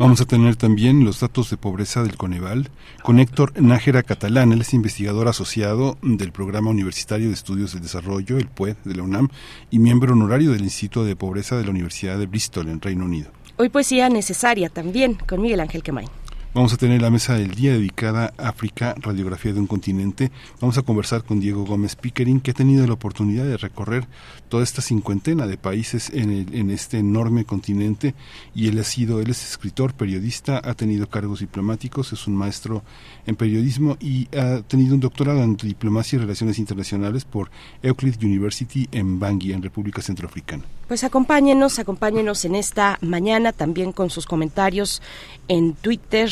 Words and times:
Vamos 0.00 0.22
a 0.22 0.24
tener 0.24 0.56
también 0.56 1.04
los 1.04 1.20
datos 1.20 1.50
de 1.50 1.58
pobreza 1.58 2.02
del 2.02 2.16
Coneval 2.16 2.70
con 3.02 3.20
Héctor 3.20 3.52
Nájera 3.60 4.02
Catalán. 4.02 4.50
Él 4.50 4.62
es 4.62 4.72
investigador 4.72 5.28
asociado 5.28 5.98
del 6.00 6.32
Programa 6.32 6.70
Universitario 6.70 7.28
de 7.28 7.34
Estudios 7.34 7.74
del 7.74 7.82
Desarrollo, 7.82 8.38
el 8.38 8.46
PUED, 8.46 8.76
de 8.82 8.94
la 8.94 9.02
UNAM, 9.02 9.28
y 9.70 9.78
miembro 9.78 10.14
honorario 10.14 10.52
del 10.52 10.62
Instituto 10.62 11.04
de 11.04 11.16
Pobreza 11.16 11.58
de 11.58 11.64
la 11.64 11.70
Universidad 11.70 12.16
de 12.16 12.24
Bristol, 12.24 12.70
en 12.70 12.80
Reino 12.80 13.04
Unido. 13.04 13.30
Hoy 13.58 13.68
poesía 13.68 14.08
necesaria 14.08 14.70
también 14.70 15.18
con 15.28 15.42
Miguel 15.42 15.60
Ángel 15.60 15.82
Quemain. 15.82 16.08
Vamos 16.52 16.72
a 16.72 16.76
tener 16.76 17.00
la 17.00 17.10
mesa 17.10 17.34
del 17.34 17.52
día 17.52 17.74
dedicada 17.74 18.34
a 18.36 18.48
África, 18.48 18.96
radiografía 18.98 19.52
de 19.52 19.60
un 19.60 19.68
continente. 19.68 20.32
Vamos 20.60 20.76
a 20.78 20.82
conversar 20.82 21.22
con 21.22 21.38
Diego 21.38 21.64
Gómez 21.64 21.94
Pickering, 21.94 22.40
que 22.40 22.50
ha 22.50 22.54
tenido 22.54 22.84
la 22.88 22.94
oportunidad 22.94 23.44
de 23.44 23.56
recorrer 23.56 24.08
toda 24.48 24.64
esta 24.64 24.82
cincuentena 24.82 25.46
de 25.46 25.56
países 25.56 26.10
en, 26.10 26.52
en 26.52 26.70
este 26.72 26.98
enorme 26.98 27.44
continente 27.44 28.16
y 28.52 28.66
él 28.66 28.80
ha 28.80 28.82
sido, 28.82 29.20
él 29.20 29.30
es 29.30 29.48
escritor, 29.48 29.94
periodista, 29.94 30.60
ha 30.64 30.74
tenido 30.74 31.08
cargos 31.08 31.38
diplomáticos, 31.38 32.12
es 32.12 32.26
un 32.26 32.34
maestro 32.34 32.82
en 33.26 33.36
periodismo 33.36 33.96
y 34.00 34.26
ha 34.36 34.62
tenido 34.62 34.94
un 34.94 35.00
doctorado 35.00 35.44
en 35.44 35.56
diplomacia 35.56 36.16
y 36.16 36.20
relaciones 36.22 36.58
internacionales 36.58 37.24
por 37.24 37.48
Euclid 37.80 38.16
University 38.24 38.88
en 38.90 39.20
Bangui, 39.20 39.52
en 39.52 39.62
República 39.62 40.02
Centroafricana. 40.02 40.64
Pues 40.88 41.04
acompáñenos, 41.04 41.78
acompáñenos 41.78 42.44
en 42.44 42.56
esta 42.56 42.98
mañana 43.00 43.52
también 43.52 43.92
con 43.92 44.10
sus 44.10 44.26
comentarios 44.26 45.00
en 45.46 45.74
Twitter, 45.74 46.28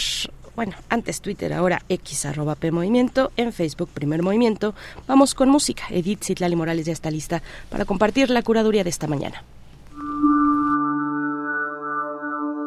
bueno, 0.59 0.75
antes 0.89 1.21
Twitter, 1.21 1.53
ahora 1.53 1.83
X 1.89 2.27
arroba 2.27 2.57
P 2.57 2.73
Movimiento, 2.73 3.31
en 3.37 3.53
Facebook 3.53 3.91
Primer 3.95 4.25
Movimiento. 4.25 4.75
Vamos 5.07 5.35
con 5.35 5.51
música. 5.51 5.85
Edith 5.91 6.25
Citlali 6.25 6.57
Morales 6.57 6.87
ya 6.87 6.93
está 6.93 7.13
lista 7.13 7.43
para 7.71 7.85
compartir 7.85 8.29
la 8.29 8.43
curaduría 8.43 8.83
de 8.83 8.91
esta 8.91 9.07
mañana. 9.07 9.45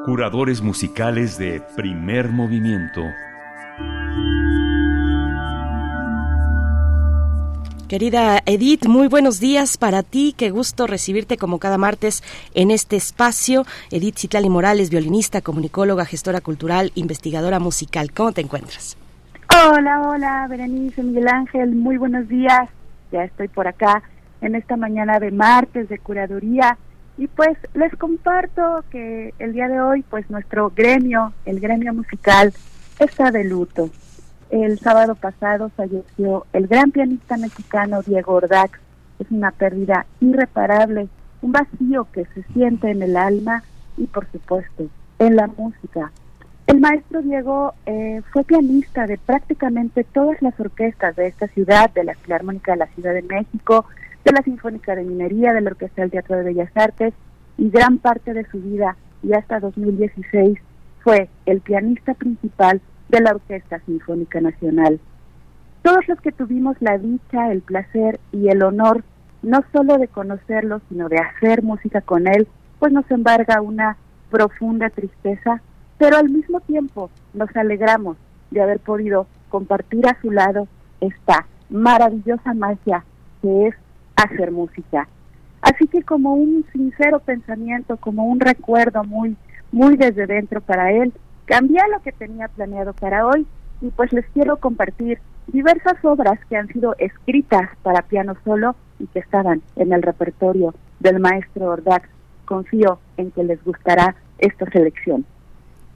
Curadores 0.05 0.61
musicales 0.61 1.37
de 1.37 1.61
Primer 1.75 2.29
Movimiento. 2.29 3.01
Querida 7.91 8.39
Edith, 8.45 8.85
muy 8.85 9.09
buenos 9.09 9.41
días 9.41 9.75
para 9.75 10.01
ti. 10.01 10.33
Qué 10.37 10.49
gusto 10.49 10.87
recibirte 10.87 11.35
como 11.35 11.59
cada 11.59 11.77
martes 11.77 12.23
en 12.53 12.71
este 12.71 12.95
espacio. 12.95 13.65
Edith 13.91 14.17
Citlali 14.17 14.49
Morales, 14.49 14.89
violinista, 14.89 15.41
comunicóloga, 15.41 16.05
gestora 16.05 16.39
cultural, 16.39 16.93
investigadora 16.95 17.59
musical. 17.59 18.13
¿Cómo 18.13 18.31
te 18.31 18.39
encuentras? 18.39 18.95
Hola, 19.49 20.03
hola, 20.07 20.47
Berenice, 20.49 21.03
Miguel 21.03 21.27
Ángel. 21.27 21.75
Muy 21.75 21.97
buenos 21.97 22.29
días. 22.29 22.69
Ya 23.11 23.25
estoy 23.25 23.49
por 23.49 23.67
acá 23.67 24.01
en 24.39 24.55
esta 24.55 24.77
mañana 24.77 25.19
de 25.19 25.31
martes 25.31 25.89
de 25.89 25.99
curaduría. 25.99 26.77
Y 27.17 27.27
pues 27.27 27.57
les 27.73 27.93
comparto 27.97 28.85
que 28.89 29.33
el 29.37 29.51
día 29.51 29.67
de 29.67 29.81
hoy, 29.81 30.05
pues 30.09 30.29
nuestro 30.29 30.71
gremio, 30.73 31.33
el 31.43 31.59
gremio 31.59 31.93
musical, 31.93 32.53
está 32.99 33.31
de 33.31 33.43
luto 33.43 33.89
el 34.51 34.79
sábado 34.79 35.15
pasado 35.15 35.69
falleció 35.69 36.45
el 36.51 36.67
gran 36.67 36.91
pianista 36.91 37.37
mexicano 37.37 38.01
Diego 38.01 38.33
Ordax. 38.33 38.79
Es 39.19 39.31
una 39.31 39.51
pérdida 39.51 40.05
irreparable, 40.19 41.07
un 41.41 41.53
vacío 41.53 42.07
que 42.11 42.25
se 42.33 42.43
siente 42.53 42.91
en 42.91 43.01
el 43.01 43.15
alma 43.15 43.63
y 43.97 44.07
por 44.07 44.29
supuesto 44.29 44.87
en 45.19 45.37
la 45.37 45.47
música. 45.47 46.11
El 46.67 46.79
maestro 46.79 47.21
Diego 47.21 47.73
eh, 47.85 48.21
fue 48.33 48.43
pianista 48.43 49.07
de 49.07 49.17
prácticamente 49.17 50.03
todas 50.03 50.41
las 50.41 50.59
orquestas 50.59 51.15
de 51.15 51.27
esta 51.27 51.47
ciudad, 51.47 51.89
de 51.91 52.03
la 52.03 52.15
Filarmónica 52.15 52.73
de 52.73 52.79
la 52.79 52.87
Ciudad 52.87 53.13
de 53.13 53.21
México, 53.21 53.85
de 54.25 54.31
la 54.31 54.41
Sinfónica 54.41 54.95
de 54.95 55.03
Minería, 55.03 55.53
de 55.53 55.61
la 55.61 55.71
Orquesta 55.71 56.01
del 56.01 56.11
Teatro 56.11 56.37
de 56.37 56.43
Bellas 56.43 56.71
Artes, 56.75 57.13
y 57.57 57.69
gran 57.69 57.99
parte 57.99 58.33
de 58.33 58.45
su 58.45 58.59
vida, 58.61 58.95
y 59.23 59.33
hasta 59.33 59.59
2016, 59.59 60.59
fue 61.03 61.29
el 61.45 61.61
pianista 61.61 62.13
principal 62.13 62.81
de 63.11 63.19
la 63.19 63.31
Orquesta 63.31 63.79
Sinfónica 63.85 64.39
Nacional. 64.41 64.99
todos 65.83 66.07
los 66.07 66.21
que 66.21 66.31
tuvimos 66.31 66.77
la 66.79 66.97
dicha, 66.97 67.51
el 67.51 67.61
placer 67.61 68.19
y 68.31 68.49
el 68.49 68.63
honor 68.63 69.03
no 69.41 69.63
solo 69.73 69.97
de 69.97 70.07
conocerlo, 70.07 70.79
sino 70.87 71.09
de 71.09 71.17
hacer 71.17 71.63
música 71.63 72.01
con 72.01 72.27
él, 72.27 72.47
pues 72.79 72.93
nos 72.93 73.09
embarga 73.09 73.61
una 73.61 73.97
profunda 74.29 74.89
tristeza, 74.89 75.61
pero 75.97 76.17
al 76.17 76.29
mismo 76.29 76.61
tiempo 76.61 77.09
nos 77.33 77.53
alegramos 77.55 78.17
de 78.51 78.61
haber 78.61 78.79
podido 78.79 79.27
compartir 79.49 80.07
a 80.07 80.17
su 80.21 80.31
lado 80.31 80.67
esta 81.01 81.47
maravillosa 81.69 82.53
magia 82.53 83.03
que 83.41 83.67
es 83.67 83.75
hacer 84.15 84.51
música. 84.51 85.07
Así 85.61 85.87
que 85.87 86.03
como 86.03 86.35
un 86.35 86.63
sincero 86.71 87.19
pensamiento, 87.19 87.97
como 87.97 88.25
un 88.25 88.39
recuerdo 88.39 89.03
muy, 89.03 89.35
muy 89.71 89.97
desde 89.97 90.27
dentro 90.27 90.61
para 90.61 90.91
él, 90.91 91.11
cambié 91.51 91.81
lo 91.91 92.01
que 92.01 92.13
tenía 92.13 92.47
planeado 92.47 92.93
para 92.93 93.27
hoy 93.27 93.45
y 93.81 93.89
pues 93.89 94.13
les 94.13 94.25
quiero 94.27 94.55
compartir 94.55 95.19
diversas 95.47 95.97
obras 96.05 96.39
que 96.47 96.55
han 96.55 96.69
sido 96.69 96.95
escritas 96.97 97.69
para 97.83 98.03
piano 98.03 98.37
solo 98.45 98.77
y 98.99 99.07
que 99.07 99.19
estaban 99.19 99.61
en 99.75 99.91
el 99.91 100.01
repertorio 100.01 100.73
del 101.01 101.19
maestro 101.19 101.71
Ordax. 101.71 102.07
Confío 102.45 102.99
en 103.17 103.31
que 103.31 103.43
les 103.43 103.61
gustará 103.65 104.15
esta 104.37 104.65
selección. 104.71 105.25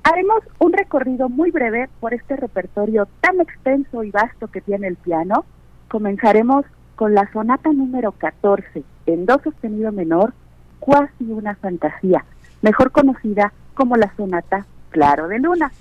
Haremos 0.04 0.44
un 0.60 0.74
recorrido 0.74 1.30
muy 1.30 1.52
breve 1.52 1.88
por 2.02 2.14
este 2.14 2.36
repertorio 2.36 3.08
tan 3.22 3.40
extenso 3.40 4.04
y 4.04 4.12
vasto 4.12 4.48
que 4.48 4.60
tiene 4.60 4.88
el 4.88 4.98
piano. 4.98 5.46
Comenzaremos 5.88 6.66
con 6.98 7.14
la 7.14 7.32
sonata 7.32 7.72
número 7.72 8.12
14 8.12 8.84
en 9.06 9.26
do 9.26 9.40
sostenido 9.42 9.94
menor, 9.94 10.34
cuasi 10.82 11.32
una 11.32 11.56
fantasía, 11.56 12.26
mejor 12.62 12.92
conocida 12.92 13.54
como 13.74 13.96
la 13.96 14.14
sonata 14.18 14.66
Claro 14.96 15.28
de 15.28 15.40
Luna. 15.40 15.74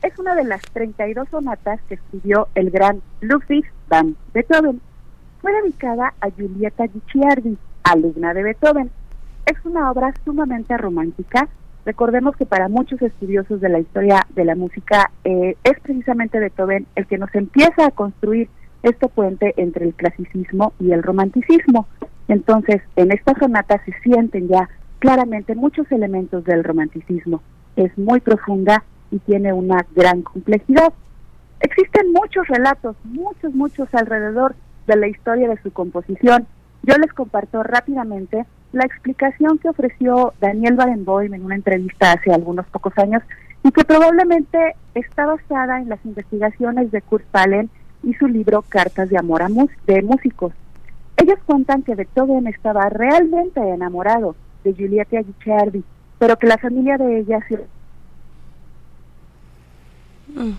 Es 0.00 0.16
una 0.20 0.36
de 0.36 0.44
las 0.44 0.62
32 0.62 1.28
sonatas 1.28 1.80
que 1.88 1.94
escribió 1.94 2.46
el 2.54 2.70
gran 2.70 3.02
Ludwig 3.20 3.64
van 3.88 4.14
Beethoven. 4.32 4.80
Fue 5.40 5.52
dedicada 5.60 6.14
a 6.20 6.28
Giulietta 6.30 6.86
Guicciardi, 6.86 7.58
alumna 7.82 8.32
de 8.32 8.44
Beethoven. 8.44 8.92
Es 9.44 9.56
una 9.64 9.90
obra 9.90 10.14
sumamente 10.24 10.76
romántica. 10.76 11.48
Recordemos 11.84 12.36
que 12.36 12.46
para 12.46 12.68
muchos 12.68 13.02
estudiosos 13.02 13.60
de 13.60 13.70
la 13.70 13.80
historia 13.80 14.24
de 14.36 14.44
la 14.44 14.54
música 14.54 15.10
eh, 15.24 15.56
es 15.64 15.80
precisamente 15.80 16.38
Beethoven 16.38 16.86
el 16.94 17.08
que 17.08 17.18
nos 17.18 17.34
empieza 17.34 17.86
a 17.86 17.90
construir 17.90 18.48
este 18.84 19.08
puente 19.08 19.52
entre 19.56 19.84
el 19.84 19.94
clasicismo 19.94 20.74
y 20.78 20.92
el 20.92 21.02
romanticismo. 21.02 21.88
Entonces, 22.28 22.82
en 22.94 23.10
esta 23.10 23.34
sonata 23.36 23.82
se 23.84 23.92
sienten 24.04 24.46
ya 24.46 24.68
claramente 25.00 25.56
muchos 25.56 25.90
elementos 25.90 26.44
del 26.44 26.62
romanticismo. 26.62 27.42
Es 27.80 27.96
muy 27.96 28.20
profunda 28.20 28.84
y 29.10 29.18
tiene 29.20 29.54
una 29.54 29.86
gran 29.96 30.20
complejidad. 30.20 30.92
Existen 31.60 32.12
muchos 32.12 32.46
relatos, 32.46 32.94
muchos, 33.04 33.54
muchos 33.54 33.88
alrededor 33.94 34.54
de 34.86 34.96
la 34.96 35.08
historia 35.08 35.48
de 35.48 35.56
su 35.62 35.72
composición. 35.72 36.46
Yo 36.82 36.96
les 36.96 37.10
comparto 37.14 37.62
rápidamente 37.62 38.44
la 38.72 38.84
explicación 38.84 39.56
que 39.56 39.70
ofreció 39.70 40.34
Daniel 40.42 40.74
Barenboim 40.74 41.32
en 41.32 41.42
una 41.42 41.54
entrevista 41.54 42.12
hace 42.12 42.30
algunos 42.34 42.66
pocos 42.66 42.92
años 42.98 43.22
y 43.64 43.70
que 43.72 43.84
probablemente 43.84 44.76
está 44.94 45.24
basada 45.24 45.80
en 45.80 45.88
las 45.88 46.04
investigaciones 46.04 46.90
de 46.90 47.00
Kurt 47.00 47.24
Palen 47.30 47.70
y 48.02 48.12
su 48.12 48.28
libro 48.28 48.62
Cartas 48.68 49.08
de 49.08 49.16
Amor 49.16 49.42
a 49.42 49.48
de 49.48 50.02
Músicos. 50.02 50.52
Ellos 51.16 51.38
cuentan 51.46 51.82
que 51.82 51.94
Beethoven 51.94 52.46
estaba 52.46 52.90
realmente 52.90 53.58
enamorado 53.58 54.36
de 54.64 54.74
Giulietta 54.74 55.22
Guicciardi, 55.22 55.82
pero 56.20 56.36
que 56.38 56.46
la 56.46 56.58
familia 56.58 56.96
de 56.98 57.20
ella 57.20 57.40
se 57.48 57.58
Mm. 60.34 60.52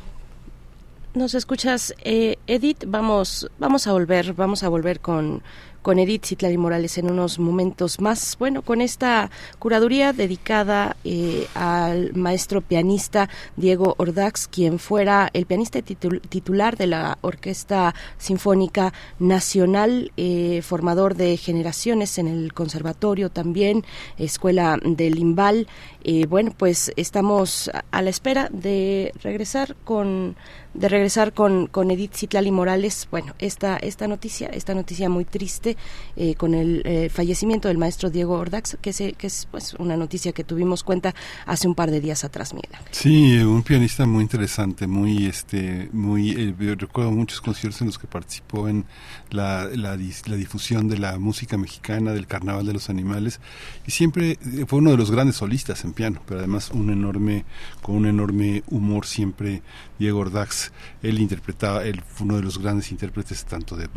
Nos 1.13 1.33
escuchas, 1.33 1.93
eh, 2.03 2.37
Edith. 2.47 2.83
Vamos, 2.87 3.49
vamos 3.57 3.87
a 3.87 3.93
volver, 3.93 4.33
vamos 4.33 4.63
a 4.63 4.69
volver 4.69 4.99
con 4.99 5.43
con 5.81 5.99
Edith 5.99 6.25
Citlali 6.25 6.57
Morales 6.57 6.97
en 6.97 7.09
unos 7.09 7.39
momentos 7.39 7.99
más. 7.99 8.37
Bueno, 8.39 8.61
con 8.61 8.81
esta 8.81 9.29
curaduría 9.59 10.13
dedicada 10.13 10.95
eh, 11.03 11.47
al 11.55 12.13
maestro 12.13 12.61
pianista 12.61 13.29
Diego 13.55 13.95
Ordax, 13.97 14.47
quien 14.47 14.79
fuera 14.79 15.29
el 15.33 15.45
pianista 15.45 15.81
titular 15.81 16.77
de 16.77 16.87
la 16.87 17.17
Orquesta 17.21 17.95
Sinfónica 18.17 18.93
Nacional, 19.19 20.11
eh, 20.17 20.61
formador 20.61 21.15
de 21.15 21.37
generaciones 21.37 22.17
en 22.17 22.27
el 22.27 22.53
conservatorio 22.53 23.29
también, 23.29 23.85
Escuela 24.17 24.77
del 24.83 25.15
Limbal. 25.15 25.67
Eh, 26.03 26.25
bueno, 26.27 26.53
pues 26.57 26.91
estamos 26.95 27.71
a 27.91 28.01
la 28.01 28.09
espera 28.09 28.49
de 28.51 29.13
regresar 29.21 29.75
con 29.83 30.35
de 30.73 30.87
regresar 30.87 31.33
con, 31.33 31.67
con 31.67 31.91
Edith 31.91 32.13
Citlali 32.15 32.51
Morales, 32.51 33.07
bueno, 33.11 33.33
esta, 33.39 33.77
esta 33.77 34.07
noticia, 34.07 34.47
esta 34.47 34.73
noticia 34.73 35.09
muy 35.09 35.25
triste 35.25 35.75
eh, 36.15 36.35
con 36.35 36.53
el 36.53 36.81
eh, 36.85 37.09
fallecimiento 37.09 37.67
del 37.67 37.77
maestro 37.77 38.09
Diego 38.09 38.35
Ordax, 38.35 38.77
que, 38.81 38.91
que 39.13 39.27
es 39.27 39.47
pues 39.51 39.73
una 39.75 39.97
noticia 39.97 40.31
que 40.31 40.43
tuvimos 40.43 40.83
cuenta 40.83 41.13
hace 41.45 41.67
un 41.67 41.75
par 41.75 41.91
de 41.91 41.99
días 41.99 42.23
atrás, 42.23 42.53
Miguel 42.53 42.71
Sí, 42.91 43.37
un 43.39 43.63
pianista 43.63 44.05
muy 44.05 44.21
interesante, 44.21 44.87
muy, 44.87 45.25
este, 45.25 45.89
muy, 45.91 46.31
eh, 46.31 46.75
recuerdo 46.77 47.11
muchos 47.11 47.41
conciertos 47.41 47.81
en 47.81 47.87
los 47.87 47.99
que 47.99 48.07
participó 48.07 48.69
en 48.69 48.85
la, 49.29 49.65
la, 49.73 49.97
la 49.97 50.35
difusión 50.35 50.87
de 50.87 50.97
la 50.97 51.19
música 51.19 51.57
mexicana, 51.57 52.13
del 52.13 52.27
Carnaval 52.27 52.65
de 52.65 52.73
los 52.73 52.89
Animales, 52.89 53.41
y 53.85 53.91
siempre 53.91 54.37
fue 54.67 54.79
uno 54.79 54.91
de 54.91 54.97
los 54.97 55.11
grandes 55.11 55.37
solistas 55.37 55.83
en 55.83 55.93
piano, 55.93 56.21
pero 56.25 56.39
además 56.39 56.71
un 56.73 56.89
enorme, 56.89 57.45
con 57.81 57.95
un 57.95 58.05
enorme 58.05 58.63
humor 58.67 59.05
siempre 59.05 59.61
Diego 59.99 60.19
Ordax, 60.19 60.60
él 61.01 61.19
interpretaba, 61.19 61.83
él 61.83 62.01
fue 62.05 62.25
uno 62.25 62.37
de 62.37 62.43
los 62.43 62.57
grandes 62.59 62.91
intérpretes 62.91 63.45
tanto 63.45 63.75
de, 63.75 63.87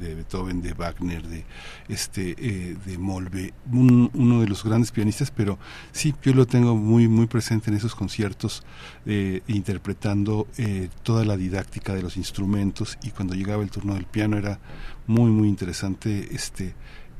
Beethoven, 0.00 0.60
de 0.60 0.72
Wagner, 0.74 1.26
de 1.26 1.44
este 1.88 2.34
eh, 2.38 2.76
de 2.84 2.98
Molve, 2.98 3.52
uno 3.72 4.40
de 4.40 4.48
los 4.48 4.64
grandes 4.64 4.90
pianistas, 4.90 5.30
pero 5.30 5.58
sí, 5.92 6.14
yo 6.22 6.34
lo 6.34 6.46
tengo 6.46 6.76
muy 6.76 7.08
muy 7.08 7.26
presente 7.26 7.70
en 7.70 7.76
esos 7.76 7.94
conciertos, 7.94 8.62
eh, 9.06 9.42
interpretando 9.46 10.46
eh, 10.58 10.88
toda 11.02 11.24
la 11.24 11.36
didáctica 11.36 11.94
de 11.94 12.02
los 12.02 12.16
instrumentos 12.16 12.98
y 13.02 13.10
cuando 13.10 13.34
llegaba 13.34 13.62
el 13.62 13.70
turno 13.70 13.94
del 13.94 14.06
piano 14.06 14.36
era 14.36 14.58
muy 15.06 15.30
muy 15.30 15.48
interesante 15.48 16.34
este 16.34 16.74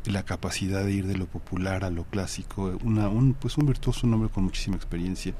la 0.07 0.23
capacidad 0.23 0.85
de 0.85 0.93
ir 0.93 1.07
de 1.07 1.17
lo 1.17 1.27
popular 1.27 1.85
a 1.85 1.91
lo 1.91 2.05
clásico, 2.05 2.77
una, 2.83 3.09
un, 3.09 3.35
pues 3.35 3.57
un 3.57 3.67
virtuoso, 3.67 4.07
un 4.07 4.15
hombre 4.15 4.29
con 4.29 4.45
muchísima 4.45 4.77
experiencia. 4.77 5.35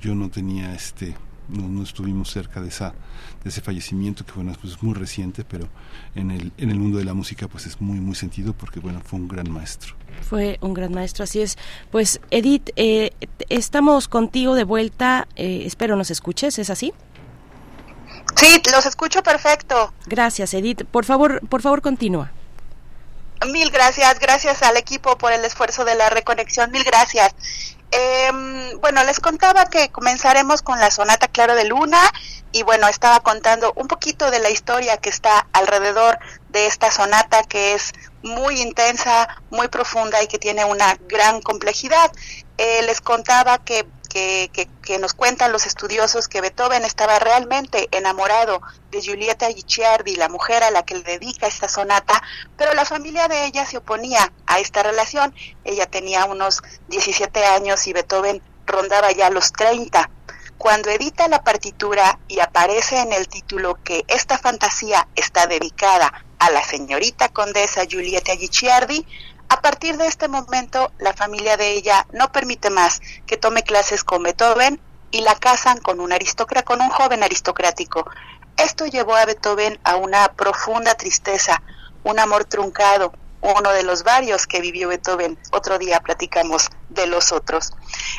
Yo 0.00 0.14
no 0.14 0.28
tenía 0.28 0.74
este 0.74 1.14
no, 1.48 1.82
estuvimos 1.82 2.30
cerca 2.30 2.60
de 2.60 2.68
esa 2.68 2.94
de 3.42 3.50
ese 3.50 3.60
fallecimiento 3.60 4.24
que 4.24 4.32
bueno 4.32 4.52
pues 4.60 4.82
muy 4.82 4.94
reciente 4.94 5.44
pero 5.44 5.68
en 6.14 6.30
el 6.30 6.52
en 6.58 6.70
el 6.70 6.78
mundo 6.78 6.98
de 6.98 7.04
la 7.04 7.14
música 7.14 7.48
pues 7.48 7.66
es 7.66 7.80
muy 7.80 8.00
muy 8.00 8.14
sentido 8.14 8.52
porque 8.52 8.80
bueno 8.80 9.00
fue 9.04 9.18
un 9.18 9.28
gran 9.28 9.50
maestro. 9.50 9.94
Fue 10.28 10.58
un 10.62 10.72
gran 10.72 10.92
maestro 10.92 11.24
así 11.24 11.42
es. 11.42 11.58
Pues 11.90 12.20
Edith 12.30 12.70
eh, 12.76 13.12
estamos 13.48 14.08
contigo 14.08 14.54
de 14.54 14.64
vuelta 14.64 15.28
eh, 15.36 15.62
espero 15.64 15.96
nos 15.96 16.10
escuches 16.10 16.58
es 16.58 16.70
así 16.70 16.92
sí 18.34 18.60
los 18.72 18.86
escucho 18.86 19.22
perfecto. 19.22 19.92
Gracias 20.06 20.54
Edith. 20.54 20.84
Por 20.84 21.04
favor 21.04 21.46
por 21.48 21.62
favor 21.62 21.82
continúa. 21.82 22.32
Mil 23.44 23.70
gracias, 23.70 24.18
gracias 24.18 24.62
al 24.62 24.76
equipo 24.76 25.18
por 25.18 25.32
el 25.32 25.44
esfuerzo 25.44 25.84
de 25.84 25.94
la 25.94 26.08
reconexión, 26.10 26.70
mil 26.70 26.82
gracias. 26.84 27.75
Eh, 27.90 28.30
bueno, 28.80 29.04
les 29.04 29.20
contaba 29.20 29.66
que 29.66 29.90
comenzaremos 29.90 30.62
con 30.62 30.78
la 30.80 30.90
sonata 30.90 31.28
Claro 31.28 31.54
de 31.54 31.64
Luna 31.64 32.00
y 32.52 32.62
bueno, 32.62 32.88
estaba 32.88 33.20
contando 33.20 33.72
un 33.76 33.86
poquito 33.88 34.30
de 34.30 34.38
la 34.38 34.50
historia 34.50 34.96
que 34.96 35.08
está 35.08 35.46
alrededor 35.52 36.18
de 36.48 36.66
esta 36.66 36.90
sonata 36.90 37.42
que 37.44 37.74
es 37.74 37.92
muy 38.22 38.60
intensa, 38.60 39.28
muy 39.50 39.68
profunda 39.68 40.22
y 40.22 40.26
que 40.26 40.38
tiene 40.38 40.64
una 40.64 40.96
gran 41.08 41.40
complejidad. 41.42 42.10
Eh, 42.58 42.82
les 42.82 43.00
contaba 43.00 43.58
que 43.58 43.86
que, 44.16 44.98
nos 44.98 45.12
cuentan 45.12 45.52
los 45.52 45.66
estudiosos 45.66 46.28
que 46.28 46.40
Beethoven 46.40 46.84
estaba 46.84 47.18
realmente 47.18 47.88
enamorado 47.90 48.62
de 48.90 49.00
Giulietta 49.00 49.48
Guicciardi, 49.48 50.16
la 50.16 50.28
mujer 50.28 50.62
a 50.62 50.70
la 50.70 50.84
que 50.84 50.94
le 50.94 51.02
dedica 51.02 51.46
esta 51.46 51.68
sonata, 51.68 52.22
pero 52.56 52.72
la 52.74 52.84
familia 52.84 53.28
de 53.28 53.44
ella 53.44 53.66
se 53.66 53.76
oponía 53.76 54.32
a 54.46 54.58
esta 54.58 54.82
relación. 54.82 55.34
Ella 55.64 55.86
tenía 55.86 56.24
unos 56.24 56.62
17 56.88 57.44
años 57.44 57.86
y 57.86 57.92
Beethoven 57.92 58.42
rondaba 58.64 59.12
ya 59.12 59.28
los 59.30 59.52
30. 59.52 60.08
Cuando 60.56 60.90
edita 60.90 61.28
la 61.28 61.44
partitura 61.44 62.18
y 62.28 62.40
aparece 62.40 62.98
en 62.98 63.12
el 63.12 63.28
título 63.28 63.78
que 63.84 64.04
esta 64.08 64.38
fantasía 64.38 65.06
está 65.14 65.46
dedicada 65.46 66.24
a 66.38 66.50
la 66.50 66.62
señorita 66.62 67.28
condesa 67.28 67.84
Giulietta 67.84 68.34
Guicciardi, 68.34 69.06
a 69.48 69.60
partir 69.60 69.96
de 69.96 70.06
este 70.06 70.28
momento, 70.28 70.92
la 70.98 71.12
familia 71.12 71.56
de 71.56 71.72
ella 71.72 72.06
no 72.12 72.32
permite 72.32 72.70
más 72.70 73.00
que 73.26 73.36
tome 73.36 73.62
clases 73.62 74.02
con 74.02 74.22
Beethoven 74.22 74.80
y 75.10 75.20
la 75.20 75.36
casan 75.36 75.78
con 75.78 76.00
un 76.00 76.12
con 76.64 76.80
un 76.80 76.90
joven 76.90 77.22
aristocrático. 77.22 78.08
Esto 78.56 78.86
llevó 78.86 79.14
a 79.14 79.24
Beethoven 79.24 79.78
a 79.84 79.96
una 79.96 80.28
profunda 80.32 80.94
tristeza, 80.94 81.62
un 82.04 82.18
amor 82.18 82.44
truncado, 82.44 83.12
uno 83.40 83.70
de 83.70 83.82
los 83.82 84.02
varios 84.02 84.46
que 84.46 84.60
vivió 84.60 84.88
Beethoven. 84.88 85.38
Otro 85.52 85.78
día 85.78 86.00
platicamos 86.00 86.68
de 86.88 87.06
los 87.06 87.32
otros. 87.32 87.72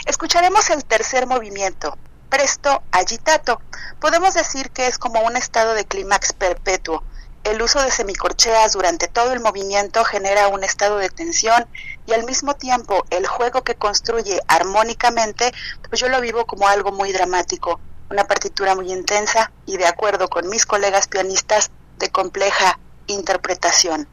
Escucharemos 0.05 0.69
el 0.69 0.85
tercer 0.85 1.27
movimiento, 1.27 1.97
presto 2.29 2.83
agitato. 2.91 3.61
Podemos 3.99 4.33
decir 4.33 4.69
que 4.71 4.87
es 4.87 4.97
como 4.97 5.21
un 5.21 5.35
estado 5.35 5.73
de 5.73 5.85
clímax 5.85 6.33
perpetuo. 6.33 7.03
El 7.47 7.61
uso 7.61 7.81
de 7.81 7.91
semicorcheas 7.91 8.73
durante 8.73 9.07
todo 9.07 9.31
el 9.31 9.39
movimiento 9.39 10.03
genera 10.03 10.49
un 10.49 10.65
estado 10.65 10.97
de 10.97 11.09
tensión 11.09 11.65
y 12.05 12.11
al 12.11 12.25
mismo 12.25 12.55
tiempo 12.55 13.05
el 13.09 13.25
juego 13.25 13.63
que 13.63 13.75
construye 13.75 14.41
armónicamente, 14.49 15.53
pues 15.87 16.01
yo 16.01 16.09
lo 16.09 16.19
vivo 16.19 16.45
como 16.45 16.67
algo 16.67 16.91
muy 16.91 17.13
dramático, 17.13 17.79
una 18.09 18.25
partitura 18.25 18.75
muy 18.75 18.91
intensa 18.91 19.53
y 19.65 19.77
de 19.77 19.85
acuerdo 19.85 20.27
con 20.27 20.49
mis 20.49 20.65
colegas 20.65 21.07
pianistas 21.07 21.71
de 21.99 22.09
compleja 22.09 22.79
interpretación. 23.07 24.09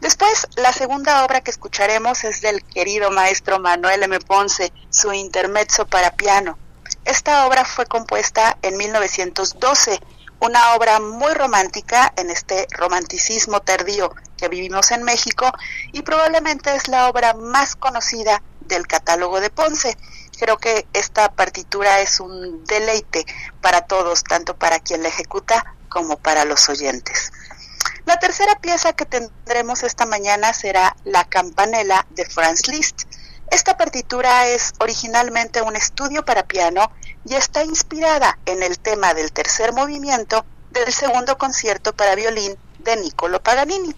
Después, 0.00 0.46
la 0.56 0.72
segunda 0.72 1.22
obra 1.26 1.42
que 1.42 1.50
escucharemos 1.50 2.24
es 2.24 2.40
del 2.40 2.64
querido 2.64 3.10
maestro 3.10 3.58
Manuel 3.58 4.04
M. 4.04 4.18
Ponce, 4.20 4.72
su 4.88 5.12
intermezzo 5.12 5.86
para 5.86 6.12
piano. 6.12 6.56
Esta 7.04 7.46
obra 7.46 7.66
fue 7.66 7.84
compuesta 7.84 8.56
en 8.62 8.78
1912, 8.78 10.00
una 10.44 10.74
obra 10.74 11.00
muy 11.00 11.32
romántica 11.32 12.12
en 12.16 12.28
este 12.28 12.66
romanticismo 12.70 13.60
tardío 13.60 14.14
que 14.36 14.48
vivimos 14.48 14.90
en 14.90 15.02
México 15.02 15.50
y 15.92 16.02
probablemente 16.02 16.74
es 16.74 16.86
la 16.88 17.08
obra 17.08 17.32
más 17.32 17.76
conocida 17.76 18.42
del 18.60 18.86
catálogo 18.86 19.40
de 19.40 19.48
Ponce. 19.48 19.96
Creo 20.38 20.58
que 20.58 20.86
esta 20.92 21.32
partitura 21.32 22.00
es 22.00 22.20
un 22.20 22.62
deleite 22.66 23.24
para 23.62 23.86
todos, 23.86 24.22
tanto 24.22 24.54
para 24.54 24.80
quien 24.80 25.02
la 25.02 25.08
ejecuta 25.08 25.64
como 25.88 26.18
para 26.18 26.44
los 26.44 26.68
oyentes. 26.68 27.32
La 28.04 28.18
tercera 28.18 28.60
pieza 28.60 28.92
que 28.92 29.06
tendremos 29.06 29.82
esta 29.82 30.04
mañana 30.04 30.52
será 30.52 30.94
La 31.04 31.24
Campanela 31.24 32.06
de 32.10 32.26
Franz 32.26 32.68
Liszt. 32.68 33.04
Esta 33.50 33.78
partitura 33.78 34.46
es 34.48 34.74
originalmente 34.78 35.62
un 35.62 35.74
estudio 35.74 36.22
para 36.22 36.42
piano 36.42 36.90
y 37.24 37.34
está 37.34 37.64
inspirada 37.64 38.38
en 38.46 38.62
el 38.62 38.78
tema 38.78 39.14
del 39.14 39.32
tercer 39.32 39.72
movimiento 39.72 40.44
del 40.70 40.92
segundo 40.92 41.38
concierto 41.38 41.94
para 41.94 42.14
violín 42.14 42.56
de 42.80 42.96
Niccolo 42.96 43.42
Paganini. 43.42 43.94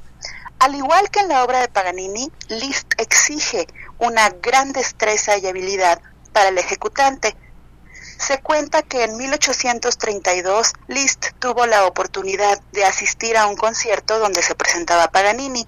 Al 0.58 0.74
igual 0.74 1.10
que 1.10 1.20
en 1.20 1.28
la 1.28 1.44
obra 1.44 1.60
de 1.60 1.68
Paganini, 1.68 2.30
Liszt 2.48 2.94
exige 2.98 3.66
una 3.98 4.30
gran 4.30 4.72
destreza 4.72 5.36
y 5.36 5.46
habilidad 5.46 6.00
para 6.32 6.48
el 6.48 6.58
ejecutante, 6.58 7.36
se 8.18 8.40
cuenta 8.40 8.82
que 8.82 9.04
en 9.04 9.16
1832 9.16 10.72
Liszt 10.88 11.32
tuvo 11.38 11.66
la 11.66 11.86
oportunidad 11.86 12.60
de 12.72 12.84
asistir 12.84 13.36
a 13.36 13.46
un 13.46 13.56
concierto 13.56 14.18
donde 14.18 14.42
se 14.42 14.54
presentaba 14.54 15.08
Paganini. 15.08 15.66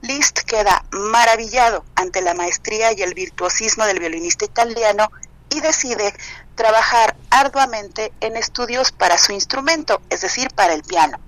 Liszt 0.00 0.40
queda 0.40 0.82
maravillado 0.92 1.84
ante 1.94 2.22
la 2.22 2.32
maestría 2.32 2.92
y 2.92 3.02
el 3.02 3.12
virtuosismo 3.12 3.84
del 3.84 4.00
violinista 4.00 4.46
italiano 4.46 5.10
y 5.50 5.60
decide 5.60 6.14
trabajar 6.60 7.16
arduamente 7.30 8.12
en 8.20 8.36
estudios 8.36 8.92
para 8.92 9.16
su 9.16 9.32
instrumento, 9.32 10.02
es 10.10 10.20
decir, 10.20 10.50
para 10.50 10.74
el 10.74 10.82
piano. 10.82 11.18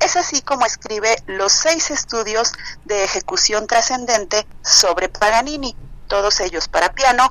Es 0.00 0.16
así 0.16 0.40
como 0.40 0.64
escribe 0.64 1.22
los 1.26 1.52
seis 1.52 1.90
estudios 1.90 2.54
de 2.86 3.04
ejecución 3.04 3.66
trascendente 3.66 4.46
sobre 4.62 5.10
Paganini, 5.10 5.76
todos 6.06 6.40
ellos 6.40 6.68
para 6.68 6.94
piano, 6.94 7.30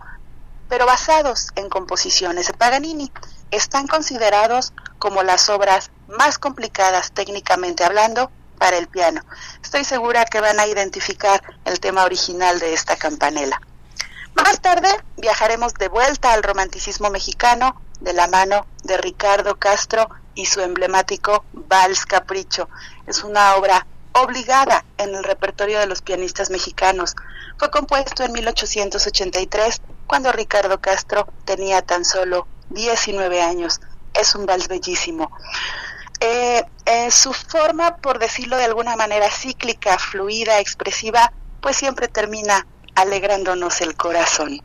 pero 0.70 0.86
basados 0.86 1.48
en 1.56 1.68
composiciones 1.68 2.46
de 2.46 2.54
Paganini. 2.54 3.12
Están 3.50 3.88
considerados 3.88 4.72
como 5.00 5.24
las 5.24 5.50
obras 5.50 5.90
más 6.08 6.38
complicadas 6.38 7.12
técnicamente 7.12 7.84
hablando 7.84 8.30
para 8.60 8.78
el 8.78 8.88
piano. 8.88 9.22
Estoy 9.64 9.84
segura 9.84 10.26
que 10.26 10.42
van 10.42 10.60
a 10.60 10.68
identificar 10.68 11.42
el 11.66 11.80
tema 11.80 12.04
original 12.04 12.60
de 12.60 12.76
esta 12.76 12.98
campanela. 12.98 13.60
Más 14.44 14.62
tarde 14.62 14.90
viajaremos 15.18 15.74
de 15.74 15.88
vuelta 15.88 16.34
al 16.34 16.44
romanticismo 16.44 17.10
mexicano 17.10 17.82
de 18.00 18.14
la 18.14 18.28
mano 18.28 18.66
de 18.84 18.98
Ricardo 18.98 19.58
Castro 19.58 20.10
y 20.36 20.46
su 20.46 20.62
emblemático 20.62 21.44
Vals 21.54 22.06
Capricho. 22.06 22.70
Es 23.08 23.24
una 23.24 23.56
obra 23.56 23.86
obligada 24.14 24.86
en 24.98 25.16
el 25.16 25.24
repertorio 25.24 25.80
de 25.80 25.88
los 25.88 26.02
pianistas 26.02 26.50
mexicanos. 26.50 27.16
Fue 27.58 27.72
compuesto 27.72 28.24
en 28.24 28.32
1883 28.32 29.82
cuando 30.06 30.32
Ricardo 30.32 30.80
Castro 30.80 31.28
tenía 31.46 31.82
tan 31.82 32.06
solo 32.06 32.48
19 32.70 33.42
años. 33.42 33.80
Es 34.14 34.36
un 34.36 34.46
vals 34.46 34.68
bellísimo. 34.68 35.32
Eh, 36.20 36.64
su 37.12 37.34
forma, 37.34 37.98
por 37.98 38.20
decirlo 38.20 38.58
de 38.58 38.66
alguna 38.66 38.96
manera, 38.96 39.30
cíclica, 39.30 39.98
fluida, 39.98 40.60
expresiva, 40.60 41.32
pues 41.62 41.76
siempre 41.78 42.08
termina 42.08 42.66
alegrándonos 42.98 43.82
el 43.82 43.96
corazón. 43.96 44.60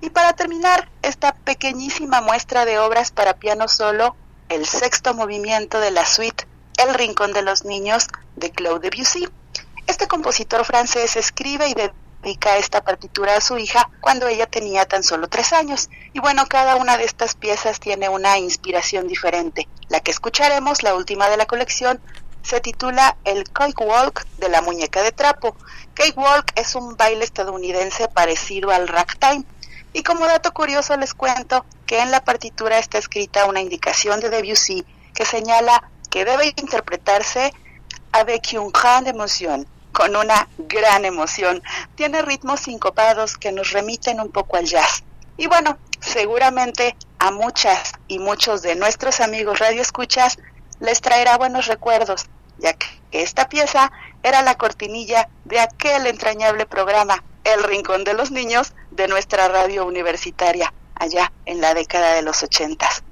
Y 0.00 0.10
para 0.10 0.32
terminar 0.32 0.90
esta 1.02 1.32
pequeñísima 1.32 2.20
muestra 2.20 2.64
de 2.64 2.80
obras 2.80 3.12
para 3.12 3.34
piano 3.34 3.68
solo, 3.68 4.16
el 4.48 4.66
sexto 4.66 5.14
movimiento 5.14 5.78
de 5.78 5.92
la 5.92 6.04
suite 6.04 6.44
El 6.76 6.92
Rincón 6.94 7.32
de 7.32 7.42
los 7.42 7.64
Niños 7.64 8.08
de 8.34 8.50
Claude 8.50 8.90
Debussy. 8.90 9.28
Este 9.86 10.08
compositor 10.08 10.64
francés 10.64 11.14
escribe 11.14 11.68
y 11.68 11.74
dedica 11.74 12.56
esta 12.56 12.82
partitura 12.82 13.36
a 13.36 13.40
su 13.40 13.56
hija 13.58 13.88
cuando 14.00 14.26
ella 14.26 14.46
tenía 14.46 14.84
tan 14.84 15.04
solo 15.04 15.28
tres 15.28 15.52
años. 15.52 15.88
Y 16.14 16.18
bueno, 16.18 16.46
cada 16.48 16.74
una 16.74 16.96
de 16.96 17.04
estas 17.04 17.36
piezas 17.36 17.78
tiene 17.78 18.08
una 18.08 18.38
inspiración 18.38 19.06
diferente. 19.06 19.68
La 19.88 20.00
que 20.00 20.10
escucharemos, 20.10 20.82
la 20.82 20.96
última 20.96 21.28
de 21.28 21.36
la 21.36 21.46
colección, 21.46 22.00
se 22.42 22.60
titula 22.60 23.16
El 23.24 23.44
Walk 23.78 24.24
de 24.38 24.48
la 24.48 24.62
muñeca 24.62 25.02
de 25.02 25.12
trapo. 25.12 25.56
Walk 26.14 26.52
es 26.56 26.74
un 26.74 26.96
baile 26.96 27.24
estadounidense 27.24 28.08
parecido 28.08 28.70
al 28.70 28.86
ragtime. 28.86 29.44
Y 29.92 30.02
como 30.02 30.26
dato 30.26 30.52
curioso 30.52 30.96
les 30.96 31.14
cuento 31.14 31.64
que 31.86 32.00
en 32.00 32.10
la 32.10 32.22
partitura 32.22 32.78
está 32.78 32.98
escrita 32.98 33.46
una 33.46 33.60
indicación 33.60 34.20
de 34.20 34.28
Debussy 34.28 34.84
que 35.14 35.24
señala 35.24 35.90
que 36.10 36.24
debe 36.24 36.52
interpretarse 36.56 37.52
avec 38.12 38.52
une 38.52 38.70
grande 38.72 39.10
emoción, 39.10 39.66
con 39.92 40.14
una 40.14 40.48
gran 40.58 41.04
emoción. 41.04 41.62
Tiene 41.94 42.22
ritmos 42.22 42.60
sincopados 42.60 43.38
que 43.38 43.52
nos 43.52 43.72
remiten 43.72 44.20
un 44.20 44.30
poco 44.30 44.56
al 44.56 44.66
jazz. 44.66 45.02
Y 45.38 45.46
bueno, 45.46 45.78
seguramente 46.00 46.94
a 47.18 47.30
muchas 47.30 47.92
y 48.06 48.18
muchos 48.18 48.62
de 48.62 48.74
nuestros 48.74 49.20
amigos 49.20 49.58
radioescuchas 49.58 50.38
les 50.80 51.00
traerá 51.00 51.38
buenos 51.38 51.66
recuerdos, 51.66 52.26
ya 52.58 52.74
que 52.74 52.86
esta 53.12 53.48
pieza 53.48 53.92
era 54.22 54.42
la 54.42 54.56
cortinilla 54.56 55.28
de 55.44 55.60
aquel 55.60 56.06
entrañable 56.06 56.66
programa 56.66 57.22
El 57.44 57.62
Rincón 57.62 58.04
de 58.04 58.14
los 58.14 58.30
Niños 58.30 58.74
de 58.90 59.08
nuestra 59.08 59.48
radio 59.48 59.86
universitaria, 59.86 60.72
allá 60.94 61.32
en 61.44 61.60
la 61.60 61.74
década 61.74 62.14
de 62.14 62.22
los 62.22 62.42
ochentas. 62.42 63.02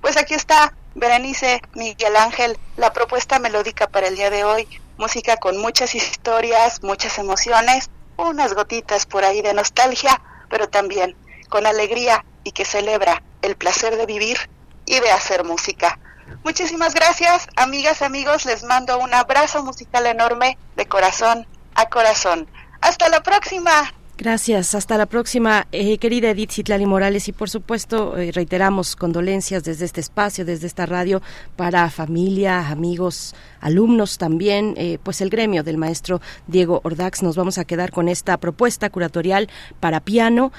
Pues 0.00 0.16
aquí 0.16 0.34
está 0.34 0.74
Berenice 0.94 1.62
Miguel 1.74 2.16
Ángel, 2.16 2.58
la 2.76 2.92
propuesta 2.92 3.38
melódica 3.38 3.86
para 3.86 4.08
el 4.08 4.16
día 4.16 4.30
de 4.30 4.44
hoy, 4.44 4.68
música 4.98 5.36
con 5.36 5.58
muchas 5.58 5.94
historias, 5.94 6.82
muchas 6.82 7.18
emociones, 7.18 7.90
unas 8.16 8.54
gotitas 8.54 9.06
por 9.06 9.24
ahí 9.24 9.42
de 9.42 9.54
nostalgia, 9.54 10.20
pero 10.48 10.68
también 10.68 11.16
con 11.48 11.66
alegría 11.66 12.24
y 12.44 12.52
que 12.52 12.64
celebra 12.64 13.22
el 13.42 13.56
placer 13.56 13.96
de 13.96 14.06
vivir 14.06 14.38
y 14.86 15.00
de 15.00 15.10
hacer 15.10 15.44
música. 15.44 15.98
Muchísimas 16.44 16.94
gracias, 16.94 17.46
amigas, 17.56 18.02
amigos, 18.02 18.44
les 18.44 18.64
mando 18.64 18.98
un 18.98 19.12
abrazo 19.14 19.62
musical 19.62 20.06
enorme 20.06 20.58
de 20.76 20.86
corazón 20.86 21.46
a 21.74 21.88
corazón. 21.88 22.48
Hasta 22.80 23.08
la 23.08 23.22
próxima. 23.22 23.92
Gracias, 24.18 24.74
hasta 24.76 24.98
la 24.98 25.06
próxima, 25.06 25.66
eh, 25.72 25.98
querida 25.98 26.30
Edith 26.30 26.52
Citlali 26.52 26.86
Morales, 26.86 27.26
y 27.28 27.32
por 27.32 27.50
supuesto 27.50 28.16
eh, 28.16 28.30
reiteramos 28.30 28.94
condolencias 28.94 29.64
desde 29.64 29.84
este 29.84 30.00
espacio, 30.00 30.44
desde 30.44 30.68
esta 30.68 30.86
radio, 30.86 31.22
para 31.56 31.90
familia, 31.90 32.68
amigos, 32.68 33.34
alumnos 33.60 34.18
también, 34.18 34.74
eh, 34.76 34.98
pues 35.02 35.22
el 35.22 35.30
gremio 35.30 35.64
del 35.64 35.78
maestro 35.78 36.20
Diego 36.46 36.80
Ordax. 36.84 37.22
Nos 37.22 37.36
vamos 37.36 37.58
a 37.58 37.64
quedar 37.64 37.90
con 37.90 38.06
esta 38.08 38.36
propuesta 38.36 38.90
curatorial 38.90 39.48
para 39.80 39.98
piano. 39.98 40.52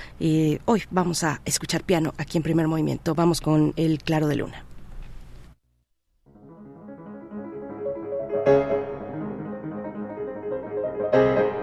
hoy 0.65 0.84
vamos 0.89 1.24
a 1.24 1.39
escuchar 1.46 1.84
piano 1.84 2.13
aquí 2.18 2.38
en 2.38 2.44
primer 2.44 2.68
movimiento. 2.68 3.15
Vamos 3.15 3.39
con 3.39 3.74
el 3.77 4.00
Claro 4.03 4.27
de 4.27 4.36
Luna. 4.36 4.73
Thank 8.46 8.72
you. 11.58 11.62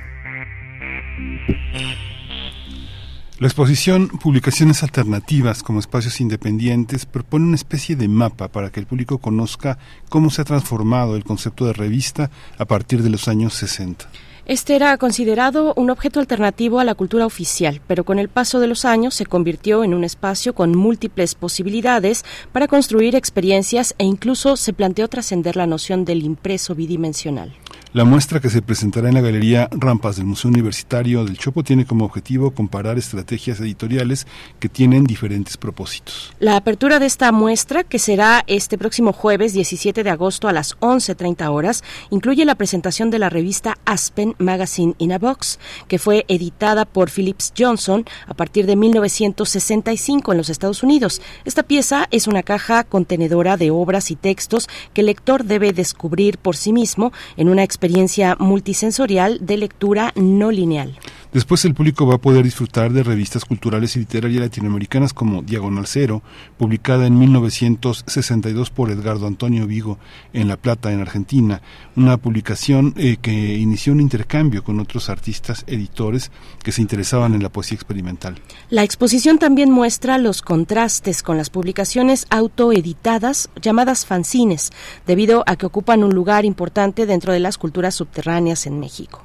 La 3.41 3.47
exposición 3.47 4.07
Publicaciones 4.07 4.83
Alternativas 4.83 5.63
como 5.63 5.79
espacios 5.79 6.21
independientes 6.21 7.07
propone 7.07 7.47
una 7.47 7.55
especie 7.55 7.95
de 7.95 8.07
mapa 8.07 8.49
para 8.49 8.69
que 8.69 8.79
el 8.79 8.85
público 8.85 9.17
conozca 9.17 9.79
cómo 10.09 10.29
se 10.29 10.43
ha 10.43 10.45
transformado 10.45 11.15
el 11.15 11.23
concepto 11.23 11.65
de 11.65 11.73
revista 11.73 12.29
a 12.59 12.65
partir 12.65 13.01
de 13.01 13.09
los 13.09 13.27
años 13.27 13.55
60. 13.55 14.07
Este 14.45 14.75
era 14.75 14.95
considerado 14.99 15.73
un 15.75 15.89
objeto 15.89 16.19
alternativo 16.19 16.79
a 16.79 16.83
la 16.83 16.93
cultura 16.93 17.25
oficial, 17.25 17.81
pero 17.87 18.03
con 18.03 18.19
el 18.19 18.29
paso 18.29 18.59
de 18.59 18.67
los 18.67 18.85
años 18.85 19.15
se 19.15 19.25
convirtió 19.25 19.83
en 19.83 19.95
un 19.95 20.03
espacio 20.03 20.53
con 20.53 20.77
múltiples 20.77 21.33
posibilidades 21.33 22.23
para 22.51 22.67
construir 22.67 23.15
experiencias 23.15 23.95
e 23.97 24.05
incluso 24.05 24.55
se 24.55 24.71
planteó 24.71 25.07
trascender 25.07 25.55
la 25.55 25.65
noción 25.65 26.05
del 26.05 26.21
impreso 26.21 26.75
bidimensional. 26.75 27.55
La 27.93 28.05
muestra 28.05 28.39
que 28.39 28.49
se 28.49 28.61
presentará 28.61 29.09
en 29.09 29.15
la 29.15 29.19
Galería 29.19 29.67
Rampas 29.69 30.15
del 30.15 30.25
Museo 30.25 30.49
Universitario 30.49 31.25
del 31.25 31.37
Chopo 31.37 31.61
tiene 31.61 31.85
como 31.85 32.05
objetivo 32.05 32.51
comparar 32.51 32.97
estrategias 32.97 33.59
editoriales 33.59 34.27
que 34.61 34.69
tienen 34.69 35.03
diferentes 35.03 35.57
propósitos. 35.57 36.31
La 36.39 36.55
apertura 36.55 36.99
de 36.99 37.05
esta 37.05 37.33
muestra, 37.33 37.83
que 37.83 37.99
será 37.99 38.45
este 38.47 38.77
próximo 38.77 39.11
jueves 39.11 39.51
17 39.51 40.05
de 40.05 40.09
agosto 40.09 40.47
a 40.47 40.53
las 40.53 40.77
11.30 40.79 41.51
horas, 41.51 41.83
incluye 42.11 42.45
la 42.45 42.55
presentación 42.55 43.09
de 43.09 43.19
la 43.19 43.29
revista 43.29 43.77
Aspen 43.83 44.35
Magazine 44.37 44.95
in 44.97 45.11
a 45.11 45.17
Box, 45.17 45.59
que 45.89 45.99
fue 45.99 46.23
editada 46.29 46.85
por 46.85 47.09
Phillips 47.09 47.51
Johnson 47.57 48.05
a 48.25 48.33
partir 48.33 48.67
de 48.67 48.77
1965 48.77 50.31
en 50.31 50.37
los 50.37 50.49
Estados 50.49 50.81
Unidos. 50.81 51.21
Esta 51.43 51.63
pieza 51.63 52.07
es 52.11 52.27
una 52.27 52.43
caja 52.43 52.85
contenedora 52.85 53.57
de 53.57 53.69
obras 53.69 54.11
y 54.11 54.15
textos 54.15 54.69
que 54.93 55.01
el 55.01 55.07
lector 55.07 55.43
debe 55.43 55.73
descubrir 55.73 56.37
por 56.37 56.55
sí 56.55 56.71
mismo 56.71 57.11
en 57.35 57.49
una 57.49 57.63
experiencia 57.81 58.35
multisensorial 58.37 59.39
de 59.41 59.57
lectura 59.57 60.11
no 60.15 60.51
lineal. 60.51 60.95
Después 61.33 61.63
el 61.63 61.73
público 61.73 62.05
va 62.05 62.15
a 62.15 62.21
poder 62.21 62.43
disfrutar 62.43 62.91
de 62.91 63.03
revistas 63.03 63.45
culturales 63.45 63.95
y 63.95 63.99
literarias 63.99 64.41
latinoamericanas 64.41 65.13
como 65.13 65.41
Diagonal 65.41 65.87
Cero, 65.87 66.21
publicada 66.57 67.07
en 67.07 67.17
1962 67.17 68.69
por 68.69 68.91
Edgardo 68.91 69.27
Antonio 69.27 69.65
Vigo 69.65 69.97
en 70.33 70.49
La 70.49 70.57
Plata, 70.57 70.91
en 70.91 70.99
Argentina, 70.99 71.61
una 71.95 72.17
publicación 72.17 72.93
eh, 72.97 73.15
que 73.21 73.31
inició 73.31 73.93
un 73.93 74.01
intercambio 74.01 74.61
con 74.65 74.81
otros 74.81 75.07
artistas 75.07 75.63
editores 75.67 76.31
que 76.63 76.73
se 76.73 76.81
interesaban 76.81 77.33
en 77.33 77.43
la 77.43 77.49
poesía 77.49 77.75
experimental. 77.75 78.35
La 78.69 78.83
exposición 78.83 79.39
también 79.39 79.71
muestra 79.71 80.17
los 80.17 80.41
contrastes 80.41 81.23
con 81.23 81.37
las 81.37 81.49
publicaciones 81.49 82.27
autoeditadas 82.29 83.49
llamadas 83.61 84.05
fanzines, 84.05 84.71
debido 85.07 85.45
a 85.47 85.55
que 85.55 85.65
ocupan 85.65 86.03
un 86.03 86.13
lugar 86.13 86.43
importante 86.43 87.05
dentro 87.05 87.31
de 87.31 87.39
las 87.39 87.57
culturas 87.57 87.95
subterráneas 87.95 88.65
en 88.67 88.81
México. 88.81 89.23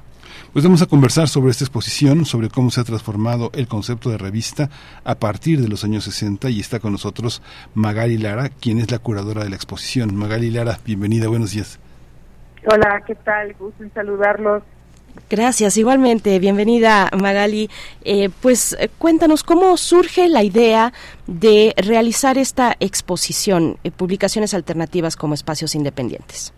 Pues 0.57 0.65
vamos 0.65 0.81
a 0.81 0.87
conversar 0.87 1.27
sobre 1.27 1.51
esta 1.51 1.65
exposición, 1.65 2.25
sobre 2.25 2.49
cómo 2.49 2.71
se 2.71 2.81
ha 2.81 2.83
transformado 2.83 3.51
el 3.53 3.67
concepto 3.67 4.09
de 4.09 4.17
revista 4.17 4.71
a 5.03 5.13
partir 5.13 5.61
de 5.61 5.67
los 5.67 5.83
años 5.83 6.05
60 6.05 6.49
y 6.49 6.59
está 6.59 6.79
con 6.79 6.93
nosotros 6.93 7.43
Magali 7.75 8.17
Lara, 8.17 8.49
quien 8.49 8.79
es 8.79 8.89
la 8.89 8.97
curadora 8.97 9.43
de 9.43 9.51
la 9.51 9.55
exposición. 9.55 10.15
Magali 10.15 10.49
Lara, 10.49 10.79
bienvenida, 10.83 11.27
buenos 11.27 11.51
días. 11.51 11.79
Hola, 12.65 13.03
¿qué 13.05 13.13
tal? 13.13 13.53
Gusto 13.53 13.83
en 13.83 13.93
saludarlos. 13.93 14.63
Gracias, 15.29 15.77
igualmente. 15.77 16.39
Bienvenida, 16.39 17.11
Magali. 17.15 17.69
Eh, 18.03 18.31
pues 18.41 18.75
eh, 18.79 18.89
cuéntanos 18.97 19.43
cómo 19.43 19.77
surge 19.77 20.27
la 20.27 20.41
idea 20.41 20.91
de 21.27 21.75
realizar 21.77 22.39
esta 22.39 22.75
exposición, 22.79 23.77
eh, 23.83 23.91
publicaciones 23.91 24.55
alternativas 24.55 25.17
como 25.17 25.35
espacios 25.35 25.75
independientes. 25.75 26.51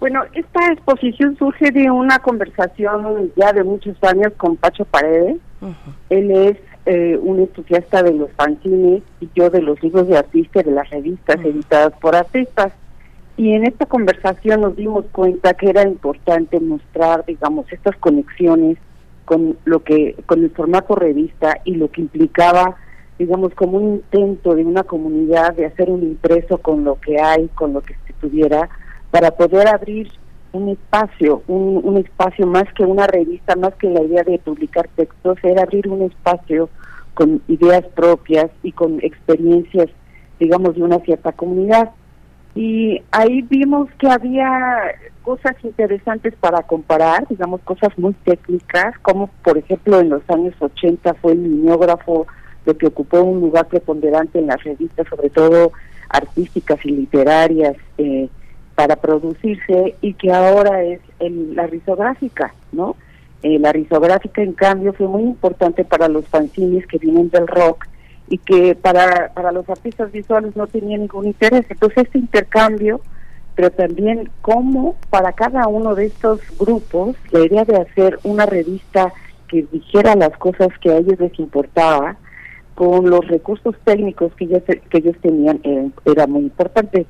Bueno, 0.00 0.22
esta 0.32 0.72
exposición 0.72 1.36
surge 1.36 1.72
de 1.72 1.90
una 1.90 2.20
conversación 2.20 3.32
ya 3.34 3.52
de 3.52 3.64
muchos 3.64 3.96
años 4.04 4.32
con 4.36 4.56
Pacho 4.56 4.84
Paredes. 4.84 5.38
Él 6.08 6.30
es 6.30 6.56
eh, 6.86 7.18
un 7.20 7.40
entusiasta 7.40 8.04
de 8.04 8.14
los 8.14 8.30
fanzines 8.32 9.02
y 9.20 9.28
yo 9.34 9.50
de 9.50 9.60
los 9.60 9.82
libros 9.82 10.06
de 10.06 10.16
artistas, 10.16 10.64
de 10.64 10.70
las 10.70 10.88
revistas 10.90 11.36
editadas 11.44 11.92
por 12.00 12.14
artistas. 12.14 12.72
Y 13.36 13.52
en 13.52 13.64
esta 13.64 13.86
conversación 13.86 14.60
nos 14.60 14.76
dimos 14.76 15.04
cuenta 15.10 15.54
que 15.54 15.68
era 15.68 15.82
importante 15.82 16.60
mostrar, 16.60 17.24
digamos, 17.26 17.70
estas 17.72 17.96
conexiones 17.96 18.78
con 19.24 19.58
lo 19.64 19.82
que, 19.82 20.14
con 20.26 20.44
el 20.44 20.50
formato 20.50 20.94
revista 20.94 21.58
y 21.64 21.74
lo 21.74 21.90
que 21.90 22.02
implicaba, 22.02 22.76
digamos, 23.18 23.52
como 23.54 23.78
un 23.78 23.94
intento 23.96 24.54
de 24.54 24.64
una 24.64 24.84
comunidad 24.84 25.54
de 25.54 25.66
hacer 25.66 25.90
un 25.90 26.02
impreso 26.02 26.58
con 26.58 26.84
lo 26.84 27.00
que 27.00 27.20
hay, 27.20 27.48
con 27.48 27.72
lo 27.72 27.80
que 27.80 27.94
se 28.06 28.12
tuviera 28.20 28.68
para 29.10 29.30
poder 29.30 29.68
abrir 29.68 30.10
un 30.52 30.70
espacio, 30.70 31.42
un, 31.46 31.96
espacio 31.98 32.46
más 32.46 32.64
que 32.74 32.84
una 32.84 33.06
revista, 33.06 33.54
más 33.56 33.74
que 33.74 33.88
la 33.88 34.02
idea 34.02 34.22
de 34.22 34.38
publicar 34.38 34.88
textos, 34.96 35.38
era 35.42 35.62
abrir 35.62 35.88
un 35.88 36.02
espacio 36.02 36.68
con 37.14 37.42
ideas 37.48 37.84
propias 37.94 38.50
y 38.62 38.72
con 38.72 38.98
experiencias, 39.02 39.88
digamos, 40.38 40.74
de 40.74 40.82
una 40.82 40.98
cierta 41.00 41.32
comunidad. 41.32 41.90
Y 42.54 43.02
ahí 43.10 43.42
vimos 43.42 43.88
que 43.98 44.08
había 44.08 44.48
cosas 45.22 45.54
interesantes 45.62 46.34
para 46.40 46.62
comparar, 46.62 47.26
digamos, 47.28 47.60
cosas 47.62 47.96
muy 47.98 48.14
técnicas, 48.24 48.98
como 49.02 49.28
por 49.44 49.58
ejemplo 49.58 50.00
en 50.00 50.08
los 50.08 50.22
años 50.28 50.54
80 50.58 51.14
fue 51.14 51.32
el 51.32 51.38
mimeógrafo 51.38 52.26
lo 52.64 52.76
que 52.76 52.86
ocupó 52.86 53.22
un 53.22 53.40
lugar 53.40 53.66
preponderante 53.66 54.38
en 54.38 54.46
las 54.46 54.62
revistas, 54.62 55.06
sobre 55.08 55.30
todo 55.30 55.72
artísticas 56.10 56.78
y 56.84 56.90
literarias, 56.90 57.76
eh, 57.96 58.28
para 58.78 58.94
producirse 58.94 59.96
y 60.00 60.14
que 60.14 60.30
ahora 60.30 60.84
es 60.84 61.00
la 61.18 61.66
risográfica, 61.66 62.54
¿no? 62.70 62.94
Eh, 63.42 63.58
la 63.58 63.72
risográfica, 63.72 64.40
en 64.40 64.52
cambio, 64.52 64.92
fue 64.92 65.08
muy 65.08 65.24
importante 65.24 65.84
para 65.84 66.06
los 66.06 66.24
fanzines 66.28 66.86
que 66.86 66.98
vienen 66.98 67.28
del 67.28 67.48
rock 67.48 67.88
y 68.28 68.38
que 68.38 68.76
para, 68.76 69.32
para 69.34 69.50
los 69.50 69.68
artistas 69.68 70.12
visuales 70.12 70.54
no 70.54 70.68
tenía 70.68 70.96
ningún 70.96 71.26
interés. 71.26 71.66
Entonces, 71.68 72.04
este 72.04 72.18
intercambio, 72.18 73.00
pero 73.56 73.72
también 73.72 74.30
cómo 74.42 74.94
para 75.10 75.32
cada 75.32 75.66
uno 75.66 75.96
de 75.96 76.06
estos 76.06 76.38
grupos, 76.56 77.16
la 77.32 77.40
idea 77.40 77.64
de 77.64 77.78
hacer 77.78 78.20
una 78.22 78.46
revista 78.46 79.12
que 79.48 79.66
dijera 79.72 80.14
las 80.14 80.38
cosas 80.38 80.68
que 80.80 80.92
a 80.92 80.98
ellos 80.98 81.18
les 81.18 81.36
importaba, 81.40 82.16
con 82.76 83.10
los 83.10 83.26
recursos 83.26 83.74
técnicos 83.82 84.32
que 84.36 84.44
ellos, 84.44 84.62
que 84.62 84.98
ellos 84.98 85.16
tenían, 85.20 85.58
eh, 85.64 85.90
era 86.04 86.28
muy 86.28 86.42
importante. 86.42 87.08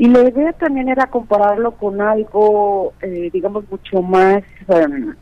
Y 0.00 0.08
la 0.08 0.26
idea 0.26 0.54
también 0.54 0.88
era 0.88 1.08
compararlo 1.08 1.72
con 1.72 2.00
algo, 2.00 2.94
eh, 3.02 3.28
digamos, 3.34 3.70
mucho 3.70 4.00
más, 4.00 4.42
em, 4.68 5.14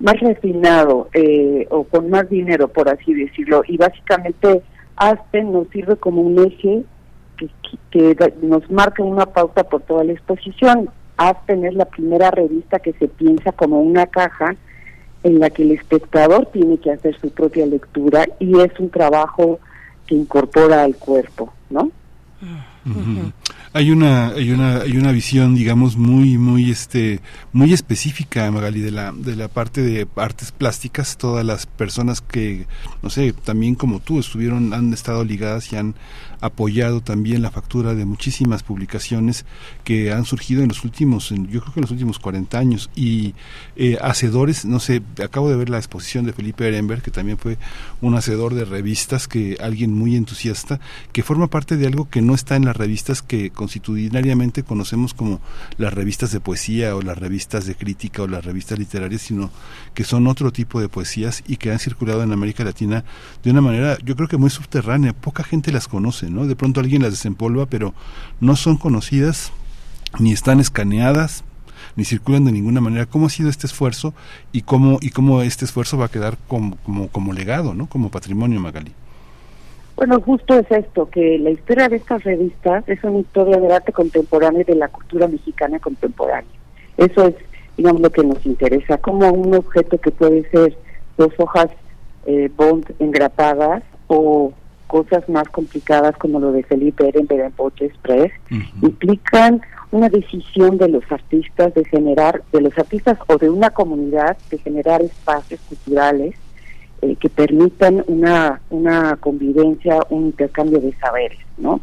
más 0.00 0.18
refinado 0.18 1.10
eh, 1.12 1.66
o 1.70 1.84
con 1.84 2.08
más 2.08 2.30
dinero, 2.30 2.68
por 2.68 2.88
así 2.88 3.12
decirlo. 3.12 3.62
Y 3.68 3.76
básicamente 3.76 4.62
Aspen 4.96 5.52
nos 5.52 5.68
sirve 5.68 5.96
como 5.96 6.22
un 6.22 6.38
eje 6.38 6.84
que, 7.36 8.16
que 8.16 8.34
nos 8.40 8.70
marca 8.70 9.02
una 9.02 9.26
pauta 9.26 9.64
por 9.64 9.82
toda 9.82 10.04
la 10.04 10.12
exposición. 10.12 10.88
Aspen 11.18 11.66
es 11.66 11.74
la 11.74 11.84
primera 11.84 12.30
revista 12.30 12.78
que 12.78 12.94
se 12.94 13.08
piensa 13.08 13.52
como 13.52 13.82
una 13.82 14.06
caja 14.06 14.56
en 15.22 15.38
la 15.38 15.50
que 15.50 15.64
el 15.64 15.72
espectador 15.72 16.46
tiene 16.46 16.78
que 16.78 16.92
hacer 16.92 17.14
su 17.20 17.28
propia 17.28 17.66
lectura 17.66 18.24
y 18.38 18.58
es 18.58 18.72
un 18.80 18.88
trabajo 18.88 19.60
que 20.06 20.14
incorpora 20.14 20.82
al 20.82 20.96
cuerpo, 20.96 21.52
¿no? 21.68 21.90
Hay 23.72 23.90
una, 23.90 24.28
hay 24.28 24.50
una, 24.50 24.78
hay 24.78 24.96
una 24.96 25.10
visión, 25.10 25.54
digamos, 25.54 25.96
muy, 25.96 26.38
muy, 26.38 26.70
este, 26.70 27.20
muy 27.52 27.72
específica, 27.72 28.50
Magali, 28.50 28.80
de 28.80 28.90
la, 28.90 29.12
de 29.12 29.36
la 29.36 29.48
parte 29.48 29.82
de 29.82 30.06
artes 30.16 30.52
plásticas. 30.52 31.16
Todas 31.16 31.44
las 31.44 31.66
personas 31.66 32.20
que, 32.20 32.66
no 33.02 33.10
sé, 33.10 33.32
también 33.32 33.74
como 33.74 34.00
tú, 34.00 34.20
estuvieron, 34.20 34.74
han 34.74 34.92
estado 34.92 35.24
ligadas 35.24 35.72
y 35.72 35.76
han 35.76 35.94
apoyado 36.44 37.00
también 37.00 37.40
la 37.40 37.50
factura 37.50 37.94
de 37.94 38.04
muchísimas 38.04 38.62
publicaciones 38.62 39.46
que 39.82 40.12
han 40.12 40.26
surgido 40.26 40.62
en 40.62 40.68
los 40.68 40.84
últimos, 40.84 41.30
yo 41.30 41.60
creo 41.60 41.72
que 41.72 41.80
en 41.80 41.82
los 41.82 41.90
últimos 41.90 42.18
40 42.18 42.58
años. 42.58 42.90
Y 42.94 43.34
eh, 43.76 43.96
hacedores, 44.02 44.66
no 44.66 44.78
sé, 44.78 45.02
acabo 45.22 45.48
de 45.48 45.56
ver 45.56 45.70
la 45.70 45.78
exposición 45.78 46.26
de 46.26 46.34
Felipe 46.34 46.68
Ehrenberg, 46.68 47.02
que 47.02 47.10
también 47.10 47.38
fue 47.38 47.56
un 48.02 48.14
hacedor 48.14 48.54
de 48.54 48.66
revistas, 48.66 49.26
que 49.26 49.56
alguien 49.58 49.92
muy 49.92 50.16
entusiasta, 50.16 50.80
que 51.12 51.22
forma 51.22 51.48
parte 51.48 51.76
de 51.78 51.86
algo 51.86 52.10
que 52.10 52.20
no 52.20 52.34
está 52.34 52.56
en 52.56 52.66
la 52.66 52.74
las 52.74 52.78
revistas 52.78 53.22
que 53.22 53.50
constitucionalmente 53.50 54.64
conocemos 54.64 55.14
como 55.14 55.40
las 55.78 55.94
revistas 55.94 56.32
de 56.32 56.40
poesía 56.40 56.96
o 56.96 57.02
las 57.02 57.16
revistas 57.16 57.66
de 57.66 57.76
crítica 57.76 58.22
o 58.22 58.26
las 58.26 58.44
revistas 58.44 58.80
literarias, 58.80 59.22
sino 59.22 59.50
que 59.94 60.02
son 60.02 60.26
otro 60.26 60.50
tipo 60.50 60.80
de 60.80 60.88
poesías 60.88 61.44
y 61.46 61.56
que 61.56 61.70
han 61.70 61.78
circulado 61.78 62.24
en 62.24 62.32
América 62.32 62.64
Latina 62.64 63.04
de 63.44 63.50
una 63.52 63.60
manera, 63.60 63.96
yo 64.04 64.16
creo 64.16 64.26
que 64.26 64.36
muy 64.36 64.50
subterránea. 64.50 65.12
Poca 65.12 65.44
gente 65.44 65.70
las 65.70 65.86
conoce, 65.86 66.30
¿no? 66.30 66.33
De 66.42 66.56
pronto 66.56 66.80
alguien 66.80 67.02
las 67.02 67.12
desempolva, 67.12 67.66
pero 67.66 67.94
no 68.40 68.56
son 68.56 68.76
conocidas 68.76 69.52
ni 70.18 70.32
están 70.32 70.60
escaneadas 70.60 71.44
ni 71.96 72.04
circulan 72.04 72.44
de 72.44 72.52
ninguna 72.52 72.80
manera. 72.80 73.06
¿Cómo 73.06 73.26
ha 73.26 73.30
sido 73.30 73.48
este 73.48 73.66
esfuerzo 73.66 74.14
y 74.52 74.62
cómo, 74.62 74.98
y 75.00 75.10
cómo 75.10 75.42
este 75.42 75.64
esfuerzo 75.64 75.98
va 75.98 76.06
a 76.06 76.10
quedar 76.10 76.36
como, 76.48 76.76
como, 76.78 77.08
como 77.08 77.32
legado, 77.32 77.74
¿no? 77.74 77.86
como 77.86 78.10
patrimonio, 78.10 78.60
Magali? 78.60 78.92
Bueno, 79.96 80.20
justo 80.20 80.58
es 80.58 80.68
esto, 80.70 81.08
que 81.08 81.38
la 81.38 81.50
historia 81.50 81.88
de 81.88 81.96
estas 81.96 82.24
revistas 82.24 82.82
es 82.88 83.02
una 83.04 83.20
historia 83.20 83.58
del 83.58 83.70
arte 83.70 83.92
contemporáneo 83.92 84.62
y 84.62 84.64
de 84.64 84.74
la 84.74 84.88
cultura 84.88 85.28
mexicana 85.28 85.78
contemporánea. 85.78 86.50
Eso 86.96 87.28
es, 87.28 87.36
digamos, 87.76 88.00
lo 88.00 88.10
que 88.10 88.24
nos 88.24 88.44
interesa, 88.44 88.98
como 88.98 89.30
un 89.30 89.54
objeto 89.54 89.98
que 89.98 90.10
puede 90.10 90.48
ser 90.50 90.76
dos 91.16 91.32
hojas 91.38 91.68
eh, 92.26 92.50
bond 92.56 92.92
engrapadas 92.98 93.84
o 94.08 94.52
cosas 94.94 95.28
más 95.28 95.48
complicadas 95.48 96.16
como 96.18 96.38
lo 96.38 96.52
de 96.52 96.62
Felipe 96.62 97.08
Ehrenberg 97.08 97.46
en 97.46 97.50
Poche 97.50 97.86
Express, 97.86 98.30
implican 98.80 99.60
una 99.90 100.08
decisión 100.08 100.78
de 100.78 100.88
los 100.88 101.02
artistas 101.10 101.74
de 101.74 101.84
generar, 101.86 102.44
de 102.52 102.60
los 102.60 102.78
artistas 102.78 103.18
o 103.26 103.36
de 103.36 103.50
una 103.50 103.70
comunidad, 103.70 104.36
de 104.52 104.58
generar 104.58 105.02
espacios 105.02 105.58
culturales 105.68 106.36
eh, 107.02 107.16
que 107.16 107.28
permitan 107.28 108.04
una, 108.06 108.60
una 108.70 109.16
convivencia, 109.16 109.98
un 110.10 110.26
intercambio 110.26 110.78
de 110.78 110.94
saberes, 110.94 111.40
¿no? 111.58 111.80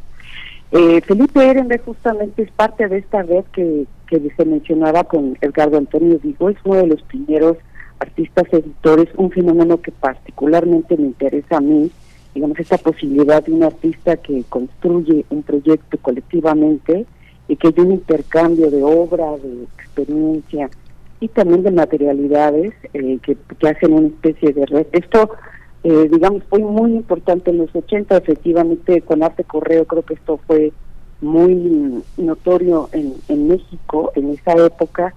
Eh, 0.71 1.01
Felipe 1.01 1.45
Ehrenberg 1.45 1.83
justamente 1.83 2.43
es 2.43 2.51
parte 2.51 2.87
de 2.87 2.99
esta 2.99 3.23
red 3.23 3.43
que, 3.51 3.87
que 4.07 4.21
se 4.37 4.45
mencionaba 4.45 5.03
con 5.03 5.37
Edgardo 5.41 5.77
Antonio 5.77 6.17
Digo, 6.23 6.49
es 6.49 6.55
uno 6.63 6.77
de 6.77 6.87
los 6.87 7.01
primeros 7.01 7.57
artistas 7.99 8.45
editores, 8.53 9.09
un 9.17 9.31
fenómeno 9.31 9.81
que 9.81 9.91
particularmente 9.91 10.95
me 10.95 11.07
interesa 11.07 11.57
a 11.57 11.59
mí, 11.61 11.91
digamos, 12.33 12.59
esta 12.59 12.77
posibilidad 12.77 13.43
de 13.43 13.51
un 13.51 13.63
artista 13.63 14.17
que 14.17 14.43
construye 14.49 15.25
un 15.29 15.43
proyecto 15.43 15.97
colectivamente, 16.01 17.05
y 17.51 17.57
que 17.57 17.67
hay 17.67 17.73
un 17.79 17.91
intercambio 17.91 18.71
de 18.71 18.81
obra, 18.81 19.37
de 19.37 19.63
experiencia 19.77 20.69
y 21.19 21.27
también 21.27 21.63
de 21.63 21.71
materialidades 21.71 22.73
eh, 22.93 23.19
que, 23.21 23.35
hacen 23.67 23.91
una 23.91 24.07
especie 24.07 24.53
de 24.53 24.65
red. 24.65 24.87
Esto, 24.93 25.31
eh, 25.83 26.07
digamos, 26.09 26.43
fue 26.49 26.59
muy 26.59 26.93
importante 26.93 27.51
en 27.51 27.57
los 27.57 27.75
80, 27.75 28.15
efectivamente, 28.15 29.01
con 29.01 29.21
Arte 29.21 29.43
Correo 29.43 29.85
creo 29.85 30.03
que 30.03 30.13
esto 30.13 30.39
fue 30.47 30.71
muy 31.19 32.01
notorio 32.15 32.87
en, 32.93 33.15
en 33.27 33.49
México 33.49 34.13
en 34.15 34.29
esa 34.29 34.53
época 34.53 35.13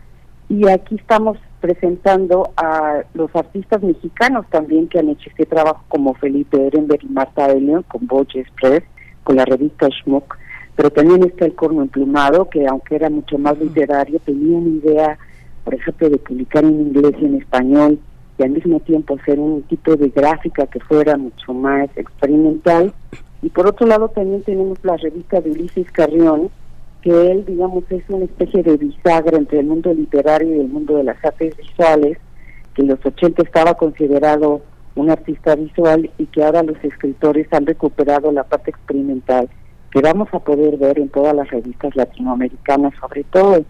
y 0.48 0.68
aquí 0.68 0.96
estamos 0.96 1.38
presentando 1.64 2.52
a 2.58 3.04
los 3.14 3.34
artistas 3.34 3.82
mexicanos 3.82 4.44
también 4.50 4.86
que 4.86 4.98
han 4.98 5.08
hecho 5.08 5.30
este 5.30 5.46
trabajo 5.46 5.82
como 5.88 6.12
Felipe 6.12 6.66
Ehrenberg 6.66 7.02
y 7.02 7.08
Marta 7.08 7.46
Elio 7.46 7.82
con 7.88 8.06
Boche 8.06 8.40
Express, 8.40 8.82
con 9.22 9.36
la 9.36 9.46
revista 9.46 9.88
Schmuck 9.88 10.36
pero 10.76 10.90
también 10.90 11.24
está 11.24 11.46
el 11.46 11.54
corno 11.54 11.82
emplumado, 11.82 12.50
que 12.50 12.66
aunque 12.66 12.96
era 12.96 13.08
mucho 13.08 13.38
más 13.38 13.58
literario, 13.58 14.18
tenía 14.18 14.58
una 14.58 14.68
idea, 14.68 15.18
por 15.64 15.74
ejemplo, 15.74 16.10
de 16.10 16.18
publicar 16.18 16.64
en 16.64 16.80
inglés 16.80 17.12
y 17.20 17.24
en 17.24 17.36
español, 17.36 17.98
y 18.38 18.42
al 18.42 18.50
mismo 18.50 18.80
tiempo 18.80 19.16
hacer 19.20 19.38
un 19.38 19.62
tipo 19.62 19.94
de 19.96 20.08
gráfica 20.08 20.66
que 20.66 20.80
fuera 20.80 21.16
mucho 21.16 21.54
más 21.54 21.88
experimental. 21.96 22.92
Y 23.40 23.50
por 23.50 23.68
otro 23.68 23.86
lado 23.86 24.08
también 24.08 24.42
tenemos 24.42 24.78
la 24.82 24.96
revista 24.96 25.40
de 25.40 25.52
Ulises 25.52 25.90
Carrión, 25.92 26.50
que 27.04 27.10
él, 27.10 27.44
digamos, 27.44 27.84
es 27.90 28.02
una 28.08 28.24
especie 28.24 28.62
de 28.62 28.78
bisagra 28.78 29.36
entre 29.36 29.60
el 29.60 29.66
mundo 29.66 29.92
literario 29.92 30.56
y 30.56 30.60
el 30.60 30.68
mundo 30.68 30.96
de 30.96 31.04
las 31.04 31.22
artes 31.22 31.54
visuales, 31.54 32.16
que 32.74 32.80
en 32.80 32.88
los 32.88 33.04
80 33.04 33.42
estaba 33.42 33.74
considerado 33.74 34.62
un 34.94 35.10
artista 35.10 35.54
visual 35.54 36.10
y 36.16 36.24
que 36.24 36.42
ahora 36.42 36.62
los 36.62 36.82
escritores 36.82 37.46
han 37.52 37.66
recuperado 37.66 38.32
la 38.32 38.44
parte 38.44 38.70
experimental 38.70 39.50
que 39.90 40.00
vamos 40.00 40.28
a 40.32 40.38
poder 40.38 40.78
ver 40.78 40.98
en 40.98 41.10
todas 41.10 41.36
las 41.36 41.48
revistas 41.50 41.94
latinoamericanas, 41.94 42.94
sobre 42.98 43.22
todo. 43.24 43.62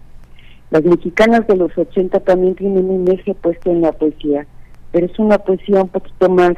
Las 0.71 0.83
mexicanas 0.85 1.45
de 1.45 1.57
los 1.57 1.77
80 1.77 2.21
también 2.21 2.55
tienen 2.55 2.89
un 2.89 3.05
eje 3.11 3.35
puesto 3.35 3.69
en 3.69 3.81
la 3.81 3.91
poesía, 3.91 4.47
pero 4.93 5.07
es 5.07 5.19
una 5.19 5.39
poesía 5.39 5.81
un 5.81 5.89
poquito 5.89 6.29
más, 6.29 6.53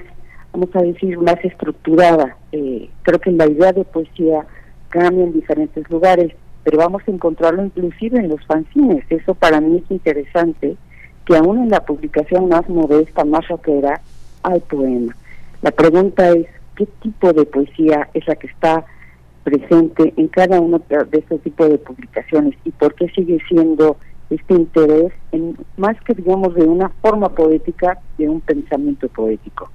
vamos 0.54 0.70
a 0.76 0.84
decir, 0.84 1.18
más 1.18 1.44
estructurada. 1.44 2.38
Eh, 2.52 2.88
creo 3.02 3.20
que 3.20 3.32
la 3.32 3.48
idea 3.48 3.74
de 3.74 3.84
poesía 3.84 4.46
cambia 4.90 5.24
en 5.24 5.34
diferentes 5.34 5.90
lugares, 5.90 6.34
pero 6.68 6.80
vamos 6.80 7.02
a 7.08 7.12
encontrarlo 7.12 7.64
inclusive 7.64 8.20
en 8.20 8.28
los 8.28 8.46
fanzines. 8.46 9.06
Eso 9.10 9.34
para 9.36 9.62
mí 9.62 9.78
es 9.78 9.90
interesante, 9.90 10.76
que 11.26 11.38
aún 11.38 11.60
en 11.60 11.70
la 11.70 11.86
publicación 11.86 12.50
más 12.50 12.68
modesta, 12.68 13.24
más 13.24 13.48
rockera, 13.48 14.02
hay 14.44 14.60
poema. 14.60 15.16
La 15.62 15.72
pregunta 15.72 16.30
es, 16.32 16.46
¿qué 16.76 16.86
tipo 17.02 17.32
de 17.32 17.46
poesía 17.46 18.10
es 18.14 18.28
la 18.28 18.36
que 18.36 18.48
está 18.48 18.84
presente 19.46 20.14
en 20.18 20.28
cada 20.28 20.60
uno 20.60 20.82
de 20.90 21.20
estos 21.20 21.40
tipos 21.40 21.70
de 21.70 21.78
publicaciones 21.78 22.54
y 22.66 22.72
por 22.72 22.96
qué 22.96 23.08
sigue 23.12 23.38
siendo 23.48 23.96
este 24.30 24.54
interés 24.54 25.14
en 25.32 25.58
más 25.78 25.96
que 26.02 26.14
digamos 26.14 26.54
de 26.56 26.64
una 26.64 26.90
forma 27.02 27.30
poética 27.30 28.00
de 28.18 28.28
un 28.28 28.42
pensamiento 28.42 29.08
poético. 29.08 29.70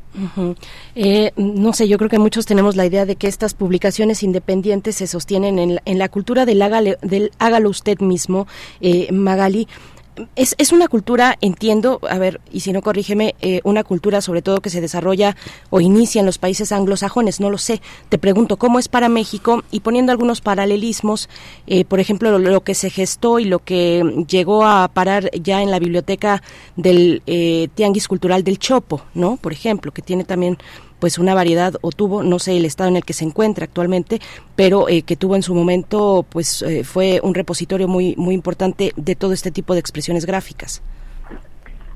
Eh, 0.95 1.33
no 1.37 1.73
sé, 1.73 1.89
yo 1.89 1.97
creo 1.97 2.11
que 2.11 2.19
muchos 2.19 2.45
tenemos 2.45 2.77
la 2.77 2.85
idea 2.85 3.07
de 3.07 3.17
que 3.17 3.29
estas 3.29 3.55
publicaciones 3.55 4.23
independientes 4.23 4.97
se 4.97 5.07
sostienen 5.07 5.59
en 5.59 5.77
la, 5.77 5.83
en 5.87 5.99
la 5.99 6.09
cultura 6.09 6.45
del 6.45 6.61
hágalo, 6.61 6.93
del 7.01 7.31
hágalo 7.39 7.71
usted 7.71 7.99
mismo, 8.01 8.47
eh, 8.81 9.11
Magali 9.11 9.69
es, 10.37 10.55
es 10.59 10.73
una 10.73 10.89
cultura, 10.89 11.39
entiendo, 11.41 12.01
a 12.09 12.19
ver, 12.19 12.41
y 12.51 12.61
si 12.61 12.73
no 12.73 12.83
corrígeme, 12.83 13.35
eh, 13.41 13.61
una 13.65 13.83
cultura 13.83 14.21
sobre 14.21 14.43
todo 14.43 14.61
que 14.61 14.71
se 14.71 14.81
desarrolla 14.81 15.37
o 15.71 15.81
inicia 15.81 16.21
en 16.21 16.27
los 16.27 16.39
países 16.39 16.73
anglosajones, 16.73 17.41
no 17.41 17.51
lo 17.51 17.59
sé. 17.59 17.81
Te 18.09 18.19
pregunto, 18.19 18.57
¿cómo 18.57 18.79
es 18.79 18.89
para 18.89 19.09
México? 19.09 19.65
Y 19.71 19.81
poniendo 19.81 20.13
algunos 20.13 20.41
paralelismos, 20.41 21.29
eh, 21.67 21.85
por 21.85 22.01
ejemplo, 22.01 22.39
lo, 22.39 22.61
que 22.63 22.75
se 22.75 22.91
gestó 22.91 23.39
y 23.39 23.47
lo 23.47 23.61
que 23.61 24.25
llegó 24.29 24.67
a 24.67 24.89
parar 24.89 25.31
ya 25.33 25.63
en 25.63 25.71
la 25.71 25.79
biblioteca 25.79 26.43
del 26.77 27.23
eh, 27.27 27.69
Tianguis 27.75 28.09
Cultural 28.09 28.45
del 28.45 28.59
Chopo, 28.59 29.03
¿no? 29.15 29.37
Por 29.37 29.53
ejemplo, 29.53 29.93
que 29.93 30.03
tiene 30.03 30.25
también 30.25 30.59
pues 31.03 31.19
una 31.19 31.35
variedad 31.35 31.75
o 31.81 31.91
tuvo 31.91 32.23
no 32.23 32.39
sé 32.39 32.57
el 32.57 32.65
estado 32.65 32.89
en 32.89 32.95
el 32.95 33.05
que 33.05 33.13
se 33.13 33.25
encuentra 33.25 33.65
actualmente 33.65 34.21
pero 34.55 34.89
eh, 34.89 35.03
que 35.03 35.17
tuvo 35.17 35.35
en 35.35 35.43
su 35.43 35.53
momento 35.53 36.25
pues 36.29 36.63
eh, 36.63 36.85
fue 36.85 37.19
un 37.25 37.35
repositorio 37.35 37.89
muy 37.89 38.15
muy 38.17 38.37
importante 38.37 38.93
de 38.95 39.17
todo 39.17 39.33
este 39.33 39.51
tipo 39.51 39.75
de 39.75 39.81
expresiones 39.81 40.27
gráficas 40.27 40.81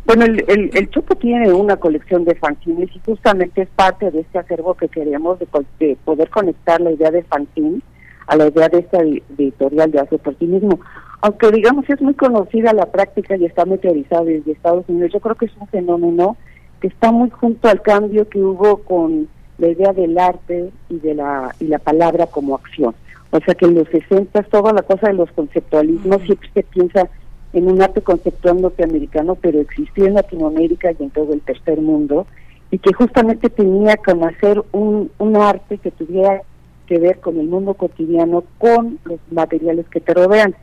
bueno, 0.06 0.24
el, 0.24 0.44
el, 0.72 0.90
Chopo 0.90 1.14
tiene 1.14 1.52
una 1.52 1.76
colección 1.76 2.24
de 2.24 2.34
fanzines 2.34 2.90
y 2.96 3.00
justamente 3.06 3.62
es 3.62 3.68
parte 3.76 4.10
de 4.10 4.20
este 4.22 4.38
acervo 4.40 4.74
que 4.74 4.88
queremos 4.88 5.38
de, 5.38 5.96
poder 6.04 6.30
conectar 6.30 6.80
la 6.80 6.90
idea 6.90 7.12
de 7.12 7.22
fanzine 7.22 7.80
a 8.26 8.36
la 8.36 8.48
idea 8.48 8.68
de 8.68 8.78
esta 8.80 8.98
editorial 9.02 9.92
de 9.92 10.00
hace 10.00 10.18
por 10.18 10.36
sí 10.38 10.46
mismo. 10.46 10.80
Aunque 11.20 11.52
digamos 11.52 11.88
es 11.88 12.00
muy 12.00 12.14
conocida 12.14 12.72
la 12.72 12.86
práctica 12.86 13.36
y 13.36 13.44
está 13.44 13.64
meteorizada 13.64 14.24
desde 14.24 14.52
Estados 14.52 14.84
Unidos, 14.88 15.12
yo 15.12 15.20
creo 15.20 15.34
que 15.36 15.46
es 15.46 15.56
un 15.60 15.66
fenómeno 15.68 16.36
que 16.80 16.88
está 16.88 17.12
muy 17.12 17.30
junto 17.30 17.68
al 17.68 17.82
cambio 17.82 18.28
que 18.28 18.40
hubo 18.40 18.78
con 18.78 19.28
la 19.58 19.68
idea 19.68 19.92
del 19.92 20.18
arte 20.18 20.70
y 20.90 20.98
de 20.98 21.14
la 21.14 21.54
y 21.60 21.66
la 21.66 21.78
palabra 21.78 22.26
como 22.26 22.54
acción. 22.54 22.94
O 23.30 23.40
sea 23.40 23.54
que 23.54 23.66
en 23.66 23.74
los 23.74 23.88
60 23.88 24.42
toda 24.44 24.72
la 24.72 24.82
cosa 24.82 25.08
de 25.08 25.14
los 25.14 25.30
conceptualismos 25.32 26.22
siempre 26.22 26.50
se 26.54 26.62
piensa 26.62 27.08
en 27.52 27.70
un 27.70 27.80
arte 27.80 28.02
conceptual 28.02 28.60
norteamericano, 28.60 29.34
pero 29.34 29.60
existió 29.60 30.06
en 30.06 30.14
Latinoamérica 30.14 30.92
y 30.92 31.02
en 31.02 31.10
todo 31.10 31.32
el 31.32 31.40
tercer 31.40 31.80
mundo, 31.80 32.26
y 32.70 32.78
que 32.78 32.92
justamente 32.92 33.48
tenía 33.48 33.96
que 33.96 34.12
hacer 34.12 34.62
un, 34.72 35.10
un 35.18 35.36
arte 35.36 35.78
que 35.78 35.90
tuviera 35.90 36.42
que 36.86 36.98
ver 36.98 37.18
con 37.20 37.38
el 37.40 37.46
mundo 37.46 37.74
cotidiano, 37.74 38.44
con 38.58 38.98
los 39.04 39.18
materiales 39.30 39.86
que 39.88 40.00
te 40.00 40.14
rodean 40.14 40.54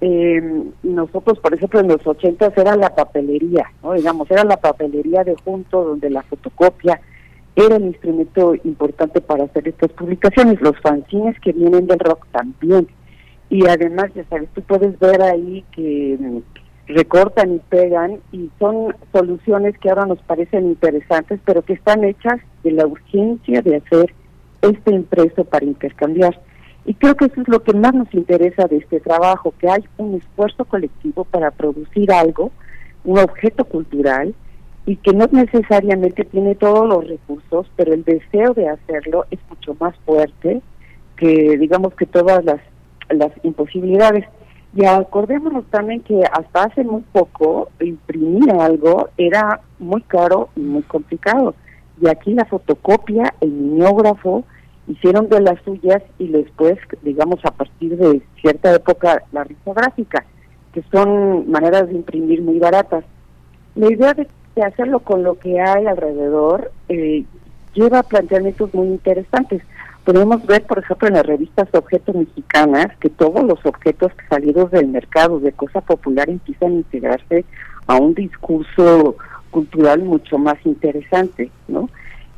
eh, 0.00 0.64
nosotros, 0.82 1.38
por 1.40 1.54
ejemplo, 1.54 1.80
en 1.80 1.88
los 1.88 2.06
ochentas 2.06 2.56
era 2.56 2.76
la 2.76 2.94
papelería, 2.94 3.66
¿no? 3.82 3.94
Digamos, 3.94 4.30
era 4.30 4.44
la 4.44 4.56
papelería 4.56 5.24
de 5.24 5.34
junto 5.44 5.82
donde 5.82 6.08
la 6.10 6.22
fotocopia 6.22 7.00
era 7.56 7.76
el 7.76 7.86
instrumento 7.86 8.54
importante 8.62 9.20
para 9.20 9.44
hacer 9.44 9.66
estas 9.66 9.90
publicaciones. 9.92 10.60
Los 10.60 10.78
fanzines 10.80 11.38
que 11.40 11.52
vienen 11.52 11.88
del 11.88 11.98
rock 11.98 12.26
también. 12.30 12.86
Y 13.50 13.66
además, 13.66 14.12
ya 14.14 14.24
sabes, 14.28 14.48
tú 14.54 14.62
puedes 14.62 14.96
ver 15.00 15.20
ahí 15.22 15.64
que 15.72 16.16
mm, 16.20 16.38
recortan 16.92 17.54
y 17.54 17.58
pegan 17.58 18.20
y 18.30 18.50
son 18.60 18.94
soluciones 19.12 19.76
que 19.78 19.88
ahora 19.88 20.06
nos 20.06 20.20
parecen 20.20 20.66
interesantes, 20.66 21.40
pero 21.44 21.62
que 21.62 21.72
están 21.72 22.04
hechas 22.04 22.40
de 22.62 22.72
la 22.72 22.86
urgencia 22.86 23.62
de 23.62 23.76
hacer 23.76 24.14
este 24.62 24.92
impreso 24.92 25.44
para 25.44 25.64
intercambiar. 25.64 26.38
Y 26.88 26.94
creo 26.94 27.14
que 27.16 27.26
eso 27.26 27.42
es 27.42 27.48
lo 27.48 27.62
que 27.62 27.74
más 27.74 27.92
nos 27.92 28.12
interesa 28.14 28.66
de 28.66 28.78
este 28.78 28.98
trabajo, 29.00 29.52
que 29.58 29.68
hay 29.68 29.84
un 29.98 30.14
esfuerzo 30.14 30.64
colectivo 30.64 31.24
para 31.24 31.50
producir 31.50 32.10
algo, 32.10 32.50
un 33.04 33.18
objeto 33.18 33.66
cultural, 33.66 34.34
y 34.86 34.96
que 34.96 35.12
no 35.12 35.26
necesariamente 35.30 36.24
tiene 36.24 36.54
todos 36.54 36.88
los 36.88 37.06
recursos, 37.06 37.70
pero 37.76 37.92
el 37.92 38.04
deseo 38.04 38.54
de 38.54 38.70
hacerlo 38.70 39.26
es 39.30 39.38
mucho 39.50 39.76
más 39.78 39.94
fuerte 40.06 40.62
que 41.18 41.58
digamos 41.58 41.92
que 41.92 42.06
todas 42.06 42.42
las, 42.42 42.60
las 43.10 43.32
imposibilidades. 43.42 44.24
Y 44.74 44.86
acordémonos 44.86 45.66
también 45.66 46.00
que 46.00 46.22
hasta 46.32 46.62
hace 46.62 46.84
muy 46.84 47.02
poco 47.12 47.68
imprimir 47.80 48.50
algo 48.50 49.10
era 49.18 49.60
muy 49.78 50.00
caro 50.00 50.48
y 50.56 50.60
muy 50.60 50.84
complicado. 50.84 51.54
Y 52.00 52.08
aquí 52.08 52.32
la 52.32 52.46
fotocopia, 52.46 53.34
el 53.42 53.50
mimeógrafo, 53.50 54.44
hicieron 54.88 55.28
de 55.28 55.40
las 55.40 55.60
suyas 55.62 56.02
y 56.18 56.28
después, 56.28 56.78
digamos, 57.02 57.44
a 57.44 57.50
partir 57.50 57.96
de 57.96 58.22
cierta 58.40 58.74
época, 58.74 59.22
la 59.32 59.44
risográfica, 59.44 60.24
que 60.72 60.82
son 60.90 61.50
maneras 61.50 61.88
de 61.88 61.94
imprimir 61.94 62.42
muy 62.42 62.58
baratas. 62.58 63.04
La 63.74 63.90
idea 63.90 64.14
de, 64.14 64.26
hacerlo 64.62 64.98
con 64.98 65.22
lo 65.22 65.38
que 65.38 65.60
hay 65.60 65.86
alrededor 65.86 66.72
eh, 66.88 67.24
lleva 67.74 68.00
a 68.00 68.02
planteamientos 68.02 68.74
muy 68.74 68.88
interesantes. 68.88 69.62
Podemos 70.04 70.44
ver, 70.46 70.64
por 70.64 70.80
ejemplo, 70.80 71.06
en 71.06 71.14
las 71.14 71.26
revistas 71.26 71.68
Objetos 71.72 72.16
Mexicanas, 72.16 72.88
que 72.98 73.08
todos 73.08 73.44
los 73.44 73.64
objetos 73.64 74.10
salidos 74.28 74.72
del 74.72 74.88
mercado 74.88 75.38
de 75.38 75.52
cosa 75.52 75.80
popular 75.80 76.28
empiezan 76.28 76.72
a 76.72 76.76
integrarse 76.76 77.44
a 77.86 77.96
un 77.96 78.14
discurso 78.14 79.16
cultural 79.50 80.02
mucho 80.02 80.38
más 80.38 80.56
interesante, 80.64 81.52
¿no? 81.68 81.88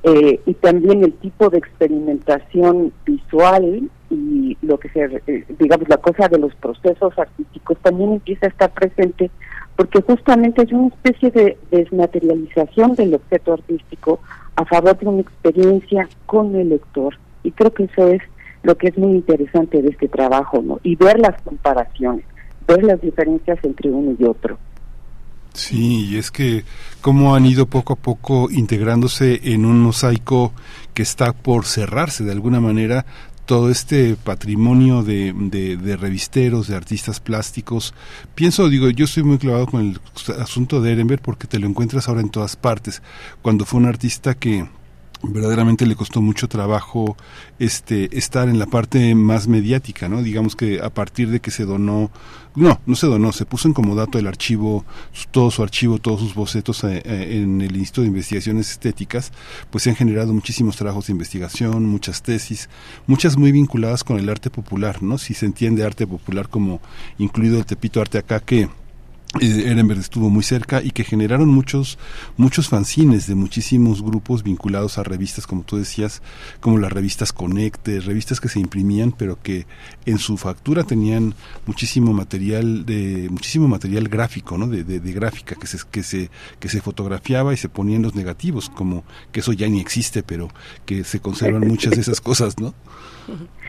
Eh, 0.03 0.41
y 0.47 0.55
también 0.55 1.05
el 1.05 1.13
tipo 1.15 1.51
de 1.51 1.59
experimentación 1.59 2.93
visual 3.05 3.91
y 4.11 4.57
lo 4.63 4.79
que 4.81 4.89
se, 4.89 5.23
eh, 5.27 5.45
digamos, 5.59 5.89
la 5.89 5.99
cosa 5.99 6.27
de 6.29 6.39
los 6.39 6.55
procesos 6.55 7.19
artísticos 7.19 7.77
también 7.83 8.15
empieza 8.15 8.47
a 8.47 8.49
estar 8.49 8.71
presente 8.73 9.31
porque 9.77 10.03
justamente 10.03 10.63
es 10.63 10.73
una 10.73 10.89
especie 10.89 11.31
de 11.31 11.59
desmaterialización 11.71 12.95
del 12.97 13.15
objeto 13.15 13.55
artístico 13.55 14.21
a 14.57 14.65
favor 14.65 14.99
de 14.99 15.07
una 15.07 15.21
experiencia 15.21 16.09
con 16.27 16.55
el 16.55 16.71
lector. 16.71 17.17
Y 17.43 17.53
creo 17.53 17.73
que 17.73 17.85
eso 17.85 18.09
es 18.09 18.21
lo 18.63 18.77
que 18.77 18.89
es 18.89 18.99
muy 18.99 19.13
interesante 19.13 19.81
de 19.81 19.89
este 19.89 20.09
trabajo, 20.09 20.61
¿no? 20.63 20.81
Y 20.83 20.97
ver 20.97 21.19
las 21.19 21.41
comparaciones, 21.43 22.27
ver 22.69 22.83
las 22.85 23.01
diferencias 23.01 23.59
entre 23.63 23.91
uno 23.91 24.15
y 24.19 24.25
otro. 24.25 24.59
Sí, 25.53 26.07
y 26.11 26.17
es 26.17 26.31
que 26.31 26.65
cómo 27.01 27.35
han 27.35 27.45
ido 27.47 27.67
poco 27.67 27.95
a 27.95 27.97
poco 27.97 28.51
integrándose 28.51 29.41
en 29.53 29.65
un 29.65 29.81
mosaico 29.81 30.53
que 30.95 31.03
está 31.03 31.33
por 31.33 31.67
cerrarse 31.67 32.25
de 32.25 32.33
alguna 32.33 32.61
manera 32.61 33.05
todo 33.47 33.69
este 33.69 34.15
patrimonio 34.15 35.03
de, 35.03 35.33
de, 35.35 35.97
revisteros, 35.97 36.69
de 36.69 36.77
artistas 36.77 37.19
plásticos. 37.19 37.95
Pienso, 38.37 38.69
digo, 38.69 38.89
yo 38.91 39.07
estoy 39.07 39.25
muy 39.25 39.39
clavado 39.39 39.67
con 39.67 39.81
el 39.81 40.01
asunto 40.41 40.81
de 40.81 40.93
Ehrenberg 40.93 41.21
porque 41.21 41.49
te 41.49 41.59
lo 41.59 41.67
encuentras 41.67 42.09
ahora 42.09 42.21
en 42.21 42.31
todas 42.31 42.55
partes. 42.55 43.03
Cuando 43.43 43.65
fue 43.65 43.81
un 43.81 43.87
artista 43.87 44.37
que 44.37 44.69
verdaderamente 45.23 45.85
le 45.85 45.97
costó 45.97 46.23
mucho 46.23 46.49
trabajo 46.49 47.17
este 47.59 48.17
estar 48.17 48.49
en 48.49 48.61
la 48.61 48.67
parte 48.67 49.17
más 49.17 49.49
mediática, 49.49 50.09
¿no? 50.09 50.23
Digamos 50.23 50.55
que 50.55 50.81
a 50.81 50.91
partir 50.91 51.31
de 51.31 51.41
que 51.41 51.51
se 51.51 51.65
donó, 51.65 52.13
no, 52.57 52.81
no 52.85 52.97
se 52.97 53.07
donó, 53.07 53.33
se 53.33 53.47
puso 53.47 53.69
en 53.69 53.75
comodato 53.75 54.19
el 54.19 54.27
archivo, 54.27 54.85
todo 55.31 55.51
su 55.51 55.63
archivo, 55.63 55.99
todos 55.99 56.21
sus 56.21 56.35
bocetos 56.35 56.83
eh, 56.85 57.03
eh, 57.05 57.43
en 57.43 57.61
el 57.61 57.77
Instituto 57.77 58.03
de 58.03 58.09
Investigaciones 58.09 58.71
Estéticas, 58.71 59.33
pues 59.71 59.85
se 59.85 59.91
han 59.91 59.97
generado 59.97 60.33
muchísimos 60.33 60.77
trabajos 60.77 61.07
de 61.07 61.13
investigación, 61.13 61.87
muchas 61.87 62.23
tesis, 62.23 62.69
muchas 63.07 63.37
muy 63.37 63.53
vinculadas 63.53 64.03
con 64.03 64.19
el 64.19 64.29
arte 64.29 64.51
popular, 64.51 65.03
¿no? 65.03 65.19
Si 65.19 65.35
se 65.35 65.47
entiende 65.47 65.85
arte 65.85 66.07
popular 66.07 66.49
como 66.49 66.81
incluido 67.19 67.59
el 67.59 67.67
Tepito 67.67 68.01
Arte 68.01 68.19
Acá 68.19 68.41
que 68.41 68.69
Ehrenberg 69.39 70.01
estuvo 70.01 70.29
muy 70.29 70.43
cerca 70.43 70.83
y 70.83 70.91
que 70.91 71.05
generaron 71.05 71.49
muchos 71.49 71.99
muchos 72.37 72.69
fanzines 72.69 73.29
de 73.29 73.37
muchísimos 73.37 74.03
grupos 74.03 74.43
vinculados 74.43 74.99
a 74.99 75.05
revistas 75.05 75.47
como 75.47 75.63
tú 75.63 75.77
decías 75.77 76.21
como 76.59 76.79
las 76.79 76.93
revistas 76.93 77.33
Conecte 77.33 78.01
revistas 78.01 78.41
que 78.41 78.49
se 78.49 78.59
imprimían 78.59 79.13
pero 79.13 79.41
que 79.41 79.67
en 80.05 80.19
su 80.19 80.37
factura 80.37 80.83
tenían 80.83 81.37
muchísimo 81.65 82.13
material 82.13 82.85
de 82.85 83.29
muchísimo 83.31 83.69
material 83.69 84.09
gráfico 84.09 84.59
no 84.59 84.67
de, 84.67 85.13
gráfica 85.13 85.55
que 85.55 85.69
se 85.69 85.79
que 85.89 86.03
se 86.03 86.29
que 86.59 86.69
se 86.69 86.81
fotografiaba 86.81 87.55
y 87.55 87.57
se 87.57 87.69
ponían 87.69 88.03
los 88.03 88.17
negativos 88.17 88.69
como 88.69 89.05
que 89.31 89.41
eso 89.41 89.53
ya 89.53 89.69
ni 89.69 89.81
existe 89.81 90.25
pero 90.25 90.49
que 90.87 91.05
se 91.05 91.21
conservan 91.21 91.69
muchas 91.69 91.95
de 91.95 92.01
esas 92.01 92.21
cosas 92.21 92.59
no 92.59 92.75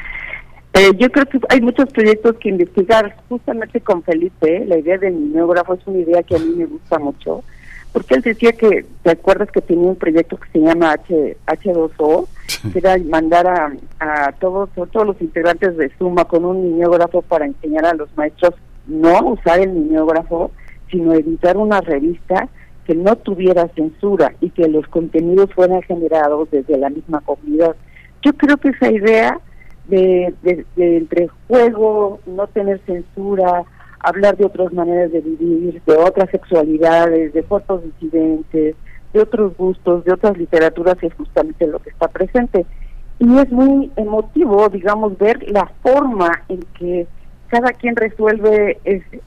eh, 0.73 0.91
yo 0.97 1.12
creo 1.12 1.25
que 1.25 1.39
hay 1.49 1.62
muchos 1.62 1.91
proyectos 1.91 2.38
que 2.38 2.49
investigar 2.49 3.15
justamente 3.27 3.81
con 3.81 4.03
Felipe. 4.03 4.65
La 4.65 4.77
idea 4.77 4.97
del 4.97 5.13
mimeógrafo 5.13 5.73
es 5.73 5.86
una 5.86 5.99
idea 5.99 6.23
que 6.23 6.36
a 6.36 6.39
mí 6.39 6.53
me 6.55 6.65
gusta 6.65 6.97
mucho, 6.97 7.43
porque 7.91 8.15
él 8.15 8.21
decía 8.21 8.53
que, 8.53 8.86
¿te 9.03 9.12
acuerdas 9.12 9.51
que 9.51 9.62
tenía 9.62 9.89
un 9.89 9.97
proyecto 9.97 10.38
que 10.38 10.49
se 10.51 10.60
llama 10.60 10.93
H, 10.93 11.38
H2O? 11.45 12.27
Que 12.71 12.79
era 12.79 12.97
mandar 12.97 13.47
a, 13.47 13.73
a 13.99 14.31
todos, 14.34 14.69
todos 14.91 15.07
los 15.07 15.21
integrantes 15.21 15.75
de 15.75 15.91
Suma 15.97 16.25
con 16.25 16.45
un 16.45 16.63
mimeógrafo 16.63 17.21
para 17.21 17.45
enseñar 17.45 17.86
a 17.86 17.93
los 17.93 18.10
maestros 18.15 18.53
no 18.88 19.19
usar 19.31 19.60
el 19.60 19.71
mimeógrafo, 19.71 20.51
sino 20.89 21.13
editar 21.13 21.57
una 21.57 21.81
revista 21.81 22.47
que 22.86 22.95
no 22.95 23.15
tuviera 23.15 23.67
censura 23.69 24.34
y 24.41 24.49
que 24.49 24.67
los 24.67 24.88
contenidos 24.88 25.53
fueran 25.53 25.81
generados 25.84 26.49
desde 26.51 26.77
la 26.77 26.89
misma 26.89 27.21
comunidad. 27.21 27.75
Yo 28.21 28.34
creo 28.34 28.57
que 28.57 28.69
esa 28.69 28.91
idea 28.91 29.39
de, 29.87 30.33
entre 30.77 31.29
juego, 31.47 32.19
no 32.25 32.47
tener 32.47 32.79
censura, 32.85 33.63
hablar 33.99 34.37
de 34.37 34.45
otras 34.45 34.71
maneras 34.73 35.11
de 35.11 35.21
vivir, 35.21 35.81
de 35.85 35.95
otras 35.95 36.29
sexualidades, 36.29 37.33
de 37.33 37.43
fotos 37.43 37.81
disidentes, 37.83 38.75
de 39.13 39.19
otros 39.19 39.55
gustos, 39.57 40.03
de 40.05 40.13
otras 40.13 40.37
literaturas, 40.37 40.97
es 41.01 41.13
justamente 41.13 41.67
lo 41.67 41.79
que 41.79 41.89
está 41.89 42.07
presente. 42.07 42.65
Y 43.19 43.37
es 43.37 43.51
muy 43.51 43.91
emotivo, 43.97 44.67
digamos, 44.69 45.17
ver 45.17 45.43
la 45.51 45.71
forma 45.83 46.43
en 46.49 46.61
que 46.79 47.07
cada 47.49 47.73
quien 47.73 47.95
resuelve 47.95 48.79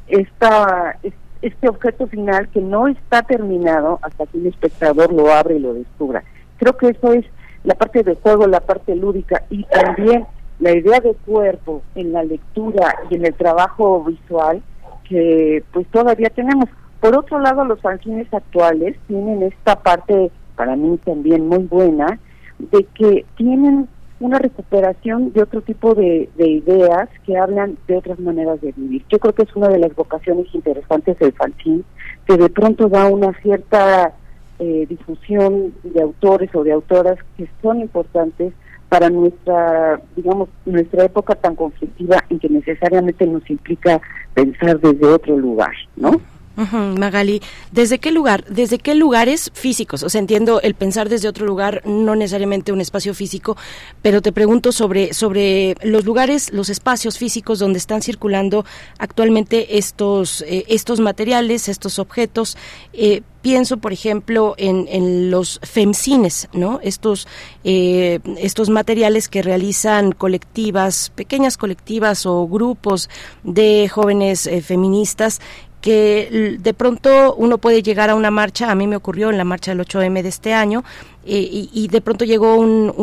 esta, 0.09 0.99
este 1.43 1.69
objeto 1.69 2.07
final 2.07 2.49
que 2.49 2.61
no 2.61 2.89
está 2.89 3.23
terminado 3.23 3.99
hasta 4.03 4.27
que 4.27 4.39
un 4.39 4.47
espectador 4.47 5.13
lo 5.13 5.33
abre 5.33 5.57
y 5.57 5.61
lo 5.61 5.75
descubra. 5.75 6.25
Creo 6.57 6.77
que 6.77 6.89
eso 6.89 7.13
es 7.13 7.25
la 7.65 7.75
parte 7.75 8.03
de 8.03 8.15
juego, 8.15 8.47
la 8.47 8.61
parte 8.61 8.97
lúdica 8.97 9.43
y 9.51 9.65
también 9.65 10.27
la 10.59 10.73
idea 10.73 11.01
de 11.01 11.15
cuerpo 11.27 11.83
en 11.95 12.13
la 12.13 12.25
lectura 12.25 12.97
y 13.11 13.17
en 13.17 13.27
el 13.27 13.35
trabajo 13.35 14.05
visual 14.05 14.63
que 15.09 15.63
pues 15.73 15.87
todavía 15.89 16.31
tenemos. 16.31 16.69
Por 17.01 17.17
otro 17.17 17.39
lado, 17.39 17.65
los 17.65 17.81
fanzines 17.81 18.33
actuales 18.33 18.97
tienen 19.07 19.43
esta 19.43 19.77
parte, 19.77 20.31
para 20.57 20.75
mí 20.77 20.99
también 21.05 21.47
muy 21.49 21.65
buena, 21.65 22.19
de 22.59 22.85
que 22.95 23.27
tienen 23.37 23.89
una 24.21 24.39
recuperación 24.39 25.33
de 25.33 25.43
otro 25.43 25.61
tipo 25.61 25.95
de, 25.95 26.31
ideas 26.39 27.09
que 27.27 27.37
hablan 27.37 27.77
de 27.87 27.97
otras 27.97 28.19
maneras 28.21 28.61
de 28.61 28.73
vivir. 28.73 29.05
Yo 29.11 29.19
creo 29.19 29.35
que 29.35 29.43
es 29.43 29.55
una 29.55 29.69
de 29.69 29.79
las 29.79 29.95
vocaciones 29.95 30.47
interesantes 30.55 31.19
del 31.19 31.33
fanzine, 31.33 31.83
que 32.27 32.37
de 32.37 32.49
pronto 32.49 32.89
da 32.89 33.07
una 33.09 33.35
cierta 33.43 34.15
eh, 34.59 34.87
difusión 34.89 35.75
de 35.83 36.01
autores 36.01 36.49
o 36.55 36.65
de 36.65 36.73
autoras 36.73 37.19
que 37.37 37.49
son 37.61 37.81
importantes 37.81 38.55
para 38.95 39.11
nuestra, 39.11 40.01
digamos, 40.15 40.49
nuestra 40.67 41.07
época 41.07 41.35
tan 41.35 41.57
conflictiva 41.57 42.25
en 42.31 42.39
que 42.39 42.49
necesariamente 42.49 43.27
nos 43.27 43.43
implica 43.51 44.01
pensar 44.35 44.79
desde 44.79 45.05
otro 45.05 45.37
lugar, 45.37 45.73
¿no? 45.97 46.21
Magali, 46.57 47.43
¿desde 47.73 47.99
qué 47.99 48.13
lugar? 48.13 48.45
¿Desde 48.45 48.79
qué 48.79 48.95
lugares 48.95 49.51
físicos? 49.53 50.05
O 50.05 50.09
sea, 50.09 50.21
entiendo 50.21 50.61
el 50.61 50.75
pensar 50.75 51.09
desde 51.09 51.27
otro 51.27 51.45
lugar, 51.45 51.83
no 51.85 52.15
necesariamente 52.15 52.71
un 52.71 52.81
espacio 52.81 53.15
físico, 53.15 53.57
pero 54.01 54.23
te 54.23 54.31
pregunto 54.31 54.71
sobre, 54.71 55.13
sobre 55.13 55.75
los 55.83 56.05
lugares, 56.05 56.53
los 56.53 56.71
espacios 56.71 57.19
físicos 57.19 57.59
donde 57.59 57.81
están 57.81 58.01
circulando 58.01 58.65
actualmente 59.01 59.77
estos, 59.77 60.43
eh, 60.43 60.67
estos 60.69 61.01
materiales, 61.01 61.69
estos 61.69 61.99
objetos. 61.99 62.57
Eh, 62.93 63.23
pienso, 63.45 63.77
por 63.77 63.93
ejemplo, 63.93 64.55
en, 64.57 64.87
en 64.89 65.31
los 65.31 65.61
femcines, 65.63 66.49
¿no? 66.55 66.81
Estos, 66.83 67.29
eh, 67.63 68.21
estos 68.39 68.71
materiales 68.71 69.29
que 69.29 69.43
realizan 69.43 70.13
colectivas, 70.13 71.13
pequeñas 71.15 71.59
colectivas 71.59 72.25
o 72.25 72.49
grupos 72.49 73.11
de 73.43 73.91
jóvenes 73.93 74.49
feministas 74.63 75.43
que 75.83 76.57
de 76.59 76.73
pronto 76.73 77.35
uno 77.35 77.59
puede 77.59 77.83
llegar 77.83 78.09
a 78.09 78.15
una 78.15 78.31
marcha, 78.31 78.71
a 78.71 78.75
mí 78.75 78.87
me 78.87 78.97
ocurrió 78.97 79.29
en 79.29 79.37
la 79.37 79.45
marcha 79.45 79.75
del 79.75 79.87
8M 79.87 80.23
de 80.23 80.29
este 80.31 80.55
año, 80.55 80.83
eh, 81.27 81.69
y, 81.71 81.89
de 81.89 82.01
pronto 82.01 82.25
llegó 82.25 82.57
un, 82.57 82.95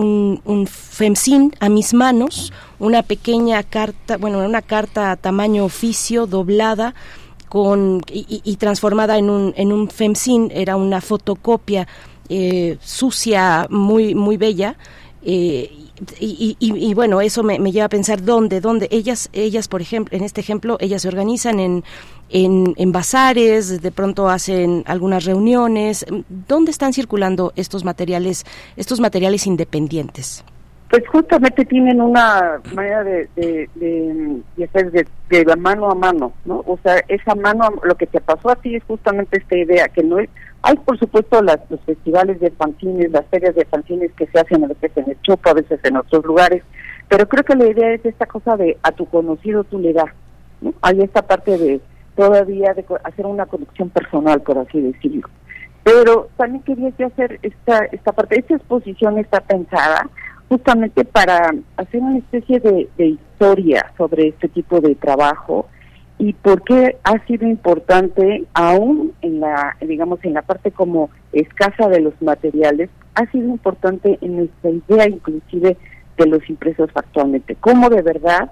un, 0.43 0.67
a 1.60 1.69
mis 1.69 1.93
manos, 1.93 2.51
una 2.80 3.04
pequeña 3.04 3.62
carta, 3.62 4.17
bueno, 4.17 4.39
una 4.39 4.63
carta 4.63 5.12
a 5.12 5.15
tamaño 5.15 5.63
oficio 5.63 6.25
doblada, 6.25 6.95
con, 7.51 8.01
y, 8.09 8.55
transformada 8.55 9.17
en 9.17 9.29
un, 9.29 9.53
en 9.57 9.73
un 9.73 9.89
FEMSIN, 9.89 10.53
era 10.55 10.77
una 10.77 11.01
fotocopia 11.01 11.85
eh, 12.29 12.77
sucia, 12.81 13.67
muy, 13.69 14.15
muy 14.15 14.37
bella, 14.37 14.77
eh, 15.21 15.69
y, 16.17 16.55
y, 16.59 16.93
bueno, 16.93 17.19
eso 17.19 17.43
me, 17.43 17.59
me, 17.59 17.73
lleva 17.73 17.87
a 17.87 17.89
pensar 17.89 18.23
dónde, 18.23 18.61
dónde. 18.61 18.87
Ellas, 18.89 19.29
ellas, 19.33 19.67
por 19.67 19.81
ejemplo, 19.81 20.17
en 20.17 20.23
este 20.23 20.39
ejemplo, 20.39 20.77
ellas 20.79 21.01
se 21.01 21.09
organizan 21.09 21.59
en, 21.59 21.83
en, 22.29 22.73
en 22.77 22.91
bazares, 22.93 23.81
de 23.81 23.91
pronto 23.91 24.29
hacen 24.29 24.85
algunas 24.87 25.25
reuniones. 25.25 26.05
¿Dónde 26.47 26.71
están 26.71 26.93
circulando 26.93 27.51
estos 27.57 27.83
materiales, 27.83 28.45
estos 28.77 29.01
materiales 29.01 29.45
independientes? 29.45 30.45
Pues 30.91 31.08
justamente 31.08 31.63
tienen 31.63 32.01
una 32.01 32.60
manera 32.73 33.01
de, 33.06 33.30
de, 33.38 33.69
de, 33.75 34.63
hacer 34.65 34.91
de, 34.91 35.45
la 35.45 35.56
mano 35.56 35.89
a 35.89 35.95
mano, 35.95 36.34
¿no? 36.43 36.65
O 36.67 36.77
sea, 36.84 37.01
esa 37.08 37.34
mano, 37.34 37.69
lo 37.84 37.95
que 37.95 38.08
te 38.08 38.19
pasó 38.19 38.49
a 38.49 38.58
ti 38.58 38.75
es 38.75 38.84
justamente 38.84 39.38
esta 39.38 39.56
idea, 39.56 39.88
que 39.88 40.04
no 40.04 40.19
es... 40.19 40.30
Hay, 40.63 40.75
por 40.75 40.99
supuesto, 40.99 41.41
las, 41.41 41.60
los 41.69 41.80
festivales 41.86 42.41
de 42.41 42.51
fanzines, 42.51 43.10
las 43.10 43.25
ferias 43.27 43.56
de 43.56 43.63
fanzines 43.63 44.12
que 44.17 44.27
se 44.27 44.38
hacen 44.38 44.65
a 44.65 44.67
veces 44.67 44.91
en 44.97 45.12
el 45.12 45.21
Chopo, 45.21 45.49
a 45.49 45.54
veces 45.54 45.80
en 45.82 45.95
otros 45.95 46.25
lugares, 46.25 46.62
pero 47.08 47.25
creo 47.25 47.46
que 47.46 47.56
la 47.56 47.67
idea 47.67 47.94
es 47.94 48.06
esta 48.06 48.25
cosa 48.25 48.58
de 48.58 48.77
a 48.83 48.92
tu 48.92 49.06
conocido 49.06 49.63
tú 49.63 49.79
le 49.79 49.94
das, 49.94 50.12
¿no? 50.60 50.73
Hay 50.81 51.00
esta 51.00 51.21
parte 51.21 51.58
de 51.58 51.79
todavía 52.17 52.73
de 52.73 52.85
hacer 53.06 53.25
una 53.25 53.46
conducción 53.46 53.89
personal, 53.92 54.42
por 54.42 54.58
así 54.58 54.81
decirlo. 54.81 55.29
Pero 55.85 56.27
también 56.35 56.63
quería 56.63 56.89
hacer 57.08 57.39
esta, 57.42 57.85
esta 57.85 58.12
parte, 58.12 58.39
esta 58.39 58.56
exposición 58.56 59.17
está 59.19 59.39
pensada 59.39 60.10
justamente 60.52 61.06
para 61.06 61.49
hacer 61.77 62.02
una 62.02 62.17
especie 62.17 62.60
de, 62.60 62.89
historia 62.97 63.89
sobre 63.97 64.27
este 64.27 64.49
tipo 64.49 64.81
de 64.81 64.95
trabajo 64.95 65.65
y 66.17 66.33
por 66.33 66.62
qué 66.63 66.97
ha 67.06 67.25
sido 67.25 67.47
importante 67.47 68.43
aún 68.54 69.13
en 69.21 69.39
la 69.39 69.77
digamos 69.79 70.19
en 70.23 70.33
la 70.33 70.41
parte 70.41 70.71
como 70.71 71.10
escasa 71.31 71.87
de 71.87 72.02
los 72.02 72.21
materiales 72.21 72.89
ha 73.15 73.25
sido 73.31 73.47
importante 73.47 74.19
en 74.19 74.35
nuestra 74.35 74.71
idea 74.71 75.08
inclusive 75.08 75.77
de 76.17 76.25
los 76.25 76.47
impresos 76.49 76.89
actualmente 76.95 77.56
cómo 77.56 77.89
de 77.89 78.02
verdad 78.02 78.52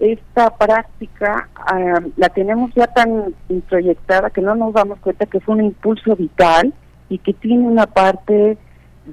esta 0.00 0.50
práctica 0.50 1.48
ah, 1.54 2.00
la 2.16 2.28
tenemos 2.28 2.72
ya 2.74 2.88
tan 2.88 3.36
introyectada 3.48 4.30
que 4.30 4.42
no 4.42 4.56
nos 4.56 4.74
damos 4.74 4.98
cuenta 4.98 5.26
que 5.26 5.38
fue 5.38 5.54
un 5.54 5.64
impulso 5.66 6.16
vital 6.16 6.74
y 7.08 7.18
que 7.18 7.32
tiene 7.34 7.68
una 7.68 7.86
parte 7.86 8.58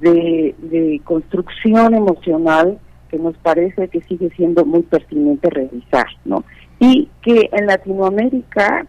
de, 0.01 1.01
construcción 1.03 1.93
emocional 1.93 2.79
que 3.09 3.17
nos 3.17 3.37
parece 3.37 3.87
que 3.89 4.01
sigue 4.01 4.29
siendo 4.35 4.65
muy 4.65 4.81
pertinente 4.81 5.49
revisar, 5.49 6.07
¿no? 6.25 6.43
Y 6.79 7.09
que 7.21 7.49
en 7.51 7.67
Latinoamérica, 7.67 8.85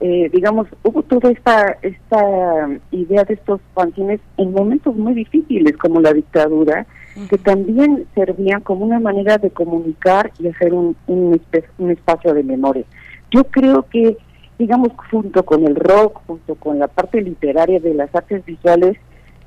eh, 0.00 0.30
digamos, 0.32 0.66
hubo 0.82 1.02
toda 1.02 1.30
esta, 1.30 1.76
esta 1.82 2.68
idea 2.90 3.24
de 3.24 3.34
estos 3.34 3.60
fanzines 3.74 4.20
en 4.38 4.52
momentos 4.52 4.96
muy 4.96 5.14
difíciles 5.14 5.76
como 5.76 6.00
la 6.00 6.12
dictadura, 6.12 6.86
que 7.30 7.38
también 7.38 8.06
servían 8.14 8.60
como 8.60 8.84
una 8.84 9.00
manera 9.00 9.38
de 9.38 9.50
comunicar 9.50 10.32
y 10.38 10.48
hacer 10.48 10.74
un, 10.74 10.94
un, 11.06 11.40
un 11.78 11.90
espacio 11.90 12.34
de 12.34 12.42
memoria. 12.42 12.84
Yo 13.30 13.44
creo 13.44 13.86
que, 13.90 14.18
digamos, 14.58 14.90
junto 15.10 15.44
con 15.44 15.66
el 15.66 15.76
rock, 15.76 16.20
junto 16.26 16.54
con 16.56 16.78
la 16.78 16.88
parte 16.88 17.22
literaria 17.22 17.80
de 17.80 17.94
las 17.94 18.14
artes 18.14 18.44
visuales, 18.44 18.98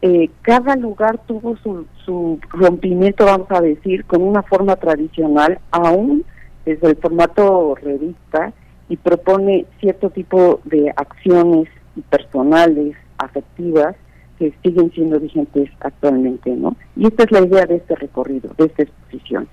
eh, 0.02 0.30
cada 0.42 0.76
lugar 0.76 1.20
tuvo 1.28 1.58
su, 1.58 1.86
su 2.06 2.40
rompimiento, 2.52 3.26
vamos 3.26 3.52
a 3.52 3.62
decir, 3.62 4.06
con 4.06 4.22
una 4.22 4.44
forma 4.44 4.76
tradicional, 4.76 5.60
aún 5.72 6.24
desde 6.66 6.88
el 6.88 6.96
formato 6.98 7.76
revista, 7.76 8.54
y 8.90 8.98
propone 8.98 9.66
cierto 9.80 10.10
tipo 10.10 10.62
de 10.66 10.92
acciones 10.96 11.70
personales, 12.10 12.96
afectivas, 13.18 13.96
que 14.40 14.54
siguen 14.64 14.92
siendo 14.92 15.20
vigentes 15.20 15.70
actualmente, 15.82 16.50
¿no? 16.52 16.76
Y 16.96 17.08
esta 17.08 17.24
es 17.24 17.32
la 17.32 17.42
idea 17.42 17.66
de 17.66 17.76
este 17.76 17.96
recorrido, 17.96 18.52
de 18.58 18.66
esta 18.66 18.84
exposición. 18.84 19.48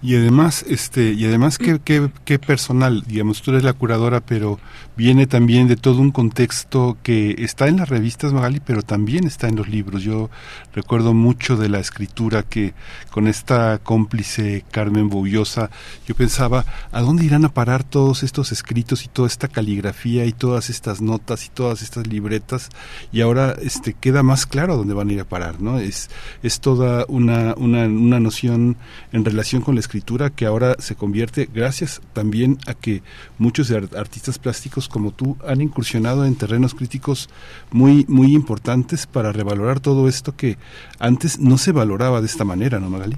Y 0.00 0.14
además, 0.14 0.64
este, 0.68 1.12
y 1.12 1.24
además 1.24 1.58
qué, 1.58 1.80
qué, 2.24 2.38
personal, 2.38 3.02
digamos, 3.04 3.42
tú 3.42 3.50
eres 3.50 3.64
la 3.64 3.72
curadora, 3.72 4.20
pero 4.20 4.60
viene 4.96 5.26
también 5.26 5.66
de 5.66 5.76
todo 5.76 6.00
un 6.00 6.12
contexto 6.12 6.96
que 7.02 7.34
está 7.38 7.66
en 7.66 7.78
las 7.78 7.88
revistas 7.88 8.32
Magali, 8.32 8.60
pero 8.64 8.82
también 8.82 9.26
está 9.26 9.48
en 9.48 9.56
los 9.56 9.68
libros. 9.68 10.04
Yo 10.04 10.30
recuerdo 10.72 11.14
mucho 11.14 11.56
de 11.56 11.68
la 11.68 11.80
escritura 11.80 12.44
que 12.44 12.74
con 13.10 13.26
esta 13.26 13.80
cómplice 13.82 14.64
Carmen 14.70 15.08
Boullosa, 15.08 15.68
yo 16.06 16.14
pensaba, 16.14 16.64
¿a 16.92 17.00
dónde 17.00 17.24
irán 17.24 17.44
a 17.44 17.52
parar 17.52 17.82
todos 17.82 18.22
estos 18.22 18.52
escritos 18.52 19.04
y 19.04 19.08
toda 19.08 19.26
esta 19.26 19.48
caligrafía 19.48 20.26
y 20.26 20.32
todas 20.32 20.70
estas 20.70 21.00
notas 21.00 21.46
y 21.46 21.48
todas 21.48 21.82
estas 21.82 22.06
libretas? 22.06 22.68
Y 23.10 23.20
ahora 23.20 23.56
este 23.60 23.94
queda 23.94 24.22
más 24.22 24.46
claro 24.46 24.74
a 24.74 24.76
dónde 24.76 24.94
van 24.94 25.08
a 25.08 25.12
ir 25.12 25.20
a 25.20 25.24
parar, 25.24 25.60
¿no? 25.60 25.80
Es, 25.80 26.08
es 26.44 26.60
toda 26.60 27.04
una, 27.08 27.54
una, 27.56 27.86
una 27.86 28.20
noción 28.20 28.76
en 29.12 29.23
relación 29.24 29.62
con 29.62 29.74
la 29.74 29.80
escritura 29.80 30.30
que 30.30 30.46
ahora 30.46 30.74
se 30.78 30.94
convierte 30.94 31.48
gracias 31.52 32.00
también 32.12 32.58
a 32.66 32.74
que 32.74 33.02
muchos 33.38 33.70
artistas 33.70 34.38
plásticos 34.38 34.88
como 34.88 35.10
tú 35.10 35.36
han 35.46 35.60
incursionado 35.60 36.24
en 36.24 36.36
terrenos 36.36 36.74
críticos 36.74 37.28
muy 37.70 38.04
muy 38.08 38.34
importantes 38.34 39.06
para 39.06 39.32
revalorar 39.32 39.80
todo 39.80 40.08
esto 40.08 40.34
que 40.36 40.56
antes 40.98 41.38
no 41.38 41.58
se 41.58 41.72
valoraba 41.72 42.20
de 42.20 42.26
esta 42.26 42.44
manera, 42.44 42.78
¿no, 42.80 42.90
Magali? 42.90 43.16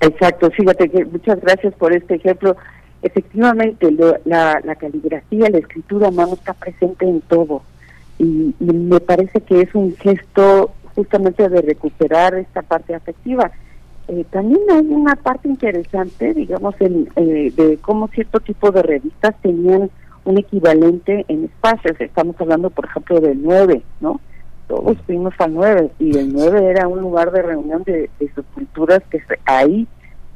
Exacto, 0.00 0.50
fíjate 0.50 0.90
muchas 1.10 1.40
gracias 1.40 1.74
por 1.74 1.92
este 1.92 2.14
ejemplo. 2.14 2.56
Efectivamente, 3.02 3.90
la, 4.26 4.60
la 4.62 4.74
caligrafía, 4.74 5.48
la 5.48 5.58
escritura 5.58 6.08
a 6.08 6.10
mano 6.10 6.34
está 6.34 6.52
presente 6.52 7.06
en 7.06 7.22
todo 7.22 7.62
y, 8.18 8.54
y 8.60 8.64
me 8.64 9.00
parece 9.00 9.40
que 9.40 9.62
es 9.62 9.74
un 9.74 9.96
gesto 9.96 10.74
justamente 10.94 11.48
de 11.48 11.62
recuperar 11.62 12.34
esta 12.34 12.60
parte 12.62 12.94
afectiva 12.94 13.50
eh, 14.10 14.26
también 14.30 14.60
hay 14.70 14.86
una 14.88 15.14
parte 15.14 15.48
interesante, 15.48 16.34
digamos, 16.34 16.74
en, 16.80 17.08
eh, 17.14 17.52
de 17.56 17.78
cómo 17.78 18.08
cierto 18.08 18.40
tipo 18.40 18.72
de 18.72 18.82
revistas 18.82 19.36
tenían 19.40 19.88
un 20.24 20.38
equivalente 20.38 21.24
en 21.28 21.44
espacios. 21.44 22.00
Estamos 22.00 22.34
hablando, 22.40 22.70
por 22.70 22.86
ejemplo, 22.86 23.20
del 23.20 23.40
9, 23.40 23.82
¿no? 24.00 24.20
Todos 24.66 24.98
fuimos 25.06 25.32
al 25.38 25.54
9 25.54 25.90
y 26.00 26.18
el 26.18 26.32
9 26.32 26.70
era 26.70 26.88
un 26.88 27.00
lugar 27.00 27.30
de 27.30 27.42
reunión 27.42 27.84
de, 27.84 28.10
de 28.18 28.34
subculturas 28.34 29.00
que 29.10 29.20
ahí 29.44 29.86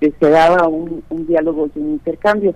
se 0.00 0.30
daba 0.30 0.68
un, 0.68 1.02
un 1.08 1.26
diálogo 1.26 1.68
y 1.74 1.78
un 1.78 1.92
intercambio 1.92 2.54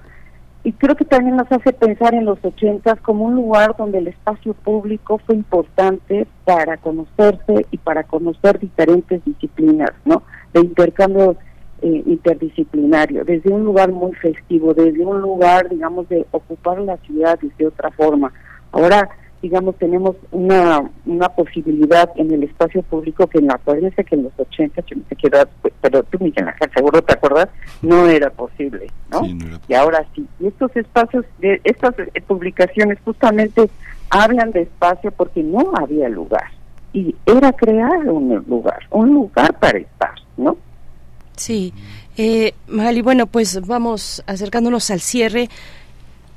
y 0.65 0.73
creo 0.73 0.97
que 0.97 1.05
también 1.05 1.37
nos 1.37 1.51
hace 1.51 1.73
pensar 1.73 2.15
en 2.15 2.25
los 2.25 2.45
ochentas 2.45 3.01
como 3.01 3.25
un 3.25 3.35
lugar 3.35 3.75
donde 3.79 3.99
el 3.99 4.09
espacio 4.09 4.55
público 4.55 5.19
fue 5.25 5.37
importante 5.37 6.27
para 6.45 6.77
conocerse 6.77 7.67
y 7.71 7.79
para 7.79 8.03
conocer 8.03 8.59
diferentes 8.59 9.25
disciplinas, 9.25 9.93
¿no? 10.05 10.23
De 10.53 10.61
intercambio 10.61 11.37
eh, 11.83 12.03
interdisciplinario, 12.07 13.25
desde 13.25 13.51
un 13.51 13.65
lugar 13.65 13.93
muy 13.93 14.13
festivo, 14.15 14.75
desde 14.75 15.05
un 15.05 15.21
lugar, 15.21 15.69
digamos, 15.69 16.09
de 16.09 16.27
ocupar 16.33 16.81
la 16.81 16.97
ciudad 16.99 17.39
de 17.39 17.67
otra 17.67 17.91
forma. 17.91 18.33
Ahora 18.73 19.09
digamos, 19.43 19.77
tenemos 19.77 20.17
una, 20.33 20.91
una 21.07 21.29
posibilidad 21.29 22.11
en 22.17 22.33
el 22.33 22.43
espacio 22.43 22.83
público 22.83 23.27
que 23.27 23.39
en 23.39 23.47
la 23.47 23.55
acuérdense 23.55 24.05
que 24.05 24.17
en 24.17 24.25
los 24.25 24.33
80, 24.37 24.83
yo 24.87 24.97
no 24.97 25.03
sé 25.09 25.17
qué 25.17 25.29
edad, 25.29 25.49
pero 25.81 26.03
tú, 26.05 26.19
Miguel 26.21 26.49
Ángel, 26.49 26.71
seguro 26.75 27.03
te 27.03 27.13
acuerdas, 27.13 27.49
no 27.83 28.07
era 28.07 28.31
posible, 28.31 28.89
¿no? 29.11 29.23
Y 29.69 29.75
ahora 29.75 30.05
sí. 30.15 30.27
Y 30.41 30.49
estos 30.49 30.75
espacios, 30.77 31.25
de 31.39 31.61
estas 31.65 31.95
eh, 31.99 32.21
publicaciones 32.27 32.99
justamente 33.05 33.71
hablan 34.11 34.51
de 34.51 34.63
espacio 34.63 35.13
porque 35.13 35.43
no 35.43 35.73
había 35.77 36.09
lugar. 36.09 36.51
Y 36.93 37.15
era 37.27 37.53
crear 37.53 38.09
un 38.09 38.45
lugar, 38.49 38.81
un 38.91 39.15
lugar 39.15 39.57
para 39.59 39.79
estar, 39.79 40.15
¿no? 40.39 40.57
Sí. 41.37 41.73
Eh, 42.17 42.55
Magali, 42.67 43.03
bueno, 43.03 43.27
pues 43.27 43.61
vamos 43.67 44.23
acercándonos 44.27 44.91
al 44.91 45.01
cierre. 45.01 45.49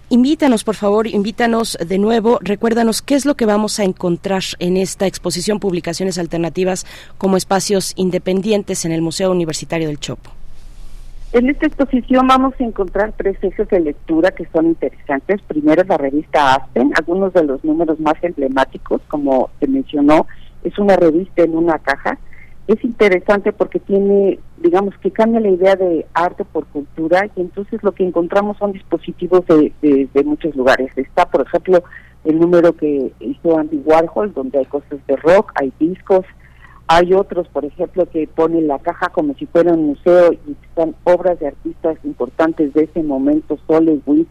Invítanos, 0.10 0.66
por 0.66 0.76
favor, 0.76 1.08
invítanos 1.08 1.78
de 1.88 1.98
nuevo, 1.98 2.38
recuérdanos 2.42 3.02
qué 3.02 3.16
es 3.16 3.26
lo 3.26 3.36
que 3.36 3.46
vamos 3.46 3.80
a 3.80 3.86
encontrar 3.86 4.44
en 4.60 4.76
esta 4.76 5.08
exposición 5.08 5.62
Publicaciones 5.62 6.18
Alternativas 6.18 6.86
como 7.18 7.38
espacios 7.38 7.94
independientes 7.96 8.84
en 8.84 8.92
el 8.92 9.02
Museo 9.02 9.32
Universitario 9.32 9.88
del 9.88 10.00
Chopo. 10.00 10.32
En 11.32 11.50
esta 11.50 11.66
exposición 11.66 12.28
vamos 12.28 12.54
a 12.60 12.64
encontrar 12.66 13.14
tres 13.16 13.38
ejes 13.42 13.70
de 13.70 13.80
lectura 13.80 14.32
que 14.32 14.46
son 14.52 14.66
interesantes. 14.66 15.42
Primero 15.48 15.82
la 15.86 15.98
revista 15.98 16.56
Aspen, 16.56 16.92
algunos 16.98 17.32
de 17.32 17.46
los 17.46 17.64
números 17.64 17.98
más 18.02 18.22
emblemáticos, 18.22 19.02
como 19.08 19.50
se 19.62 19.68
mencionó, 19.68 20.28
es 20.62 20.78
una 20.78 20.98
revista 20.98 21.44
en 21.44 21.56
una 21.56 21.80
caja 21.80 22.20
es 22.74 22.84
interesante 22.84 23.52
porque 23.54 23.80
tiene, 23.80 24.40
digamos, 24.58 24.96
que 25.00 25.12
cambia 25.12 25.40
la 25.40 25.50
idea 25.50 25.76
de 25.76 26.06
arte 26.14 26.46
por 26.46 26.66
cultura 26.68 27.28
y 27.36 27.42
entonces 27.42 27.82
lo 27.84 27.92
que 27.92 28.06
encontramos 28.06 28.58
son 28.58 28.72
dispositivos 28.72 29.46
de, 29.48 29.74
de, 29.82 30.24
muchos 30.24 30.56
lugares. 30.56 30.92
Está, 30.96 31.26
por 31.26 31.42
ejemplo, 31.42 31.84
el 32.24 32.40
número 32.40 32.74
que 32.76 33.12
hizo 33.20 33.58
Andy 33.58 33.82
Warhol, 33.84 34.34
donde 34.34 34.60
hay 34.60 34.66
cosas 34.66 35.00
de 35.08 35.16
rock, 35.18 35.52
hay 35.56 35.74
discos, 35.80 36.26
hay 36.88 37.14
otros, 37.14 37.48
por 37.48 37.66
ejemplo, 37.66 38.06
que 38.06 38.28
ponen 38.28 38.68
la 38.68 38.80
caja 38.80 39.10
como 39.10 39.34
si 39.36 39.46
fuera 39.48 39.74
un 39.74 39.88
museo 39.88 40.34
y 40.34 40.56
están 40.68 40.96
obras 41.04 41.40
de 41.40 41.48
artistas 41.48 41.98
importantes 42.04 42.74
de 42.74 42.84
ese 42.84 43.02
momento, 43.02 43.58
Sole, 43.68 44.00
Witt, 44.06 44.30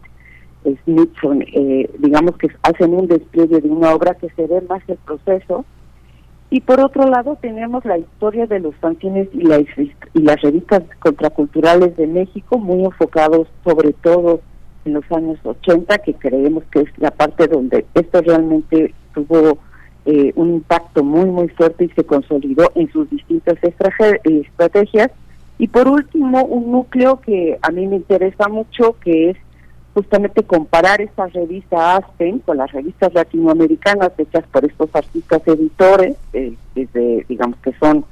Smithson, 0.85 1.41
eh, 1.41 1.89
digamos 1.97 2.37
que 2.37 2.49
hacen 2.63 2.93
un 2.93 3.07
despliegue 3.07 3.61
de 3.61 3.69
una 3.69 3.93
obra 3.93 4.13
que 4.13 4.29
se 4.29 4.45
ve 4.47 4.61
más 4.61 4.81
el 4.87 4.97
proceso 4.97 5.65
y 6.51 6.59
por 6.59 6.81
otro 6.81 7.07
lado 7.07 7.37
tenemos 7.41 7.85
la 7.85 7.97
historia 7.97 8.45
de 8.45 8.59
los 8.59 8.75
fanzines 8.75 9.29
y, 9.33 9.39
y 10.13 10.21
las 10.21 10.41
revistas 10.41 10.83
contraculturales 10.99 11.95
de 11.95 12.07
México, 12.07 12.59
muy 12.59 12.83
enfocados 12.83 13.47
sobre 13.63 13.93
todo 13.93 14.41
en 14.83 14.93
los 14.93 15.09
años 15.11 15.39
80, 15.43 15.97
que 15.99 16.13
creemos 16.13 16.65
que 16.69 16.81
es 16.81 16.89
la 16.97 17.11
parte 17.11 17.47
donde 17.47 17.85
esto 17.93 18.21
realmente 18.21 18.93
tuvo 19.13 19.59
eh, 20.05 20.33
un 20.35 20.55
impacto 20.55 21.05
muy, 21.05 21.29
muy 21.29 21.47
fuerte 21.49 21.85
y 21.85 21.89
se 21.89 22.03
consolidó 22.03 22.69
en 22.75 22.91
sus 22.91 23.09
distintas 23.09 23.57
estrategias. 23.63 25.09
Y 25.57 25.67
por 25.69 25.87
último, 25.87 26.43
un 26.43 26.71
núcleo 26.73 27.21
que 27.21 27.59
a 27.61 27.71
mí 27.71 27.87
me 27.87 27.95
interesa 27.95 28.49
mucho, 28.49 28.97
que 28.99 29.29
es 29.29 29.37
justamente 29.93 30.43
comparar 30.43 31.01
esta 31.01 31.27
revista 31.27 31.97
Aspen 31.97 32.39
con 32.39 32.57
las 32.57 32.71
revistas 32.71 33.13
latinoamericanas 33.13 34.11
hechas 34.17 34.45
por 34.51 34.65
estos 34.65 34.89
artistas 34.93 35.41
editores, 35.45 36.15
eh, 36.33 36.53
desde, 36.75 37.25
digamos 37.27 37.57
que 37.59 37.73
son 37.73 38.05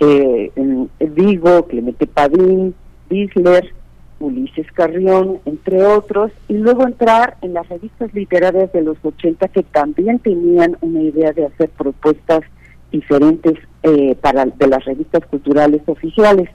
eh, 0.00 0.50
Vigo, 1.00 1.66
Clemente 1.66 2.06
Padín, 2.06 2.74
Bisler, 3.10 3.72
Ulises 4.20 4.70
Carrión, 4.72 5.38
entre 5.44 5.84
otros, 5.84 6.32
y 6.48 6.54
luego 6.54 6.86
entrar 6.86 7.36
en 7.42 7.54
las 7.54 7.68
revistas 7.68 8.12
literarias 8.14 8.72
de 8.72 8.82
los 8.82 8.96
80 9.02 9.48
que 9.48 9.62
también 9.62 10.18
tenían 10.18 10.76
una 10.80 11.02
idea 11.02 11.32
de 11.32 11.46
hacer 11.46 11.68
propuestas 11.70 12.40
diferentes 12.90 13.54
eh, 13.82 14.16
para 14.20 14.46
de 14.46 14.66
las 14.66 14.84
revistas 14.84 15.24
culturales 15.26 15.82
oficiales. 15.86 16.48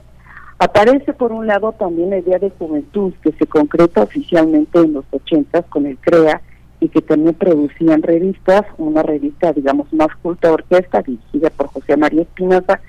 Aparece 0.58 1.12
por 1.12 1.32
un 1.32 1.46
lado 1.46 1.72
también 1.72 2.10
la 2.10 2.18
idea 2.18 2.38
de 2.38 2.50
juventud 2.50 3.12
que 3.22 3.32
se 3.32 3.46
concreta 3.46 4.02
oficialmente 4.02 4.78
en 4.78 4.94
los 4.94 5.04
80 5.10 5.62
con 5.64 5.86
el 5.86 5.98
CREA 5.98 6.40
y 6.80 6.88
que 6.88 7.02
también 7.02 7.34
producían 7.34 8.02
revistas, 8.02 8.62
una 8.78 9.02
revista 9.02 9.52
digamos 9.52 9.92
más 9.92 10.08
culta 10.22 10.52
orquesta 10.52 11.02
dirigida 11.02 11.50
por 11.50 11.68
José 11.68 11.96
María 11.96 12.22
Espinosa, 12.22 12.80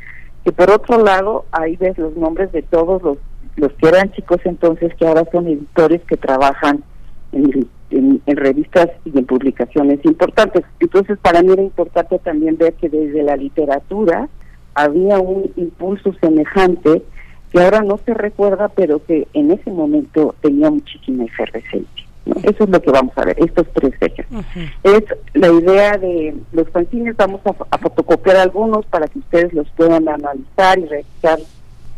que 0.43 0.51
por 0.51 0.69
otro 0.69 1.03
lado 1.03 1.45
ahí 1.51 1.75
ves 1.75 1.97
los 1.97 2.15
nombres 2.15 2.51
de 2.51 2.61
todos 2.61 3.01
los 3.01 3.17
los 3.55 3.71
que 3.73 3.87
eran 3.87 4.11
chicos 4.11 4.39
entonces 4.45 4.93
que 4.95 5.07
ahora 5.07 5.23
son 5.31 5.47
editores 5.47 6.01
que 6.03 6.17
trabajan 6.17 6.83
en, 7.31 7.67
revistas 8.25 8.89
y 9.05 9.17
en 9.17 9.25
publicaciones 9.25 9.99
importantes. 10.03 10.63
Entonces 10.79 11.17
para 11.19 11.41
mí 11.41 11.53
era 11.53 11.61
importante 11.61 12.19
también 12.19 12.57
ver 12.57 12.73
que 12.73 12.89
desde 12.89 13.23
la 13.23 13.37
literatura 13.37 14.27
había 14.73 15.19
un 15.19 15.51
impulso 15.55 16.13
semejante 16.19 17.03
que 17.55 17.63
ahora 17.63 17.81
no 17.83 17.97
se 18.05 18.13
recuerda, 18.13 18.67
pero 18.67 19.01
que 19.05 19.29
en 19.31 19.49
ese 19.49 19.71
momento 19.71 20.35
tenía 20.41 20.69
muchísima 20.69 21.23
efervescencia. 21.23 22.05
Eso 22.43 22.65
es 22.65 22.69
lo 22.69 22.81
que 22.81 22.91
vamos 22.91 23.17
a 23.17 23.23
ver, 23.23 23.37
estos 23.39 23.65
tres 23.71 23.93
ejes. 24.01 24.25
Es 24.83 25.03
la 25.33 25.47
idea 25.47 25.97
de 25.97 26.35
los 26.51 26.67
fanzines, 26.71 27.15
vamos 27.15 27.39
a, 27.45 27.55
a, 27.69 27.77
fotocopiar 27.77 28.35
algunos 28.35 28.85
para 28.87 29.07
que 29.07 29.19
ustedes 29.19 29.53
los 29.53 29.69
puedan 29.69 30.09
analizar 30.09 30.79
y 30.79 30.85
revisar 30.85 31.39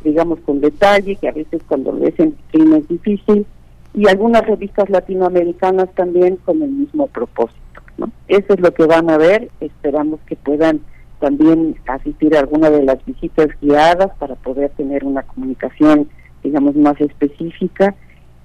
digamos, 0.03 0.37
con 0.41 0.61
detalle, 0.61 1.15
que 1.15 1.27
a 1.27 1.31
veces 1.31 1.59
cuando 1.67 1.91
lo 1.91 2.01
ves 2.01 2.19
en 2.19 2.35
vitrina 2.37 2.77
es 2.77 2.87
difícil, 2.87 3.47
y 3.95 4.07
algunas 4.07 4.45
revistas 4.45 4.91
latinoamericanas 4.91 5.89
también 5.95 6.35
con 6.35 6.61
el 6.61 6.69
mismo 6.69 7.07
propósito. 7.07 7.81
¿no? 7.97 8.11
Eso 8.27 8.53
es 8.53 8.59
lo 8.59 8.71
que 8.75 8.85
van 8.85 9.09
a 9.09 9.17
ver, 9.17 9.49
esperamos 9.59 10.19
que 10.27 10.35
puedan 10.35 10.81
también 11.19 11.75
asistir 11.87 12.35
a 12.35 12.39
alguna 12.39 12.69
de 12.69 12.83
las 12.83 13.03
visitas 13.05 13.47
guiadas 13.61 14.11
para 14.19 14.35
poder 14.35 14.69
tener 14.71 15.03
una 15.03 15.23
comunicación, 15.23 16.09
digamos, 16.43 16.75
más 16.75 16.99
específica, 17.01 17.95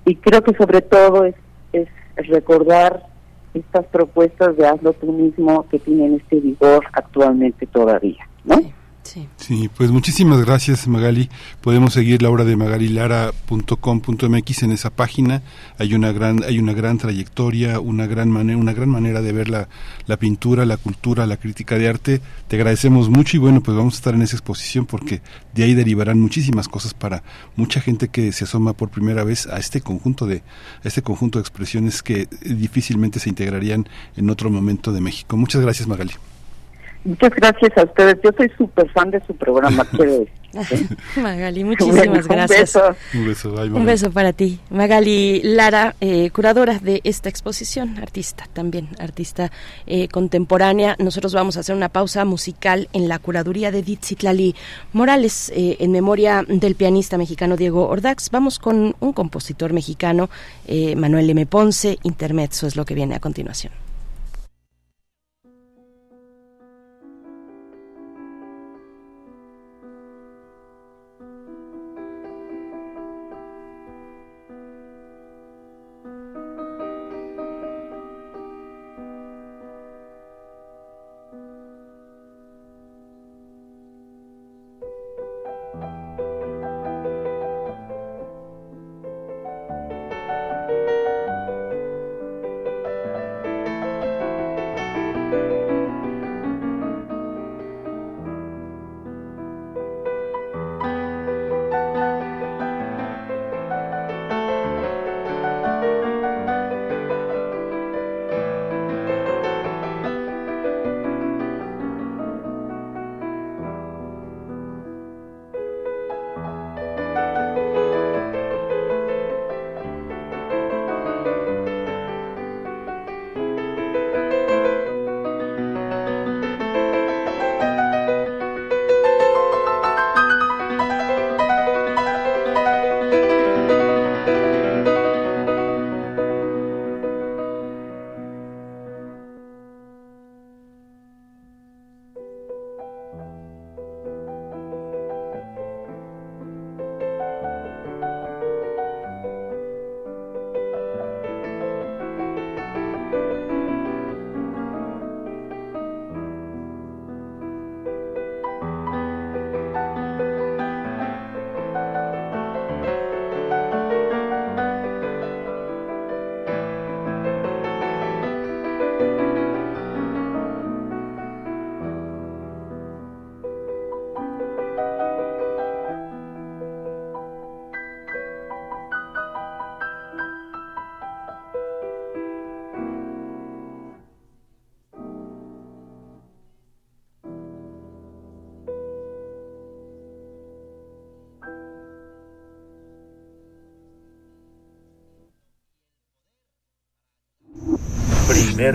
y 0.05 0.17
creo 0.17 0.43
que 0.43 0.55
sobre 0.55 0.81
todo 0.81 1.25
es, 1.25 1.35
es 1.73 1.89
recordar 2.29 3.07
estas 3.55 3.87
propuestas 3.87 4.57
de 4.57 4.67
hazlo 4.67 4.93
tú 4.95 5.13
mismo 5.13 5.67
que 5.69 5.79
tienen 5.79 6.15
este 6.15 6.41
vigor 6.41 6.87
actualmente 6.93 7.67
todavía, 7.67 8.27
¿no? 8.45 8.57
Pues 9.77 9.91
muchísimas 9.91 10.45
gracias 10.45 10.87
Magali. 10.87 11.29
Podemos 11.61 11.93
seguir 11.93 12.23
la 12.23 12.31
obra 12.31 12.45
de 12.45 12.57
magalilara.com.mx 12.57 14.63
en 14.63 14.73
esa 14.73 14.91
página. 14.91 15.43
Hay 15.79 15.95
una 15.95 16.13
gran 16.13 16.45
hay 16.45 16.59
una 16.59 16.73
gran 16.73 16.99
trayectoria, 16.99 17.81
una 17.81 18.07
gran 18.07 18.31
manera 18.31 18.59
una 18.59 18.73
gran 18.73 18.89
manera 18.89 19.21
de 19.21 19.33
ver 19.33 19.49
la, 19.49 19.69
la 20.07 20.17
pintura, 20.17 20.65
la 20.65 20.77
cultura, 20.77 21.27
la 21.27 21.37
crítica 21.37 21.79
de 21.79 21.89
arte. 21.89 22.21
Te 22.49 22.57
agradecemos 22.57 23.11
mucho 23.11 23.37
y 23.37 23.41
bueno, 23.41 23.61
pues 23.61 23.77
vamos 23.77 23.95
a 23.95 23.97
estar 23.97 24.15
en 24.15 24.23
esa 24.23 24.37
exposición 24.37 24.87
porque 24.87 25.21
de 25.55 25.65
ahí 25.65 25.75
derivarán 25.75 26.21
muchísimas 26.21 26.69
cosas 26.69 26.95
para 26.95 27.23
mucha 27.57 27.81
gente 27.81 28.09
que 28.09 28.33
se 28.33 28.45
asoma 28.45 28.73
por 28.73 28.91
primera 28.91 29.25
vez 29.25 29.47
a 29.47 29.59
este 29.59 29.81
conjunto 29.81 30.27
de 30.27 30.43
a 30.85 30.89
este 30.89 31.03
conjunto 31.03 31.39
de 31.39 31.43
expresiones 31.43 32.03
que 32.03 32.29
difícilmente 32.45 33.19
se 33.19 33.29
integrarían 33.29 33.89
en 34.17 34.31
otro 34.31 34.51
momento 34.51 34.93
de 34.93 35.01
México. 35.01 35.37
Muchas 35.37 35.61
gracias 35.61 35.89
Magali. 35.89 36.13
Muchas 37.05 37.31
gracias 37.31 37.77
a 37.77 37.85
ustedes. 37.85 38.17
Yo 38.23 38.31
soy 38.37 38.51
súper 38.57 38.89
fan 38.91 39.11
de 39.11 39.21
su 39.27 39.35
programa, 39.37 39.85
quiero 39.97 40.25
Magali, 41.17 41.65
muchísimas 41.65 42.29
gracias. 42.29 42.77
Un 43.15 43.27
beso. 43.27 43.55
Un 43.55 43.87
beso 43.87 44.11
para 44.11 44.33
ti. 44.33 44.61
Magali 44.71 45.41
Lara, 45.43 45.95
eh, 46.01 46.31
curadora 46.31 46.79
de 46.79 47.01
esta 47.05 47.29
exposición, 47.29 47.99
artista 47.99 48.45
también, 48.53 48.89
artista 48.99 49.51
eh, 49.87 50.09
contemporánea. 50.09 50.97
Nosotros 50.99 51.33
vamos 51.33 51.57
a 51.57 51.61
hacer 51.61 51.75
una 51.75 51.89
pausa 51.89 52.25
musical 52.25 52.89
en 52.93 53.09
la 53.09 53.19
curaduría 53.19 53.71
de 53.71 53.83
Ditzitlali 53.83 54.55
Morales, 54.93 55.51
eh, 55.55 55.77
en 55.81 55.91
memoria 55.93 56.45
del 56.47 56.75
pianista 56.75 57.17
mexicano 57.17 57.57
Diego 57.57 57.89
Ordax. 57.89 58.31
Vamos 58.31 58.59
con 58.59 58.95
un 59.01 59.13
compositor 59.13 59.73
mexicano, 59.73 60.29
Manuel 60.97 61.31
M. 61.31 61.47
Ponce, 61.47 61.99
Intermezzo 62.03 62.67
es 62.67 62.77
lo 62.77 62.85
que 62.85 62.95
viene 62.95 63.15
a 63.15 63.21
continuación. 63.21 63.73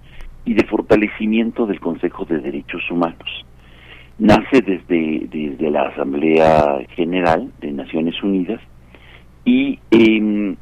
y 0.46 0.54
de 0.54 0.64
fortalecimiento 0.64 1.66
del 1.66 1.80
Consejo 1.80 2.24
de 2.24 2.38
Derechos 2.38 2.90
Humanos. 2.90 3.44
Nace 4.18 4.62
desde, 4.62 5.26
desde 5.28 5.70
la 5.70 5.88
Asamblea 5.88 6.78
General 6.94 7.50
de 7.60 7.72
Naciones 7.72 8.22
Unidas 8.22 8.60
y 9.44 9.78
em, 9.90 10.56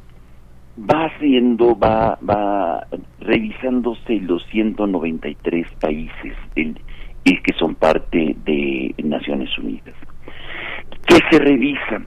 va 0.77 1.05
haciendo, 1.05 1.77
va, 1.77 2.17
va 2.27 2.85
revisándose 3.21 4.19
los 4.19 4.45
193 4.47 5.67
países 5.79 6.33
del, 6.55 6.75
que 7.23 7.53
son 7.57 7.75
parte 7.75 8.35
de 8.43 8.93
Naciones 9.03 9.57
Unidas. 9.57 9.95
¿Qué 11.05 11.17
se 11.29 11.39
revisa? 11.39 12.01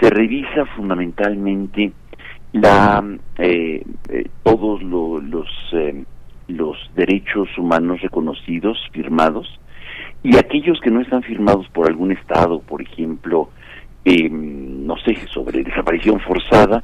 Se 0.00 0.10
revisa 0.10 0.66
fundamentalmente 0.76 1.92
la 2.52 3.04
eh, 3.38 3.82
eh, 4.08 4.28
todos 4.42 4.82
los 4.82 5.48
eh, 5.72 6.04
los 6.48 6.76
derechos 6.96 7.48
humanos 7.58 8.00
reconocidos, 8.00 8.76
firmados, 8.92 9.60
y 10.22 10.36
aquellos 10.36 10.80
que 10.80 10.90
no 10.90 11.00
están 11.00 11.22
firmados 11.22 11.68
por 11.68 11.86
algún 11.86 12.10
estado, 12.10 12.60
por 12.60 12.82
ejemplo, 12.82 13.50
no 14.04 14.96
sé, 14.96 15.14
sobre 15.28 15.62
desaparición 15.62 16.18
forzada, 16.18 16.82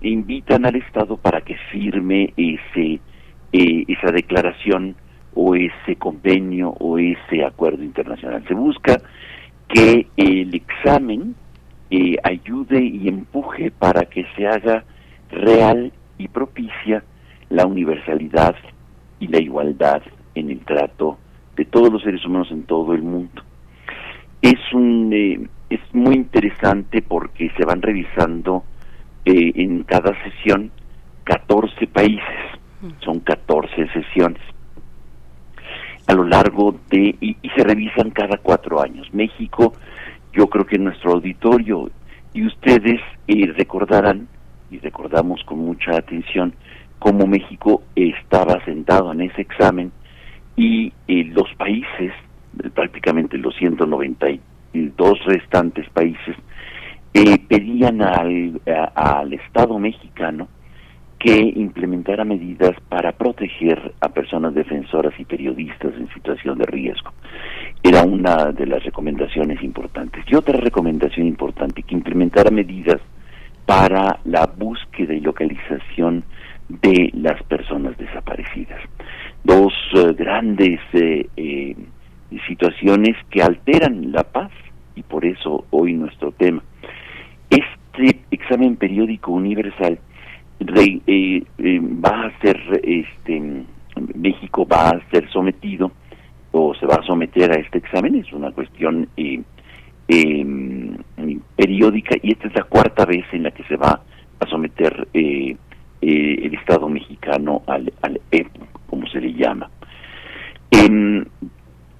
invitan 0.00 0.66
al 0.66 0.76
Estado 0.76 1.16
para 1.16 1.40
que 1.40 1.56
firme 1.70 2.32
ese, 2.36 3.00
eh, 3.52 3.84
esa 3.86 4.10
declaración 4.12 4.96
o 5.34 5.54
ese 5.54 5.96
convenio 5.96 6.70
o 6.80 6.98
ese 6.98 7.44
acuerdo 7.44 7.82
internacional. 7.84 8.44
Se 8.48 8.54
busca 8.54 9.00
que 9.68 10.06
el 10.16 10.54
examen 10.54 11.34
eh, 11.90 12.16
ayude 12.22 12.82
y 12.82 13.08
empuje 13.08 13.70
para 13.70 14.04
que 14.06 14.26
se 14.36 14.46
haga 14.46 14.84
real 15.30 15.92
y 16.16 16.28
propicia 16.28 17.04
la 17.50 17.66
universalidad 17.66 18.56
y 19.20 19.28
la 19.28 19.40
igualdad 19.40 20.02
en 20.34 20.50
el 20.50 20.60
trato 20.60 21.18
de 21.56 21.64
todos 21.64 21.92
los 21.92 22.02
seres 22.02 22.24
humanos 22.24 22.48
en 22.50 22.64
todo 22.64 22.94
el 22.94 23.02
mundo. 23.02 23.42
Es 24.40 24.60
un 24.72 25.12
eh, 25.12 25.48
es 25.70 25.80
muy 25.92 26.14
interesante 26.14 27.02
porque 27.02 27.50
se 27.56 27.64
van 27.64 27.82
revisando 27.82 28.64
eh, 29.24 29.52
en 29.54 29.82
cada 29.82 30.12
sesión 30.24 30.70
14 31.24 31.86
países, 31.88 32.22
son 33.04 33.20
14 33.20 33.88
sesiones 33.92 34.40
a 36.08 36.14
lo 36.14 36.24
largo 36.24 36.74
de, 36.90 37.14
y, 37.20 37.36
se 37.54 37.62
revisan 37.62 38.10
cada 38.10 38.38
cuatro 38.38 38.80
años. 38.80 39.06
México, 39.12 39.74
yo 40.32 40.48
creo 40.48 40.64
que 40.66 40.78
nuestro 40.78 41.12
auditorio 41.12 41.90
y 42.32 42.46
ustedes 42.46 43.00
eh, 43.28 43.52
recordarán, 43.56 44.26
y 44.70 44.78
recordamos 44.78 45.44
con 45.44 45.58
mucha 45.58 45.96
atención, 45.96 46.54
cómo 46.98 47.26
México 47.26 47.82
estaba 47.94 48.64
sentado 48.64 49.12
en 49.12 49.20
ese 49.20 49.42
examen 49.42 49.92
y 50.56 50.92
eh, 51.08 51.24
los 51.24 51.54
países, 51.56 52.12
prácticamente 52.74 53.36
los 53.36 53.54
192 53.56 55.24
restantes 55.26 55.88
países, 55.90 56.36
eh, 57.12 57.38
pedían 57.48 58.00
al, 58.00 58.60
al 58.94 59.32
Estado 59.34 59.78
mexicano 59.78 60.48
que 61.18 61.52
implementara 61.56 62.24
medidas 62.24 62.74
para 62.88 63.12
proteger 63.12 63.92
a 64.00 64.08
personas 64.08 64.54
defensoras 64.54 65.12
y 65.18 65.24
periodistas 65.24 65.92
en 65.94 66.08
situación 66.14 66.58
de 66.58 66.66
riesgo. 66.66 67.10
Era 67.82 68.02
una 68.02 68.52
de 68.52 68.66
las 68.66 68.84
recomendaciones 68.84 69.62
importantes. 69.62 70.24
Y 70.28 70.36
otra 70.36 70.58
recomendación 70.58 71.26
importante, 71.26 71.82
que 71.82 71.94
implementara 71.94 72.50
medidas 72.50 73.00
para 73.66 74.20
la 74.24 74.46
búsqueda 74.46 75.12
y 75.12 75.20
localización 75.20 76.24
de 76.68 77.10
las 77.14 77.42
personas 77.44 77.96
desaparecidas. 77.98 78.80
Dos 79.42 79.72
eh, 79.94 80.12
grandes 80.16 80.80
eh, 80.92 81.76
situaciones 82.46 83.16
que 83.30 83.42
alteran 83.42 84.12
la 84.12 84.22
paz 84.24 84.50
y 84.94 85.02
por 85.02 85.24
eso 85.24 85.64
hoy 85.70 85.94
nuestro 85.94 86.32
tema. 86.32 86.62
Este 87.50 88.20
examen 88.30 88.76
periódico 88.76 89.32
universal 89.32 89.98
eh, 90.60 91.42
eh, 91.58 91.80
va 91.80 92.26
a 92.26 92.40
ser, 92.40 92.58
este, 92.82 93.64
México 94.14 94.66
va 94.66 94.90
a 94.90 95.10
ser 95.10 95.28
sometido 95.30 95.92
o 96.52 96.74
se 96.74 96.86
va 96.86 96.96
a 96.96 97.06
someter 97.06 97.50
a 97.52 97.60
este 97.60 97.78
examen, 97.78 98.16
es 98.16 98.32
una 98.32 98.50
cuestión 98.52 99.08
eh, 99.16 99.40
em, 100.08 100.96
periódica 101.56 102.16
y 102.22 102.32
esta 102.32 102.48
es 102.48 102.54
la 102.54 102.64
cuarta 102.64 103.04
vez 103.04 103.24
en 103.32 103.44
la 103.44 103.50
que 103.50 103.64
se 103.64 103.76
va 103.76 104.00
a 104.40 104.46
someter 104.46 105.08
el 105.12 106.54
Estado 106.54 106.88
mexicano 106.88 107.62
al, 107.66 107.92
al 108.02 108.20
EPU, 108.30 108.66
como 108.86 109.06
se 109.08 109.20
le 109.20 109.34
llama. 109.34 109.70
Em, 110.70 111.24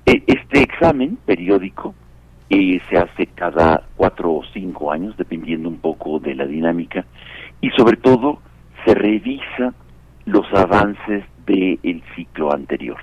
e, 0.07 0.23
este 0.27 0.63
examen 0.63 1.19
periódico 1.27 1.95
eh, 2.51 2.81
se 2.89 2.97
hace 2.97 3.27
cada 3.27 3.83
cuatro 3.97 4.33
o 4.33 4.43
cinco 4.55 4.91
años, 4.91 5.17
dependiendo 5.19 5.69
un 5.69 5.79
poco 5.79 6.19
de 6.19 6.35
la 6.35 6.47
dinámica, 6.47 7.05
y 7.61 7.69
sobre 7.71 7.99
todo 7.99 8.41
se 8.89 8.95
revisa 8.95 9.75
los 10.25 10.47
avances 10.55 11.23
del 11.47 12.03
ciclo 12.17 12.53
anterior. 12.53 12.99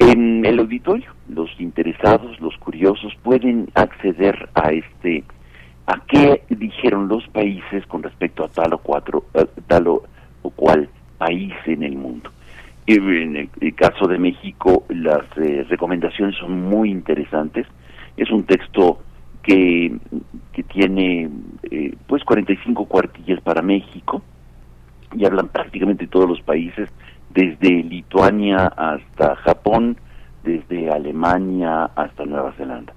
En 0.00 0.44
el 0.44 0.58
auditorio, 0.58 1.12
los 1.28 1.48
interesados, 1.60 2.40
los 2.40 2.56
curiosos, 2.56 3.12
pueden 3.22 3.68
acceder 3.74 4.48
a 4.54 4.72
este, 4.72 5.22
a 5.86 6.00
qué 6.08 6.42
dijeron 6.48 7.06
los 7.06 7.28
países 7.28 7.86
con 7.86 8.02
respecto 8.02 8.44
a 8.44 8.48
tal 8.48 8.74
o, 8.74 8.78
cuatro, 8.78 9.26
eh, 9.34 9.46
tal 9.68 9.86
o, 9.86 10.02
cual 10.56 10.88
país 11.16 11.54
en 11.66 11.84
el 11.84 11.94
mundo. 11.94 12.30
En 12.86 13.36
el, 13.36 13.74
caso 13.76 14.08
de 14.08 14.18
México, 14.18 14.84
las 14.88 15.24
eh, 15.36 15.64
recomendaciones 15.68 16.36
son 16.36 16.60
muy 16.62 16.90
interesantes 16.90 17.66
es 18.16 18.30
un 18.30 18.44
texto 18.44 19.00
que, 19.42 19.96
que 20.52 20.62
tiene 20.64 21.30
eh, 21.70 21.94
pues 22.06 22.24
45 22.24 22.84
cuartillas 22.86 23.40
para 23.40 23.62
México 23.62 24.22
y 25.14 25.24
hablan 25.24 25.48
prácticamente 25.48 26.06
todos 26.06 26.28
los 26.28 26.40
países, 26.42 26.88
desde 27.30 27.82
Lituania 27.82 28.66
hasta 28.66 29.36
Japón, 29.36 29.96
desde 30.44 30.90
Alemania 30.90 31.84
hasta 31.96 32.24
Nueva 32.24 32.52
Zelanda. 32.52 32.92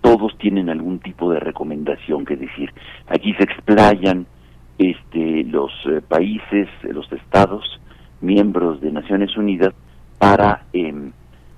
Todos 0.00 0.36
tienen 0.38 0.70
algún 0.70 0.98
tipo 1.00 1.30
de 1.30 1.40
recomendación 1.40 2.24
que 2.24 2.36
decir. 2.36 2.72
Aquí 3.08 3.34
se 3.34 3.44
explayan 3.44 4.26
este, 4.78 5.44
los 5.44 5.70
eh, 5.86 6.00
países, 6.06 6.68
los 6.82 7.10
estados, 7.12 7.80
miembros 8.20 8.80
de 8.80 8.92
Naciones 8.92 9.36
Unidas, 9.36 9.74
para, 10.18 10.64
em, 10.72 11.12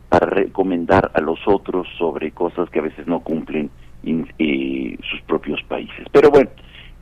para 0.08 0.26
recomendar 0.26 1.10
a 1.14 1.20
los 1.20 1.38
otros 1.46 1.86
sobre 1.98 2.32
cosas 2.32 2.68
que 2.70 2.78
a 2.78 2.82
veces 2.82 3.06
no 3.06 3.20
cumplen 3.20 3.70
eh, 4.04 4.98
sus 5.08 5.20
propios 5.22 5.62
países. 5.64 6.06
Pero 6.10 6.30
bueno, 6.30 6.50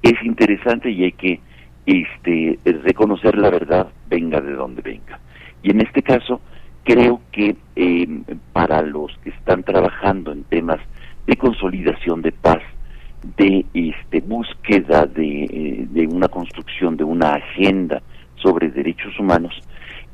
es 0.03 0.15
interesante 0.23 0.91
y 0.91 1.05
hay 1.05 1.13
que 1.13 1.41
este, 1.87 2.59
reconocer 2.65 3.37
la 3.37 3.51
verdad, 3.51 3.89
venga 4.09 4.41
de 4.41 4.53
donde 4.53 4.83
venga. 4.83 5.19
Y 5.63 5.71
en 5.71 5.81
este 5.81 6.03
caso, 6.03 6.41
creo 6.85 7.21
que 7.33 7.57
em, 7.77 8.25
para 8.53 8.83
los 8.83 9.17
que 9.23 9.31
están 9.31 9.63
trabajando 9.63 10.33
en 10.33 10.45
temas 10.45 10.79
de 11.27 11.37
consolidación 11.37 12.23
de 12.23 12.33
paz, 12.33 12.63
de 13.37 13.67
este, 13.75 14.21
búsqueda 14.21 15.05
de, 15.05 15.45
eh, 15.45 15.87
de 15.91 16.07
una 16.07 16.29
construcción 16.29 16.97
de 16.97 17.05
una 17.05 17.35
agenda 17.35 18.03
sobre 18.37 18.71
derechos 18.71 19.19
humanos, 19.19 19.53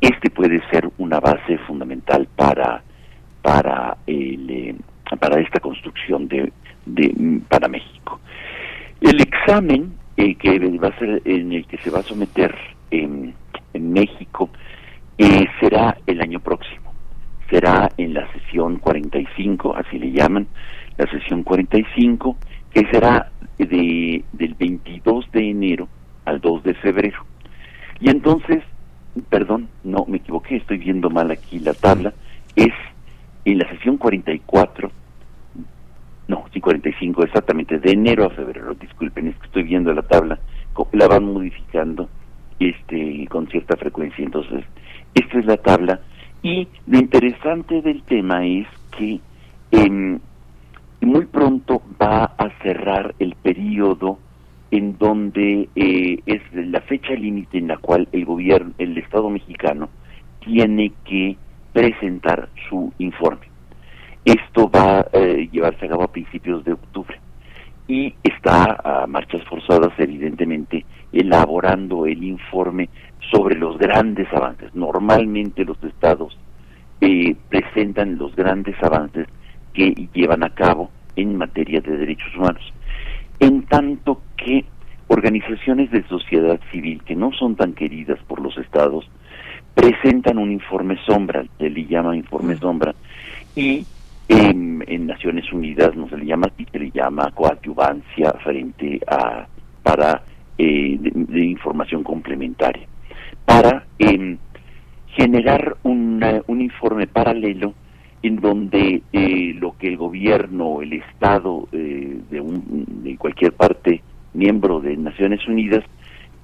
este 0.00 0.28
puede 0.30 0.60
ser 0.70 0.90
una 0.98 1.20
base 1.20 1.58
fundamental 1.66 2.26
para 2.34 2.82
para 3.42 3.96
el, 4.08 4.50
eh, 4.50 4.74
para 5.20 5.40
esta 5.40 5.60
construcción 5.60 6.26
de, 6.26 6.52
de 6.84 7.40
para 7.48 7.68
México. 7.68 8.18
El 9.00 9.20
examen 9.20 9.92
eh, 10.16 10.34
que 10.36 10.58
va 10.78 10.88
a 10.88 10.98
ser 10.98 11.22
en 11.24 11.52
el 11.52 11.66
que 11.66 11.78
se 11.78 11.90
va 11.90 12.00
a 12.00 12.02
someter 12.02 12.54
en, 12.90 13.34
México 13.78 14.48
eh, 15.18 15.44
será 15.60 15.98
el 16.06 16.22
año 16.22 16.40
próximo. 16.40 16.92
Será 17.50 17.90
en 17.98 18.14
la 18.14 18.26
sesión 18.32 18.78
45, 18.78 19.76
así 19.76 19.98
le 19.98 20.12
llaman, 20.12 20.46
la 20.96 21.06
sesión 21.10 21.42
45, 21.42 22.36
que 22.72 22.86
será 22.90 23.30
de, 23.58 24.24
del 24.32 24.54
22 24.54 25.30
de 25.30 25.50
enero 25.50 25.88
al 26.24 26.40
2 26.40 26.64
de 26.64 26.74
febrero. 26.74 27.24
Y 28.00 28.10
entonces, 28.10 28.62
perdón, 29.28 29.68
no, 29.84 30.04
me 30.08 30.16
equivoqué, 30.18 30.56
estoy 30.56 30.78
viendo 30.78 31.10
mal 31.10 31.30
aquí 31.30 31.58
la 31.58 31.74
tabla, 31.74 32.12
es 32.54 32.72
en 33.44 33.58
la 33.58 33.68
sesión 33.70 33.96
44, 33.98 34.90
no, 34.90 34.90
sí, 34.90 35.05
45 36.66 37.22
exactamente, 37.22 37.78
de 37.78 37.92
enero 37.92 38.24
a 38.24 38.30
febrero, 38.30 38.74
disculpen, 38.74 39.28
es 39.28 39.36
que 39.36 39.46
estoy 39.46 39.62
viendo 39.62 39.94
la 39.94 40.02
tabla, 40.02 40.36
la 40.90 41.06
van 41.06 41.32
modificando 41.32 42.08
este 42.58 43.24
con 43.28 43.46
cierta 43.46 43.76
frecuencia, 43.76 44.24
entonces, 44.24 44.64
esta 45.14 45.38
es 45.38 45.46
la 45.46 45.58
tabla, 45.58 46.00
y 46.42 46.66
lo 46.88 46.98
interesante 46.98 47.82
del 47.82 48.02
tema 48.02 48.44
es 48.44 48.66
que 48.98 49.20
eh, 49.70 50.18
muy 51.02 51.26
pronto 51.26 51.82
va 52.02 52.24
a 52.36 52.50
cerrar 52.64 53.14
el 53.20 53.36
periodo 53.36 54.18
en 54.72 54.98
donde 54.98 55.68
eh, 55.76 56.18
es 56.26 56.42
la 56.52 56.80
fecha 56.80 57.12
límite 57.12 57.58
en 57.58 57.68
la 57.68 57.76
cual 57.76 58.08
el 58.10 58.24
gobierno, 58.24 58.72
el 58.78 58.98
Estado 58.98 59.30
mexicano 59.30 59.88
tiene 60.40 60.92
que 61.04 61.36
presentar 61.72 62.48
su 62.68 62.92
informe. 62.98 63.55
Esto 64.26 64.68
va 64.68 64.98
a 64.98 65.06
eh, 65.12 65.48
llevarse 65.52 65.86
a 65.86 65.88
cabo 65.88 66.02
a 66.02 66.10
principios 66.10 66.64
de 66.64 66.72
octubre 66.72 67.16
y 67.86 68.12
está 68.24 68.76
a 68.82 69.06
marchas 69.06 69.40
forzadas, 69.44 69.92
evidentemente, 69.98 70.84
elaborando 71.12 72.06
el 72.06 72.24
informe 72.24 72.88
sobre 73.30 73.54
los 73.54 73.78
grandes 73.78 74.26
avances. 74.32 74.74
Normalmente 74.74 75.64
los 75.64 75.80
estados 75.84 76.36
eh, 77.00 77.36
presentan 77.48 78.18
los 78.18 78.34
grandes 78.34 78.74
avances 78.82 79.28
que 79.72 79.94
llevan 80.12 80.42
a 80.42 80.50
cabo 80.50 80.90
en 81.14 81.36
materia 81.36 81.80
de 81.80 81.96
derechos 81.96 82.34
humanos. 82.34 82.72
En 83.38 83.62
tanto 83.66 84.22
que 84.36 84.64
organizaciones 85.06 85.92
de 85.92 86.02
sociedad 86.08 86.58
civil 86.72 87.00
que 87.04 87.14
no 87.14 87.30
son 87.30 87.54
tan 87.54 87.74
queridas 87.74 88.18
por 88.26 88.40
los 88.40 88.58
estados 88.58 89.08
presentan 89.72 90.38
un 90.38 90.50
informe 90.50 90.98
sombra, 91.06 91.44
se 91.58 91.70
le 91.70 91.86
llama 91.86 92.16
informe 92.16 92.56
sombra, 92.56 92.92
y 93.54 93.86
en, 94.28 95.06
Naciones 95.06 95.50
Unidas 95.52 95.94
no 95.96 96.08
se 96.08 96.16
le 96.16 96.26
llama 96.26 96.48
así, 96.52 96.66
se 96.70 96.78
le 96.78 96.90
llama 96.90 97.30
coadyuvancia 97.32 98.32
frente 98.44 99.00
a 99.06 99.46
para 99.82 100.22
eh, 100.58 100.98
de, 100.98 101.44
información 101.44 102.02
complementaria. 102.02 102.86
Para 103.44 103.84
em, 103.98 104.36
generar 105.16 105.76
un 105.84 106.60
informe 106.60 107.06
paralelo 107.06 107.74
en 108.22 108.36
donde 108.40 109.02
eh, 109.12 109.54
lo 109.58 109.76
que 109.78 109.88
el 109.88 109.96
gobierno, 109.96 110.82
el 110.82 110.94
Estado 110.94 111.68
eh, 111.72 112.18
de, 112.28 112.40
un, 112.40 112.84
de 113.04 113.16
cualquier 113.16 113.52
parte 113.52 114.02
miembro 114.34 114.80
de 114.80 114.96
Naciones 114.96 115.46
Unidas 115.46 115.84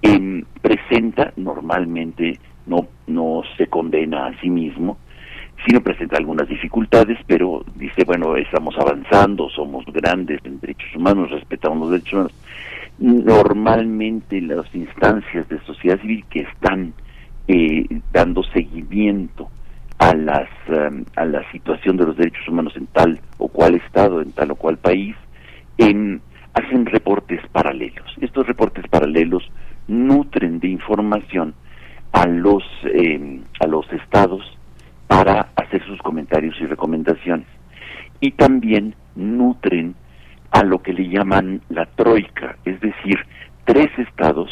em, 0.01 0.45
presenta 0.61 1.33
normalmente 1.37 2.39
no 2.67 2.87
no 3.09 3.43
se 3.57 3.67
condena 3.67 4.27
a 4.27 4.41
sí 4.41 4.49
mismo 4.49 4.97
sino 5.67 5.81
presenta 5.81 6.17
algunas 6.17 6.49
dificultades 6.49 7.19
pero 7.27 7.65
dice 7.77 8.05
bueno 8.05 8.37
estamos 8.37 8.75
avanzando 8.79 9.49
somos 9.51 9.85
grandes 9.87 10.41
en 10.45 10.61
derechos 10.61 10.95
humanos 10.97 11.31
respetamos 11.31 11.79
los 11.79 11.91
derechos 11.91 12.13
humanos. 12.13 12.33
Normalmente 12.99 14.41
las 14.41 14.73
instancias 14.75 15.49
de 15.49 15.59
sociedad 15.61 16.01
civil 16.01 16.25
que 16.31 16.41
están 16.41 16.93
eh, 17.49 17.87
dando 18.13 18.43
seguimiento 18.45 19.49
a 19.99 20.15
las 20.15 20.49
em, 20.69 21.05
a 21.17 21.25
la 21.25 21.49
situación 21.53 21.97
de 21.97 22.07
los 22.07 22.17
derechos 22.17 22.47
humanos 22.49 22.75
en 22.77 22.87
tal 22.87 23.21
o 23.39 23.49
cual 23.49 23.75
estado 23.75 24.21
en 24.21 24.33
tal 24.33 24.51
o 24.51 24.57
cual 24.57 24.77
país 24.77 25.17
en, 25.79 26.21
hacen 26.55 26.87
reportes 26.87 27.41
paralelos. 27.53 28.15
Estos 28.21 28.47
reportes 28.47 28.87
paralelos 28.89 29.49
nutren 29.89 30.61
de 30.61 30.69
información 30.69 31.55
a 32.13 32.27
los 32.27 32.65
em, 32.85 33.43
a 33.61 33.67
los 33.67 33.91
estados 33.93 34.43
para 35.13 35.49
hacer 35.57 35.85
sus 35.85 36.01
comentarios 36.01 36.57
y 36.59 36.65
recomendaciones. 36.65 37.47
Y 38.21 38.31
también 38.31 38.95
nutren 39.15 39.95
a 40.51 40.65
lo 40.65 40.83
que 40.83 40.95
le 40.95 41.07
llaman 41.11 41.61
la 41.69 41.85
troika 41.85 42.57
es 42.65 42.81
decir 42.81 43.19
tres 43.65 43.91
estados 43.99 44.51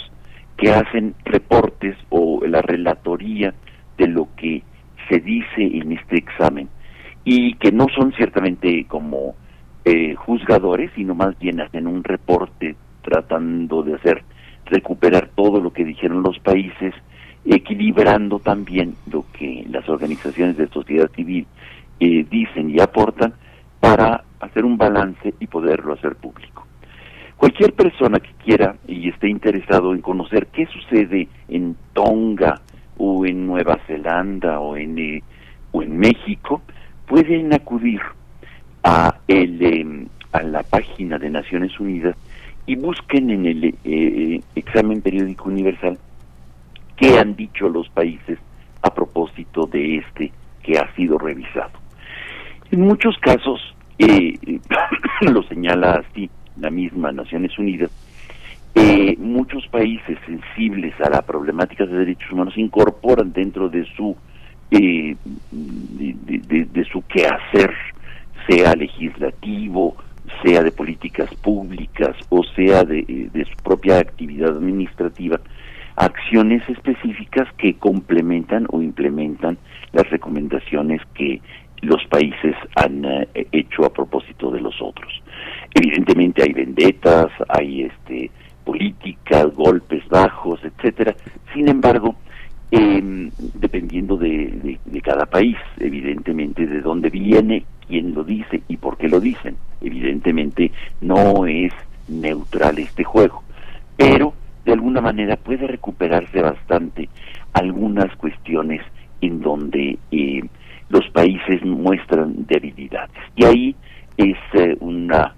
que 0.58 0.70
hacen 0.70 1.14
reportes 1.24 1.96
o 2.10 2.42
la 2.46 2.60
relatoría 2.60 3.54
de 3.96 4.06
lo 4.06 4.28
que 4.36 4.62
se 5.08 5.20
dice 5.20 5.62
en 5.62 5.92
este 5.92 6.18
examen. 6.18 6.68
Y 7.24 7.54
que 7.54 7.72
no 7.72 7.86
son 7.96 8.12
ciertamente 8.12 8.84
como 8.84 9.36
eh, 9.86 10.14
juzgadores, 10.14 10.90
sino 10.94 11.14
más 11.14 11.38
bien 11.38 11.62
hacen 11.62 11.86
un 11.86 12.04
reporte 12.04 12.76
tratando 13.00 13.82
de 13.82 13.94
hacer 13.94 14.22
recuperar 14.66 15.30
todo 15.34 15.58
lo 15.58 15.72
que 15.72 15.86
dijeron 15.86 16.22
los 16.22 16.38
países, 16.40 16.92
equilibrando 17.44 18.38
también 18.38 18.96
lo 19.10 19.24
que 19.32 19.64
las 19.70 19.88
organizaciones 19.88 20.56
de 20.56 20.68
sociedad 20.68 21.10
civil 21.12 21.46
eh, 21.98 22.24
dicen 22.30 22.70
y 22.70 22.80
aportan 22.80 23.34
para 23.80 24.24
hacer 24.40 24.64
un 24.64 24.76
balance 24.76 25.34
y 25.40 25.46
poderlo 25.46 25.94
hacer 25.94 26.16
público. 26.16 26.66
Cualquier 27.36 27.72
persona 27.72 28.20
que 28.20 28.32
quiera 28.44 28.76
y 28.86 29.08
esté 29.08 29.28
interesado 29.28 29.94
en 29.94 30.02
conocer 30.02 30.48
qué 30.48 30.66
sucede 30.66 31.28
en 31.48 31.76
Tonga 31.94 32.60
o 32.98 33.24
en 33.24 33.46
Nueva 33.46 33.78
Zelanda 33.86 34.60
o 34.60 34.76
en 34.76 34.98
eh, 34.98 35.22
o 35.72 35.82
en 35.82 35.98
México, 35.98 36.62
pueden 37.06 37.52
acudir 37.52 38.00
a, 38.82 39.16
el, 39.28 39.62
em, 39.62 40.06
a 40.32 40.42
la 40.42 40.62
página 40.62 41.18
de 41.18 41.30
Naciones 41.30 41.78
Unidas 41.78 42.16
y 42.66 42.76
busquen 42.76 43.30
en 43.30 43.46
el 43.46 43.74
eh, 43.84 44.40
examen 44.54 45.00
periódico 45.00 45.48
universal 45.48 45.98
qué 47.00 47.18
han 47.18 47.34
dicho 47.34 47.68
los 47.68 47.88
países 47.88 48.38
a 48.82 48.94
propósito 48.94 49.66
de 49.66 49.96
este 49.96 50.30
que 50.62 50.78
ha 50.78 50.94
sido 50.94 51.18
revisado. 51.18 51.72
En 52.70 52.82
muchos 52.82 53.16
casos, 53.18 53.74
eh, 53.98 54.38
lo 55.22 55.42
señala 55.44 56.04
así 56.04 56.30
la 56.58 56.70
misma 56.70 57.10
Naciones 57.10 57.58
Unidas, 57.58 57.90
eh, 58.74 59.16
muchos 59.18 59.66
países 59.68 60.18
sensibles 60.26 60.94
a 61.00 61.08
la 61.10 61.22
problemática 61.22 61.86
de 61.86 61.98
derechos 61.98 62.30
humanos 62.30 62.56
incorporan 62.56 63.32
dentro 63.32 63.68
de 63.68 63.84
su 63.96 64.14
eh, 64.70 65.16
de, 65.50 66.84
su 66.92 67.02
quehacer, 67.02 67.74
sea 68.48 68.74
legislativo, 68.76 69.96
sea 70.44 70.62
de 70.62 70.70
políticas 70.70 71.34
públicas 71.36 72.14
o 72.28 72.44
sea 72.54 72.84
de, 72.84 73.28
de 73.32 73.44
su 73.46 73.56
propia 73.64 73.98
actividad 73.98 74.50
administrativa, 74.50 75.40
acciones 76.00 76.68
específicas 76.68 77.46
que 77.58 77.74
complementan 77.74 78.66
o 78.70 78.82
implementan 78.82 79.58
las 79.92 80.08
recomendaciones 80.10 81.00
que 81.14 81.40
los 81.82 82.04
países 82.06 82.54
han 82.76 83.04
eh, 83.04 83.28
hecho 83.52 83.84
a 83.84 83.92
propósito 83.92 84.50
de 84.50 84.60
los 84.60 84.80
otros. 84.80 85.22
Evidentemente 85.74 86.42
hay 86.42 86.52
vendetas, 86.52 87.30
hay 87.48 87.82
este 87.82 88.30
significa 89.10 89.44
golpes 89.44 90.06
bajos, 90.08 90.60
etcétera. 90.64 91.14
Sin 91.52 91.68
embargo, 91.68 92.16
eh, 92.70 93.30
dependiendo 93.54 94.16
de, 94.16 94.78
cada 95.02 95.26
país, 95.26 95.56
evidentemente 95.78 96.66
de 96.66 96.80
dónde 96.80 97.08
viene, 97.10 97.64
quién 97.88 98.14
lo 98.14 98.22
dice 98.22 98.62
y 98.68 98.76
por 98.76 98.96
qué 98.96 99.08
lo 99.08 99.18
dicen. 99.18 99.56
Evidentemente 99.80 100.70
no 101.00 101.46
es 101.46 101.72
neutral 102.08 102.78
este 102.78 103.02
juego, 103.02 103.42
pero 103.96 104.34
de 104.64 104.72
alguna 104.72 105.00
manera 105.00 105.36
puede 105.36 105.66
recuperarse 105.66 106.40
bastante 106.40 107.08
algunas 107.52 108.14
cuestiones 108.16 108.82
en 109.20 109.40
donde 109.40 109.98
eh, 110.10 110.42
los 110.88 111.08
países 111.10 111.64
muestran 111.64 112.46
debilidades. 112.46 113.10
Y 113.36 113.44
ahí 113.44 113.76
es 114.16 114.36
eh, 114.54 114.76
una 114.80 115.34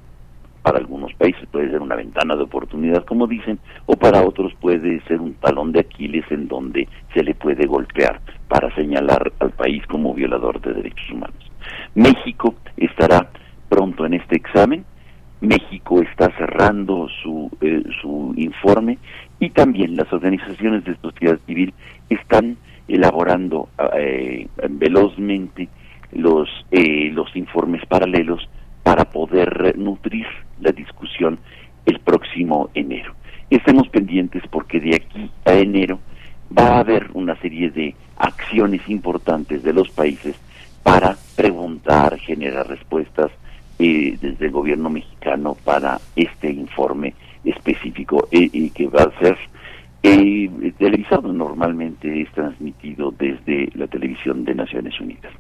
para 0.63 0.79
algunos 0.79 1.13
países 1.15 1.47
puede 1.51 1.71
ser 1.71 1.81
una 1.81 1.97
ventana 1.97 2.37
de 2.37 2.45
oportunidad, 2.45 3.05
como 3.05 3.27
dicen, 3.27 3.59
o 3.87 3.97
para 3.97 4.23
otros 4.23 4.53
puede 4.61 5.01
ser 5.09 5.21
un 5.21 5.35
talón 5.35 5.73
de 5.73 5.81
Aquiles 5.81 6.25
en 6.31 6.47
donde 6.47 6.89
se 7.13 7.25
le 7.25 7.35
puede 7.35 7.67
golpear 7.67 8.21
para 8.49 8.73
señalar 8.77 9.33
al 9.41 9.51
país 9.51 9.85
como 9.89 10.15
violador 10.15 10.61
de 10.61 10.73
derechos 10.75 11.11
humanos. 11.11 11.51
México 11.95 12.55
estará 12.77 13.29
pronto 13.69 14.07
en 14.07 14.15
este 14.15 14.37
examen. 14.37 14.85
México 15.43 16.01
está 16.01 16.31
cerrando 16.39 17.09
su, 17.23 17.51
eh, 17.61 17.83
su 18.01 18.33
informe 18.37 18.99
y 19.41 19.51
también 19.51 19.97
las 19.97 20.11
organizaciones 20.13 20.85
de 20.85 20.97
sociedad 21.03 21.39
civil 21.47 21.75
están 22.09 22.57
elaborando 22.87 23.69
eh, 23.99 24.47
velozmente 24.71 25.69
los, 26.13 26.49
eh, 26.71 27.11
los 27.13 27.35
informes 27.35 27.85
paralelos 27.87 28.49
para 28.85 29.05
poder 29.05 29.77
nutrir 29.77 30.27
la 30.61 30.71
discusión 30.71 31.41
el 31.87 31.99
próximo 31.99 32.71
enero. 32.75 33.15
Estemos 33.51 33.89
pendientes 33.89 34.45
porque 34.49 34.79
de 34.79 34.95
aquí 34.95 35.29
a 35.45 35.55
enero 35.55 35.99
va 36.57 36.77
a 36.77 36.81
haber 36.81 37.11
una 37.15 37.35
serie 37.41 37.71
de 37.71 37.97
acciones 38.17 38.89
importantes 38.89 39.65
de 39.65 39.73
los 39.73 39.91
países 39.91 40.37
para 40.85 41.17
preguntar, 41.35 42.17
generar 42.19 42.69
respuestas 42.69 43.33
eh, 43.85 44.17
desde 44.21 44.47
el 44.47 44.53
gobierno 44.53 44.91
mexicano 44.91 45.57
para 45.65 45.99
este 46.15 46.53
informe 46.53 47.15
específico 47.45 48.29
eh, 48.31 48.49
y 48.53 48.71
que 48.71 48.87
va 48.87 49.03
a 49.03 49.19
ser 49.19 49.37
eh, 50.05 50.73
televisado 50.79 51.33
normalmente 51.33 52.23
es 52.23 52.31
transmitido 52.31 53.11
desde 53.11 53.71
la 53.75 53.89
televisión 53.89 54.45
de 54.45 54.55
Naciones 54.55 55.01
Unidas. 55.01 55.33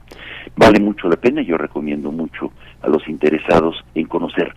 Vale 0.56 0.80
mucho 0.80 1.08
la 1.08 1.14
pena, 1.14 1.42
yo 1.42 1.56
recomiendo 1.56 2.10
mucho 2.10 2.50
a 2.80 2.88
los 2.88 3.06
interesados 3.06 3.76
en 3.94 4.06
conocer 4.08 4.52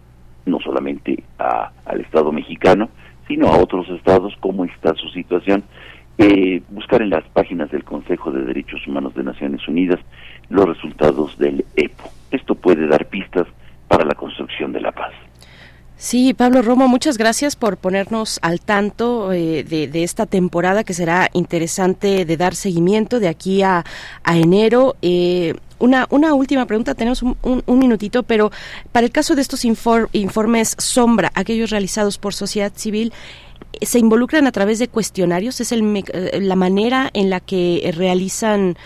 no 0.48 0.60
solamente 0.62 1.24
al 1.38 2.02
Estado 2.02 2.32
mexicano, 2.32 2.90
sino 3.28 3.50
a 3.50 3.58
otros 3.60 3.88
estados 3.90 4.34
cómo 4.40 4.66
está 4.66 4.96
su 4.96 5.10
situación, 5.10 5.64
eh, 6.18 6.64
buscar 6.70 7.04
en 7.04 7.12
las 7.12 7.24
páginas 7.26 7.70
del 7.70 7.84
Consejo 7.84 8.32
de 8.32 8.46
Derechos 8.46 8.88
Humanos 8.88 9.14
de 9.14 9.24
Naciones 9.24 9.68
Unidas 9.68 10.00
los 10.50 10.66
resultados 10.66 11.38
del 11.38 11.66
EPO. 11.76 12.10
Esto 12.32 12.56
puede 12.56 12.88
dar 12.88 13.06
pistas 13.08 13.48
para 13.88 14.06
la 14.06 14.16
construcción 14.16 14.72
de 14.72 14.82
la 14.82 14.92
paz. 14.92 15.14
Sí, 15.98 16.34
Pablo 16.34 16.62
Romo, 16.62 16.90
muchas 16.90 17.18
gracias 17.18 17.56
por 17.56 17.78
ponernos 17.78 18.38
al 18.42 18.60
tanto 18.60 19.32
eh, 19.32 19.64
de, 19.64 20.04
esta 20.04 20.26
temporada 20.26 20.84
que 20.84 20.94
será 20.94 21.30
interesante 21.32 22.26
de 22.26 22.38
dar 22.38 22.54
seguimiento 22.54 23.22
de 23.22 23.30
aquí 23.30 23.64
a, 23.64 23.86
enero. 24.26 24.98
Eh, 25.02 25.54
una, 25.80 26.06
una 26.10 26.34
última 26.34 26.66
pregunta, 26.66 26.96
tenemos 26.96 27.24
un, 27.24 27.64
minutito, 27.68 28.24
pero 28.24 28.52
para 28.92 29.06
el 29.06 29.12
caso 29.12 29.36
de 29.36 29.42
estos 29.42 29.64
informes 29.64 30.76
sombra, 30.78 31.32
aquellos 31.34 31.70
realizados 31.70 32.18
por 32.18 32.34
sociedad 32.34 32.74
civil, 32.76 33.14
¿se 33.82 34.00
involucran 34.00 34.48
a 34.48 34.52
través 34.52 34.80
de 34.80 34.90
cuestionarios? 34.90 35.62
¿Es 35.62 35.72
el, 35.72 36.04
eh, 36.14 36.40
la 36.42 36.58
manera 36.58 37.10
en 37.14 37.30
la 37.30 37.40
que 37.40 37.94
realizan 37.96 38.78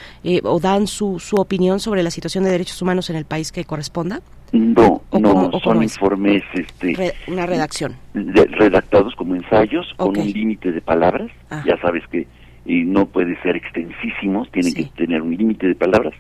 o 0.43 0.59
dan 0.59 0.85
su, 0.85 1.19
su 1.19 1.37
opinión 1.37 1.79
sobre 1.79 2.03
la 2.03 2.11
situación 2.11 2.43
de 2.43 2.51
derechos 2.51 2.79
humanos 2.83 3.09
en 3.09 3.15
el 3.15 3.25
país 3.25 3.51
que 3.51 3.65
corresponda? 3.65 4.21
No, 4.51 5.01
no, 5.11 5.51
son 5.63 5.83
informes, 5.83 6.43
este, 6.53 7.13
una 7.27 7.45
redacción, 7.45 7.95
redactados 8.13 9.15
como 9.15 9.35
ensayos 9.35 9.93
con 9.97 10.17
un 10.17 10.31
límite 10.31 10.71
de 10.71 10.81
palabras. 10.81 11.29
Ah. 11.49 11.63
Ya 11.65 11.77
sabes 11.81 12.03
que 12.07 12.27
y 12.69 12.83
no 12.83 13.07
puede 13.07 13.39
ser 13.41 13.55
extensísimos, 13.55 14.51
tienen 14.51 14.73
que 14.73 14.85
tener 14.95 15.21
un 15.21 15.35
límite 15.35 15.67
de 15.67 15.75
palabras, 15.75 16.13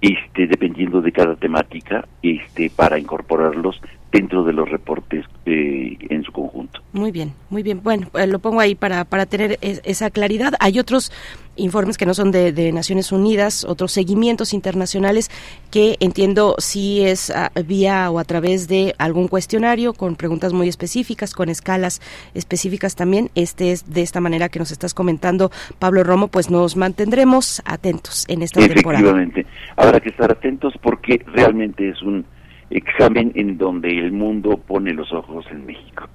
este, 0.00 0.46
dependiendo 0.48 1.00
de 1.00 1.12
cada 1.12 1.36
temática, 1.36 2.06
este, 2.22 2.68
para 2.68 2.98
incorporarlos 2.98 3.80
dentro 4.14 4.44
de 4.44 4.52
los 4.52 4.68
reportes 4.68 5.24
eh, 5.44 5.98
en 6.08 6.22
su 6.22 6.30
conjunto. 6.30 6.80
Muy 6.92 7.10
bien, 7.10 7.32
muy 7.50 7.64
bien. 7.64 7.80
Bueno, 7.82 8.06
eh, 8.14 8.28
lo 8.28 8.38
pongo 8.38 8.60
ahí 8.60 8.76
para, 8.76 9.04
para 9.04 9.26
tener 9.26 9.58
esa 9.60 10.08
claridad. 10.10 10.52
Hay 10.60 10.78
otros 10.78 11.10
informes 11.56 11.98
que 11.98 12.06
no 12.06 12.14
son 12.14 12.30
de, 12.30 12.72
Naciones 12.72 13.10
Unidas, 13.10 13.64
otros 13.64 13.90
seguimientos 13.90 14.54
internacionales 14.54 15.30
que 15.72 15.96
entiendo 15.98 16.54
si 16.58 17.02
es 17.02 17.32
vía 17.66 18.10
o 18.10 18.18
a 18.20 18.24
través 18.24 18.68
de 18.68 18.94
algún 18.98 19.28
cuestionario 19.28 19.94
con 19.94 20.14
preguntas 20.14 20.52
muy 20.52 20.68
específicas, 20.68 21.34
con 21.34 21.48
escalas 21.48 22.00
específicas 22.34 22.94
también. 22.94 23.30
Este 23.34 23.72
es 23.72 23.92
de 23.92 24.02
esta 24.02 24.20
manera 24.20 24.48
que 24.48 24.60
nos 24.60 24.70
estás 24.70 24.94
comentando, 24.94 25.50
Pablo 25.80 26.04
Romo, 26.04 26.28
pues 26.28 26.50
nos 26.50 26.76
mantendremos 26.76 27.62
atentos 27.64 28.24
en 28.28 28.42
esta 28.42 28.60
temporada. 28.60 29.00
Efectivamente, 29.00 29.46
habrá 29.76 30.00
que 30.00 30.10
estar 30.10 30.30
atentos 30.30 30.74
porque 30.82 31.24
realmente 31.26 31.88
es 31.88 32.00
un 32.02 32.24
examen 32.70 33.32
en 33.34 33.58
donde 33.58 33.88
el 33.90 34.12
mundo 34.12 34.56
pone 34.56 34.92
los 34.92 35.12
ojos 35.12 35.44
en 35.50 35.66
México. 35.66 36.08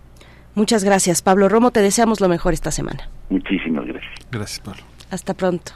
Muchas 0.56 0.84
gracias, 0.84 1.22
Pablo 1.22 1.47
Romo. 1.47 1.72
Te 1.72 1.82
deseamos 1.82 2.22
lo 2.22 2.28
mejor 2.28 2.54
esta 2.54 2.72
semana. 2.72 3.10
Muchísimas 3.30 3.86
gracias. 3.86 4.14
Gracias, 4.32 4.60
Pablo. 4.60 4.84
Hasta 5.12 5.34
pronto. 5.34 5.72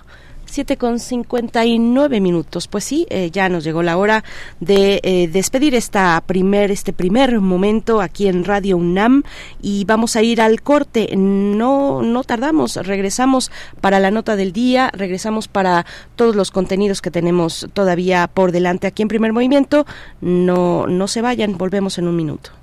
7 0.46 0.78
con 0.78 1.00
59 1.00 2.20
minutos. 2.22 2.68
Pues 2.68 2.84
sí, 2.84 3.06
eh, 3.10 3.30
ya 3.32 3.50
nos 3.50 3.64
llegó 3.64 3.84
la 3.84 3.98
hora 3.98 4.24
de 4.60 5.00
eh, 5.04 5.28
despedir 5.28 5.76
esta 5.76 6.22
primer, 6.26 6.72
este 6.72 6.94
primer 6.94 7.40
momento 7.40 8.02
aquí 8.02 8.28
en 8.28 8.44
Radio 8.46 8.78
UNAM 8.78 9.24
y 9.62 9.86
vamos 9.86 10.16
a 10.16 10.22
ir 10.22 10.42
al 10.42 10.62
corte. 10.62 11.16
No, 11.16 12.02
no 12.02 12.24
tardamos, 12.24 12.76
regresamos 12.76 13.52
para 13.82 14.00
la 14.00 14.12
nota 14.12 14.36
del 14.36 14.54
día, 14.54 14.92
regresamos 14.94 15.48
para 15.48 15.86
todos 16.16 16.36
los 16.36 16.52
contenidos 16.52 17.02
que 17.02 17.12
tenemos 17.12 17.68
todavía 17.74 18.28
por 18.28 18.52
delante 18.52 18.88
aquí 18.88 19.02
en 19.02 19.08
primer 19.08 19.34
movimiento. 19.34 19.86
No, 20.22 20.88
no 20.88 21.08
se 21.08 21.22
vayan, 21.22 21.58
volvemos 21.58 21.98
en 21.98 22.08
un 22.08 22.16
minuto. 22.16 22.63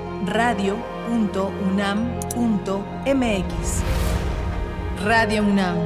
radio.unam.mx. 0.25 1.03
Radio 5.03 5.43
UNAM, 5.43 5.77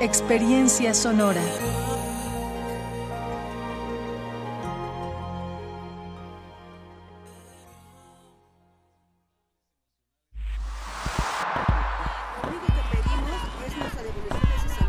experiencia 0.00 0.94
sonora. 0.94 1.42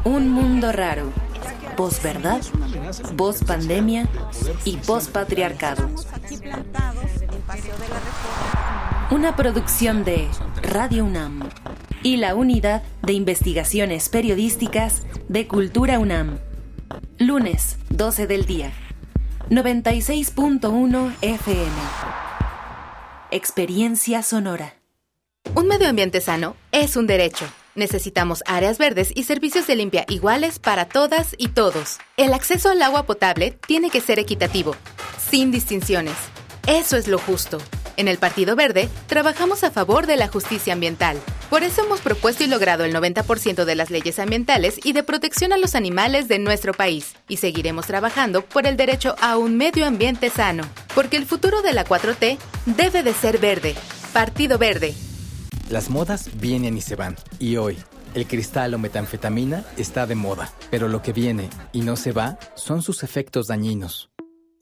Un 0.05 0.29
mundo 0.29 0.71
raro. 0.71 1.11
Posverdad, 1.75 2.41
voz 3.13 3.43
pandemia 3.43 4.07
y 4.63 4.77
post 4.77 5.11
patriarcado. 5.11 5.89
Una 9.09 9.37
producción 9.37 10.03
de 10.03 10.27
Radio 10.61 11.05
UNAM 11.05 11.49
y 12.03 12.17
la 12.17 12.35
Unidad 12.35 12.83
de 13.03 13.13
Investigaciones 13.13 14.09
Periodísticas 14.09 15.03
de 15.29 15.47
Cultura 15.47 15.97
UNAM. 15.97 16.39
Lunes, 17.17 17.77
12 17.89 18.27
del 18.27 18.45
día. 18.45 18.73
96.1 19.49 21.15
FM. 21.21 21.71
Experiencia 23.31 24.23
sonora. 24.23 24.73
Un 25.55 25.69
medio 25.69 25.87
ambiente 25.87 26.19
sano 26.19 26.57
es 26.73 26.97
un 26.97 27.07
derecho. 27.07 27.45
Necesitamos 27.75 28.43
áreas 28.45 28.77
verdes 28.77 29.13
y 29.15 29.23
servicios 29.23 29.67
de 29.67 29.77
limpia 29.77 30.03
iguales 30.09 30.59
para 30.59 30.83
todas 30.83 31.33
y 31.37 31.47
todos. 31.47 31.99
El 32.17 32.33
acceso 32.33 32.71
al 32.71 32.81
agua 32.81 33.03
potable 33.03 33.57
tiene 33.67 33.89
que 33.89 34.01
ser 34.01 34.19
equitativo, 34.19 34.75
sin 35.17 35.49
distinciones. 35.49 36.17
Eso 36.67 36.97
es 36.97 37.07
lo 37.07 37.19
justo. 37.19 37.59
En 37.97 38.07
el 38.07 38.19
Partido 38.19 38.55
Verde, 38.55 38.89
trabajamos 39.07 39.63
a 39.63 39.71
favor 39.71 40.05
de 40.05 40.17
la 40.17 40.27
justicia 40.27 40.73
ambiental. 40.73 41.17
Por 41.49 41.63
eso 41.63 41.83
hemos 41.83 41.99
propuesto 41.99 42.43
y 42.43 42.47
logrado 42.47 42.85
el 42.85 42.93
90% 42.93 43.65
de 43.65 43.75
las 43.75 43.89
leyes 43.89 44.19
ambientales 44.19 44.79
y 44.83 44.93
de 44.93 45.01
protección 45.01 45.51
a 45.51 45.57
los 45.57 45.73
animales 45.73 46.27
de 46.27 46.37
nuestro 46.37 46.73
país. 46.73 47.15
Y 47.27 47.37
seguiremos 47.37 47.87
trabajando 47.87 48.43
por 48.43 48.67
el 48.67 48.77
derecho 48.77 49.15
a 49.19 49.37
un 49.37 49.57
medio 49.57 49.87
ambiente 49.87 50.29
sano. 50.29 50.63
Porque 50.93 51.17
el 51.17 51.25
futuro 51.25 51.63
de 51.63 51.73
la 51.73 51.85
4T 51.85 52.37
debe 52.67 53.01
de 53.01 53.13
ser 53.13 53.39
verde. 53.39 53.73
Partido 54.13 54.59
Verde. 54.59 54.93
Las 55.71 55.89
modas 55.89 56.29
vienen 56.39 56.77
y 56.77 56.81
se 56.81 56.95
van. 56.95 57.15
Y 57.39 57.57
hoy, 57.57 57.77
el 58.13 58.27
cristal 58.27 58.75
o 58.75 58.77
metanfetamina 58.77 59.65
está 59.75 60.05
de 60.05 60.13
moda. 60.13 60.51
Pero 60.69 60.87
lo 60.87 61.01
que 61.01 61.13
viene 61.13 61.49
y 61.73 61.81
no 61.81 61.95
se 61.95 62.11
va 62.11 62.37
son 62.55 62.83
sus 62.83 63.01
efectos 63.01 63.47
dañinos. 63.47 64.11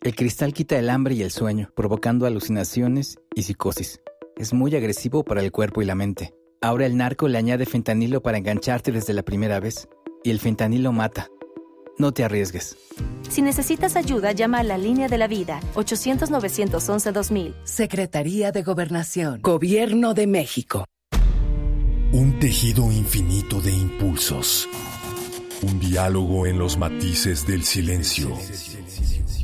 El 0.02 0.16
cristal 0.16 0.54
quita 0.54 0.78
el 0.78 0.90
hambre 0.90 1.16
y 1.16 1.24
el 1.24 1.32
sueño, 1.32 1.72
provocando 1.76 2.26
alucinaciones 2.26 3.18
y 3.36 3.44
psicosis. 3.44 4.02
Es 4.38 4.54
muy 4.54 4.76
agresivo 4.76 5.24
para 5.24 5.42
el 5.42 5.52
cuerpo 5.52 5.82
y 5.82 5.86
la 5.86 5.96
mente. 5.96 6.34
Ahora 6.62 6.86
el 6.86 6.98
narco 6.98 7.28
le 7.28 7.38
añade 7.38 7.66
fentanilo 7.66 8.22
para 8.22 8.38
engancharte 8.38 8.92
desde 8.92 9.14
la 9.14 9.24
primera 9.24 9.60
vez. 9.60 9.88
Y 10.24 10.32
el 10.32 10.40
fentanilo 10.40 10.92
mata. 10.92 11.28
No 11.98 12.12
te 12.12 12.24
arriesgues. 12.24 12.76
Si 13.30 13.42
necesitas 13.42 13.96
ayuda, 13.96 14.32
llama 14.32 14.60
a 14.60 14.64
la 14.64 14.78
línea 14.78 15.08
de 15.08 15.18
la 15.18 15.28
vida 15.28 15.60
800-911-2000. 15.76 17.54
Secretaría 17.64 18.52
de 18.52 18.64
Gobernación. 18.64 19.42
Gobierno 19.42 20.14
de 20.14 20.28
México. 20.28 20.86
Un 22.12 22.40
tejido 22.40 22.92
infinito 22.92 23.62
de 23.62 23.72
impulsos. 23.72 24.68
Un 25.62 25.80
diálogo 25.80 26.46
en 26.46 26.60
los 26.60 26.78
matices 26.78 27.48
del 27.48 27.64
silencio. 27.64 28.30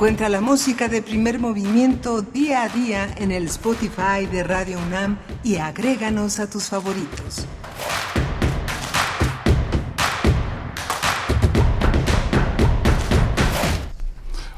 Encuentra 0.00 0.30
la 0.30 0.40
música 0.40 0.88
de 0.88 1.02
primer 1.02 1.38
movimiento 1.38 2.22
día 2.22 2.62
a 2.62 2.70
día 2.70 3.14
en 3.18 3.30
el 3.30 3.44
Spotify 3.48 4.24
de 4.32 4.42
Radio 4.42 4.78
UNAM 4.78 5.18
y 5.44 5.56
agréganos 5.56 6.40
a 6.40 6.48
tus 6.48 6.70
favoritos. 6.70 7.44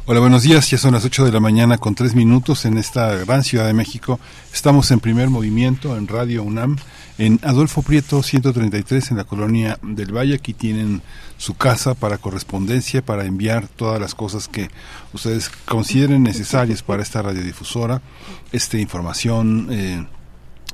Hola, 0.06 0.20
buenos 0.20 0.44
días. 0.44 0.70
Ya 0.70 0.78
son 0.78 0.94
las 0.94 1.04
8 1.04 1.24
de 1.24 1.32
la 1.32 1.40
mañana 1.40 1.76
con 1.78 1.96
3 1.96 2.14
minutos 2.14 2.64
en 2.64 2.78
esta 2.78 3.16
gran 3.16 3.42
Ciudad 3.42 3.66
de 3.66 3.72
México. 3.72 4.20
Estamos 4.52 4.92
en 4.92 5.00
primer 5.00 5.28
movimiento 5.28 5.96
en 5.96 6.06
Radio 6.06 6.44
UNAM, 6.44 6.76
en 7.24 7.38
Adolfo 7.44 7.82
Prieto 7.82 8.20
133 8.20 9.12
en 9.12 9.16
la 9.16 9.22
colonia 9.22 9.78
del 9.80 10.12
Valle. 10.12 10.34
Aquí 10.34 10.54
tienen 10.54 11.02
su 11.36 11.54
casa 11.54 11.94
para 11.94 12.18
correspondencia, 12.18 13.00
para 13.00 13.26
enviar 13.26 13.68
todas 13.68 14.00
las 14.00 14.16
cosas 14.16 14.48
que 14.48 14.70
ustedes 15.12 15.48
consideren 15.48 16.24
necesarias 16.24 16.82
para 16.82 17.00
esta 17.00 17.22
radiodifusora, 17.22 18.02
esta 18.50 18.76
información. 18.76 19.68
Eh, 19.70 20.04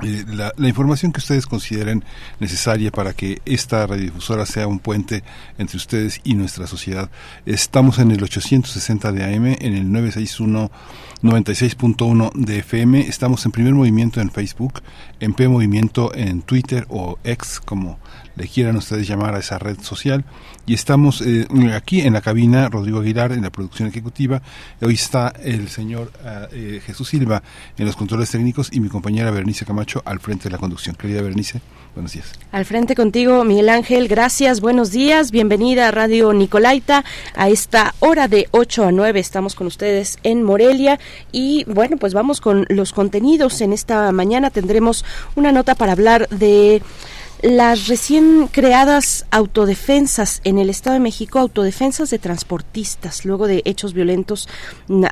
eh, 0.03 0.24
la, 0.28 0.55
la, 0.57 0.68
información 0.68 1.12
que 1.12 1.18
ustedes 1.18 1.44
consideren 1.44 2.03
necesaria 2.40 2.92
para 2.92 3.12
que 3.12 3.42
esta 3.44 3.86
radiodifusora 3.86 4.46
sea 4.46 4.68
un 4.68 4.78
puente 4.78 5.24
entre 5.59 5.76
ustedes 5.76 6.20
y 6.24 6.34
nuestra 6.34 6.66
sociedad. 6.66 7.11
Estamos 7.44 7.99
en 7.99 8.12
el 8.12 8.22
860 8.22 9.12
de 9.12 9.24
AM, 9.24 9.46
en 9.46 9.74
el 9.74 9.92
961 9.92 10.70
96.1 11.22 12.32
de 12.34 12.58
FM. 12.58 13.00
Estamos 13.00 13.44
en 13.44 13.50
primer 13.50 13.74
movimiento 13.74 14.20
en 14.20 14.30
Facebook, 14.30 14.82
en 15.18 15.34
P 15.34 15.48
Movimiento 15.48 16.14
en 16.14 16.42
Twitter 16.42 16.86
o 16.88 17.18
X, 17.24 17.60
como 17.64 17.98
le 18.39 18.47
quieran 18.47 18.76
ustedes 18.76 19.07
llamar 19.07 19.34
a 19.34 19.41
esa 19.41 19.59
red 19.59 19.80
social. 19.80 20.24
Y 20.66 20.74
estamos 20.74 21.22
eh, 21.22 21.47
aquí 21.74 22.03
en 22.03 22.12
la 22.12 22.20
cabina, 22.20 22.68
Rodrigo 22.68 23.01
Aguilar 23.01 23.32
en 23.32 23.43
la 23.43 23.51
producción 23.51 23.89
ejecutiva. 23.89 24.43
Hoy 24.80 24.95
está 24.95 25.32
el 25.43 25.68
señor 25.68 26.12
eh, 26.53 26.80
Jesús 26.84 27.09
Silva 27.09 27.43
en 27.76 27.86
los 27.86 27.97
controles 27.97 28.30
técnicos 28.30 28.68
y 28.70 28.80
mi 28.80 28.89
compañera 28.89 29.30
Bernice 29.30 29.64
Camacho 29.64 30.03
al 30.05 30.20
frente 30.20 30.45
de 30.45 30.51
la 30.51 30.59
conducción. 30.59 30.95
Querida 30.95 31.22
Bernice, 31.22 31.61
buenos 31.95 32.12
días. 32.12 32.32
Al 32.53 32.64
frente 32.64 32.95
contigo, 32.95 33.45
Miguel 33.45 33.70
Ángel, 33.70 34.09
gracias, 34.09 34.61
buenos 34.61 34.93
días, 34.93 35.30
bienvenida 35.30 35.89
a 35.89 35.91
Radio 35.91 36.32
Nicolaita. 36.32 37.05
A 37.34 37.49
esta 37.49 37.95
hora 38.01 38.28
de 38.28 38.49
8 38.53 38.84
a 38.84 38.93
9 38.93 39.18
estamos 39.18 39.55
con 39.55 39.66
ustedes 39.66 40.18
en 40.22 40.43
Morelia 40.43 41.01
y 41.32 41.64
bueno, 41.64 41.97
pues 41.97 42.14
vamos 42.14 42.41
con 42.41 42.66
los 42.68 42.93
contenidos. 42.93 43.61
En 43.62 43.72
esta 43.72 44.12
mañana 44.12 44.51
tendremos 44.51 45.05
una 45.34 45.51
nota 45.51 45.74
para 45.74 45.93
hablar 45.93 46.28
de 46.28 46.82
las 47.43 47.86
recién 47.86 48.49
creadas 48.49 49.26
autodefensas 49.30 50.41
en 50.45 50.59
el 50.59 50.70
Estado 50.70 50.95
de 50.95 51.01
México, 51.01 51.39
autodefensas 51.39 52.11
de 52.11 52.18
transportistas, 52.18 53.24
luego 53.24 53.47
de 53.47 53.62
hechos 53.64 53.95
violentos 53.95 54.49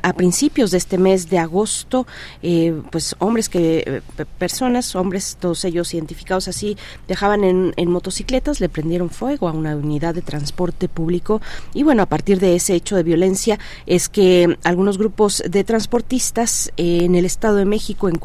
a 0.03 0.13
principios 0.13 0.71
de 0.71 0.77
este 0.77 0.97
mes 0.97 1.29
de 1.29 1.39
agosto, 1.39 2.05
eh, 2.41 2.81
pues 2.91 3.15
hombres 3.19 3.47
que, 3.47 3.83
eh, 4.17 4.25
personas, 4.37 4.95
hombres, 4.95 5.37
todos 5.39 5.63
ellos 5.63 5.93
identificados 5.93 6.47
así, 6.47 6.77
viajaban 7.07 7.43
en, 7.43 7.73
en, 7.77 7.89
motocicletas, 7.89 8.59
le 8.59 8.67
prendieron 8.67 9.09
fuego 9.09 9.47
a 9.47 9.53
una 9.53 9.75
unidad 9.75 10.13
de 10.13 10.21
transporte 10.21 10.89
público. 10.89 11.41
Y 11.73 11.83
bueno, 11.83 12.03
a 12.03 12.07
partir 12.07 12.39
de 12.39 12.55
ese 12.55 12.75
hecho 12.75 12.97
de 12.97 13.03
violencia 13.03 13.57
es 13.85 14.09
que 14.09 14.57
algunos 14.63 14.97
grupos 14.97 15.41
de 15.47 15.63
transportistas 15.63 16.71
en 16.75 17.15
el 17.15 17.25
Estado 17.25 17.55
de 17.55 17.65
México, 17.65 18.09
en 18.09 18.15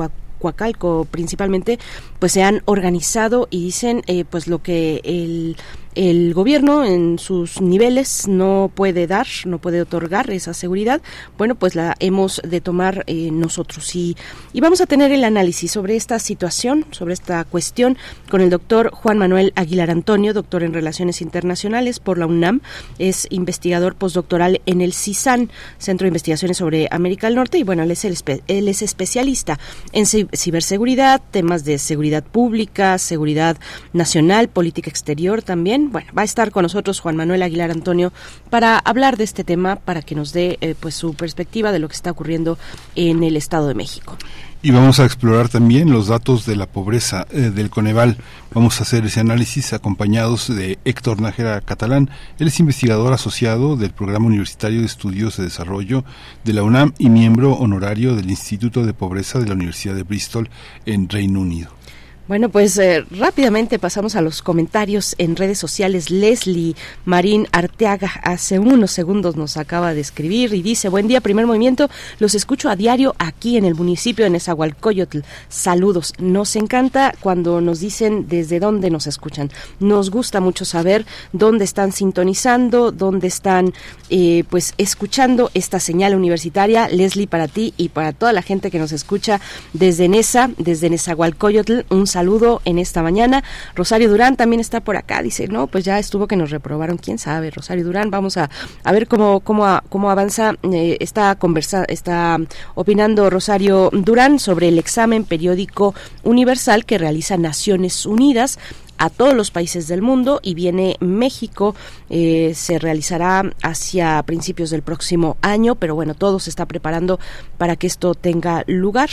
Coacalco 0.42 1.06
principalmente, 1.10 1.78
pues 2.18 2.32
se 2.32 2.42
han 2.42 2.62
organizado 2.66 3.48
y 3.50 3.64
dicen 3.64 4.02
eh, 4.06 4.24
pues 4.28 4.48
lo 4.48 4.62
que 4.62 5.00
el 5.04 5.56
el 5.94 6.32
gobierno 6.34 6.84
en 6.84 7.18
sus 7.18 7.60
niveles 7.60 8.26
no 8.26 8.70
puede 8.74 9.06
dar, 9.06 9.26
no 9.44 9.58
puede 9.58 9.82
otorgar 9.82 10.30
esa 10.30 10.54
seguridad, 10.54 11.02
bueno, 11.36 11.54
pues 11.54 11.74
la 11.74 11.94
hemos 12.00 12.40
de 12.44 12.60
tomar 12.60 13.04
eh, 13.06 13.30
nosotros. 13.30 13.94
Y, 13.94 14.16
y 14.52 14.60
vamos 14.60 14.80
a 14.80 14.86
tener 14.86 15.12
el 15.12 15.24
análisis 15.24 15.72
sobre 15.72 15.96
esta 15.96 16.18
situación, 16.18 16.86
sobre 16.92 17.14
esta 17.14 17.44
cuestión, 17.44 17.98
con 18.30 18.40
el 18.40 18.50
doctor 18.50 18.90
Juan 18.92 19.18
Manuel 19.18 19.52
Aguilar 19.54 19.90
Antonio, 19.90 20.32
doctor 20.32 20.62
en 20.62 20.72
Relaciones 20.72 21.20
Internacionales 21.20 22.00
por 22.00 22.18
la 22.18 22.26
UNAM, 22.26 22.60
es 22.98 23.26
investigador 23.30 23.94
postdoctoral 23.94 24.60
en 24.66 24.80
el 24.80 24.94
CISAN, 24.94 25.50
Centro 25.78 26.06
de 26.06 26.08
Investigaciones 26.08 26.56
sobre 26.56 26.88
América 26.90 27.26
del 27.26 27.36
Norte, 27.36 27.58
y 27.58 27.64
bueno, 27.64 27.82
él 27.82 27.90
es, 27.90 28.04
el 28.04 28.16
él 28.46 28.68
es 28.68 28.82
especialista 28.82 29.58
en 29.92 30.06
ciberseguridad, 30.06 31.20
temas 31.30 31.64
de 31.64 31.78
seguridad 31.78 32.24
pública, 32.24 32.98
seguridad 32.98 33.56
nacional, 33.92 34.48
política 34.48 34.88
exterior 34.88 35.42
también 35.42 35.81
bueno, 35.90 36.12
va 36.16 36.22
a 36.22 36.24
estar 36.24 36.50
con 36.50 36.62
nosotros 36.62 37.00
Juan 37.00 37.16
Manuel 37.16 37.42
Aguilar 37.42 37.70
Antonio 37.70 38.12
para 38.50 38.78
hablar 38.78 39.16
de 39.16 39.24
este 39.24 39.44
tema, 39.44 39.76
para 39.76 40.02
que 40.02 40.14
nos 40.14 40.32
dé 40.32 40.58
eh, 40.60 40.74
pues 40.78 40.94
su 40.94 41.14
perspectiva 41.14 41.72
de 41.72 41.78
lo 41.78 41.88
que 41.88 41.94
está 41.94 42.10
ocurriendo 42.10 42.58
en 42.94 43.22
el 43.22 43.36
Estado 43.36 43.68
de 43.68 43.74
México. 43.74 44.16
Y 44.64 44.70
vamos 44.70 45.00
a 45.00 45.04
explorar 45.04 45.48
también 45.48 45.90
los 45.90 46.06
datos 46.06 46.46
de 46.46 46.54
la 46.54 46.66
pobreza 46.66 47.26
eh, 47.32 47.50
del 47.52 47.68
Coneval. 47.68 48.16
Vamos 48.54 48.78
a 48.78 48.84
hacer 48.84 49.04
ese 49.04 49.18
análisis 49.18 49.72
acompañados 49.72 50.54
de 50.54 50.78
Héctor 50.84 51.20
Nájera 51.20 51.60
Catalán. 51.62 52.10
Él 52.38 52.46
es 52.46 52.60
investigador 52.60 53.12
asociado 53.12 53.74
del 53.74 53.90
Programa 53.90 54.26
Universitario 54.26 54.78
de 54.78 54.86
Estudios 54.86 55.36
de 55.36 55.44
Desarrollo 55.44 56.04
de 56.44 56.52
la 56.52 56.62
UNAM 56.62 56.94
y 56.98 57.10
miembro 57.10 57.54
honorario 57.54 58.14
del 58.14 58.30
Instituto 58.30 58.86
de 58.86 58.94
Pobreza 58.94 59.40
de 59.40 59.48
la 59.48 59.54
Universidad 59.54 59.96
de 59.96 60.04
Bristol 60.04 60.48
en 60.86 61.08
Reino 61.08 61.40
Unido. 61.40 61.81
Bueno, 62.28 62.50
pues 62.50 62.78
eh, 62.78 63.04
rápidamente 63.10 63.80
pasamos 63.80 64.14
a 64.14 64.20
los 64.20 64.42
comentarios 64.42 65.16
en 65.18 65.34
redes 65.34 65.58
sociales. 65.58 66.08
Leslie 66.08 66.76
Marín 67.04 67.48
Arteaga 67.50 68.12
hace 68.22 68.60
unos 68.60 68.92
segundos 68.92 69.34
nos 69.36 69.56
acaba 69.56 69.92
de 69.92 70.02
escribir 70.02 70.54
y 70.54 70.62
dice, 70.62 70.88
buen 70.88 71.08
día, 71.08 71.20
primer 71.20 71.46
movimiento, 71.46 71.90
los 72.20 72.36
escucho 72.36 72.70
a 72.70 72.76
diario 72.76 73.16
aquí 73.18 73.56
en 73.56 73.64
el 73.64 73.74
municipio 73.74 74.24
de 74.24 74.30
Nezahualcóyotl. 74.30 75.18
Saludos. 75.48 76.12
Nos 76.18 76.54
encanta 76.54 77.12
cuando 77.20 77.60
nos 77.60 77.80
dicen 77.80 78.28
desde 78.28 78.60
dónde 78.60 78.88
nos 78.88 79.08
escuchan. 79.08 79.50
Nos 79.80 80.10
gusta 80.10 80.40
mucho 80.40 80.64
saber 80.64 81.04
dónde 81.32 81.64
están 81.64 81.90
sintonizando, 81.90 82.92
dónde 82.92 83.26
están 83.26 83.74
eh, 84.10 84.44
pues 84.48 84.74
escuchando 84.78 85.50
esta 85.54 85.80
señal 85.80 86.14
universitaria. 86.14 86.88
Leslie, 86.88 87.26
para 87.26 87.48
ti 87.48 87.74
y 87.76 87.88
para 87.88 88.12
toda 88.12 88.32
la 88.32 88.42
gente 88.42 88.70
que 88.70 88.78
nos 88.78 88.92
escucha 88.92 89.40
desde 89.72 90.08
Nesa, 90.08 90.50
desde 90.56 90.88
Nezahualcóyotl, 90.88 91.80
un 91.90 92.11
saludo 92.12 92.62
en 92.64 92.78
esta 92.78 93.02
mañana. 93.02 93.42
Rosario 93.74 94.08
Durán 94.08 94.36
también 94.36 94.60
está 94.60 94.80
por 94.80 94.96
acá, 94.96 95.22
dice, 95.22 95.48
no, 95.48 95.66
pues 95.66 95.84
ya 95.84 95.98
estuvo 95.98 96.26
que 96.26 96.36
nos 96.36 96.50
reprobaron, 96.50 96.98
quién 96.98 97.18
sabe, 97.18 97.50
Rosario 97.50 97.84
Durán, 97.84 98.10
vamos 98.10 98.36
a, 98.36 98.50
a 98.84 98.92
ver 98.92 99.08
cómo, 99.08 99.40
cómo, 99.40 99.80
cómo 99.88 100.10
avanza, 100.10 100.54
eh, 100.62 100.96
está 101.00 101.34
conversa, 101.36 101.84
está 101.88 102.38
opinando 102.74 103.30
Rosario 103.30 103.90
Durán 103.92 104.38
sobre 104.38 104.68
el 104.68 104.78
examen 104.78 105.24
periódico 105.24 105.94
universal 106.22 106.84
que 106.84 106.98
realiza 106.98 107.36
Naciones 107.36 108.06
Unidas 108.06 108.58
a 108.98 109.10
todos 109.10 109.34
los 109.34 109.50
países 109.50 109.88
del 109.88 110.00
mundo 110.00 110.38
y 110.44 110.54
viene 110.54 110.96
México. 111.00 111.74
Eh, 112.08 112.52
se 112.54 112.78
realizará 112.78 113.42
hacia 113.62 114.22
principios 114.22 114.70
del 114.70 114.82
próximo 114.82 115.36
año, 115.42 115.74
pero 115.74 115.96
bueno, 115.96 116.14
todo 116.14 116.38
se 116.38 116.50
está 116.50 116.66
preparando 116.66 117.18
para 117.58 117.74
que 117.74 117.88
esto 117.88 118.14
tenga 118.14 118.62
lugar 118.68 119.10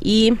y 0.00 0.34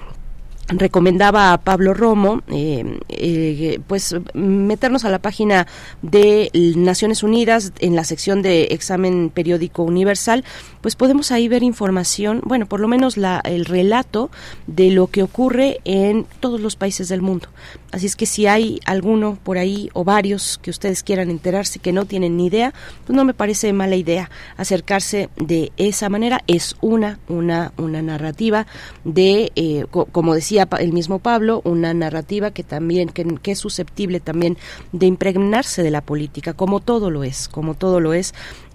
recomendaba 0.68 1.52
a 1.52 1.58
Pablo 1.58 1.94
Romo 1.94 2.42
eh, 2.48 2.98
eh, 3.08 3.80
pues 3.86 4.14
meternos 4.34 5.04
a 5.04 5.10
la 5.10 5.18
página 5.18 5.66
de 6.02 6.50
Naciones 6.76 7.22
Unidas 7.22 7.72
en 7.80 7.96
la 7.96 8.04
sección 8.04 8.42
de 8.42 8.64
examen 8.70 9.30
periódico 9.30 9.82
universal 9.82 10.44
pues 10.80 10.96
podemos 10.96 11.30
ahí 11.30 11.48
ver 11.48 11.62
información 11.62 12.40
bueno 12.44 12.66
por 12.66 12.80
lo 12.80 12.88
menos 12.88 13.16
la, 13.16 13.40
el 13.44 13.64
relato 13.64 14.30
de 14.66 14.90
lo 14.90 15.08
que 15.08 15.22
ocurre 15.22 15.80
en 15.84 16.26
todos 16.40 16.60
los 16.60 16.76
países 16.76 17.08
del 17.08 17.22
mundo 17.22 17.48
así 17.92 18.06
es 18.06 18.16
que 18.16 18.26
si 18.26 18.46
hay 18.46 18.80
alguno 18.84 19.38
por 19.42 19.58
ahí 19.58 19.88
o 19.92 20.04
varios 20.04 20.58
que 20.58 20.70
ustedes 20.70 21.02
quieran 21.02 21.30
enterarse 21.30 21.78
que 21.78 21.92
no 21.92 22.04
tienen 22.04 22.36
ni 22.36 22.46
idea 22.46 22.74
pues 23.06 23.16
no 23.16 23.24
me 23.24 23.34
parece 23.34 23.72
mala 23.72 23.96
idea 23.96 24.30
acercarse 24.56 25.28
de 25.36 25.72
esa 25.76 26.08
manera 26.08 26.42
es 26.46 26.76
una 26.80 27.20
una 27.28 27.72
una 27.76 28.02
narrativa 28.02 28.66
de 29.04 29.52
eh, 29.54 29.84
como 29.90 30.34
decía 30.34 30.68
el 30.78 30.92
mismo 30.92 31.18
Pablo, 31.18 31.60
una 31.64 31.94
narrativa 31.94 32.50
que 32.50 32.62
también, 32.62 33.08
que, 33.08 33.50
es 33.50 33.58
susceptible 33.58 34.20
también 34.20 34.56
de 34.92 35.06
impregnarse 35.06 35.82
de 35.82 35.90
la 35.90 36.00
política, 36.00 36.54
como 36.54 36.80
todo 36.80 37.10
lo 37.10 37.24
es, 37.24 37.48
como 37.48 37.74
todo 37.74 38.00
lo 38.00 38.12
es. 38.14 38.34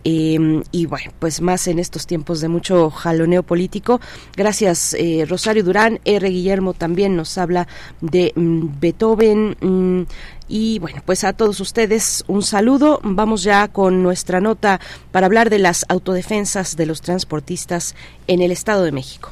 Em, 0.10 0.64
y 0.72 0.86
bueno, 0.86 1.12
pues 1.20 1.42
más 1.42 1.68
en 1.68 1.80
estos 1.80 2.08
tiempos 2.08 2.40
de 2.40 2.48
mucho 2.48 2.90
jaloneo 2.90 3.44
político. 3.44 4.00
Gracias, 4.38 4.94
eh, 4.98 5.26
Rosario 5.28 5.66
Durán. 5.66 6.00
R. 6.06 6.30
Guillermo 6.30 6.74
también 6.74 7.18
nos 7.18 7.38
habla 7.38 7.68
de 8.00 8.32
mm, 8.34 8.80
Beethoven. 8.80 9.58
Mm, 9.60 10.04
y 10.48 10.80
bueno, 10.80 11.02
pues 11.06 11.26
a 11.26 11.34
todos 11.34 11.60
ustedes 11.60 12.24
un 12.30 12.42
saludo. 12.42 13.02
Vamos 13.04 13.44
ya 13.44 13.68
con 13.68 14.02
nuestra 14.02 14.40
nota 14.40 14.80
para 15.12 15.26
hablar 15.26 15.50
de 15.50 15.60
las 15.60 15.86
autodefensas 15.90 16.78
de 16.78 16.86
los 16.86 17.02
transportistas 17.02 17.94
en 18.28 18.42
el 18.42 18.54
Estado 18.54 18.86
de 18.86 18.94
México. 18.94 19.32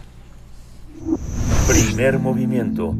Primer 1.70 2.20
movimiento. 2.20 2.98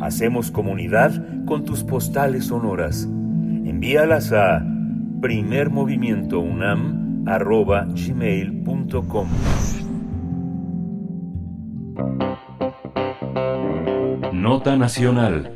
Hacemos 0.00 0.52
comunidad 0.52 1.20
con 1.46 1.64
tus 1.64 1.82
postales 1.82 2.44
sonoras. 2.44 3.02
Envíalas 3.02 4.30
a 4.30 4.62
primermovimientounam.gmail.com 7.28 9.28
Nota 14.32 14.76
Nacional 14.76 15.54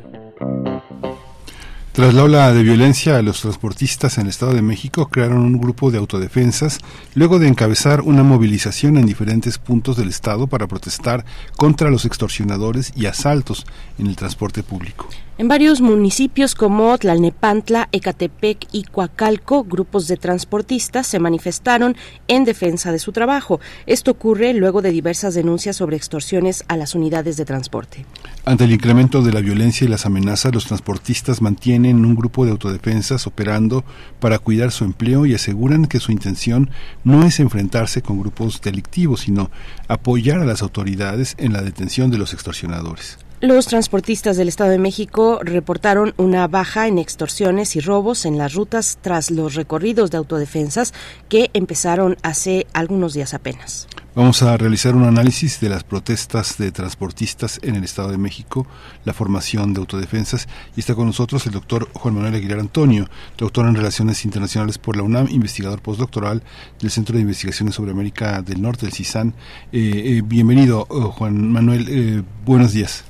tras 1.93 2.15
la 2.15 2.23
ola 2.23 2.51
de 2.51 2.63
violencia, 2.63 3.21
los 3.21 3.41
transportistas 3.41 4.17
en 4.17 4.23
el 4.23 4.29
Estado 4.29 4.55
de 4.55 4.63
México 4.63 5.09
crearon 5.09 5.45
un 5.45 5.59
grupo 5.59 5.91
de 5.91 5.99
autodefensas 5.99 6.79
luego 7.13 7.37
de 7.37 7.47
encabezar 7.47 8.01
una 8.01 8.23
movilización 8.23 8.97
en 8.97 9.05
diferentes 9.05 9.59
puntos 9.59 9.97
del 9.97 10.09
Estado 10.09 10.47
para 10.47 10.65
protestar 10.65 11.23
contra 11.55 11.91
los 11.91 12.05
extorsionadores 12.05 12.93
y 12.95 13.05
asaltos 13.05 13.67
en 13.99 14.07
el 14.07 14.15
transporte 14.15 14.63
público. 14.63 15.07
En 15.39 15.47
varios 15.47 15.81
municipios 15.81 16.53
como 16.53 16.95
Tlalnepantla, 16.95 17.89
Ecatepec 17.91 18.67
y 18.71 18.83
Coacalco, 18.83 19.63
grupos 19.63 20.07
de 20.07 20.15
transportistas 20.15 21.07
se 21.07 21.17
manifestaron 21.17 21.95
en 22.27 22.43
defensa 22.43 22.91
de 22.91 22.99
su 22.99 23.11
trabajo. 23.11 23.59
Esto 23.87 24.11
ocurre 24.11 24.53
luego 24.53 24.83
de 24.83 24.91
diversas 24.91 25.33
denuncias 25.33 25.75
sobre 25.77 25.97
extorsiones 25.97 26.63
a 26.67 26.77
las 26.77 26.93
unidades 26.93 27.35
de 27.35 27.45
transporte. 27.45 28.05
Ante 28.45 28.65
el 28.65 28.73
incremento 28.73 29.23
de 29.23 29.33
la 29.33 29.41
violencia 29.41 29.85
y 29.85 29.87
las 29.87 30.05
amenazas, 30.05 30.53
los 30.53 30.67
transportistas 30.67 31.41
mantienen 31.41 32.05
un 32.05 32.13
grupo 32.13 32.45
de 32.45 32.51
autodefensas 32.51 33.25
operando 33.25 33.83
para 34.19 34.37
cuidar 34.37 34.71
su 34.71 34.85
empleo 34.85 35.25
y 35.25 35.33
aseguran 35.33 35.87
que 35.87 35.99
su 35.99 36.11
intención 36.11 36.69
no 37.03 37.25
es 37.25 37.39
enfrentarse 37.39 38.03
con 38.03 38.19
grupos 38.19 38.61
delictivos, 38.61 39.21
sino 39.21 39.49
apoyar 39.87 40.41
a 40.41 40.45
las 40.45 40.61
autoridades 40.61 41.33
en 41.39 41.53
la 41.53 41.63
detención 41.63 42.11
de 42.11 42.19
los 42.19 42.33
extorsionadores. 42.33 43.17
Los 43.43 43.65
transportistas 43.65 44.37
del 44.37 44.47
Estado 44.47 44.69
de 44.69 44.77
México 44.77 45.41
reportaron 45.43 46.13
una 46.15 46.47
baja 46.47 46.87
en 46.87 46.97
extorsiones 46.97 47.75
y 47.75 47.81
robos 47.81 48.25
en 48.25 48.37
las 48.37 48.53
rutas 48.53 48.99
tras 49.01 49.31
los 49.31 49.55
recorridos 49.55 50.11
de 50.11 50.17
autodefensas 50.17 50.93
que 51.27 51.51
empezaron 51.53 52.15
hace 52.23 52.67
algunos 52.71 53.13
días 53.13 53.33
apenas. 53.33 53.89
Vamos 54.15 54.41
a 54.43 54.55
realizar 54.55 54.95
un 54.95 55.03
análisis 55.03 55.59
de 55.59 55.67
las 55.67 55.83
protestas 55.83 56.57
de 56.57 56.71
transportistas 56.71 57.59
en 57.63 57.75
el 57.75 57.83
Estado 57.83 58.11
de 58.11 58.17
México, 58.17 58.65
la 59.03 59.11
formación 59.11 59.73
de 59.73 59.81
autodefensas 59.81 60.47
y 60.77 60.79
está 60.79 60.95
con 60.95 61.07
nosotros 61.07 61.45
el 61.45 61.51
doctor 61.51 61.89
Juan 61.91 62.15
Manuel 62.15 62.35
Aguilar 62.35 62.59
Antonio, 62.59 63.09
doctor 63.37 63.67
en 63.67 63.75
Relaciones 63.75 64.23
Internacionales 64.23 64.77
por 64.77 64.95
la 64.95 65.03
UNAM, 65.03 65.27
investigador 65.29 65.81
postdoctoral 65.81 66.43
del 66.79 66.91
Centro 66.91 67.17
de 67.17 67.23
Investigaciones 67.23 67.75
sobre 67.75 67.91
América 67.91 68.41
del 68.41 68.61
Norte, 68.61 68.85
el 68.85 68.93
CISAN. 68.93 69.33
Eh, 69.73 69.79
eh, 69.81 70.21
bienvenido, 70.23 70.87
eh, 70.89 70.93
Juan 71.11 71.51
Manuel, 71.51 72.23
buenos 72.45 72.71
días. 72.71 73.03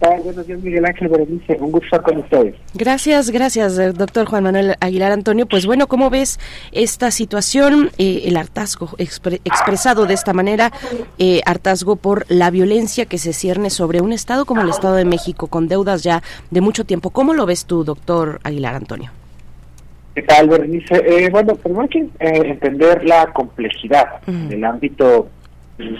Buenos 0.00 0.46
días, 0.46 0.62
Miguel 0.62 0.86
Ángel 0.86 1.08
Berenice. 1.08 1.58
Un 1.60 1.72
gusto 1.72 1.84
estar 1.84 2.02
con 2.02 2.18
ustedes. 2.18 2.54
Gracias, 2.72 3.30
gracias, 3.30 3.78
eh, 3.78 3.92
doctor 3.92 4.26
Juan 4.26 4.44
Manuel 4.44 4.74
Aguilar 4.80 5.12
Antonio. 5.12 5.44
Pues 5.44 5.66
bueno, 5.66 5.88
¿cómo 5.88 6.08
ves 6.08 6.40
esta 6.72 7.10
situación, 7.10 7.90
eh, 7.98 8.22
el 8.24 8.38
hartazgo 8.38 8.88
expresado 8.96 10.06
de 10.06 10.14
esta 10.14 10.32
manera, 10.32 10.72
eh, 11.18 11.42
hartazgo 11.44 11.96
por 11.96 12.24
la 12.30 12.50
violencia 12.50 13.04
que 13.04 13.18
se 13.18 13.34
cierne 13.34 13.68
sobre 13.68 14.00
un 14.00 14.12
Estado 14.14 14.46
como 14.46 14.62
el 14.62 14.70
Estado 14.70 14.94
de 14.94 15.04
México, 15.04 15.48
con 15.48 15.68
deudas 15.68 16.02
ya 16.02 16.22
de 16.50 16.62
mucho 16.62 16.84
tiempo? 16.84 17.10
¿Cómo 17.10 17.34
lo 17.34 17.44
ves 17.44 17.66
tú, 17.66 17.84
doctor 17.84 18.40
Aguilar 18.42 18.76
Antonio? 18.76 19.10
¿Qué 20.14 20.22
tal, 20.22 20.48
Berenice? 20.48 20.94
Eh, 20.94 21.28
bueno, 21.30 21.54
primero 21.56 21.82
hay 21.82 21.88
que 21.88 22.08
entender 22.20 23.04
la 23.04 23.30
complejidad 23.34 24.22
del 24.26 24.64
ámbito 24.64 25.28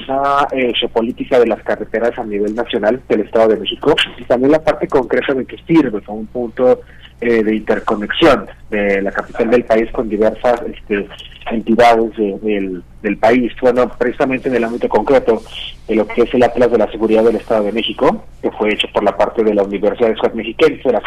la 0.06 0.48
eh, 0.52 0.72
geopolítica 0.78 1.38
de 1.38 1.46
las 1.46 1.62
carreteras 1.62 2.18
a 2.18 2.24
nivel 2.24 2.54
nacional 2.54 3.00
del 3.08 3.20
Estado 3.20 3.48
de 3.48 3.56
México 3.56 3.94
y 4.18 4.24
también 4.24 4.52
la 4.52 4.62
parte 4.62 4.86
concreta 4.86 5.34
de 5.34 5.46
que 5.46 5.56
sirve 5.66 6.00
como 6.02 6.18
un 6.18 6.26
punto 6.26 6.80
eh, 7.20 7.42
de 7.42 7.56
interconexión 7.56 8.46
de 8.70 9.02
la 9.02 9.12
capital 9.12 9.50
del 9.50 9.64
país 9.64 9.90
con 9.92 10.08
diversas 10.08 10.62
este, 10.62 11.06
entidades 11.50 12.16
del, 12.16 12.82
del 13.02 13.16
país. 13.18 13.52
Bueno, 13.60 13.90
precisamente 13.98 14.48
en 14.48 14.56
el 14.56 14.64
ámbito 14.64 14.88
concreto 14.88 15.42
de 15.86 15.96
lo 15.96 16.06
que 16.06 16.22
es 16.22 16.34
el 16.34 16.42
Atlas 16.42 16.70
de 16.70 16.78
la 16.78 16.90
Seguridad 16.90 17.24
del 17.24 17.36
Estado 17.36 17.64
de 17.64 17.72
México, 17.72 18.24
que 18.40 18.50
fue 18.52 18.72
hecho 18.72 18.88
por 18.92 19.02
la 19.02 19.16
parte 19.16 19.42
de 19.42 19.54
la 19.54 19.62
Universidad 19.62 20.08
de 20.08 20.34
Mexiquense, 20.34 20.88
de 20.88 20.92
la 20.92 21.02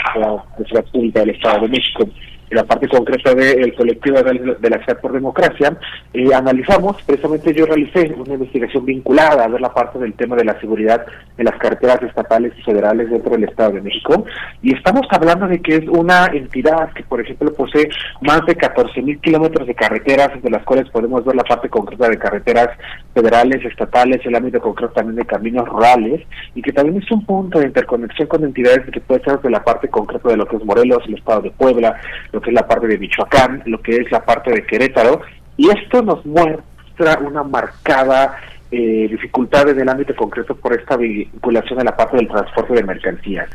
Ciudad 0.67 0.85
Pública 0.91 1.21
del 1.21 1.31
Estado 1.31 1.61
de 1.61 1.69
México, 1.69 2.07
la 2.53 2.63
parte 2.63 2.87
concreta 2.87 3.33
del 3.33 3.73
colectivo 3.73 4.21
de, 4.21 4.69
la 4.69 4.77
Ciudad 4.83 4.99
por 5.01 5.11
Democracia, 5.11 5.77
eh, 6.13 6.33
analizamos, 6.33 7.01
precisamente 7.03 7.53
yo 7.53 7.65
realicé 7.65 8.13
una 8.17 8.33
investigación 8.33 8.85
vinculada 8.85 9.43
a 9.43 9.47
ver 9.47 9.61
la 9.61 9.73
parte 9.73 9.99
del 9.99 10.13
tema 10.13 10.35
de 10.35 10.45
la 10.45 10.59
seguridad 10.59 11.05
de 11.37 11.43
las 11.43 11.57
carreteras 11.57 12.01
estatales 12.03 12.53
y 12.57 12.61
federales 12.61 13.09
dentro 13.09 13.31
del 13.31 13.45
Estado 13.45 13.73
de 13.73 13.81
México, 13.81 14.25
y 14.61 14.73
estamos 14.73 15.07
hablando 15.09 15.47
de 15.47 15.61
que 15.61 15.75
es 15.75 15.87
una 15.87 16.27
entidad 16.27 16.91
que, 16.93 17.03
por 17.03 17.21
ejemplo, 17.21 17.53
posee 17.53 17.89
más 18.21 18.45
de 18.45 18.55
14 18.55 19.01
mil 19.01 19.19
kilómetros 19.19 19.67
de 19.67 19.75
carreteras, 19.75 20.41
de 20.41 20.49
las 20.49 20.63
cuales 20.63 20.89
podemos 20.89 21.25
ver 21.25 21.35
la 21.35 21.43
parte 21.43 21.69
concreta 21.69 22.09
de 22.09 22.17
carreteras 22.17 22.69
federales, 23.13 23.63
estatales, 23.65 24.25
el 24.25 24.35
ámbito 24.35 24.59
concreto 24.59 24.93
también 24.93 25.15
de 25.17 25.25
caminos 25.25 25.67
rurales, 25.67 26.21
y 26.55 26.61
que 26.61 26.71
también 26.71 27.01
es 27.01 27.11
un 27.11 27.25
punto 27.25 27.59
de 27.59 27.67
interconexión 27.67 28.27
con 28.27 28.43
entidades 28.43 28.89
que 28.91 28.99
puede 28.99 29.23
ser 29.23 29.39
de 29.39 29.49
la 29.49 29.63
parte 29.63 29.87
concreta 29.87 30.29
de 30.29 30.37
lo 30.37 30.45
que 30.45 30.57
es 30.57 30.65
Morelos, 30.65 31.03
el 31.07 31.15
Estado 31.15 31.41
de 31.41 31.51
Puebla, 31.51 31.99
lo 32.31 32.41
que 32.43 32.51
es 32.51 32.53
la 32.53 32.67
parte 32.67 32.85
de 32.87 32.99
Michoacán, 32.99 33.63
lo 33.65 33.81
que 33.81 33.95
es 33.95 34.11
la 34.11 34.23
parte 34.23 34.51
de 34.51 34.65
Querétaro, 34.65 35.21
y 35.57 35.69
esto 35.69 36.03
nos 36.03 36.23
muestra 36.25 37.17
una 37.21 37.41
marcada 37.43 38.37
eh, 38.75 39.07
dificultades 39.07 39.75
en 39.75 39.81
el 39.81 39.89
ámbito 39.89 40.15
concreto 40.15 40.55
por 40.55 40.73
esta 40.73 40.97
vinculación 40.97 41.79
a 41.79 41.83
la 41.83 41.95
parte 41.95 42.17
del 42.17 42.27
transporte 42.27 42.73
de 42.73 42.83
mercancías. 42.83 43.47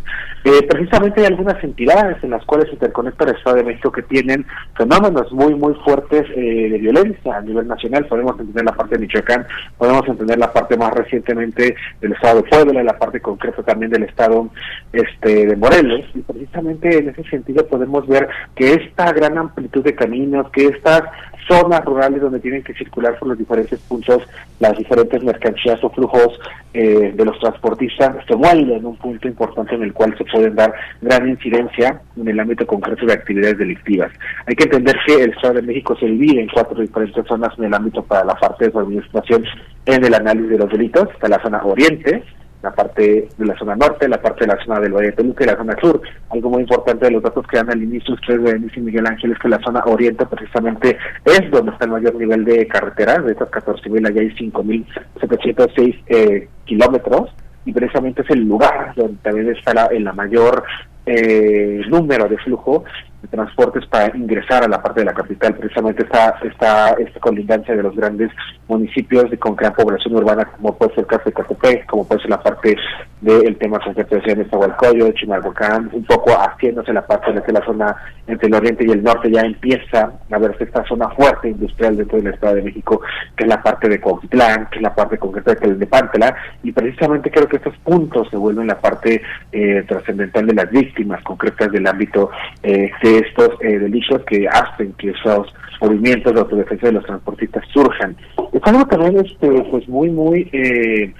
Eh, 0.44 0.64
precisamente 0.68 1.20
hay 1.20 1.26
algunas 1.26 1.62
entidades 1.64 2.22
en 2.22 2.30
las 2.30 2.44
cuales 2.44 2.68
se 2.68 2.74
interconecta 2.74 3.24
el 3.24 3.34
Estado 3.36 3.56
de 3.56 3.64
México 3.64 3.90
que 3.90 4.02
tienen 4.02 4.46
fenómenos 4.76 5.32
muy, 5.32 5.56
muy 5.56 5.74
fuertes 5.84 6.24
eh, 6.36 6.68
de 6.70 6.78
violencia 6.78 7.36
a 7.36 7.40
nivel 7.40 7.66
nacional. 7.66 8.06
Podemos 8.06 8.38
entender 8.38 8.64
la 8.64 8.76
parte 8.76 8.94
de 8.94 9.00
Michoacán, 9.00 9.44
podemos 9.76 10.06
entender 10.06 10.38
la 10.38 10.52
parte 10.52 10.76
más 10.76 10.92
recientemente 10.94 11.74
del 12.00 12.12
Estado 12.12 12.42
de 12.42 12.48
Puebla, 12.48 12.84
la 12.84 12.96
parte 12.96 13.20
concreta 13.20 13.64
también 13.64 13.90
del 13.90 14.04
Estado 14.04 14.48
este, 14.92 15.46
de 15.46 15.56
Morelos. 15.56 16.04
Y 16.14 16.20
precisamente 16.20 16.96
en 16.96 17.08
ese 17.08 17.24
sentido 17.24 17.66
podemos 17.66 18.06
ver 18.06 18.28
que 18.54 18.74
esta 18.74 19.12
gran 19.12 19.36
amplitud 19.36 19.82
de 19.82 19.96
caminos, 19.96 20.48
que 20.52 20.66
estas 20.66 21.02
zonas 21.48 21.84
rurales 21.84 22.20
donde 22.20 22.40
tienen 22.40 22.62
que 22.62 22.74
circular 22.74 23.18
por 23.18 23.28
los 23.28 23.38
diferentes 23.38 23.80
puntos 23.80 24.22
las 24.60 24.76
diferentes 24.76 25.22
mercancías 25.22 25.82
o 25.82 25.90
flujos 25.90 26.38
eh, 26.74 27.12
de 27.14 27.24
los 27.24 27.38
transportistas 27.38 28.16
se 28.26 28.34
vuelven 28.34 28.84
un 28.84 28.96
punto 28.96 29.26
importante 29.26 29.74
en 29.74 29.82
el 29.82 29.92
cual 29.92 30.16
se 30.18 30.24
pueden 30.24 30.54
dar 30.54 30.72
gran 31.00 31.28
incidencia 31.28 32.00
en 32.16 32.28
el 32.28 32.38
ámbito 32.38 32.66
concreto 32.66 33.06
de 33.06 33.12
actividades 33.12 33.58
delictivas. 33.58 34.12
Hay 34.46 34.54
que 34.54 34.64
entender 34.64 34.96
que 35.06 35.22
el 35.22 35.30
Estado 35.30 35.54
de 35.54 35.62
México 35.62 35.96
se 35.98 36.06
divide 36.06 36.42
en 36.42 36.48
cuatro 36.48 36.80
diferentes 36.80 37.24
zonas 37.26 37.56
en 37.58 37.64
el 37.64 37.74
ámbito 37.74 38.02
para 38.02 38.24
la 38.24 38.34
parte 38.34 38.66
de 38.66 38.72
su 38.72 38.78
administración 38.78 39.44
en 39.86 40.04
el 40.04 40.14
análisis 40.14 40.50
de 40.50 40.58
los 40.58 40.70
delitos. 40.70 41.08
Está 41.12 41.28
la 41.28 41.42
zona 41.42 41.62
oriente, 41.64 42.22
la 42.62 42.72
parte 42.72 43.28
de 43.36 43.46
la 43.46 43.56
zona 43.56 43.76
norte, 43.76 44.08
la 44.08 44.20
parte 44.20 44.44
de 44.44 44.54
la 44.54 44.64
zona 44.64 44.80
del 44.80 44.92
Valle 44.92 45.08
de 45.08 45.12
Toluca 45.12 45.44
y 45.44 45.46
la 45.46 45.56
zona 45.56 45.76
sur. 45.80 46.00
Algo 46.30 46.50
muy 46.50 46.62
importante 46.62 47.06
de 47.06 47.12
los 47.12 47.22
datos 47.22 47.46
que 47.46 47.56
dan 47.56 47.70
al 47.70 47.82
inicio 47.82 48.14
ustedes, 48.14 48.42
ven 48.42 48.70
y 48.74 48.80
Miguel 48.80 49.06
Ángel, 49.06 49.32
es 49.32 49.38
que 49.38 49.48
la 49.48 49.60
zona 49.60 49.82
oriente 49.86 50.26
precisamente 50.26 50.98
es 51.24 51.50
donde 51.50 51.72
está 51.72 51.84
el 51.84 51.92
mayor 51.92 52.14
nivel 52.16 52.44
de 52.44 52.66
carreteras, 52.66 53.24
de 53.24 53.32
estas 53.32 53.50
14.000 53.50 54.08
allá 54.08 54.20
hay 54.20 54.30
5.706 54.30 56.02
eh, 56.06 56.48
kilómetros, 56.64 57.30
y 57.64 57.72
precisamente 57.72 58.22
es 58.22 58.30
el 58.30 58.48
lugar 58.48 58.92
donde 58.96 59.18
también 59.22 59.50
está 59.50 59.74
la, 59.74 59.88
en 59.90 60.04
la 60.04 60.12
mayor 60.12 60.64
eh, 61.06 61.82
número 61.88 62.28
de 62.28 62.38
flujo 62.38 62.84
de 63.22 63.28
transportes 63.28 63.86
para 63.86 64.16
ingresar 64.16 64.64
a 64.64 64.68
la 64.68 64.82
parte 64.82 65.00
de 65.00 65.06
la 65.06 65.14
capital. 65.14 65.54
Precisamente 65.54 66.04
está 66.04 66.36
esta, 66.42 66.90
esta 66.90 67.20
colindancia 67.20 67.74
de 67.74 67.82
los 67.82 67.94
grandes 67.96 68.30
municipios 68.68 69.30
de, 69.30 69.38
con 69.38 69.56
gran 69.56 69.72
población 69.72 70.14
urbana, 70.14 70.44
como 70.44 70.76
puede 70.76 70.94
ser 70.94 71.00
el 71.00 71.06
caso 71.06 71.24
de 71.26 71.32
Catepec, 71.32 71.86
como 71.86 72.06
puede 72.06 72.20
ser 72.20 72.30
la 72.30 72.42
parte 72.42 72.76
del 73.20 73.56
tema 73.58 73.80
concreto 73.80 74.16
de 74.16 74.36
Nezahualcóyotl, 74.36 75.06
de 75.06 75.14
Chimalhuacán, 75.14 75.90
un 75.92 76.04
poco 76.04 76.30
haciéndose 76.32 76.92
la 76.92 77.04
parte 77.06 77.32
de 77.32 77.52
la 77.52 77.64
zona 77.64 77.96
entre 78.26 78.46
el 78.46 78.54
oriente 78.54 78.84
y 78.86 78.90
el 78.90 79.02
norte, 79.02 79.30
ya 79.30 79.40
empieza 79.40 80.12
a 80.30 80.38
verse 80.38 80.64
esta 80.64 80.84
zona 80.84 81.08
fuerte 81.10 81.48
industrial 81.48 81.96
dentro 81.96 82.18
del 82.18 82.34
Estado 82.34 82.56
de 82.56 82.62
México, 82.62 83.00
que 83.36 83.44
es 83.44 83.48
la 83.48 83.62
parte 83.62 83.88
de 83.88 84.00
Cuautitlán, 84.00 84.68
que 84.70 84.76
es 84.76 84.82
la 84.82 84.94
parte 84.94 85.18
concreta 85.18 85.54
de 85.54 85.86
Pantela, 85.86 86.36
y 86.62 86.70
precisamente 86.72 87.30
creo 87.30 87.48
que 87.48 87.56
estos 87.56 87.76
puntos 87.78 88.28
se 88.30 88.36
vuelven 88.36 88.66
la 88.66 88.78
parte 88.78 89.22
eh, 89.50 89.84
trascendental 89.88 90.46
de 90.46 90.54
las 90.54 90.70
víctimas 90.70 91.22
concretas 91.24 91.72
del 91.72 91.86
ámbito 91.86 92.30
eh, 92.62 92.90
estos 93.16 93.50
eh, 93.60 93.78
delitos 93.78 94.22
que 94.24 94.46
hacen 94.48 94.92
que 94.94 95.10
esos 95.10 95.52
movimientos 95.80 96.34
de 96.34 96.40
autodefensa 96.40 96.88
de 96.88 96.92
los 96.92 97.04
transportistas 97.04 97.64
surjan. 97.72 98.16
Es 98.52 98.60
algo 98.64 98.86
también 98.86 99.24
este, 99.24 99.48
pues 99.70 99.88
muy, 99.88 100.10
muy 100.10 100.48
eh, 100.52 101.12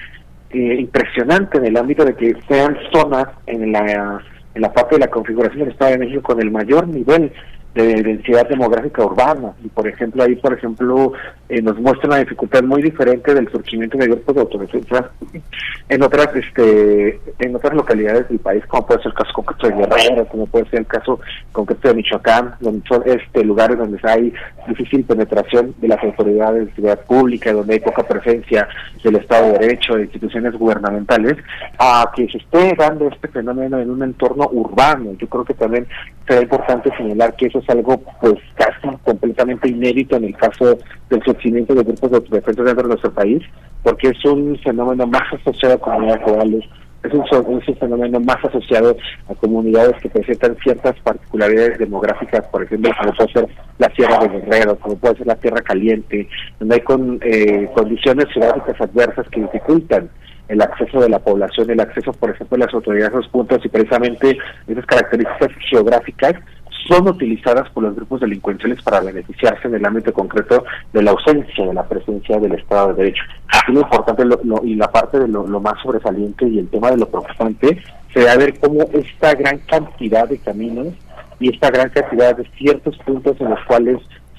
eh, 0.51 0.77
impresionante 0.79 1.59
en 1.59 1.67
el 1.67 1.77
ámbito 1.77 2.05
de 2.05 2.15
que 2.15 2.35
sean 2.49 2.77
zonas 2.93 3.29
en 3.47 3.73
la, 3.73 4.23
en 4.55 4.63
la 4.63 4.73
parte 4.73 4.97
de 4.97 5.01
la 5.01 5.11
configuración 5.11 5.61
del 5.61 5.73
Estado 5.73 5.93
de 5.93 5.99
México 5.99 6.23
con 6.23 6.41
el 6.41 6.51
mayor 6.51 6.89
nivel 6.89 7.33
de 7.83 8.03
densidad 8.03 8.49
demográfica 8.49 9.05
urbana. 9.05 9.53
Y 9.65 9.69
por 9.69 9.87
ejemplo, 9.87 10.23
ahí, 10.23 10.37
por 10.37 10.53
ejemplo, 10.53 11.13
eh, 11.49 11.63
nos 11.63 11.79
muestra 11.79 12.09
una 12.09 12.19
dificultad 12.19 12.63
muy 12.63 12.83
diferente 12.83 13.35
del 13.35 13.49
surgimiento 13.51 13.97
de 13.99 14.07
grupos 14.07 14.35
de 14.35 14.41
autodefensa 14.41 15.11
en 15.89 16.03
otras 16.03 16.29
este 16.35 17.21
en 17.39 17.57
otras 17.57 17.75
localidades 17.75 18.29
del 18.29 18.39
país, 18.39 18.65
como 18.67 18.87
puede 18.87 19.03
ser 19.03 19.13
el 19.13 19.19
caso 19.19 19.33
concreto 19.33 19.69
de 19.69 19.75
Guerrero, 19.75 20.27
como 20.27 20.47
puede 20.47 20.69
ser 20.71 20.81
el 20.81 20.87
caso 20.87 21.21
concreto 21.53 21.89
de 21.89 21.95
Michoacán, 21.95 22.55
donde 22.61 22.87
son 22.87 23.03
este 23.07 23.45
lugares 23.45 23.79
donde 23.79 23.99
hay 24.03 24.33
difícil 24.67 25.05
penetración 25.05 25.75
de 25.79 25.89
las 25.89 26.03
autoridades 26.03 26.67
de 26.67 26.75
seguridad 26.75 27.01
pública, 27.07 27.53
donde 27.53 27.75
hay 27.75 27.81
poca 27.81 28.03
presencia 28.03 28.69
del 29.03 29.17
Estado 29.17 29.53
de 29.53 29.59
Derecho, 29.59 29.95
de 29.95 30.03
instituciones 30.03 30.53
gubernamentales, 30.55 31.37
a 31.79 32.11
que 32.15 32.29
se 32.29 32.39
esté 32.39 32.75
dando 32.77 33.09
este 33.09 33.29
fenómeno 33.29 33.79
en 33.79 33.91
un 33.91 34.03
entorno 34.03 34.49
urbano. 34.53 35.13
Yo 35.19 35.29
creo 35.29 35.45
que 35.45 35.55
también 35.55 35.87
será 36.29 36.43
importante 36.43 36.91
señalar 36.97 37.35
que 37.37 37.47
eso 37.47 37.59
es 37.59 37.69
algo 37.71 38.01
pues 38.21 38.35
casi 38.55 38.97
completamente 39.03 39.69
inédito 39.69 40.17
en 40.17 40.25
el 40.25 40.37
caso 40.37 40.79
del 41.09 41.23
surgimiento 41.25 41.75
de 41.75 41.83
grupos 41.83 42.11
de 42.11 42.17
autodefensa 42.19 42.63
dentro 42.63 42.83
de 42.83 42.89
nuestro 42.89 43.13
país, 43.13 43.43
porque 43.83 44.09
es 44.09 44.25
un 44.27 44.59
fenómeno 44.59 45.07
más 45.07 45.23
asociado 45.33 45.77
a 45.77 45.79
comunidades 45.79 46.23
rurales, 46.27 46.65
es 47.03 47.13
un, 47.15 47.25
un 47.47 47.63
fenómeno 47.63 48.21
más 48.21 48.45
asociado 48.45 48.97
a 49.29 49.35
comunidades 49.35 50.01
que 50.03 50.11
presentan 50.11 50.57
ciertas 50.63 50.99
particularidades 51.01 51.79
demográficas, 51.79 52.47
por 52.49 52.65
ejemplo, 52.65 52.91
como 53.01 53.13
puede 53.15 53.33
ser 53.33 53.49
la 53.79 53.89
Sierra 53.95 54.19
de 54.19 54.29
Guerrero, 54.29 54.77
como 54.77 54.97
puede 54.99 55.17
ser 55.17 55.27
la 55.29 55.37
Tierra 55.37 55.63
Caliente, 55.63 56.29
donde 56.59 56.75
hay 56.75 56.81
con, 56.83 57.19
eh, 57.23 57.71
condiciones 57.75 58.27
geográficas 58.35 58.81
adversas 58.81 59.29
que 59.31 59.41
dificultan 59.41 60.11
el 60.49 60.63
acceso 60.63 61.01
de 61.01 61.09
la 61.09 61.19
población, 61.19 61.71
el 61.71 61.81
acceso, 61.81 62.13
por 62.13 62.31
ejemplo, 62.31 62.57
de 62.57 62.65
las 62.65 62.75
autoridades 62.75 63.13
a 63.13 63.19
los 63.19 63.29
puntos 63.29 63.65
y 63.65 63.69
precisamente 63.69 64.39
esas 64.67 64.87
características 64.87 65.51
geográficas 65.71 66.35
son 66.89 67.07
utilizadas 67.07 67.69
por 67.71 67.83
los 67.83 67.95
grupos 67.95 68.21
delincuenciales 68.21 68.83
para 68.83 69.01
beneficiarse 69.01 69.69
en 69.69 69.75
el 69.75 69.85
ámbito 69.85 70.13
concreto 70.13 70.65
de 70.93 71.03
la 71.03 71.11
ausencia 71.11 71.67
de 71.67 71.75
la 71.75 71.87
presencia 71.87 72.39
del 72.39 72.55
Estado 72.55 72.89
de 72.89 73.05
Derecho. 73.05 73.23
Aquí 73.49 73.73
lo 73.73 73.81
importante 73.81 74.25
y 74.65 74.75
la 74.75 74.91
parte 74.91 75.19
de 75.19 75.29
lo, 75.29 75.45
más 75.61 75.75
sobresaliente 75.83 76.49
y 76.49 76.59
el 76.59 76.69
tema 76.69 76.91
de 76.91 76.97
lo 76.97 77.09
preocupante 77.09 77.83
será 78.13 78.37
ver 78.37 78.59
cómo 78.59 78.89
esta 78.95 79.35
gran 79.35 79.59
cantidad 79.59 80.29
de 80.29 80.39
caminos 80.39 80.89
y 81.41 81.53
esta 81.53 81.71
gran 81.71 81.91
cantidad 81.91 82.37
de 82.37 82.49
ciertos 82.57 82.97
puntos 82.99 83.39
en 83.41 83.51
los 83.51 83.63
cuales 83.67 83.99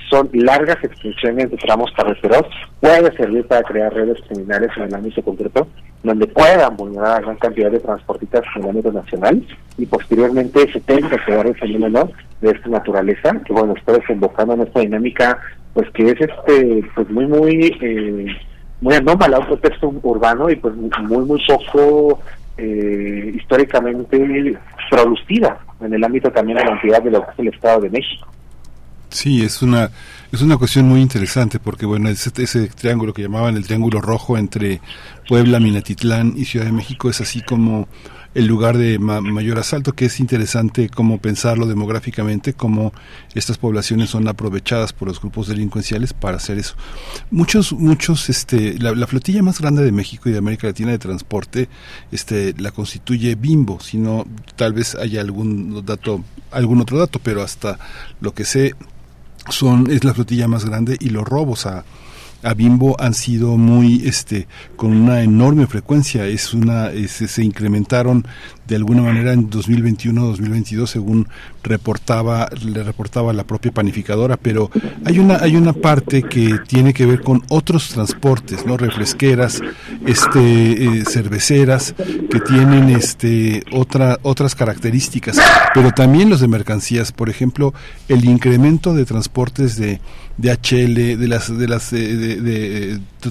son 0.10 0.30
largas 0.34 0.78
extensiones 0.84 1.52
de 1.52 1.58
tramos 1.58 1.92
carreteros, 1.96 2.46
puede 2.80 3.16
servir 3.16 3.46
para 3.46 3.64
crear 3.64 3.94
redes 3.94 4.18
criminales 4.28 4.72
en 4.78 4.84
el 4.84 4.96
ámbito 4.96 5.22
concreto 5.22 5.68
donde 6.04 6.28
puedan 6.28 6.78
vulnerar 6.78 7.22
gran 7.22 7.36
cantidad 7.38 7.72
de 7.72 7.80
transportistas 7.80 8.44
en 8.56 8.64
el 8.64 8.70
ámbito 8.70 8.92
nacional 8.92 9.44
y 9.78 9.86
posteriormente 9.86 10.72
se 10.72 10.80
tenga 10.82 11.18
que 11.26 11.34
dar 11.34 11.48
el 11.48 11.58
fenómeno 11.58 12.10
de 12.42 12.52
esta 12.52 12.70
naturaleza, 12.70 13.32
que 13.46 13.54
bueno, 13.54 13.74
está 13.78 13.94
desembocando 13.94 14.54
en 14.54 14.62
esta 14.62 14.80
dinámica, 14.80 15.38
pues 15.74 15.90
que 15.92 16.12
es 16.12 16.22
este 16.22 16.84
pues 16.96 17.10
muy, 17.10 17.28
muy, 17.28 17.78
eh, 17.82 18.28
muy 18.80 18.96
anómala, 18.96 19.40
un 19.40 19.48
contexto 19.48 19.94
urbano 20.04 20.50
y 20.50 20.56
pues 20.56 20.74
muy, 20.76 21.26
muy 21.26 21.42
poco 21.46 22.20
eh, 22.58 23.34
históricamente 23.36 24.58
producida 24.90 25.60
en 25.82 25.94
el 25.94 26.04
ámbito 26.04 26.32
también 26.32 26.58
de 26.60 26.66
la 26.66 26.72
entidad 26.72 27.02
de 27.02 27.12
lo 27.12 27.26
que 27.26 27.32
es 27.32 27.40
el 27.40 27.48
Estado 27.50 27.82
de 27.82 27.90
México. 27.90 28.28
Sí, 29.10 29.42
es 29.42 29.62
una 29.62 29.92
es 30.32 30.42
una 30.42 30.58
cuestión 30.58 30.88
muy 30.88 31.02
interesante 31.02 31.60
porque 31.60 31.88
bueno, 31.88 32.10
ese, 32.10 32.32
ese 32.38 32.68
triángulo 32.68 33.14
que 33.14 33.24
llamaban 33.24 33.58
el 33.58 33.66
triángulo 33.66 34.00
rojo 34.00 34.38
entre 34.38 34.80
Puebla, 35.28 35.60
Minatitlán 35.60 36.36
y 36.38 36.46
Ciudad 36.46 36.66
de 36.66 36.72
México 36.72 37.10
es 37.10 37.20
así 37.20 37.42
como 37.42 37.88
el 38.36 38.46
lugar 38.46 38.78
de 38.78 39.00
mayor 39.00 39.58
asalto, 39.58 39.94
que 39.94 40.06
es 40.06 40.20
interesante 40.20 40.90
cómo 40.90 41.18
pensarlo 41.18 41.66
demográficamente, 41.66 42.54
cómo 42.54 42.94
estas 43.34 43.58
poblaciones 43.58 44.12
son 44.12 44.28
aprovechadas 44.28 44.94
por 44.94 45.08
los 45.08 45.20
grupos 45.20 45.48
delincuenciales 45.48 46.14
para 46.14 46.38
hacer 46.38 46.60
eso. 46.60 46.76
Muchos, 47.32 47.74
muchos, 47.74 48.30
este, 48.30 48.78
la, 48.78 48.92
la, 48.92 49.08
flotilla 49.08 49.42
más 49.42 49.60
grande 49.60 49.84
de 49.84 49.92
México 49.92 50.30
y 50.30 50.32
de 50.32 50.38
América 50.38 50.68
Latina 50.68 50.92
de 50.92 51.00
transporte, 51.00 51.70
este, 52.12 52.54
la 52.60 52.72
constituye 52.72 53.34
Bimbo, 53.34 53.80
si 53.80 53.98
no, 53.98 54.26
tal 54.56 54.74
vez 54.74 54.94
haya 54.94 55.22
algún 55.22 55.84
dato, 55.84 56.24
algún 56.52 56.82
otro 56.82 57.00
dato, 57.00 57.20
pero 57.24 57.42
hasta 57.42 57.80
lo 58.22 58.34
que 58.36 58.46
sé, 58.46 58.76
son 59.52 59.90
es 59.92 60.04
la 60.04 60.14
flotilla 60.14 60.48
más 60.48 60.66
grande 60.66 60.98
y 61.00 61.10
los 61.10 61.28
robos 61.28 61.66
a 61.66 61.84
a 62.44 62.54
Bimbo 62.54 62.96
han 63.00 63.14
sido 63.14 63.58
muy 63.58 64.08
este 64.08 64.48
con 64.76 64.96
una 64.96 65.22
enorme 65.22 65.68
frecuencia. 65.68 66.26
Es 66.26 66.54
una 66.54 66.90
se 67.08 67.44
incrementaron 67.44 68.26
de 68.68 68.76
alguna 68.76 69.02
manera 69.02 69.34
en 69.34 69.50
2021-2022 69.50 70.86
según 70.86 71.28
reportaba 71.64 72.48
le 72.64 72.84
reportaba 72.84 73.34
la 73.34 73.44
propia 73.44 73.72
panificadora. 73.72 74.38
Pero 74.38 74.72
hay 75.06 75.20
una 75.20 75.38
hay 75.38 75.56
una 75.56 75.74
parte 75.74 76.24
que 76.24 76.60
tiene 76.68 76.94
que 76.94 77.06
ver 77.06 77.22
con 77.22 77.44
otros 77.50 77.90
transportes 77.90 78.66
no 78.66 78.78
refresqueras 78.78 79.62
este 80.06 81.00
eh, 81.00 81.04
cerveceras 81.06 81.94
que 81.98 82.40
tienen 82.40 82.90
este 82.90 83.64
otra 83.72 84.20
otras 84.22 84.56
características. 84.56 85.38
Pero 85.74 85.92
también 85.92 86.30
los 86.30 86.42
de 86.42 86.48
mercancías. 86.48 87.12
Por 87.12 87.30
ejemplo 87.30 87.74
el 88.08 88.26
incremento 88.26 88.94
de 88.94 89.06
transportes 89.06 89.78
de 89.78 90.00
DHL, 90.38 91.18
de 91.18 91.28
las 91.28 91.58
de 91.58 91.68
las 91.68 91.92
de, 91.92 92.29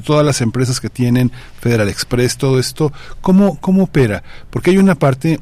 todas 0.04 0.24
las 0.24 0.40
empresas 0.40 0.80
que 0.80 0.88
tienen 0.88 1.30
Federal 1.60 1.88
Express, 1.88 2.36
todo 2.36 2.58
esto, 2.58 2.92
¿cómo 3.20 3.58
cómo 3.60 3.84
opera? 3.84 4.22
Porque 4.50 4.70
hay 4.70 4.78
una 4.78 4.94
parte 4.94 5.38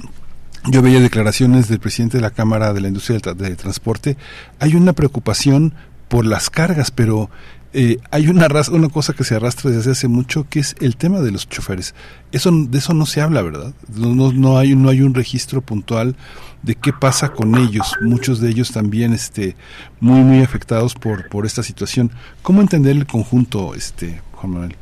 yo 0.68 0.82
veía 0.82 1.00
declaraciones 1.00 1.68
del 1.68 1.78
presidente 1.78 2.18
de 2.18 2.22
la 2.22 2.30
Cámara 2.30 2.72
de 2.72 2.80
la 2.80 2.88
Industria 2.88 3.20
del, 3.34 3.56
Transporte, 3.56 4.16
hay 4.58 4.74
una 4.74 4.94
preocupación 4.94 5.74
por 6.08 6.26
las 6.26 6.50
cargas, 6.50 6.90
pero 6.90 7.30
eh, 7.78 7.98
hay 8.10 8.28
una, 8.28 8.48
una 8.72 8.88
cosa 8.88 9.12
que 9.12 9.22
se 9.22 9.34
arrastra 9.34 9.70
desde 9.70 9.90
hace 9.90 10.08
mucho 10.08 10.46
que 10.48 10.60
es 10.60 10.74
el 10.80 10.96
tema 10.96 11.20
de 11.20 11.30
los 11.30 11.46
choferes. 11.46 11.94
Eso, 12.32 12.50
de 12.50 12.78
eso 12.78 12.94
no 12.94 13.04
se 13.04 13.20
habla, 13.20 13.42
¿verdad? 13.42 13.74
No, 13.94 14.32
no, 14.32 14.56
hay, 14.56 14.74
no 14.74 14.88
hay 14.88 15.02
un 15.02 15.12
registro 15.12 15.60
puntual 15.60 16.16
de 16.62 16.74
qué 16.74 16.94
pasa 16.98 17.28
con 17.28 17.54
ellos. 17.54 17.94
Muchos 18.00 18.40
de 18.40 18.48
ellos 18.48 18.72
también 18.72 19.12
este, 19.12 19.56
muy, 20.00 20.20
muy 20.22 20.42
afectados 20.42 20.94
por, 20.94 21.28
por 21.28 21.44
esta 21.44 21.62
situación. 21.62 22.10
¿Cómo 22.40 22.62
entender 22.62 22.96
el 22.96 23.06
conjunto, 23.06 23.74
este, 23.74 24.22
Juan 24.32 24.52
Manuel? 24.54 24.76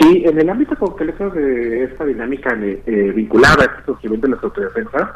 Sí, 0.00 0.22
en 0.24 0.38
el 0.38 0.48
ámbito 0.48 0.76
concreto 0.76 1.30
de 1.30 1.82
esta 1.82 2.04
dinámica 2.04 2.56
eh, 2.62 3.12
vinculada 3.12 3.64
a 3.64 3.66
este 3.66 3.84
surgimiento 3.86 4.28
de 4.28 4.36
las 4.36 4.44
autodefensas, 4.44 5.08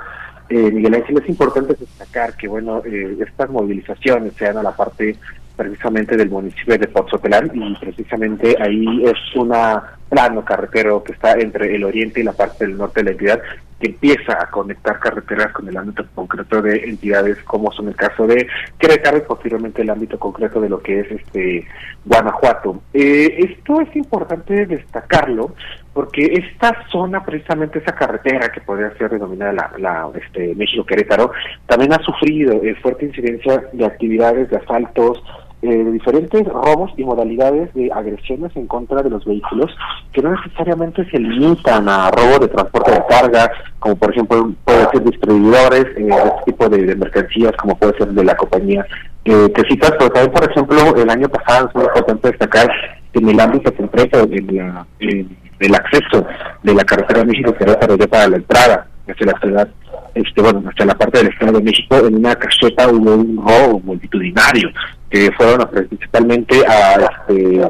eh, 0.49 0.71
Miguel 0.73 0.97
Ángel, 0.97 1.19
es 1.19 1.29
importante 1.29 1.75
destacar 1.79 2.37
que, 2.37 2.49
bueno, 2.49 2.83
eh, 2.85 3.19
estas 3.21 3.51
movilizaciones 3.51 4.33
sean 4.35 4.57
a 4.57 4.65
la 4.65 4.75
parte 4.75 5.17
precisamente 5.57 6.17
del 6.17 6.31
municipio 6.31 6.79
de 6.79 6.89
Pozotlán 6.89 7.51
y 7.55 7.75
precisamente 7.77 8.57
ahí 8.61 9.05
es 9.05 9.17
una 9.35 9.97
plano 10.09 10.45
carretero 10.45 11.03
que 11.03 11.13
está 11.13 11.33
entre 11.33 11.75
el 11.75 11.85
oriente 11.85 12.21
y 12.21 12.25
la 12.25 12.33
parte 12.33 12.67
del 12.67 12.77
norte 12.77 13.01
de 13.01 13.05
la 13.05 13.11
entidad 13.11 13.41
que 13.81 13.89
empieza 13.89 14.39
a 14.41 14.51
conectar 14.51 14.99
carreteras 15.01 15.53
con 15.53 15.69
el 15.69 15.77
ámbito 15.77 16.05
concreto 16.15 16.63
de 16.63 16.77
entidades 16.85 17.37
como 17.45 17.71
son 17.73 17.89
el 17.89 17.97
caso 17.97 18.27
de 18.27 18.47
Querétaro 18.79 19.19
y 19.19 19.23
posteriormente 19.23 19.83
el 19.83 19.91
ámbito 19.91 20.19
concreto 20.19 20.61
de 20.61 20.69
lo 20.69 20.81
que 20.81 21.01
es 21.01 21.11
este 21.11 21.67
Guanajuato. 22.05 22.81
Eh, 22.95 23.37
esto 23.39 23.81
es 23.81 23.95
importante 23.97 24.67
destacarlo 24.67 25.55
porque 25.93 26.25
esta 26.25 26.77
zona, 26.91 27.25
precisamente 27.25 27.79
esa 27.79 27.95
carretera 27.95 28.51
que 28.51 28.61
podría 28.61 28.97
ser 28.97 29.11
denominada 29.11 29.53
la, 29.53 29.73
la 29.79 30.11
este, 30.15 30.55
México-Querétaro, 30.55 31.33
también 31.67 31.93
ha 31.93 31.99
sufrido 31.99 32.63
eh, 32.63 32.75
fuerte 32.77 33.07
incidencia 33.07 33.65
de 33.73 33.85
actividades 33.85 34.51
de 34.51 34.57
asaltos, 34.57 35.23
eh, 35.67 35.85
de 35.85 35.91
diferentes 35.91 36.47
robos 36.47 36.93
y 36.97 37.03
modalidades 37.03 37.75
de 37.75 37.91
agresiones 37.93 38.55
en 38.55 38.69
contra 38.69 39.03
de 39.03 39.11
los 39.11 39.25
vehículos 39.25 39.77
que 40.13 40.23
no 40.23 40.31
necesariamente 40.31 41.05
se 41.11 41.19
limitan 41.19 41.89
a 41.89 42.09
robo 42.13 42.39
de 42.39 42.47
transporte 42.47 42.93
de 42.93 43.03
carga, 43.09 43.51
como 43.81 43.97
por 43.97 44.13
ejemplo 44.13 44.53
puede 44.65 44.89
ser 44.91 45.03
distribuidores 45.03 45.87
eh, 45.97 46.05
de 46.05 46.11
este 46.11 46.43
tipo 46.47 46.69
de, 46.69 46.95
mercancías, 46.95 47.53
como 47.57 47.77
puede 47.77 47.99
ser 47.99 48.09
de 48.13 48.23
la 48.23 48.37
compañía 48.37 48.87
eh, 49.25 49.53
que 49.53 49.63
citas, 49.69 49.93
pero 49.99 50.11
también 50.11 50.33
por 50.33 50.51
ejemplo 50.51 51.03
el 51.03 51.11
año 51.11 51.29
pasado 51.29 51.69
muy 51.75 51.85
importante 51.85 52.29
destacar 52.29 52.71
en 53.13 53.29
el 53.29 53.41
ámbito 53.41 53.75
concreto 53.75 54.25
del 54.25 55.75
acceso 55.75 56.27
de 56.63 56.75
la 56.75 56.85
carretera 56.85 57.25
México-Querétaro 57.25 57.97
ya 57.97 58.07
para 58.07 58.29
la 58.29 58.37
entrada 58.37 58.87
hacia 59.09 59.27
la 59.27 59.41
ciudad 59.41 59.69
este, 60.17 60.41
bueno, 60.41 60.63
hacia 60.67 60.87
la 60.87 60.95
parte 60.95 61.19
del 61.19 61.29
Estado 61.29 61.53
de 61.53 61.65
México, 61.65 61.97
en 61.99 62.15
una 62.15 62.35
caseta 62.35 62.89
hubo 62.89 63.15
un 63.15 63.37
robo 63.37 63.81
multitudinario, 63.81 64.71
que 65.11 65.31
fueron 65.33 65.69
principalmente 65.69 66.65
a 66.67 66.95
este, 66.95 67.63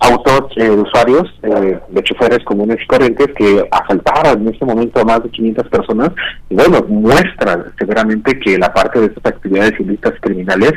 autos 0.00 0.52
eh, 0.56 0.70
usuarios, 0.70 1.32
eh, 1.42 1.78
de 1.88 2.02
choferes 2.02 2.44
comunes 2.44 2.78
y 2.82 2.86
corrientes, 2.86 3.28
que 3.36 3.64
asaltaron 3.70 4.42
en 4.42 4.52
este 4.52 4.64
momento 4.64 5.00
a 5.00 5.04
más 5.04 5.22
de 5.22 5.30
500 5.30 5.68
personas, 5.68 6.10
y 6.50 6.54
bueno, 6.54 6.84
muestran 6.88 7.72
seguramente 7.78 8.38
que 8.40 8.58
la 8.58 8.72
parte 8.72 9.00
de 9.00 9.06
estas 9.06 9.32
actividades 9.32 9.78
ilícitas 9.78 10.14
criminales 10.20 10.72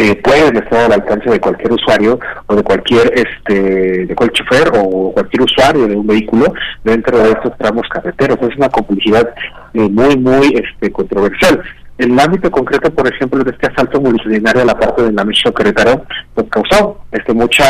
eh, 0.00 0.14
pueden 0.22 0.56
estar 0.56 0.84
al 0.84 0.92
alcance 0.92 1.28
de 1.28 1.40
cualquier 1.40 1.72
usuario 1.72 2.20
o 2.46 2.54
de 2.54 2.62
cualquier 2.62 3.12
este 3.18 4.06
de 4.06 4.14
cualquier 4.14 4.46
chofer 4.46 4.70
o 4.78 5.10
cualquier 5.12 5.42
usuario 5.42 5.88
de 5.88 5.96
un 5.96 6.06
vehículo 6.06 6.54
dentro 6.84 7.18
de 7.18 7.32
estos 7.32 7.56
tramos 7.58 7.82
carreteros. 7.88 8.38
Es 8.42 8.56
una 8.56 8.68
complejidad 8.68 9.28
eh, 9.74 9.88
muy, 9.88 10.16
muy 10.16 10.54
este, 10.54 10.92
controversial. 10.92 11.60
El 11.98 12.18
ámbito 12.18 12.48
concreto, 12.48 12.90
por 12.90 13.12
ejemplo, 13.12 13.42
de 13.42 13.50
este 13.50 13.66
asalto 13.66 14.00
multitudinario 14.00 14.62
a 14.62 14.66
la 14.66 14.78
parte 14.78 15.02
de 15.02 15.12
la 15.12 15.24
México 15.24 15.52
Querétaro, 15.52 16.04
pues 16.32 16.46
causó 16.48 17.00
este, 17.10 17.32
mucha 17.32 17.64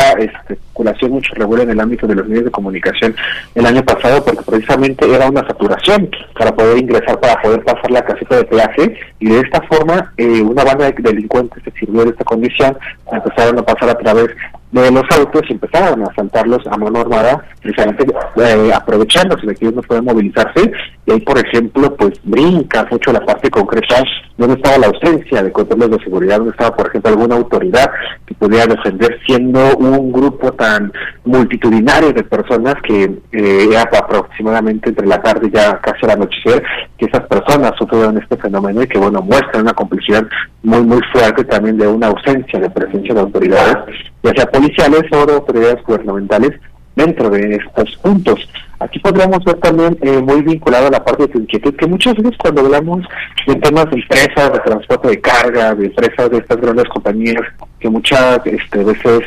circulación, 0.47 1.11
mucho 1.11 1.33
revuelo 1.33 1.63
en 1.63 1.71
el 1.71 1.79
ámbito 1.79 2.05
de 2.05 2.13
los 2.13 2.27
medios 2.27 2.45
de 2.45 2.51
comunicación 2.51 3.15
el 3.55 3.65
año 3.65 3.83
pasado, 3.83 4.23
porque 4.23 4.43
precisamente 4.43 5.11
era 5.11 5.27
una 5.27 5.45
saturación 5.47 6.11
para 6.37 6.55
poder 6.55 6.77
ingresar, 6.77 7.19
para 7.19 7.41
poder 7.41 7.63
pasar 7.63 7.89
la 7.89 8.03
caseta 8.03 8.37
de 8.37 8.45
peaje, 8.45 8.99
y 9.19 9.29
de 9.29 9.39
esta 9.39 9.61
forma 9.63 10.13
eh, 10.17 10.41
una 10.41 10.63
banda 10.63 10.91
de 10.91 10.95
delincuentes 11.01 11.63
se 11.63 11.71
sirvió 11.71 12.03
de 12.03 12.11
esta 12.11 12.23
condición, 12.23 12.77
empezaron 13.11 13.57
a 13.57 13.63
pasar 13.63 13.89
a 13.89 13.97
través 13.97 14.29
de 14.71 14.91
los 14.91 15.03
autos 15.17 15.41
y 15.49 15.53
empezaron 15.53 16.03
a 16.03 16.07
asaltarlos 16.07 16.65
a 16.67 16.77
mano 16.77 16.99
armada, 16.99 17.43
precisamente 17.61 18.05
eh, 18.37 18.71
aprovechándose 18.73 19.47
de 19.47 19.55
que 19.55 19.65
ellos 19.65 19.75
no 19.75 19.81
pueden 19.81 20.05
movilizarse, 20.05 20.71
y 21.05 21.11
ahí, 21.11 21.19
por 21.21 21.39
ejemplo, 21.39 21.95
pues 21.95 22.19
brinca 22.23 22.87
mucho 22.89 23.11
la 23.11 23.25
parte 23.25 23.49
concreta 23.49 24.03
donde 24.37 24.55
estaba 24.55 24.77
la 24.77 24.87
ausencia 24.87 25.43
de 25.43 25.51
controles 25.51 25.91
de 25.91 26.03
seguridad, 26.03 26.37
donde 26.37 26.51
estaba, 26.51 26.75
por 26.75 26.87
ejemplo, 26.87 27.11
alguna 27.11 27.35
autoridad 27.35 27.89
que 28.25 28.35
pudiera 28.35 28.67
defender 28.67 29.19
siendo 29.25 29.75
un 29.77 30.11
grupo 30.11 30.51
tan 30.53 30.91
multitudinario 31.29 32.11
de 32.11 32.23
personas 32.23 32.75
que 32.81 33.19
eh, 33.31 33.77
aproximadamente 33.77 34.89
entre 34.89 35.05
la 35.05 35.21
tarde 35.21 35.49
ya 35.53 35.79
casi 35.79 36.05
al 36.05 36.11
anochecer, 36.11 36.63
que 36.97 37.05
esas 37.05 37.25
personas 37.27 37.73
sufrieron 37.77 38.17
este 38.17 38.35
fenómeno 38.37 38.81
y 38.81 38.87
que, 38.87 38.97
bueno, 38.97 39.21
muestran 39.21 39.61
una 39.61 39.73
complicidad 39.73 40.25
muy, 40.63 40.81
muy 40.81 41.01
fuerte 41.13 41.43
también 41.45 41.77
de 41.77 41.87
una 41.87 42.07
ausencia 42.07 42.59
de 42.59 42.69
presencia 42.69 43.13
de 43.13 43.21
autoridades, 43.21 43.77
ya 44.23 44.33
sea 44.33 44.45
policiales 44.47 45.03
o 45.11 45.25
de 45.25 45.33
autoridades 45.33 45.83
gubernamentales 45.83 46.59
dentro 46.95 47.29
de 47.29 47.55
estos 47.55 47.95
puntos. 47.97 48.49
Aquí 48.79 48.97
podríamos 48.99 49.43
ver 49.43 49.55
también 49.59 49.97
eh, 50.01 50.21
muy 50.21 50.41
vinculado 50.41 50.87
a 50.87 50.91
la 50.91 51.03
parte 51.03 51.27
de 51.27 51.39
inquietud, 51.39 51.75
que 51.75 51.85
muchas 51.85 52.15
veces 52.15 52.37
cuando 52.37 52.61
hablamos 52.61 53.05
de 53.45 53.55
temas 53.55 53.89
de 53.89 53.97
empresas, 53.97 54.53
de 54.53 54.59
transporte 54.59 55.07
de 55.09 55.19
carga, 55.21 55.75
de 55.75 55.87
empresas 55.87 56.31
de 56.31 56.37
estas 56.37 56.61
grandes 56.61 56.85
compañías, 56.85 57.41
que 57.79 57.89
muchas 57.89 58.39
este, 58.45 58.83
veces 58.85 59.21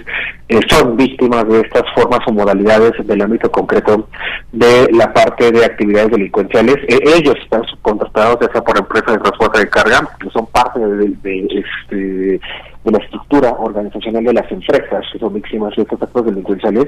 eh, 0.49 0.61
son 0.71 0.97
víctimas 0.97 1.47
de 1.49 1.61
estas 1.61 1.83
formas 1.95 2.21
o 2.27 2.33
modalidades 2.33 2.93
del 3.07 3.21
ámbito 3.21 3.51
concreto 3.51 4.09
de 4.53 4.89
la 4.93 5.13
parte 5.13 5.53
de 5.53 5.67
actividades 5.67 6.13
delincuenciales, 6.13 6.77
eh, 6.89 6.99
ellos 7.17 7.37
están 7.43 7.63
subcontratados 7.65 8.39
ya 8.41 8.53
sea 8.53 8.63
por 8.63 8.79
empresas 8.79 9.13
de 9.13 9.19
transporte 9.19 9.59
de 9.59 9.69
carga, 9.69 10.09
que 10.19 10.31
son 10.31 10.47
parte 10.47 10.81
de, 10.81 11.15
este, 11.63 12.41
de 12.85 12.91
la 12.91 12.99
estructura 12.99 13.51
organizacional 13.51 14.25
de 14.25 14.33
las 14.33 14.51
empresas 14.51 15.05
que 15.13 15.19
son 15.19 15.35
víctimas 15.35 15.77
de 15.77 15.83
estos 15.83 16.01
actos 16.01 16.25
delincuenciales 16.25 16.87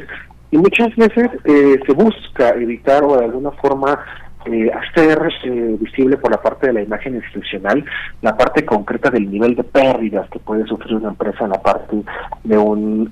y 0.55 0.57
muchas 0.57 0.95
veces 0.95 1.31
eh, 1.43 1.81
se 1.85 1.93
busca 1.95 2.51
evitar 2.51 3.03
o 3.03 3.17
de 3.17 3.25
alguna 3.25 3.51
forma 3.51 3.99
eh, 4.47 4.71
hacer 4.71 5.19
eh, 5.43 5.77
visible 5.81 6.17
por 6.17 6.31
la 6.31 6.41
parte 6.41 6.69
de 6.69 6.75
la 6.75 6.83
imagen 6.83 7.17
institucional 7.17 7.85
la 8.23 8.37
parte 8.37 8.65
concreta 8.65 9.11
del 9.11 9.29
nivel 9.29 9.57
de 9.57 9.65
pérdidas 9.65 10.31
que 10.31 10.39
puede 10.39 10.65
sufrir 10.67 10.95
una 10.95 11.09
empresa 11.09 11.43
en 11.43 11.51
la 11.51 11.61
parte 11.61 11.97
de 12.45 12.57
un, 12.57 13.11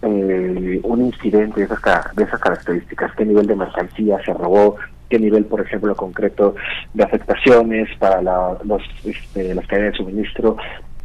un 0.84 1.00
incidente 1.04 1.66
de 1.66 1.66
esas, 1.66 2.14
de 2.14 2.22
esas 2.22 2.38
características, 2.38 3.10
qué 3.16 3.24
nivel 3.24 3.48
de 3.48 3.56
mercancía 3.56 4.22
se 4.24 4.32
robó, 4.34 4.76
qué 5.10 5.18
nivel, 5.18 5.44
por 5.44 5.62
ejemplo, 5.62 5.96
concreto 5.96 6.54
de 6.94 7.02
afectaciones 7.02 7.88
para 7.98 8.22
la, 8.22 8.56
los, 8.64 8.82
este, 9.04 9.52
las 9.52 9.66
cadenas 9.66 9.94
de 9.94 9.98
suministro 9.98 10.58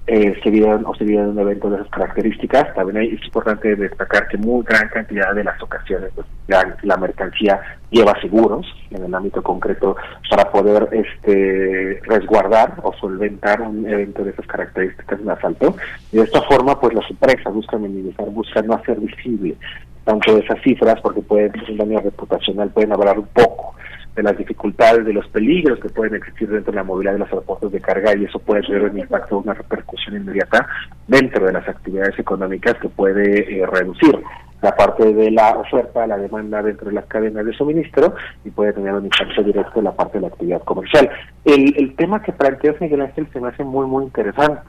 eh, 0.08 0.40
se 0.42 0.50
vieron 0.50 0.86
o 0.86 0.96
se 0.96 1.04
vieron 1.04 1.32
un 1.32 1.40
evento 1.40 1.70
de 1.70 1.76
esas 1.78 1.90
características. 1.90 2.74
También 2.74 3.14
es 3.14 3.26
importante 3.26 3.76
destacar 3.76 4.28
que 4.30 4.38
muy 4.38 4.64
gran 4.64 4.88
cantidad 4.88 5.34
de 5.36 5.44
las 5.44 5.62
ocasiones 5.62 6.12
pues, 6.16 6.26
la, 6.48 6.98
mercancía 6.98 7.60
lleva 7.92 8.20
seguros 8.22 8.66
en 8.90 9.04
el 9.04 9.14
ámbito 9.14 9.44
concreto 9.44 9.98
para 10.30 10.50
poder 10.50 10.88
este 10.94 12.00
resguardar 12.06 12.76
o 12.84 12.94
solventar 12.94 13.62
un 13.62 13.86
evento 13.86 14.24
de 14.24 14.32
esas 14.32 14.48
características 14.48 15.24
de 15.24 15.32
asalto. 15.32 15.76
Y 16.14 16.18
de 16.18 16.24
esta 16.24 16.42
forma, 16.44 16.80
pues 16.80 16.94
las 16.94 17.10
empresas 17.10 17.54
buscan 17.54 17.82
minimizar, 17.82 18.30
buscan 18.30 18.66
no 18.66 18.76
hacer 18.76 19.00
visible 19.00 19.58
tanto 20.06 20.38
esas 20.38 20.62
cifras 20.62 21.02
porque 21.02 21.20
pueden 21.22 21.52
ser 21.52 21.72
un 21.72 21.78
daño 21.78 22.00
reputacional, 22.00 22.70
pueden 22.70 22.94
hablar 22.94 23.20
un 23.20 23.28
poco 23.28 23.76
de 24.18 24.24
las 24.24 24.38
dificultades, 24.38 25.06
de 25.06 25.14
los 25.14 25.28
peligros 25.28 25.80
que 25.80 25.90
pueden 25.90 26.16
existir 26.16 26.50
dentro 26.50 26.72
de 26.72 26.78
la 26.78 26.84
movilidad 26.84 27.14
de 27.14 27.20
los 27.20 27.30
aeropuertos 27.30 27.72
de 27.72 27.80
carga 27.80 28.18
y 28.18 28.26
eso 28.26 28.40
puede 28.40 28.64
tener 28.64 28.82
un 28.82 28.98
impacto, 28.98 29.38
una 29.38 29.54
repercusión 29.54 30.16
inmediata 30.16 30.68
dentro 31.08 31.46
de 31.46 31.54
las 31.54 31.68
actividades 31.68 32.18
económicas 32.18 32.74
que 32.82 32.90
puede 32.90 33.60
eh, 33.60 33.66
reducir 33.68 34.20
la 34.62 34.76
parte 34.76 35.14
de 35.14 35.32
la 35.32 35.58
oferta, 35.58 36.08
la 36.08 36.18
demanda 36.18 36.64
dentro 36.64 36.88
de 36.88 36.96
las 36.96 37.06
cadenas 37.06 37.46
de 37.46 37.54
suministro 37.54 38.16
y 38.44 38.50
puede 38.50 38.74
tener 38.74 38.94
un 38.94 39.06
impacto 39.06 39.44
directo 39.44 39.80
en 39.80 39.86
la 39.86 39.92
parte 39.92 40.18
de 40.18 40.22
la 40.24 40.28
actividad 40.30 40.64
comercial. 40.64 41.10
El, 41.46 41.76
el 41.78 41.96
tema 41.96 42.22
que 42.22 42.32
planteas, 42.32 42.80
Miguel 42.82 43.02
Ángel, 43.02 43.28
se 43.32 43.40
me 43.40 43.50
hace 43.50 43.64
muy, 43.64 43.86
muy 43.86 44.06
interesante, 44.06 44.62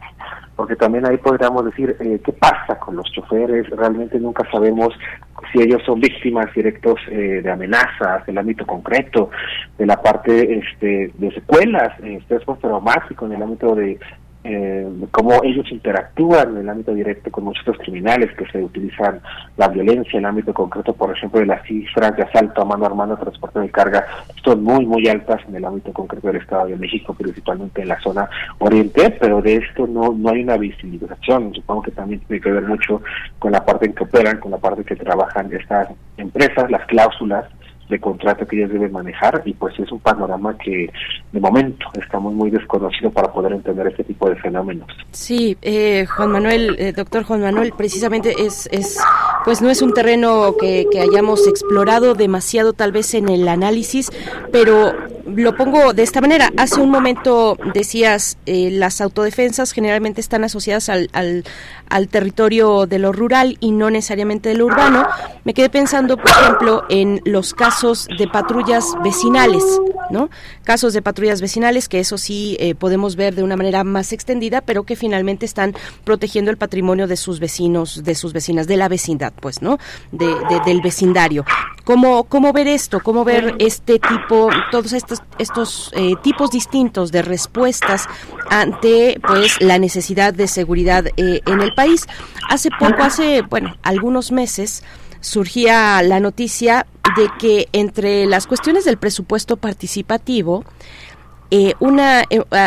porque 0.57 0.77
también 0.77 1.07
ahí 1.07 1.17
podríamos 1.17 1.65
decir 1.65 1.97
eh, 2.01 2.21
qué 2.25 2.33
pasa 2.33 2.79
con 2.79 2.97
los 2.97 3.11
choferes, 3.13 3.69
realmente 3.71 4.19
nunca 4.19 4.45
sabemos 4.51 4.89
si 5.53 5.63
ellos 5.63 5.81
son 5.87 6.01
víctimas 6.01 6.53
directos 6.55 7.01
eh, 7.11 7.41
de 7.43 7.51
amenazas, 7.51 8.27
del 8.27 8.39
ámbito 8.39 8.67
concreto, 8.67 9.31
de 9.79 9.87
la 9.87 10.03
parte 10.03 10.59
este, 10.59 11.13
de 11.15 11.31
secuelas, 11.33 11.99
eh, 12.03 12.17
estrés 12.21 12.45
postraumático 12.45 13.27
en 13.27 13.33
el 13.33 13.43
ámbito 13.43 13.75
de 13.75 13.99
eh, 14.51 14.89
cómo 15.11 15.43
ellos 15.45 15.71
interactúan 15.71 16.53
en 16.53 16.59
el 16.59 16.69
ámbito 16.71 16.95
directo 16.95 17.31
con 17.31 17.45
muchos 17.45 17.77
criminales 17.77 18.35
que 18.35 18.47
se 18.47 18.63
utilizan 18.63 19.21
la 19.59 19.69
violencia 19.69 20.13
en 20.13 20.21
el 20.21 20.31
ámbito 20.31 20.55
concreto, 20.55 20.95
por 20.95 21.15
ejemplo, 21.15 21.41
de 21.41 21.47
las 21.47 21.63
cifras 21.67 22.17
de 22.17 22.23
asalto 22.23 22.63
a 22.63 22.65
mano 22.65 22.87
a 22.87 22.95
mano, 22.95 23.19
transporte 23.19 23.61
de 23.61 23.69
carga, 23.69 24.07
son 24.43 24.65
muy, 24.65 24.87
muy 24.87 25.07
altas 25.07 25.43
en 25.47 25.57
el 25.57 25.65
ámbito 25.67 25.93
concreto 25.93 26.29
del 26.29 26.37
Estado 26.37 26.69
de 26.69 26.77
México, 26.77 27.13
principalmente 27.13 27.83
en 27.83 27.89
la 27.89 28.01
zona 28.01 28.29
oriente, 28.59 29.11
pero 29.21 29.43
de 29.43 29.57
esto 29.57 29.87
no, 29.87 30.13
no 30.13 30.31
hay 30.31 30.43
una 30.43 30.57
visibilización. 30.57 31.53
Supongo 31.55 31.83
que 31.83 31.91
también 31.91 32.21
tiene 32.21 32.41
que 32.41 32.51
ver 32.51 32.63
mucho 32.63 33.03
con 33.39 33.53
la 33.53 33.65
parte 33.65 33.85
en 33.85 33.93
que 33.93 34.05
operan, 34.05 34.39
con 34.39 34.51
la 34.51 34.59
parte 34.59 34.83
que 34.83 34.97
trabajan 34.97 35.53
estas 35.53 35.89
empresas, 36.17 36.71
las 36.71 36.87
cláusulas 36.87 37.45
de 37.89 37.99
contrato 38.01 38.47
que 38.47 38.57
ellos 38.57 38.73
deben 38.73 38.93
manejar 38.93 39.43
y 39.45 39.55
pues 39.55 39.79
es 39.79 39.91
un 39.91 40.01
panorama 40.01 40.57
que 40.59 40.91
de 41.33 41.41
momento 41.41 41.87
estamos 42.01 42.35
muy 42.35 42.51
desconocido 42.51 43.11
para 43.11 43.33
poder 43.33 43.53
entender 43.53 43.87
este 43.87 44.05
tipo 44.05 44.29
de 44.29 44.37
fenómenos. 44.37 44.89
Sí, 45.11 45.57
eh, 45.63 46.07
Juan 46.07 46.33
Manuel, 46.33 46.77
eh, 46.79 46.93
doctor 46.93 47.25
Juan 47.25 47.41
Manuel, 47.41 47.73
precisamente 47.77 48.35
es, 48.39 48.69
es, 48.73 48.99
pues 49.45 49.63
no 49.63 49.71
es 49.71 49.83
un 49.83 49.95
terreno 49.95 50.55
que, 50.61 50.87
que 50.91 51.01
hayamos 51.01 51.47
explorado 51.47 52.15
demasiado 52.15 52.73
tal 52.73 52.93
vez 52.93 53.15
en 53.15 53.29
el 53.29 53.49
análisis, 53.49 54.11
pero 54.53 54.93
lo 55.35 55.57
pongo 55.57 55.93
de 55.93 56.03
esta 56.03 56.21
manera. 56.21 56.51
Hace 56.57 56.81
un 56.81 56.91
momento 56.91 57.57
decías, 57.75 58.39
eh, 58.47 58.71
las 58.73 59.01
autodefensas 59.01 59.73
generalmente 59.73 60.21
están 60.21 60.45
asociadas 60.45 60.89
al, 60.89 61.11
al, 61.13 62.09
territorio 62.09 62.87
de 62.87 62.99
lo 62.99 63.13
rural 63.13 63.57
y 63.61 63.73
no 63.73 63.91
necesariamente 63.91 64.49
de 64.51 64.57
lo 64.57 64.67
urbano. 64.67 65.07
Me 65.45 65.55
quedé 65.55 65.69
pensando, 65.69 66.17
por 66.17 66.31
ejemplo, 66.31 66.85
en 66.89 67.21
los 67.25 67.55
casos 67.55 68.09
de 68.19 68.27
patrullas 68.29 68.85
vecinales, 69.03 69.65
¿no? 70.11 70.31
Casos 70.65 70.93
de 70.93 71.03
patrullas 71.03 71.41
vecinales 71.41 71.89
que 71.89 72.01
eso 72.01 72.19
sí 72.19 72.57
eh, 72.61 72.75
podemos 72.75 73.17
ver 73.17 73.35
de 73.35 73.43
una 73.43 73.57
manera 73.57 73.85
más 73.85 74.13
extendida, 74.13 74.61
pero 74.61 74.85
que 74.85 74.97
finalmente 74.97 75.47
están 75.47 75.75
protegiendo 76.05 76.51
el 76.51 76.57
patrimonio 76.57 77.07
de 77.07 77.17
sus 77.17 77.41
vecinos, 77.41 78.05
de 78.05 78.15
sus 78.15 78.33
vecinas, 78.33 78.67
de 78.67 78.77
la 78.77 78.89
vecindad, 78.89 79.33
pues, 79.41 79.63
¿no? 79.63 79.79
De, 80.13 80.35
del 80.65 80.81
vecindario. 80.81 81.45
¿Cómo, 81.85 82.25
¿Cómo 82.25 82.53
ver 82.53 82.69
esto? 82.69 83.01
¿Cómo 83.01 83.25
ver 83.25 83.55
este 83.59 83.99
tipo, 83.99 84.51
todos 84.71 84.93
estos, 84.93 85.18
estos 85.39 85.91
eh, 85.95 86.15
tipos 86.23 86.51
distintos 86.51 87.13
de 87.13 87.23
respuestas 87.23 88.07
ante 88.51 89.21
pues 89.27 89.61
la 89.61 89.79
necesidad 89.79 90.35
de 90.35 90.49
seguridad 90.49 91.07
eh, 91.17 91.41
en 91.47 91.61
el 91.61 91.75
país? 91.75 92.07
Hace 92.49 92.71
poco, 92.79 93.03
hace, 93.03 93.43
bueno, 93.43 93.77
algunos 93.83 94.33
meses, 94.33 94.83
surgía 95.21 96.03
la 96.03 96.21
noticia 96.21 96.87
de 97.17 97.29
que 97.39 97.69
entre 97.73 98.27
las 98.27 98.47
cuestiones 98.47 98.85
del 98.85 98.99
presupuesto 98.99 99.57
participativo, 99.57 100.65
eh, 101.51 101.75
una 101.81 102.25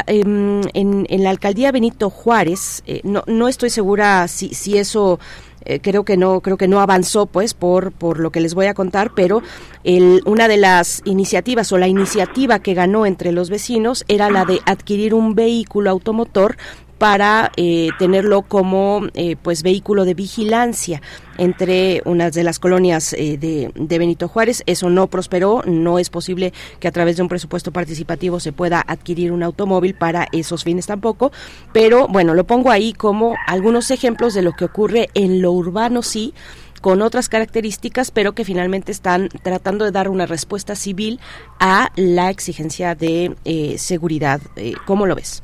em, 0.07 0.61
en, 0.73 1.05
en, 1.07 1.23
la 1.23 1.29
alcaldía 1.29 1.71
Benito 1.71 2.09
Juárez, 2.09 2.83
no, 3.03 3.23
no 3.27 3.47
estoy 3.47 3.69
segura 3.69 4.27
si, 4.27 4.53
si 4.55 4.77
eso 4.77 5.19
eh, 5.65 5.79
creo 5.79 6.03
que 6.03 6.17
no 6.17 6.41
creo 6.41 6.57
que 6.57 6.67
no 6.67 6.81
avanzó 6.81 7.25
pues 7.25 7.53
por 7.53 7.91
por 7.91 8.19
lo 8.19 8.31
que 8.31 8.41
les 8.41 8.53
voy 8.53 8.65
a 8.65 8.73
contar 8.73 9.11
pero 9.15 9.41
el, 9.83 10.21
una 10.25 10.47
de 10.47 10.57
las 10.57 11.01
iniciativas 11.05 11.71
o 11.71 11.77
la 11.77 11.87
iniciativa 11.87 12.59
que 12.59 12.73
ganó 12.73 13.05
entre 13.05 13.31
los 13.31 13.49
vecinos 13.49 14.03
era 14.07 14.29
la 14.29 14.45
de 14.45 14.59
adquirir 14.65 15.13
un 15.13 15.35
vehículo 15.35 15.89
automotor 15.89 16.57
para 17.01 17.51
eh, 17.57 17.89
tenerlo 17.97 18.43
como 18.43 19.07
eh, 19.15 19.35
pues 19.35 19.63
vehículo 19.63 20.05
de 20.05 20.13
vigilancia 20.13 21.01
entre 21.39 22.03
unas 22.05 22.35
de 22.35 22.43
las 22.43 22.59
colonias 22.59 23.13
eh, 23.13 23.39
de, 23.39 23.71
de, 23.73 23.97
Benito 23.97 24.27
Juárez. 24.27 24.61
Eso 24.67 24.87
no 24.91 25.07
prosperó, 25.07 25.63
no 25.65 25.97
es 25.97 26.11
posible 26.11 26.53
que 26.79 26.87
a 26.87 26.91
través 26.91 27.15
de 27.15 27.23
un 27.23 27.27
presupuesto 27.27 27.71
participativo 27.71 28.39
se 28.39 28.53
pueda 28.53 28.83
adquirir 28.85 29.31
un 29.31 29.41
automóvil 29.41 29.95
para 29.95 30.27
esos 30.31 30.63
fines 30.63 30.85
tampoco, 30.85 31.31
pero 31.73 32.07
bueno, 32.07 32.35
lo 32.35 32.43
pongo 32.43 32.69
ahí 32.69 32.93
como 32.93 33.33
algunos 33.47 33.89
ejemplos 33.89 34.35
de 34.35 34.43
lo 34.43 34.51
que 34.51 34.65
ocurre 34.65 35.09
en 35.15 35.41
lo 35.41 35.53
urbano 35.53 36.03
sí 36.03 36.35
con 36.81 37.01
otras 37.01 37.29
características, 37.29 38.11
pero 38.11 38.33
que 38.33 38.45
finalmente 38.45 38.91
están 38.91 39.29
tratando 39.41 39.85
de 39.85 39.91
dar 39.91 40.07
una 40.07 40.27
respuesta 40.27 40.75
civil 40.75 41.19
a 41.59 41.91
la 41.95 42.29
exigencia 42.29 42.93
de 42.93 43.35
seguridad. 43.79 44.39
¿Cómo 44.85 45.07
lo 45.07 45.15
ves? 45.15 45.41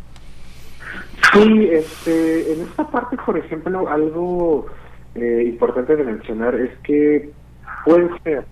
Sí, 1.33 1.69
este, 1.71 2.53
en 2.53 2.61
esta 2.61 2.87
parte, 2.87 3.17
por 3.25 3.37
ejemplo, 3.37 3.87
algo 3.89 4.67
eh, 5.15 5.43
importante 5.47 5.95
de 5.95 6.03
mencionar 6.03 6.55
es 6.55 6.71
que 6.83 7.29
puede 7.85 8.09
ser, 8.23 8.45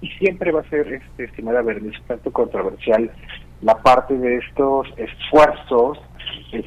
y 0.00 0.08
siempre 0.18 0.50
va 0.50 0.60
a 0.60 0.70
ser, 0.70 0.92
este, 0.92 1.24
estimada 1.24 1.62
Bernice, 1.62 1.98
tanto 2.06 2.32
controversial, 2.32 3.10
la 3.62 3.80
parte 3.82 4.16
de 4.16 4.36
estos 4.36 4.88
esfuerzos 4.96 5.98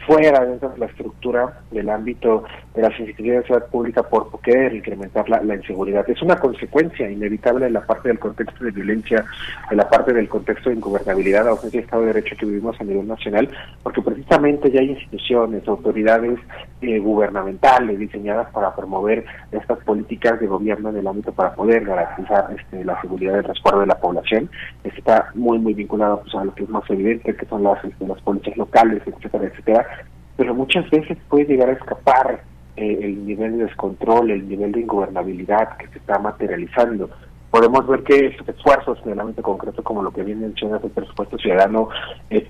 fuera 0.05 0.45
dentro 0.45 0.69
de 0.69 0.77
la 0.77 0.85
estructura 0.85 1.61
del 1.71 1.89
ámbito 1.89 2.43
de 2.79 2.89
las 2.89 2.99
instituciones 2.99 3.41
de 3.41 3.47
ciudad 3.47 3.67
pública 3.67 4.03
por 4.03 4.29
poder 4.29 4.73
incrementar 4.73 5.29
la, 5.29 5.55
inseguridad. 5.55 6.09
Es 6.09 6.21
una 6.21 6.37
consecuencia 6.37 7.09
inevitable 7.09 7.65
de 7.65 7.71
la 7.71 7.85
parte 7.85 8.07
del 8.07 8.19
contexto 8.19 8.63
de 8.63 8.71
violencia, 8.71 9.25
de 9.69 9.75
la 9.75 9.89
parte 9.89 10.13
del 10.13 10.29
contexto 10.29 10.69
de 10.69 10.77
ingobernabilidad, 10.77 11.47
ausencia 11.47 11.79
de 11.79 11.85
Estado 11.85 12.03
de 12.03 12.13
Derecho 12.13 12.35
que 12.37 12.45
vivimos 12.45 12.79
a 12.79 12.83
nivel 12.85 13.07
nacional, 13.07 13.49
porque 13.83 14.01
precisamente 14.01 14.71
ya 14.71 14.79
hay 14.79 14.91
instituciones, 14.91 15.67
autoridades 15.67 16.39
eh, 16.81 16.99
gubernamentales 16.99 17.99
diseñadas 17.99 18.49
para 18.51 18.73
promover 18.73 19.25
estas 19.51 19.79
políticas 19.79 20.39
de 20.39 20.47
gobierno 20.47 20.89
en 20.89 20.97
el 20.97 21.07
ámbito 21.07 21.33
para 21.33 21.53
poder 21.53 21.83
garantizar 21.83 22.47
este, 22.57 22.85
la 22.85 22.99
seguridad 23.01 23.35
y 23.35 23.37
el 23.39 23.43
resguardo 23.43 23.81
de 23.81 23.87
la 23.87 23.99
población. 23.99 24.49
está 24.83 25.31
muy, 25.35 25.59
muy 25.59 25.73
vinculado 25.73 26.21
pues, 26.21 26.33
a 26.35 26.45
lo 26.45 26.55
que 26.55 26.63
es 26.63 26.69
más 26.69 26.89
evidente, 26.89 27.35
que 27.35 27.45
son 27.45 27.63
las, 27.63 27.83
este, 27.83 28.07
las 28.07 28.21
policías 28.21 28.55
locales, 28.55 29.03
etcétera, 29.05 29.45
etcétera 29.45 29.85
pero 30.39 30.55
muchas 30.55 30.89
veces 30.89 31.17
puede 31.27 31.43
llegar 31.43 31.67
a 31.67 31.73
escapar 31.73 32.41
eh, 32.79 32.99
el 33.01 33.25
nivel 33.25 33.57
de 33.57 33.65
descontrol, 33.65 34.31
el 34.31 34.47
nivel 34.47 34.71
de 34.71 34.79
ingobernabilidad 34.79 35.75
que 35.77 35.87
se 35.89 35.99
está 35.99 36.17
materializando 36.17 37.09
podemos 37.51 37.87
ver 37.87 38.03
que 38.03 38.27
estos 38.27 38.47
esfuerzos 38.47 38.99
en 39.05 39.13
el 39.13 39.19
ámbito 39.19 39.41
concreto, 39.41 39.83
como 39.83 40.03
lo 40.03 40.11
que 40.11 40.23
viene 40.23 40.47
mencionando 40.47 40.87
el 40.87 40.93
presupuesto 40.93 41.37
ciudadano, 41.37 41.89
eh, 42.29 42.47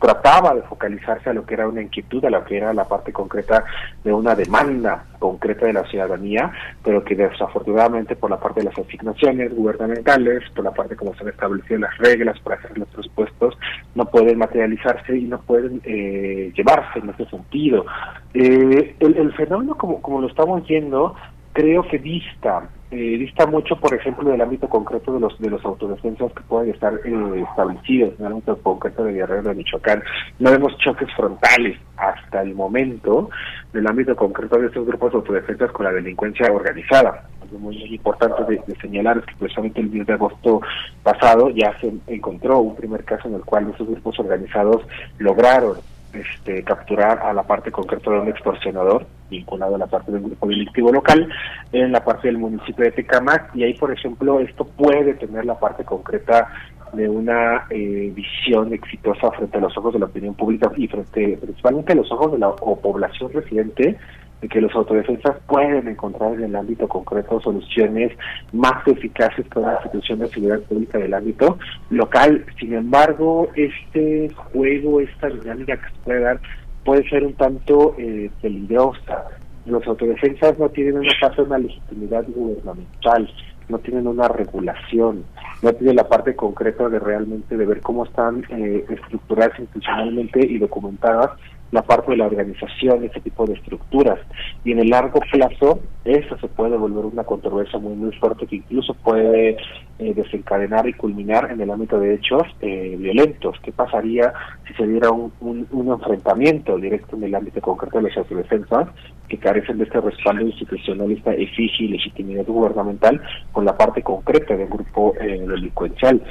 trataba 0.00 0.54
de 0.54 0.62
focalizarse 0.62 1.30
a 1.30 1.32
lo 1.32 1.44
que 1.46 1.54
era 1.54 1.68
una 1.68 1.82
inquietud, 1.82 2.24
a 2.24 2.30
lo 2.30 2.44
que 2.44 2.58
era 2.58 2.74
la 2.74 2.84
parte 2.84 3.12
concreta 3.12 3.64
de 4.04 4.12
una 4.12 4.34
demanda 4.34 5.06
concreta 5.18 5.66
de 5.66 5.72
la 5.72 5.84
ciudadanía, 5.84 6.52
pero 6.82 7.04
que 7.04 7.14
desafortunadamente 7.14 8.16
por 8.16 8.30
la 8.30 8.40
parte 8.40 8.60
de 8.60 8.66
las 8.66 8.78
asignaciones 8.78 9.54
gubernamentales, 9.54 10.42
por 10.54 10.64
la 10.64 10.72
parte 10.72 10.96
como 10.96 11.14
se 11.14 11.22
han 11.22 11.28
establecido 11.28 11.80
las 11.80 11.96
reglas 11.98 12.38
para 12.40 12.56
hacer 12.56 12.76
los 12.76 12.88
presupuestos, 12.88 13.56
no 13.94 14.04
pueden 14.06 14.38
materializarse 14.38 15.16
y 15.16 15.24
no 15.24 15.40
pueden 15.40 15.80
eh, 15.84 16.52
llevarse 16.54 16.98
en 16.98 17.10
ese 17.10 17.24
sentido. 17.26 17.86
Eh, 18.34 18.96
el, 18.98 19.16
el 19.16 19.32
fenómeno, 19.34 19.76
como, 19.76 20.02
como 20.02 20.20
lo 20.20 20.26
estamos 20.26 20.66
viendo, 20.66 21.14
creo 21.52 21.86
que 21.88 21.98
dista 21.98 22.68
eh, 22.92 23.16
dista 23.16 23.46
mucho, 23.46 23.74
por 23.76 23.94
ejemplo, 23.94 24.28
del 24.28 24.40
ámbito 24.42 24.68
concreto 24.68 25.14
de 25.14 25.20
los 25.20 25.38
de 25.38 25.48
los 25.48 25.64
autodefensas 25.64 26.30
que 26.32 26.42
pueden 26.42 26.74
estar 26.74 26.92
eh, 27.04 27.44
establecidos 27.48 28.12
en 28.18 28.26
el 28.26 28.32
ámbito 28.32 28.56
concreto 28.58 29.04
de 29.04 29.14
Guerrero 29.14 29.48
de 29.48 29.54
Michoacán. 29.54 30.02
No 30.38 30.50
vemos 30.50 30.76
choques 30.76 31.08
frontales 31.16 31.78
hasta 31.96 32.42
el 32.42 32.54
momento 32.54 33.30
del 33.72 33.86
ámbito 33.86 34.14
concreto 34.14 34.58
de 34.58 34.66
estos 34.66 34.86
grupos 34.86 35.10
de 35.10 35.18
autodefensas 35.18 35.72
con 35.72 35.86
la 35.86 35.92
delincuencia 35.92 36.52
organizada. 36.52 37.28
Algo 37.40 37.58
muy, 37.58 37.82
importante 37.82 38.44
de, 38.44 38.76
señalar 38.76 39.18
es 39.18 39.24
que 39.24 39.36
precisamente 39.38 39.80
el 39.80 39.90
10 39.90 40.06
de 40.08 40.12
agosto 40.12 40.60
pasado 41.02 41.48
ya 41.48 41.74
se 41.80 41.94
encontró 42.08 42.58
un 42.58 42.76
primer 42.76 43.04
caso 43.04 43.26
en 43.26 43.36
el 43.36 43.42
cual 43.42 43.70
esos 43.74 43.88
grupos 43.88 44.18
organizados 44.18 44.82
lograron 45.18 45.76
este, 46.12 46.62
capturar 46.62 47.20
a 47.20 47.32
la 47.32 47.42
parte 47.42 47.70
concreta 47.70 48.10
de 48.10 48.20
un 48.20 48.28
extorsionador 48.28 49.06
vinculado 49.30 49.76
a 49.76 49.78
la 49.78 49.86
parte 49.86 50.12
del 50.12 50.22
grupo 50.22 50.46
delictivo 50.46 50.92
local 50.92 51.28
en 51.72 51.92
la 51.92 52.04
parte 52.04 52.28
del 52.28 52.38
municipio 52.38 52.84
de 52.84 52.92
Tecamac 52.92 53.54
y 53.54 53.64
ahí 53.64 53.74
por 53.74 53.90
ejemplo 53.92 54.40
esto 54.40 54.64
puede 54.64 55.14
tener 55.14 55.44
la 55.46 55.58
parte 55.58 55.84
concreta 55.84 56.48
de 56.92 57.08
una 57.08 57.66
eh, 57.70 58.12
visión 58.14 58.72
exitosa 58.74 59.30
frente 59.30 59.56
a 59.56 59.60
los 59.60 59.76
ojos 59.78 59.94
de 59.94 60.00
la 60.00 60.06
opinión 60.06 60.34
pública 60.34 60.70
y 60.76 60.86
frente 60.86 61.38
principalmente 61.38 61.92
a 61.92 61.96
los 61.96 62.12
ojos 62.12 62.32
de 62.32 62.38
la 62.38 62.50
población 62.50 63.32
residente 63.32 63.96
de 64.42 64.48
que 64.48 64.60
los 64.60 64.74
autodefensas 64.74 65.36
pueden 65.46 65.86
encontrar 65.86 66.34
en 66.34 66.44
el 66.44 66.56
ámbito 66.56 66.88
concreto 66.88 67.40
soluciones 67.40 68.12
más 68.52 68.86
eficaces 68.86 69.46
con 69.48 69.62
la 69.62 69.74
institución 69.74 70.18
de 70.18 70.26
seguridad 70.26 70.60
pública 70.62 70.98
del 70.98 71.14
ámbito 71.14 71.58
local. 71.90 72.44
Sin 72.58 72.74
embargo, 72.74 73.48
este 73.54 74.30
juego, 74.52 75.00
esta 75.00 75.28
dinámica 75.28 75.76
que 75.76 75.86
se 75.86 76.00
puede 76.04 76.20
dar, 76.20 76.40
puede 76.84 77.08
ser 77.08 77.24
un 77.24 77.34
tanto 77.34 77.94
eh, 77.98 78.30
peligrosa. 78.42 79.28
Los 79.64 79.86
autodefensas 79.86 80.58
no 80.58 80.68
tienen 80.70 80.98
una 80.98 81.12
parte 81.20 81.42
de 81.42 81.46
una 81.46 81.58
legitimidad 81.58 82.24
gubernamental, 82.26 83.30
no 83.68 83.78
tienen 83.78 84.08
una 84.08 84.26
regulación, 84.26 85.24
no 85.62 85.72
tienen 85.72 85.94
la 85.94 86.08
parte 86.08 86.34
concreta 86.34 86.88
de 86.88 86.98
realmente 86.98 87.56
de 87.56 87.64
ver 87.64 87.80
cómo 87.80 88.04
están 88.04 88.44
eh, 88.50 88.84
estructuradas 88.88 89.56
institucionalmente 89.60 90.44
y 90.44 90.58
documentadas 90.58 91.30
la 91.72 91.82
parte 91.82 92.12
de 92.12 92.18
la 92.18 92.26
organización, 92.26 93.02
ese 93.02 93.20
tipo 93.20 93.46
de 93.46 93.54
estructuras. 93.54 94.20
Y 94.62 94.72
en 94.72 94.80
el 94.80 94.90
largo 94.90 95.20
plazo, 95.32 95.80
eso 96.04 96.38
se 96.38 96.48
puede 96.48 96.76
volver 96.76 97.06
una 97.06 97.24
controversia 97.24 97.78
muy, 97.78 97.94
muy 97.94 98.12
fuerte 98.12 98.46
que 98.46 98.56
incluso 98.56 98.94
puede 98.94 99.56
eh, 99.98 100.14
desencadenar 100.14 100.86
y 100.86 100.92
culminar 100.92 101.50
en 101.50 101.60
el 101.60 101.70
ámbito 101.70 101.98
de 101.98 102.14
hechos 102.14 102.42
eh, 102.60 102.94
violentos. 102.98 103.56
¿Qué 103.62 103.72
pasaría 103.72 104.32
si 104.68 104.74
se 104.74 104.86
diera 104.86 105.10
un, 105.10 105.32
un, 105.40 105.88
enfrentamiento 105.88 106.76
directo 106.76 107.16
en 107.16 107.24
el 107.24 107.34
ámbito 107.34 107.60
concreto 107.62 107.98
de 107.98 108.08
las 108.08 108.18
autodefensas 108.18 108.88
que 109.28 109.38
carecen 109.38 109.78
de 109.78 109.84
este 109.84 110.00
respaldo 110.00 110.42
institucionalista, 110.42 111.32
exige 111.32 111.84
y 111.84 111.88
legitimidad 111.88 112.44
gubernamental 112.44 113.20
con 113.50 113.64
la 113.64 113.76
parte 113.76 114.02
concreta 114.02 114.54
del 114.54 114.68
grupo 114.68 115.14
eh, 115.18 115.42
delincuencial? 115.46 116.22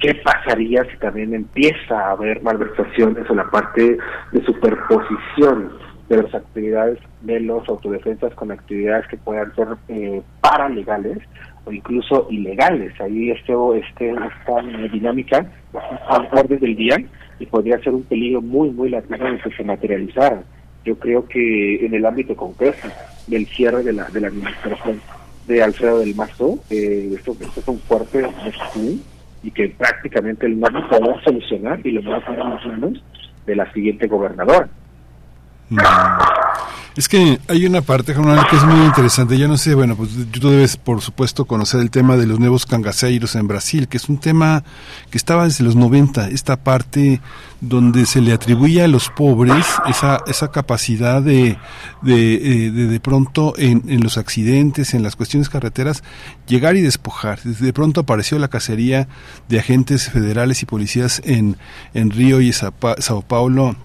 ¿Qué 0.00 0.14
pasaría 0.14 0.84
si 0.84 0.96
también 0.98 1.34
empieza 1.34 1.98
a 1.98 2.12
haber 2.12 2.40
malversaciones 2.42 3.28
en 3.28 3.36
la 3.36 3.50
parte 3.50 3.98
de 4.30 4.44
superposición 4.44 5.72
de 6.08 6.22
las 6.22 6.34
actividades 6.34 6.98
de 7.22 7.40
los 7.40 7.68
autodefensas 7.68 8.32
con 8.34 8.52
actividades 8.52 9.08
que 9.08 9.16
puedan 9.16 9.52
ser 9.56 9.68
eh, 9.88 10.22
paralegales 10.40 11.18
o 11.64 11.72
incluso 11.72 12.28
ilegales? 12.30 12.92
Ahí 13.00 13.32
este, 13.32 13.52
este, 13.76 14.10
esta 14.10 14.62
dinámica 14.92 15.50
a 16.08 16.18
orden 16.32 16.60
del 16.60 16.76
día 16.76 16.96
y 17.40 17.46
podría 17.46 17.78
ser 17.80 17.94
un 17.94 18.04
peligro 18.04 18.40
muy, 18.40 18.70
muy 18.70 18.90
latino 18.90 19.32
de 19.32 19.38
que 19.38 19.50
se 19.50 19.64
materializara. 19.64 20.44
Yo 20.84 20.96
creo 20.96 21.26
que 21.26 21.84
en 21.84 21.92
el 21.92 22.06
ámbito 22.06 22.36
concreto 22.36 22.86
del 23.26 23.46
cierre 23.46 23.82
de 23.82 23.94
la, 23.94 24.04
de 24.04 24.20
la 24.20 24.28
administración 24.28 25.00
de 25.48 25.62
Alfredo 25.62 25.98
del 25.98 26.14
Mazo, 26.14 26.60
eh, 26.70 27.14
esto, 27.16 27.32
esto 27.40 27.60
es 27.60 27.68
un 27.68 27.78
fuerte 27.80 28.22
y 29.42 29.50
que 29.50 29.68
prácticamente 29.68 30.46
el 30.46 30.58
no 30.58 30.88
podrá 30.88 31.22
solucionar 31.22 31.80
y 31.84 31.92
lo 31.92 32.10
va 32.10 32.18
a 32.18 32.24
poner 32.24 32.40
en 32.40 32.50
las 32.50 32.66
manos 32.66 33.04
de 33.46 33.56
la 33.56 33.72
siguiente 33.72 34.06
gobernadora. 34.06 34.68
Mm. 35.70 35.78
Es 36.98 37.08
que 37.08 37.38
hay 37.46 37.64
una 37.64 37.80
parte, 37.80 38.12
que 38.12 38.56
es 38.56 38.64
muy 38.64 38.84
interesante. 38.84 39.38
Yo 39.38 39.46
no 39.46 39.56
sé, 39.56 39.72
bueno, 39.74 39.94
pues 39.94 40.10
tú 40.32 40.50
debes, 40.50 40.76
por 40.76 41.00
supuesto, 41.00 41.44
conocer 41.44 41.80
el 41.80 41.92
tema 41.92 42.16
de 42.16 42.26
los 42.26 42.40
nuevos 42.40 42.66
cangaceiros 42.66 43.36
en 43.36 43.46
Brasil, 43.46 43.86
que 43.86 43.98
es 43.98 44.08
un 44.08 44.18
tema 44.18 44.64
que 45.08 45.16
estaba 45.16 45.44
desde 45.44 45.62
los 45.62 45.76
90, 45.76 46.28
esta 46.30 46.56
parte 46.56 47.20
donde 47.60 48.04
se 48.04 48.20
le 48.20 48.32
atribuye 48.32 48.82
a 48.82 48.88
los 48.88 49.10
pobres 49.10 49.64
esa, 49.88 50.24
esa 50.26 50.50
capacidad 50.50 51.22
de, 51.22 51.56
de, 52.02 52.34
eh, 52.34 52.70
de, 52.72 52.88
de 52.88 52.98
pronto 52.98 53.54
en, 53.56 53.84
en 53.86 54.02
los 54.02 54.18
accidentes, 54.18 54.92
en 54.92 55.04
las 55.04 55.14
cuestiones 55.14 55.48
carreteras, 55.48 56.02
llegar 56.48 56.74
y 56.74 56.80
despojar. 56.80 57.40
De 57.44 57.72
pronto 57.72 58.00
apareció 58.00 58.40
la 58.40 58.48
cacería 58.48 59.06
de 59.48 59.60
agentes 59.60 60.10
federales 60.10 60.64
y 60.64 60.66
policías 60.66 61.22
en, 61.24 61.58
en 61.94 62.10
Río 62.10 62.40
y 62.40 62.52
Sao 62.52 63.22
Paulo 63.28 63.76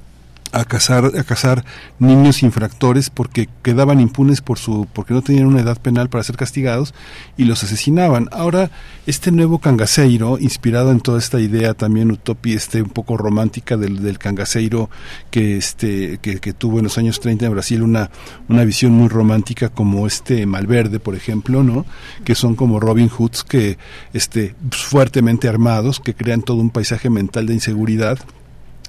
a 0.54 0.66
cazar 0.66 1.12
a 1.18 1.24
cazar 1.24 1.66
niños 2.00 2.44
infractores 2.44 3.10
porque 3.10 3.50
quedaban 3.64 4.00
impunes 4.00 4.42
por 4.42 4.60
su 4.60 4.88
porque 4.94 5.14
no 5.14 5.22
tenían 5.22 5.48
una 5.48 5.62
edad 5.62 5.82
penal 5.82 6.10
para 6.10 6.24
ser 6.24 6.38
castigados 6.38 6.94
y 7.38 7.46
los 7.46 7.64
asesinaban. 7.64 8.30
Ahora 8.32 8.70
este 9.08 9.32
nuevo 9.32 9.60
cangaceiro, 9.60 10.38
inspirado 10.40 10.92
en 10.92 11.02
toda 11.02 11.20
esta 11.20 11.40
idea 11.40 11.74
también 11.74 12.12
utopía 12.12 12.56
este 12.56 12.82
un 12.82 12.90
poco 12.90 13.18
romántica 13.18 13.78
del, 13.78 14.04
del 14.04 14.20
cangaceiro 14.20 14.90
que 15.32 15.58
este 15.58 16.20
que, 16.22 16.40
que, 16.40 16.54
tuvo 16.54 16.78
en 16.78 16.84
los 16.84 16.98
años 16.98 17.20
30 17.20 17.48
en 17.48 17.52
Brasil 17.52 17.82
una 17.82 18.12
una 18.48 18.64
visión 18.64 18.92
muy 18.92 19.10
romántica 19.10 19.70
como 19.70 20.06
este 20.06 20.46
Malverde, 20.46 21.00
por 21.00 21.16
ejemplo, 21.16 21.64
¿no? 21.64 21.86
Que 22.24 22.36
son 22.36 22.56
como 22.56 22.80
Robin 22.80 23.10
Hoods 23.10 23.44
que 23.44 23.78
este 24.14 24.56
fuertemente 24.72 25.48
armados, 25.48 26.00
que 26.00 26.14
crean 26.14 26.44
todo 26.44 26.58
un 26.58 26.70
paisaje 26.70 27.10
mental 27.10 27.48
de 27.48 27.56
inseguridad 27.56 28.20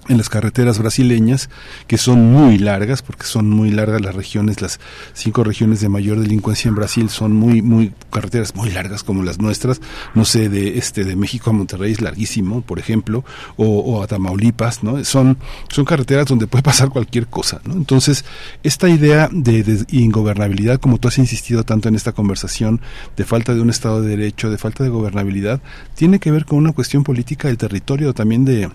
en 0.08 0.18
las 0.18 0.28
carreteras 0.28 0.78
brasileñas, 0.78 1.50
que 1.86 1.98
son 1.98 2.32
muy 2.32 2.58
largas, 2.58 3.02
porque 3.02 3.24
son 3.24 3.50
muy 3.50 3.70
largas 3.70 4.00
las 4.00 4.14
regiones, 4.14 4.60
las 4.60 4.80
cinco 5.12 5.44
regiones 5.44 5.80
de 5.80 5.88
mayor 5.88 6.20
delincuencia 6.20 6.68
en 6.68 6.74
Brasil 6.74 7.10
son 7.10 7.34
muy, 7.34 7.62
muy 7.62 7.92
carreteras 8.10 8.54
muy 8.54 8.70
largas 8.70 9.02
como 9.02 9.22
las 9.22 9.38
nuestras, 9.38 9.80
no 10.14 10.24
sé, 10.24 10.48
de 10.48 10.78
este 10.78 11.04
de 11.04 11.16
México 11.16 11.50
a 11.50 11.52
Monterrey 11.52 11.92
es 11.92 12.00
larguísimo, 12.00 12.62
por 12.62 12.78
ejemplo, 12.78 13.24
o, 13.56 13.66
o 13.66 14.02
a 14.02 14.06
Tamaulipas, 14.06 14.82
¿no? 14.82 15.02
Son, 15.04 15.38
son 15.68 15.84
carreteras 15.84 16.26
donde 16.26 16.46
puede 16.46 16.62
pasar 16.64 16.90
cualquier 16.90 17.26
cosa, 17.26 17.60
¿no? 17.64 17.74
Entonces, 17.74 18.24
esta 18.62 18.88
idea 18.88 19.28
de, 19.32 19.62
de 19.62 19.84
ingobernabilidad, 19.90 20.80
como 20.80 20.98
tú 20.98 21.08
has 21.08 21.18
insistido 21.18 21.64
tanto 21.64 21.88
en 21.88 21.94
esta 21.94 22.12
conversación, 22.12 22.80
de 23.16 23.24
falta 23.24 23.54
de 23.54 23.60
un 23.60 23.70
Estado 23.70 24.02
de 24.02 24.10
Derecho, 24.10 24.50
de 24.50 24.58
falta 24.58 24.84
de 24.84 24.90
gobernabilidad, 24.90 25.60
tiene 25.94 26.18
que 26.18 26.30
ver 26.30 26.44
con 26.44 26.58
una 26.58 26.72
cuestión 26.72 27.04
política 27.04 27.48
del 27.48 27.58
territorio, 27.58 28.14
también 28.14 28.44
de 28.44 28.70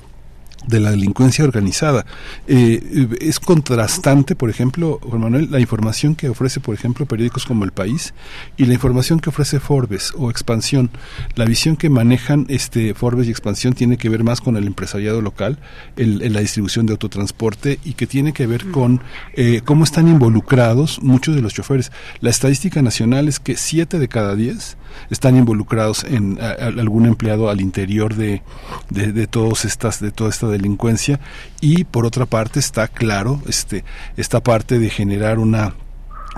de 0.67 0.79
la 0.79 0.91
delincuencia 0.91 1.43
organizada. 1.43 2.05
Eh, 2.47 3.07
es 3.21 3.39
contrastante, 3.39 4.35
por 4.35 4.49
ejemplo, 4.49 4.99
Juan 5.01 5.21
Manuel, 5.21 5.47
la 5.51 5.59
información 5.59 6.15
que 6.15 6.29
ofrece, 6.29 6.59
por 6.59 6.75
ejemplo, 6.75 7.05
periódicos 7.05 7.45
como 7.45 7.63
El 7.63 7.71
País 7.71 8.13
y 8.57 8.65
la 8.65 8.73
información 8.73 9.19
que 9.19 9.29
ofrece 9.29 9.59
Forbes 9.59 10.13
o 10.17 10.29
Expansión. 10.29 10.89
La 11.35 11.45
visión 11.45 11.77
que 11.77 11.89
manejan 11.89 12.45
este 12.49 12.93
Forbes 12.93 13.27
y 13.27 13.31
Expansión 13.31 13.73
tiene 13.73 13.97
que 13.97 14.09
ver 14.09 14.23
más 14.23 14.41
con 14.41 14.57
el 14.57 14.67
empresariado 14.67 15.21
local, 15.21 15.59
el, 15.95 16.33
la 16.33 16.41
distribución 16.41 16.85
de 16.85 16.93
autotransporte 16.93 17.79
y 17.83 17.93
que 17.93 18.07
tiene 18.07 18.33
que 18.33 18.47
ver 18.47 18.69
con 18.71 19.01
eh, 19.35 19.61
cómo 19.63 19.83
están 19.83 20.07
involucrados 20.07 21.01
muchos 21.01 21.35
de 21.35 21.41
los 21.41 21.53
choferes. 21.53 21.91
La 22.21 22.29
estadística 22.29 22.81
nacional 22.81 23.27
es 23.27 23.39
que 23.39 23.57
siete 23.57 23.99
de 23.99 24.07
cada 24.07 24.35
diez 24.35 24.77
están 25.09 25.37
involucrados 25.37 26.03
en 26.03 26.39
algún 26.41 27.05
empleado 27.05 27.49
al 27.49 27.61
interior 27.61 28.15
de, 28.15 28.41
de, 28.89 29.11
de 29.11 29.27
todos 29.27 29.65
estas 29.65 29.99
de 29.99 30.11
toda 30.11 30.29
esta 30.29 30.47
delincuencia. 30.47 31.19
Y 31.61 31.83
por 31.83 32.05
otra 32.05 32.25
parte 32.25 32.59
está 32.59 32.87
claro 32.87 33.41
este 33.47 33.83
esta 34.17 34.41
parte 34.41 34.79
de 34.79 34.89
generar 34.89 35.39
una 35.39 35.73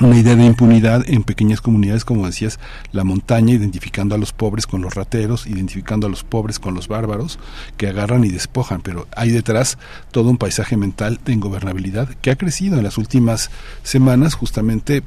una 0.01 0.17
idea 0.17 0.35
de 0.35 0.45
impunidad 0.45 1.03
en 1.07 1.23
pequeñas 1.23 1.61
comunidades, 1.61 2.05
como 2.05 2.25
decías, 2.25 2.59
la 2.91 3.03
montaña, 3.03 3.53
identificando 3.53 4.15
a 4.15 4.17
los 4.17 4.33
pobres 4.33 4.67
con 4.67 4.81
los 4.81 4.95
rateros, 4.95 5.47
identificando 5.47 6.07
a 6.07 6.09
los 6.09 6.23
pobres 6.23 6.59
con 6.59 6.73
los 6.73 6.87
bárbaros, 6.87 7.39
que 7.77 7.87
agarran 7.87 8.23
y 8.23 8.29
despojan, 8.29 8.81
pero 8.81 9.07
hay 9.15 9.31
detrás 9.31 9.77
todo 10.11 10.29
un 10.29 10.37
paisaje 10.37 10.77
mental 10.77 11.19
de 11.23 11.33
ingobernabilidad 11.33 12.09
que 12.21 12.31
ha 12.31 12.35
crecido 12.35 12.77
en 12.77 12.83
las 12.83 12.97
últimas 12.97 13.51
semanas, 13.83 14.33
justamente 14.33 15.01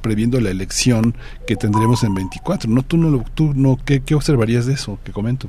previendo 0.00 0.40
la 0.40 0.50
elección 0.50 1.14
que 1.46 1.56
tendremos 1.56 2.04
en 2.04 2.14
24. 2.14 2.70
¿No? 2.70 2.82
¿Tú 2.82 2.96
no, 2.96 3.24
tú 3.34 3.52
no 3.54 3.78
¿qué, 3.84 4.00
qué 4.00 4.14
observarías 4.14 4.66
de 4.66 4.74
eso 4.74 4.98
que 5.04 5.12
comento? 5.12 5.48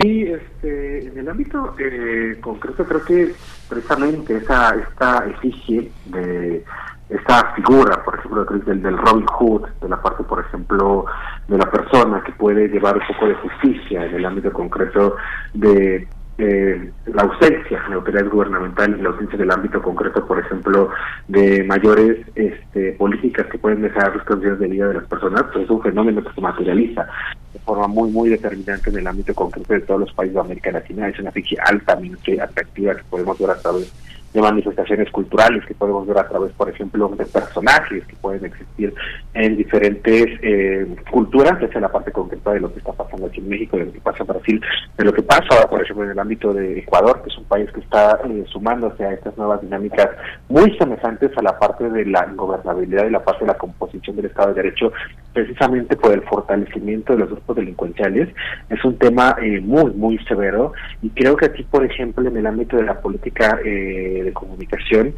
Sí, 0.00 0.22
este, 0.22 1.08
en 1.08 1.18
el 1.18 1.28
ámbito 1.28 1.74
eh, 1.78 2.36
concreto 2.40 2.84
creo 2.84 3.04
que 3.04 3.32
precisamente 3.68 4.36
esa 4.36 4.76
esta 4.76 5.26
efigie 5.26 5.90
de 6.06 6.64
esta 7.08 7.52
figura, 7.54 8.02
por 8.04 8.18
ejemplo, 8.18 8.44
del, 8.44 8.82
del 8.82 8.98
Robin 8.98 9.26
Hood, 9.26 9.66
de 9.80 9.88
la 9.88 10.00
parte, 10.00 10.22
por 10.24 10.40
ejemplo, 10.40 11.06
de 11.46 11.56
la 11.56 11.70
persona 11.70 12.22
que 12.22 12.32
puede 12.32 12.68
llevar 12.68 12.96
un 12.96 13.06
poco 13.06 13.28
de 13.28 13.34
justicia 13.34 14.04
en 14.04 14.14
el 14.14 14.26
ámbito 14.26 14.52
concreto 14.52 15.16
de 15.54 16.06
eh, 16.40 16.92
la 17.06 17.22
ausencia 17.22 17.82
de 17.88 17.94
autoridad 17.94 18.30
gubernamental 18.30 18.96
y 18.96 19.02
la 19.02 19.08
ausencia 19.08 19.36
del 19.36 19.50
ámbito 19.50 19.82
concreto, 19.82 20.24
por 20.24 20.38
ejemplo, 20.38 20.90
de 21.26 21.64
mayores 21.64 22.18
este, 22.36 22.92
políticas 22.92 23.46
que 23.48 23.58
pueden 23.58 23.80
mejorar 23.80 24.14
las 24.14 24.24
condiciones 24.24 24.60
de 24.60 24.68
vida 24.68 24.86
de 24.86 24.94
las 24.94 25.06
personas, 25.06 25.42
pues 25.52 25.64
es 25.64 25.70
un 25.70 25.82
fenómeno 25.82 26.22
que 26.22 26.32
se 26.32 26.40
materializa 26.40 27.08
de 27.52 27.58
forma 27.58 27.88
muy, 27.88 28.10
muy 28.10 28.28
determinante 28.28 28.90
en 28.90 28.98
el 28.98 29.06
ámbito 29.08 29.34
concreto 29.34 29.72
de 29.72 29.80
todos 29.80 30.00
los 30.00 30.12
países 30.12 30.34
de 30.34 30.40
América 30.40 30.70
Latina. 30.70 31.08
Es 31.08 31.18
una 31.18 31.32
ficción 31.32 31.60
altamente 31.66 32.40
atractiva 32.40 32.94
que 32.94 33.02
podemos 33.10 33.36
ver 33.36 33.50
a 33.50 33.58
través 33.58 33.92
de 34.32 34.40
manifestaciones 34.42 35.10
culturales 35.10 35.64
que 35.66 35.74
podemos 35.74 36.06
ver 36.06 36.18
a 36.18 36.28
través, 36.28 36.52
por 36.52 36.68
ejemplo, 36.68 37.08
de 37.16 37.24
personajes 37.24 38.04
que 38.06 38.16
pueden 38.16 38.44
existir 38.44 38.94
en 39.34 39.56
diferentes 39.56 40.26
eh, 40.42 40.86
culturas, 41.10 41.58
desde 41.60 41.80
la 41.80 41.90
parte 41.90 42.12
concreta 42.12 42.52
de 42.52 42.60
lo 42.60 42.72
que 42.72 42.78
está 42.78 42.92
pasando 42.92 43.26
aquí 43.26 43.40
en 43.40 43.48
México, 43.48 43.76
de 43.76 43.86
lo 43.86 43.92
que 43.92 44.00
pasa 44.00 44.18
en 44.20 44.26
Brasil, 44.26 44.60
de 44.96 45.04
lo 45.04 45.12
que 45.12 45.22
pasa, 45.22 45.68
por 45.68 45.82
ejemplo, 45.82 46.04
en 46.04 46.10
el 46.10 46.18
ámbito 46.18 46.52
de 46.52 46.78
Ecuador, 46.78 47.22
que 47.22 47.30
es 47.30 47.38
un 47.38 47.44
país 47.44 47.70
que 47.72 47.80
está 47.80 48.18
eh, 48.28 48.44
sumándose 48.48 49.04
a 49.04 49.12
estas 49.12 49.36
nuevas 49.36 49.60
dinámicas 49.62 50.08
muy 50.48 50.76
semejantes 50.76 51.30
a 51.36 51.42
la 51.42 51.58
parte 51.58 51.88
de 51.88 52.04
la 52.06 52.26
gobernabilidad 52.34 53.06
y 53.06 53.10
la 53.10 53.24
parte 53.24 53.44
de 53.44 53.52
la 53.52 53.58
composición 53.58 54.16
del 54.16 54.26
Estado 54.26 54.48
de 54.48 54.62
Derecho, 54.62 54.92
precisamente 55.32 55.96
por 55.96 56.12
el 56.12 56.22
fortalecimiento 56.22 57.12
de 57.12 57.20
los 57.20 57.30
grupos 57.30 57.56
delincuenciales. 57.56 58.28
Es 58.68 58.84
un 58.84 58.98
tema 58.98 59.36
eh, 59.42 59.60
muy, 59.60 59.92
muy 59.92 60.18
severo 60.24 60.72
y 61.02 61.10
creo 61.10 61.36
que 61.36 61.46
aquí, 61.46 61.62
por 61.62 61.84
ejemplo, 61.84 62.28
en 62.28 62.36
el 62.36 62.46
ámbito 62.46 62.76
de 62.76 62.84
la 62.84 63.00
política 63.00 63.58
eh, 63.64 64.17
de 64.24 64.32
comunicación, 64.32 65.14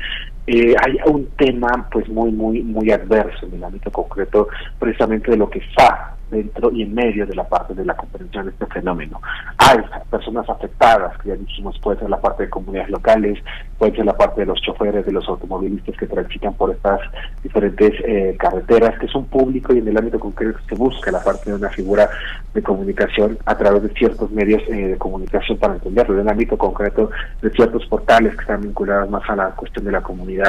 eh, 0.50 0.74
hay 0.84 0.98
un 1.06 1.26
tema 1.36 1.88
pues 1.92 2.08
muy, 2.08 2.32
muy, 2.32 2.62
muy 2.62 2.90
adverso 2.90 3.46
en 3.46 3.54
el 3.54 3.64
ámbito 3.64 3.90
concreto 3.90 4.48
precisamente 4.78 5.30
de 5.30 5.36
lo 5.36 5.48
que 5.48 5.60
está 5.60 6.16
dentro 6.30 6.70
y 6.72 6.82
en 6.82 6.94
medio 6.94 7.26
de 7.26 7.34
la 7.34 7.48
parte 7.48 7.74
de 7.74 7.84
la 7.84 7.96
comprensión 7.96 8.46
de 8.46 8.52
este 8.52 8.66
fenómeno. 8.66 9.20
Hay 9.58 9.78
personas 10.10 10.48
afectadas, 10.48 11.16
que 11.18 11.30
ya 11.30 11.36
dijimos, 11.36 11.78
puede 11.82 11.98
ser 11.98 12.08
la 12.08 12.20
parte 12.20 12.44
de 12.44 12.50
comunidades 12.50 12.90
locales, 12.90 13.38
puede 13.78 13.94
ser 13.96 14.06
la 14.06 14.16
parte 14.16 14.40
de 14.40 14.46
los 14.46 14.60
choferes, 14.60 15.04
de 15.04 15.12
los 15.12 15.28
automovilistas 15.28 15.96
que 15.96 16.06
transitan 16.06 16.54
por 16.54 16.70
estas 16.70 17.00
diferentes 17.42 17.92
eh, 18.04 18.36
carreteras, 18.38 18.98
que 18.98 19.06
es 19.06 19.14
un 19.14 19.26
público 19.26 19.74
y 19.74 19.78
en 19.78 19.88
el 19.88 19.96
ámbito 19.96 20.18
concreto 20.18 20.58
se 20.68 20.74
busca 20.74 21.10
la 21.10 21.22
parte 21.22 21.50
de 21.50 21.56
una 21.56 21.70
figura 21.70 22.08
de 22.54 22.62
comunicación 22.62 23.38
a 23.44 23.56
través 23.56 23.82
de 23.82 23.88
ciertos 23.90 24.30
medios 24.30 24.62
eh, 24.68 24.88
de 24.88 24.98
comunicación 24.98 25.58
para 25.58 25.74
entenderlo, 25.74 26.14
en 26.14 26.20
el 26.20 26.28
ámbito 26.28 26.56
concreto 26.56 27.10
de 27.42 27.50
ciertos 27.50 27.86
portales 27.86 28.34
que 28.34 28.42
están 28.42 28.60
vinculados 28.62 29.10
más 29.10 29.28
a 29.28 29.36
la 29.36 29.50
cuestión 29.50 29.84
de 29.84 29.92
la 29.92 30.02
comunidad 30.02 30.39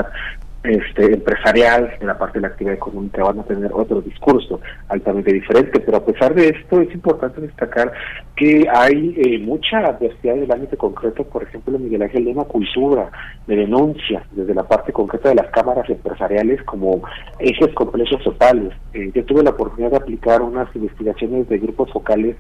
este, 0.64 1.14
empresarial, 1.14 1.92
en 2.00 2.08
la 2.08 2.18
parte 2.18 2.38
de 2.38 2.42
la 2.42 2.50
actividad 2.50 2.76
económica 2.76 3.24
van 3.24 3.40
a 3.40 3.44
tener 3.44 3.72
otro 3.74 4.00
discurso 4.02 4.62
altamente 4.90 5.34
diferente, 5.34 5.80
pero 5.80 5.98
a 5.98 6.06
pesar 6.06 6.36
de 6.36 6.50
esto 6.50 6.82
es 6.82 6.94
importante 6.94 7.42
destacar 7.42 7.92
que 8.36 8.68
hay 8.72 9.16
eh, 9.18 9.40
mucha 9.40 9.80
adversidad 9.80 10.38
en 10.38 10.44
el 10.44 10.52
ámbito 10.52 10.78
concreto, 10.78 11.24
por 11.24 11.44
ejemplo, 11.44 11.80
Miguel 11.80 12.04
Ángel, 12.04 12.28
una 12.28 12.44
cultura 12.44 13.10
de 13.48 13.56
denuncia 13.56 14.24
desde 14.32 14.54
la 14.54 14.64
parte 14.64 14.94
concreta 14.94 15.30
de 15.30 15.36
las 15.36 15.48
cámaras 15.48 15.90
empresariales 15.90 16.62
como 16.64 17.02
ejes 17.40 17.74
complejos 17.74 18.24
totales. 18.24 18.74
Eh, 18.94 19.12
yo 19.16 19.26
tuve 19.26 19.44
la 19.44 19.52
oportunidad 19.52 19.92
de 19.92 19.98
aplicar 19.98 20.42
unas 20.42 20.74
investigaciones 20.76 21.50
de 21.50 21.58
grupos 21.58 21.92
focales 21.92 22.36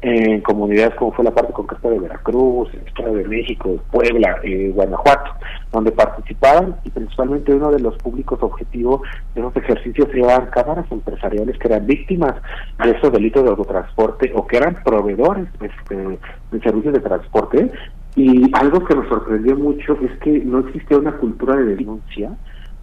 en 0.00 0.42
comunidades 0.42 0.94
como 0.96 1.12
fue 1.12 1.24
la 1.24 1.30
parte 1.30 1.52
concreta 1.52 1.88
de 1.88 1.98
Veracruz, 1.98 2.68
el 2.74 2.86
Estado 2.86 3.14
de 3.14 3.24
México, 3.24 3.80
Puebla, 3.90 4.36
eh, 4.42 4.70
Guanajuato, 4.74 5.30
donde 5.74 5.90
participaban 5.90 6.76
y 6.84 6.90
principalmente 6.90 7.52
uno 7.52 7.70
de 7.72 7.80
los 7.80 7.96
públicos 7.98 8.38
objetivos 8.40 9.02
de 9.34 9.40
esos 9.40 9.56
ejercicios 9.56 10.08
eran 10.14 10.46
cámaras 10.46 10.86
empresariales 10.90 11.58
que 11.58 11.66
eran 11.68 11.84
víctimas 11.84 12.34
de 12.82 12.92
esos 12.92 13.12
delitos 13.12 13.42
de 13.42 13.50
autotransporte 13.50 14.32
o 14.34 14.46
que 14.46 14.56
eran 14.56 14.76
proveedores 14.84 15.48
este, 15.60 15.96
de 15.96 16.60
servicios 16.60 16.94
de 16.94 17.00
transporte. 17.00 17.72
Y 18.14 18.48
algo 18.54 18.84
que 18.84 18.94
nos 18.94 19.08
sorprendió 19.08 19.56
mucho 19.56 19.98
es 20.00 20.16
que 20.20 20.30
no 20.44 20.60
existía 20.60 20.96
una 20.96 21.16
cultura 21.16 21.56
de 21.56 21.74
denuncia 21.74 22.30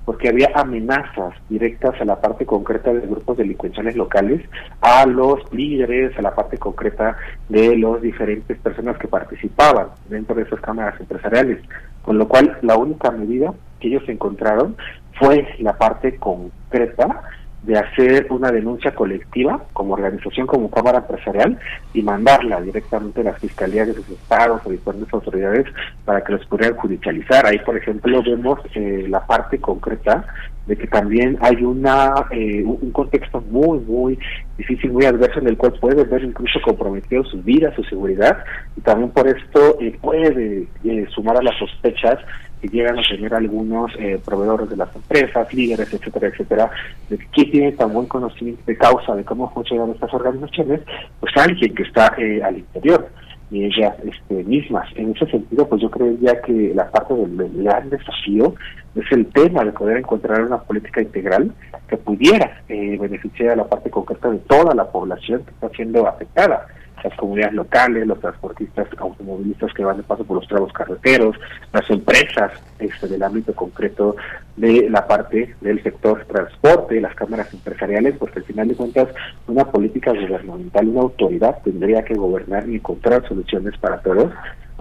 porque 0.04 0.28
había 0.28 0.52
amenazas 0.56 1.34
directas 1.48 1.94
a 2.02 2.06
la 2.06 2.20
parte 2.20 2.46
concreta 2.46 2.92
de 2.92 3.08
grupos 3.08 3.38
delincuenciales 3.38 3.96
locales, 3.96 4.42
a 4.82 5.06
los 5.06 5.40
líderes, 5.54 6.18
a 6.18 6.22
la 6.22 6.36
parte 6.36 6.58
concreta 6.58 7.16
de 7.48 7.78
los 7.78 8.02
diferentes 8.02 8.58
personas 8.60 8.98
que 8.98 9.08
participaban 9.08 9.88
dentro 10.10 10.36
de 10.36 10.42
esas 10.42 10.60
cámaras 10.60 11.00
empresariales. 11.00 11.60
Con 12.02 12.18
lo 12.18 12.28
cual, 12.28 12.58
la 12.62 12.78
única 12.78 13.12
medida 13.12 13.54
que 13.80 13.88
ellos 13.88 14.04
encontraron 14.08 14.76
fue 15.20 15.48
la 15.60 15.78
parte 15.78 16.18
concreta 16.18 17.22
de 17.64 17.78
hacer 17.78 18.26
una 18.32 18.52
denuncia 18.52 18.94
colectiva 18.96 19.64
como 19.74 19.94
organización, 19.94 20.48
como 20.48 20.72
Cámara 20.72 21.00
Empresarial 21.00 21.60
y 21.94 22.02
mandarla 22.02 22.60
directamente 22.60 23.22
a 23.22 23.26
las 23.26 23.40
fiscalías 23.40 23.88
de 23.88 23.94
sus 23.94 24.10
estados 24.10 24.62
o 24.66 24.72
diferentes 24.72 25.14
autoridades 25.14 25.68
para 26.04 26.24
que 26.24 26.34
los 26.34 26.46
pudieran 26.48 26.78
judicializar. 26.78 27.46
Ahí, 27.46 27.60
por 27.60 27.78
ejemplo, 27.78 28.24
vemos 28.24 28.60
eh, 28.74 29.06
la 29.08 29.26
parte 29.28 29.60
concreta 29.60 30.26
de 30.66 30.76
que 30.76 30.88
también 30.88 31.38
hay 31.42 31.64
una 31.64 32.28
eh, 32.32 32.64
un 32.64 32.92
contexto 32.92 33.42
muy, 33.42 33.80
muy 33.80 34.20
difícil, 34.58 34.92
muy 34.92 35.06
adverso 35.06 35.40
en 35.40 35.48
el 35.48 35.58
cual 35.58 35.74
puede 35.80 36.04
ver 36.04 36.24
incluso 36.24 36.60
comprometido 36.62 37.24
su 37.26 37.42
vida, 37.42 37.76
su 37.76 37.84
seguridad 37.84 38.44
y 38.78 38.82
también 38.82 39.10
por 39.12 39.28
esto 39.28 39.78
eh, 39.80 39.98
puede 40.02 40.68
sumar 41.10 41.38
a 41.38 41.44
las 41.44 41.58
sospechas 41.58 42.20
que 42.62 42.68
llegan 42.68 43.00
a 43.00 43.02
tener 43.02 43.34
algunos 43.34 43.92
eh, 43.98 44.20
proveedores 44.24 44.70
de 44.70 44.78
las 44.78 44.96
empresas, 44.96 45.52
líderes, 45.54 45.92
etcétera, 45.92 46.28
etcétera, 46.28 46.72
de 47.10 47.18
que 47.18 47.46
tiene 47.46 47.72
tan 47.72 47.92
buen 47.92 48.08
conocimiento 48.08 48.62
de 48.66 48.78
causa 48.78 49.16
de 49.16 49.26
cómo 49.26 49.52
funcionan 49.52 49.92
estas 49.92 50.14
organizaciones, 50.14 50.82
pues 51.20 51.36
alguien 51.38 51.74
que 51.74 51.84
está 51.84 52.14
eh, 52.18 52.42
al 52.44 52.60
interior 52.60 53.10
y 53.50 53.66
ellas 53.66 53.96
este, 54.06 54.44
mismas. 54.44 54.88
En 54.96 55.12
ese 55.12 55.26
sentido, 55.26 55.68
pues 55.68 55.82
yo 55.82 55.90
creo 55.90 56.16
ya 56.22 56.42
que 56.42 56.72
la 56.74 56.90
parte 56.90 57.14
del 57.14 57.64
gran 57.64 57.90
desafío 57.90 58.56
es 58.96 59.12
el 59.12 59.26
tema 59.28 59.64
de 59.66 59.72
poder 59.72 59.98
encontrar 59.98 60.42
una 60.42 60.60
política 60.60 61.02
integral 61.02 61.52
que 61.88 61.98
pudiera 61.98 62.62
eh, 62.70 62.98
beneficiar 63.00 63.52
a 63.52 63.56
la 63.58 63.68
parte 63.68 63.90
concreta 63.90 64.30
de 64.30 64.38
toda 64.40 64.74
la 64.74 64.90
población 64.90 65.44
que 65.44 65.52
está 65.52 65.70
siendo 65.70 66.08
afectada 66.08 66.68
las 67.04 67.18
comunidades 67.18 67.54
locales, 67.54 68.08
los 68.08 68.20
transportistas 68.20 68.88
automovilistas 68.98 69.74
que 69.74 69.84
van 69.84 69.98
de 69.98 70.04
paso 70.04 70.24
por 70.24 70.38
los 70.38 70.48
tramos 70.48 70.72
carreteros, 70.74 71.36
las 71.74 71.90
empresas 71.90 72.52
este, 72.80 73.08
del 73.08 73.24
ámbito 73.24 73.54
concreto 73.54 74.16
de 74.58 74.90
la 74.90 75.08
parte 75.08 75.56
del 75.62 75.82
sector 75.82 76.26
transporte, 76.26 77.00
las 77.02 77.16
cámaras 77.16 77.54
empresariales, 77.54 78.16
porque 78.18 78.40
al 78.40 78.46
final 78.46 78.68
de 78.68 78.76
cuentas 78.76 79.08
una 79.48 79.66
política 79.66 80.12
gubernamental, 80.12 80.88
una 80.88 81.02
autoridad 81.02 81.58
tendría 81.64 82.04
que 82.04 82.16
gobernar 82.16 82.68
y 82.70 82.76
encontrar 82.76 83.28
soluciones 83.28 83.78
para 83.78 84.02
todos 84.02 84.32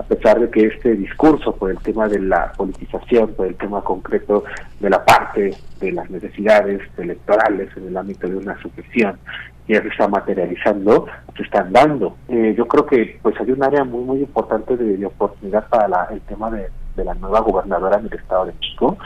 a 0.01 0.02
pesar 0.02 0.40
de 0.40 0.51
que 0.51 0.66
este 0.66 0.94
discurso 0.94 1.55
por 1.55 1.70
el 1.70 1.78
tema 1.78 2.09
de 2.09 2.18
la 2.20 2.52
politización, 2.52 3.35
por 3.35 3.47
el 3.47 3.55
tema 3.56 3.82
concreto 3.82 4.44
de 4.81 4.89
la 4.89 5.05
parte 5.05 5.55
de 5.78 5.93
las 5.93 6.09
necesidades 6.09 6.81
electorales 6.97 7.68
en 7.77 7.89
el 7.89 7.97
ámbito 7.97 8.27
de 8.27 8.36
una 8.36 8.59
sucesión, 8.62 9.18
ya 9.68 9.82
se 9.82 9.89
está 9.89 10.09
materializando, 10.09 11.06
se 11.36 11.43
están 11.43 11.70
dando. 11.72 12.16
Eh, 12.28 12.55
yo 12.56 12.66
creo 12.66 12.86
que 12.86 13.18
pues 13.20 13.39
hay 13.40 13.51
un 13.52 13.62
área 13.62 13.85
muy 13.85 14.05
muy 14.05 14.18
importante 14.20 14.74
de, 14.74 15.05
oportunidad 15.05 15.68
para 15.68 16.09
el 16.10 16.20
tema 16.22 16.51
de, 16.51 16.68
de 16.97 17.05
la 17.05 17.14
nueva 17.14 17.40
gobernadora 17.40 17.98
del 17.98 18.14
Estado 18.14 18.47
de 18.47 18.55
México, 18.55 18.97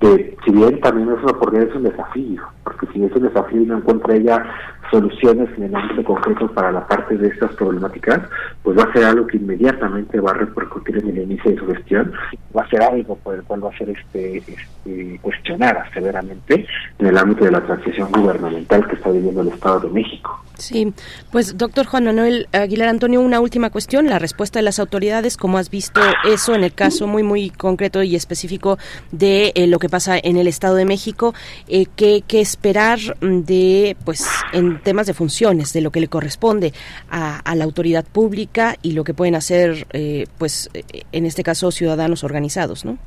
que 0.00 0.36
si 0.44 0.52
bien 0.52 0.80
también 0.80 1.08
es 1.08 1.22
una 1.22 1.32
oportunidad, 1.32 1.68
es 1.68 1.76
un 1.76 1.82
desafío, 1.82 2.42
porque 2.62 2.86
si 2.92 3.04
es 3.04 3.12
un 3.12 3.24
desafío 3.24 3.60
y 3.60 3.66
no 3.66 3.78
encuentra 3.78 4.14
ella 4.14 4.46
soluciones 4.94 5.48
en 5.56 5.64
el 5.64 5.74
ámbito 5.74 6.04
concreto 6.04 6.46
para 6.52 6.70
la 6.70 6.86
parte 6.86 7.16
de 7.16 7.26
estas 7.26 7.52
problemáticas, 7.56 8.20
pues 8.62 8.78
va 8.78 8.84
a 8.84 8.92
ser 8.92 9.04
algo 9.04 9.26
que 9.26 9.38
inmediatamente 9.38 10.20
va 10.20 10.30
a 10.30 10.34
repercutir 10.34 10.98
en 10.98 11.08
el 11.08 11.18
inicio 11.18 11.50
de 11.50 11.58
su 11.58 11.66
gestión, 11.66 12.12
va 12.56 12.62
a 12.62 12.68
ser 12.68 12.80
algo 12.80 13.16
por 13.16 13.34
el 13.34 13.42
cual 13.42 13.64
va 13.64 13.70
a 13.70 13.78
ser 13.78 13.90
este, 13.90 14.36
este 14.36 15.18
cuestionada 15.20 15.90
severamente 15.92 16.64
en 16.98 17.06
el 17.06 17.18
ámbito 17.18 17.44
de 17.44 17.50
la 17.50 17.60
transición 17.62 18.08
gubernamental 18.12 18.86
que 18.86 18.94
está 18.94 19.10
viviendo 19.10 19.40
el 19.40 19.48
Estado 19.48 19.80
de 19.80 19.88
México. 19.88 20.40
Sí, 20.56 20.92
pues 21.32 21.58
doctor 21.58 21.86
Juan 21.86 22.04
Manuel 22.04 22.46
Aguilar 22.52 22.88
Antonio, 22.88 23.20
una 23.20 23.40
última 23.40 23.70
cuestión, 23.70 24.08
la 24.08 24.20
respuesta 24.20 24.60
de 24.60 24.62
las 24.62 24.78
autoridades, 24.78 25.36
¿cómo 25.36 25.58
has 25.58 25.68
visto 25.68 26.00
eso 26.24 26.54
en 26.54 26.62
el 26.62 26.72
caso 26.72 27.08
muy, 27.08 27.24
muy 27.24 27.50
concreto 27.50 28.04
y 28.04 28.14
específico 28.14 28.78
de 29.10 29.52
eh, 29.56 29.66
lo 29.66 29.80
que 29.80 29.88
pasa 29.88 30.16
en 30.22 30.36
el 30.36 30.46
Estado 30.46 30.76
de 30.76 30.84
México? 30.84 31.34
Eh, 31.66 31.86
¿qué, 31.96 32.22
¿Qué 32.26 32.40
esperar 32.40 33.00
de, 33.20 33.96
pues, 34.04 34.28
en 34.52 34.78
temas 34.84 35.06
de 35.06 35.14
funciones, 35.14 35.72
de 35.72 35.80
lo 35.80 35.90
que 35.90 36.00
le 36.00 36.08
corresponde 36.08 36.72
a, 37.10 37.54
la 37.54 37.64
autoridad 37.64 38.04
pública 38.04 38.76
y 38.82 38.92
lo 38.92 39.02
que 39.04 39.14
pueden 39.14 39.34
hacer, 39.34 39.86
eh, 39.92 40.26
pues, 40.38 40.70
en 41.12 41.26
este 41.26 41.42
caso, 41.42 41.70
ciudadanos 41.70 42.22
organizados, 42.22 42.84
¿no? 42.84 42.98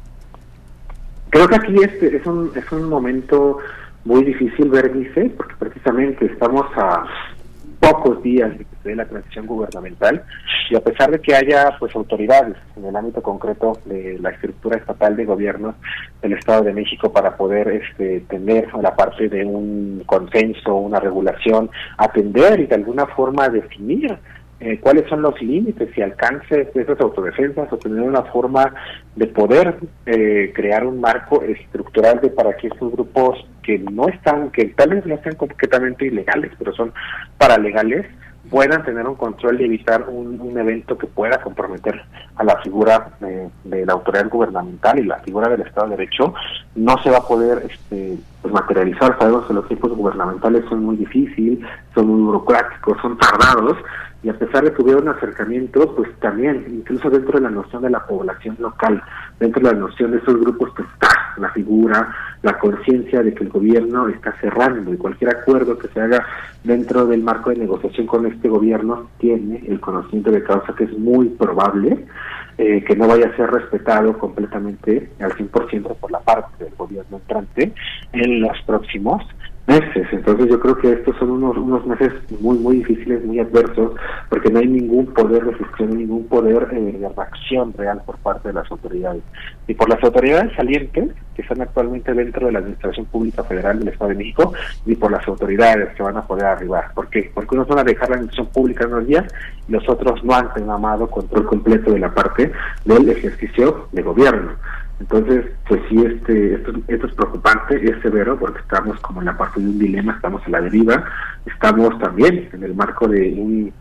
Creo 1.29 1.47
que 1.47 1.55
aquí 1.55 1.75
este 1.83 2.17
es 2.17 2.25
un, 2.25 2.51
es 2.55 2.71
un 2.71 2.89
momento 2.89 3.59
muy 4.05 4.23
difícil, 4.23 4.69
Bernice, 4.69 5.31
porque 5.35 5.53
precisamente 5.59 6.25
estamos 6.25 6.65
a 6.75 7.05
pocos 7.79 8.23
días 8.23 8.57
de 8.57 8.65
dé 8.87 8.95
la 8.95 9.05
transición 9.05 9.45
gubernamental 9.45 10.23
y 10.69 10.75
a 10.75 10.79
pesar 10.79 11.11
de 11.11 11.19
que 11.19 11.35
haya 11.35 11.75
pues 11.79 11.95
autoridades 11.95 12.57
en 12.75 12.85
el 12.85 12.95
ámbito 12.95 13.21
concreto 13.21 13.79
de 13.85 14.17
la 14.19 14.31
estructura 14.31 14.77
estatal 14.77 15.15
de 15.15 15.25
gobierno 15.25 15.75
del 16.21 16.33
Estado 16.33 16.63
de 16.63 16.73
México 16.73 17.11
para 17.11 17.37
poder 17.37 17.67
este, 17.67 18.21
tener 18.21 18.73
la 18.81 18.95
parte 18.95 19.29
de 19.29 19.45
un 19.45 20.03
consenso, 20.05 20.75
una 20.75 20.99
regulación, 20.99 21.69
atender 21.97 22.59
y 22.59 22.65
de 22.65 22.75
alguna 22.75 23.05
forma 23.07 23.49
definir 23.49 24.17
eh, 24.59 24.79
cuáles 24.79 25.07
son 25.07 25.21
los 25.21 25.39
límites 25.39 25.95
y 25.95 26.01
alcances 26.01 26.73
de 26.73 26.81
esas 26.81 26.99
autodefensas 26.99 27.71
o 27.71 27.77
tener 27.77 28.01
una 28.01 28.23
forma 28.23 28.73
de 29.15 29.27
poder 29.27 29.77
eh, 30.07 30.51
crear 30.55 30.83
un 30.83 30.99
marco 30.99 31.43
estructural 31.43 32.19
de 32.21 32.29
para 32.29 32.57
que 32.57 32.67
estos 32.67 32.91
grupos 32.91 33.45
que 33.61 33.77
no 33.77 34.07
están, 34.07 34.49
que 34.49 34.65
tal 34.69 34.89
vez 34.89 35.05
no 35.05 35.21
sean 35.21 35.35
completamente 35.35 36.07
ilegales, 36.07 36.51
pero 36.57 36.73
son 36.73 36.91
paralegales, 37.37 38.07
puedan 38.49 38.83
tener 38.83 39.07
un 39.07 39.15
control 39.15 39.59
y 39.61 39.65
evitar 39.65 40.05
un, 40.09 40.37
evento 40.57 40.97
que 40.97 41.07
pueda 41.07 41.41
comprometer 41.41 42.01
a 42.35 42.43
la 42.43 42.57
figura 42.61 43.11
de, 43.19 43.85
la 43.85 43.93
autoridad 43.93 44.29
gubernamental 44.29 44.97
y 44.99 45.03
la 45.03 45.19
figura 45.19 45.49
del 45.49 45.61
Estado 45.61 45.89
de 45.89 45.97
Derecho, 45.97 46.33
no 46.75 46.97
se 47.03 47.11
va 47.11 47.17
a 47.17 47.27
poder 47.27 47.63
este, 47.69 48.17
pues, 48.41 48.53
materializar. 48.53 49.17
Sabemos 49.19 49.45
que 49.45 49.53
los 49.53 49.67
tiempos 49.67 49.91
gubernamentales 49.91 50.65
son 50.67 50.83
muy 50.83 50.95
difíciles, 50.97 51.59
son 51.93 52.07
muy 52.07 52.21
burocráticos, 52.21 52.97
son 53.01 53.17
tardados, 53.17 53.77
y 54.23 54.29
a 54.29 54.33
pesar 54.33 54.63
de 54.63 54.73
que 54.73 54.81
hubiera 54.81 54.99
un 54.99 55.09
acercamiento, 55.09 55.95
pues 55.95 56.09
también, 56.19 56.65
incluso 56.69 57.09
dentro 57.09 57.33
de 57.39 57.41
la 57.41 57.51
noción 57.51 57.83
de 57.83 57.91
la 57.91 58.05
población 58.05 58.57
local, 58.59 59.01
dentro 59.39 59.61
de 59.61 59.73
la 59.73 59.79
noción 59.79 60.11
de 60.11 60.17
esos 60.17 60.39
grupos, 60.39 60.71
pues 60.75 60.89
está 60.93 61.09
la 61.37 61.49
figura, 61.51 62.13
la 62.47 62.57
conciencia 62.59 63.21
de 63.21 63.33
que 63.33 63.43
el 63.43 63.49
gobierno 63.49 64.07
está 64.07 64.31
cerrando 64.39 64.93
y 64.93 64.97
cualquier 64.97 65.31
acuerdo 65.35 65.77
que 65.77 65.89
se 65.89 65.99
haga 65.99 66.25
dentro 66.63 67.05
del 67.05 67.21
marco 67.21 67.49
de 67.49 67.57
negociación 67.57 68.07
con 68.07 68.25
este 68.25 68.47
gobierno 68.47 69.09
tiene 69.17 69.61
el 69.67 69.81
conocimiento 69.81 70.31
de 70.31 70.43
causa 70.43 70.73
que 70.73 70.85
es 70.85 70.97
muy 70.97 71.27
probable 71.27 72.05
eh, 72.57 72.85
que 72.85 72.95
no 72.95 73.05
vaya 73.05 73.27
a 73.27 73.35
ser 73.35 73.51
respetado 73.51 74.17
completamente 74.17 75.11
al 75.19 75.33
100% 75.33 75.97
por 75.97 76.09
la 76.09 76.21
parte 76.21 76.63
del 76.63 76.73
gobierno 76.75 77.17
entrante 77.17 77.73
en 78.13 78.39
los 78.39 78.57
próximos 78.65 79.25
meses. 79.67 80.07
Entonces 80.11 80.47
yo 80.49 80.59
creo 80.59 80.77
que 80.77 80.93
estos 80.93 81.15
son 81.17 81.31
unos, 81.31 81.57
unos 81.57 81.85
meses 81.85 82.13
muy, 82.39 82.57
muy 82.57 82.77
difíciles, 82.77 83.23
muy 83.25 83.39
adversos, 83.39 83.91
porque 84.29 84.49
no 84.49 84.59
hay 84.59 84.67
ningún 84.67 85.07
poder 85.07 85.43
de 85.43 85.53
gestión, 85.53 85.97
ningún 85.97 86.25
poder 86.27 86.69
eh, 86.71 86.97
de 86.99 87.09
reacción 87.09 87.73
real 87.73 88.01
por 88.05 88.17
parte 88.17 88.47
de 88.47 88.53
las 88.53 88.71
autoridades. 88.71 89.21
Y 89.67 89.73
por 89.73 89.89
las 89.89 90.01
autoridades 90.03 90.53
salientes, 90.55 91.11
que 91.35 91.41
están 91.41 91.61
actualmente 91.61 92.13
dentro 92.13 92.47
de 92.47 92.53
la 92.53 92.59
Administración 92.59 93.05
Pública 93.05 93.43
Federal 93.43 93.79
del 93.79 93.89
Estado 93.89 94.09
de 94.09 94.15
México, 94.15 94.53
y 94.85 94.95
por 94.95 95.11
las 95.11 95.27
autoridades 95.27 95.93
que 95.95 96.03
van 96.03 96.17
a 96.17 96.25
poder 96.25 96.45
arribar. 96.45 96.93
¿Por 96.95 97.09
qué? 97.09 97.29
Porque 97.33 97.55
unos 97.55 97.67
van 97.67 97.79
a 97.79 97.83
dejar 97.83 98.09
la 98.09 98.15
Administración 98.15 98.47
Pública 98.53 98.85
en 98.85 98.93
unos 98.93 99.07
días 99.07 99.25
y 99.67 99.71
los 99.73 99.87
otros 99.89 100.23
no 100.23 100.33
han 100.33 100.53
tomado 100.53 101.07
control 101.07 101.45
completo 101.45 101.91
de 101.91 101.99
la 101.99 102.13
parte 102.13 102.51
del 102.85 103.09
ejercicio 103.09 103.87
de 103.91 104.01
gobierno. 104.01 104.51
Entonces, 104.99 105.45
pues 105.67 105.81
sí, 105.89 106.03
este, 106.03 106.55
esto, 106.55 106.71
esto 106.87 107.07
es 107.07 107.13
preocupante, 107.13 107.75
es 107.75 108.01
severo, 108.01 108.37
porque 108.37 108.59
estamos 108.59 108.99
como 109.01 109.21
en 109.21 109.27
la 109.27 109.37
parte 109.37 109.59
de 109.59 109.67
un 109.67 109.77
dilema, 109.77 110.13
estamos 110.13 110.41
en 110.45 110.53
la 110.53 110.61
deriva, 110.61 111.03
estamos 111.45 111.97
también 111.99 112.49
en 112.51 112.63
el 112.63 112.73
marco 112.73 113.07
de 113.07 113.33
un, 113.33 113.73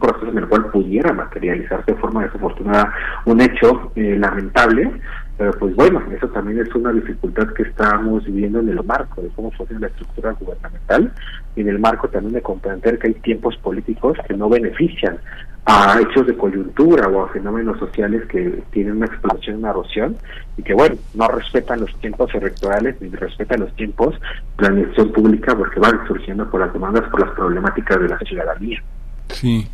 proceso 0.00 0.30
en 0.30 0.38
el 0.38 0.48
cual 0.48 0.70
pudiera 0.70 1.12
materializarse 1.12 1.92
de 1.92 2.00
forma 2.00 2.24
desafortunada 2.24 2.90
un 3.26 3.38
hecho 3.42 3.92
eh, 3.94 4.16
lamentable, 4.18 4.90
pero 5.36 5.52
pues 5.58 5.76
bueno, 5.76 6.00
eso 6.10 6.26
también 6.28 6.58
es 6.60 6.74
una 6.74 6.90
dificultad 6.90 7.48
que 7.48 7.64
estamos 7.64 8.24
viviendo 8.24 8.60
en 8.60 8.70
el 8.70 8.82
marco 8.82 9.20
de 9.20 9.28
cómo 9.36 9.50
funciona 9.50 9.82
la 9.82 9.88
estructura 9.88 10.32
gubernamental 10.40 11.12
y 11.54 11.60
en 11.60 11.68
el 11.68 11.78
marco 11.78 12.08
también 12.08 12.32
de 12.32 12.40
comprender 12.40 12.98
que 12.98 13.08
hay 13.08 13.14
tiempos 13.14 13.58
políticos 13.58 14.16
que 14.26 14.34
no 14.34 14.48
benefician 14.48 15.18
a 15.66 15.98
hechos 16.00 16.26
de 16.26 16.36
coyuntura 16.36 17.08
o 17.08 17.24
a 17.24 17.28
fenómenos 17.28 17.78
sociales 17.78 18.26
que 18.28 18.62
tienen 18.70 18.96
una 18.96 19.06
explosión, 19.06 19.56
una 19.56 19.70
erosión 19.70 20.16
y 20.58 20.62
que 20.62 20.74
bueno, 20.74 20.96
no 21.14 21.28
respetan 21.28 21.80
los 21.80 21.94
tiempos 22.00 22.34
electorales 22.34 22.96
ni 23.00 23.08
respetan 23.08 23.60
los 23.60 23.74
tiempos 23.74 24.14
de 24.58 24.62
la 24.62 24.68
administración 24.68 25.12
pública 25.12 25.56
porque 25.56 25.80
van 25.80 26.06
surgiendo 26.06 26.48
por 26.50 26.60
las 26.60 26.72
demandas, 26.72 27.08
por 27.10 27.20
las 27.20 27.34
problemáticas 27.34 27.98
de 28.00 28.08
la 28.08 28.18
ciudadanía. 28.18 28.82
Sí. 29.28 29.66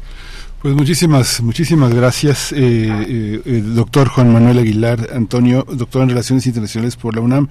Pues 0.62 0.74
muchísimas, 0.74 1.40
muchísimas 1.40 1.94
gracias, 1.94 2.52
eh, 2.52 3.40
eh, 3.46 3.62
doctor 3.64 4.08
Juan 4.08 4.30
Manuel 4.30 4.58
Aguilar 4.58 4.98
Antonio, 5.14 5.64
doctor 5.66 6.02
en 6.02 6.10
Relaciones 6.10 6.46
Internacionales 6.46 6.96
por 6.96 7.14
la 7.14 7.22
UNAM 7.22 7.48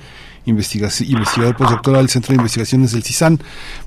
investigador 0.49 1.55
postdoctoral 1.55 2.01
del 2.01 2.09
Centro 2.09 2.33
de 2.33 2.37
Investigaciones 2.37 2.91
del 2.91 3.03
CISAN. 3.03 3.39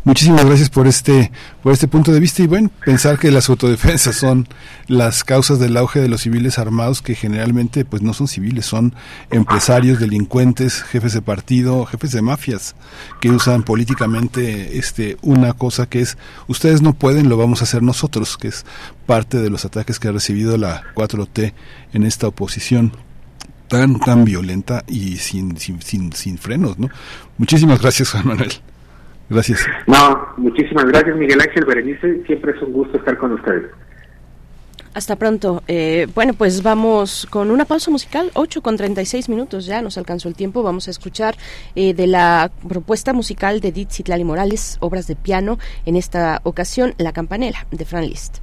Muchísimas 0.04 0.44
gracias 0.44 0.70
por 0.70 0.86
este, 0.86 1.30
por 1.62 1.72
este 1.72 1.88
punto 1.88 2.12
de 2.12 2.20
vista 2.20 2.42
y 2.42 2.46
bueno, 2.46 2.70
pensar 2.84 3.18
que 3.18 3.30
las 3.30 3.48
autodefensas 3.48 4.16
son 4.16 4.48
las 4.86 5.24
causas 5.24 5.58
del 5.58 5.76
auge 5.76 6.00
de 6.00 6.08
los 6.08 6.22
civiles 6.22 6.58
armados 6.58 7.02
que 7.02 7.14
generalmente 7.14 7.84
pues 7.84 8.02
no 8.02 8.14
son 8.14 8.28
civiles, 8.28 8.66
son 8.66 8.94
empresarios, 9.30 10.00
delincuentes, 10.00 10.82
jefes 10.82 11.12
de 11.12 11.22
partido, 11.22 11.84
jefes 11.86 12.12
de 12.12 12.22
mafias 12.22 12.74
que 13.20 13.30
usan 13.30 13.62
políticamente 13.62 14.78
este 14.78 15.16
una 15.22 15.52
cosa 15.52 15.86
que 15.86 16.00
es 16.00 16.16
ustedes 16.46 16.82
no 16.82 16.94
pueden, 16.94 17.28
lo 17.28 17.36
vamos 17.36 17.60
a 17.60 17.64
hacer 17.64 17.82
nosotros, 17.82 18.36
que 18.36 18.48
es 18.48 18.64
parte 19.06 19.38
de 19.38 19.50
los 19.50 19.64
ataques 19.64 19.98
que 19.98 20.08
ha 20.08 20.12
recibido 20.12 20.56
la 20.56 20.82
4T 20.94 21.52
en 21.92 22.02
esta 22.04 22.28
oposición 22.28 22.92
tan 23.72 23.98
tan 23.98 24.26
violenta 24.26 24.84
y 24.86 25.16
sin 25.16 25.56
sin, 25.56 25.80
sin, 25.80 26.12
sin 26.12 26.36
frenos, 26.36 26.78
¿no? 26.78 26.88
Muchísimas 27.38 27.80
gracias, 27.80 28.10
Juan 28.10 28.28
Manuel. 28.28 28.52
Gracias. 29.30 29.66
No, 29.86 30.28
muchísimas 30.36 30.84
gracias, 30.84 31.16
Miguel 31.16 31.40
Ángel 31.40 31.64
Berenice. 31.64 32.22
Siempre 32.26 32.52
es 32.52 32.60
un 32.60 32.72
gusto 32.72 32.98
estar 32.98 33.16
con 33.16 33.32
ustedes. 33.32 33.70
Hasta 34.92 35.16
pronto. 35.16 35.62
Eh, 35.68 36.06
bueno, 36.14 36.34
pues 36.34 36.62
vamos 36.62 37.26
con 37.30 37.50
una 37.50 37.64
pausa 37.64 37.90
musical, 37.90 38.30
8 38.34 38.60
con 38.60 38.76
36 38.76 39.30
minutos, 39.30 39.64
ya 39.64 39.80
nos 39.80 39.96
alcanzó 39.96 40.28
el 40.28 40.34
tiempo. 40.34 40.62
Vamos 40.62 40.86
a 40.88 40.90
escuchar 40.90 41.34
eh, 41.74 41.94
de 41.94 42.06
la 42.06 42.50
propuesta 42.68 43.14
musical 43.14 43.60
de 43.60 43.68
Edith 43.68 43.90
Citlali 43.90 44.24
Morales, 44.24 44.76
obras 44.80 45.06
de 45.06 45.16
piano, 45.16 45.58
en 45.86 45.96
esta 45.96 46.42
ocasión 46.44 46.92
La 46.98 47.12
Campanela, 47.12 47.66
de 47.70 47.86
Fran 47.86 48.04
Liszt. 48.04 48.40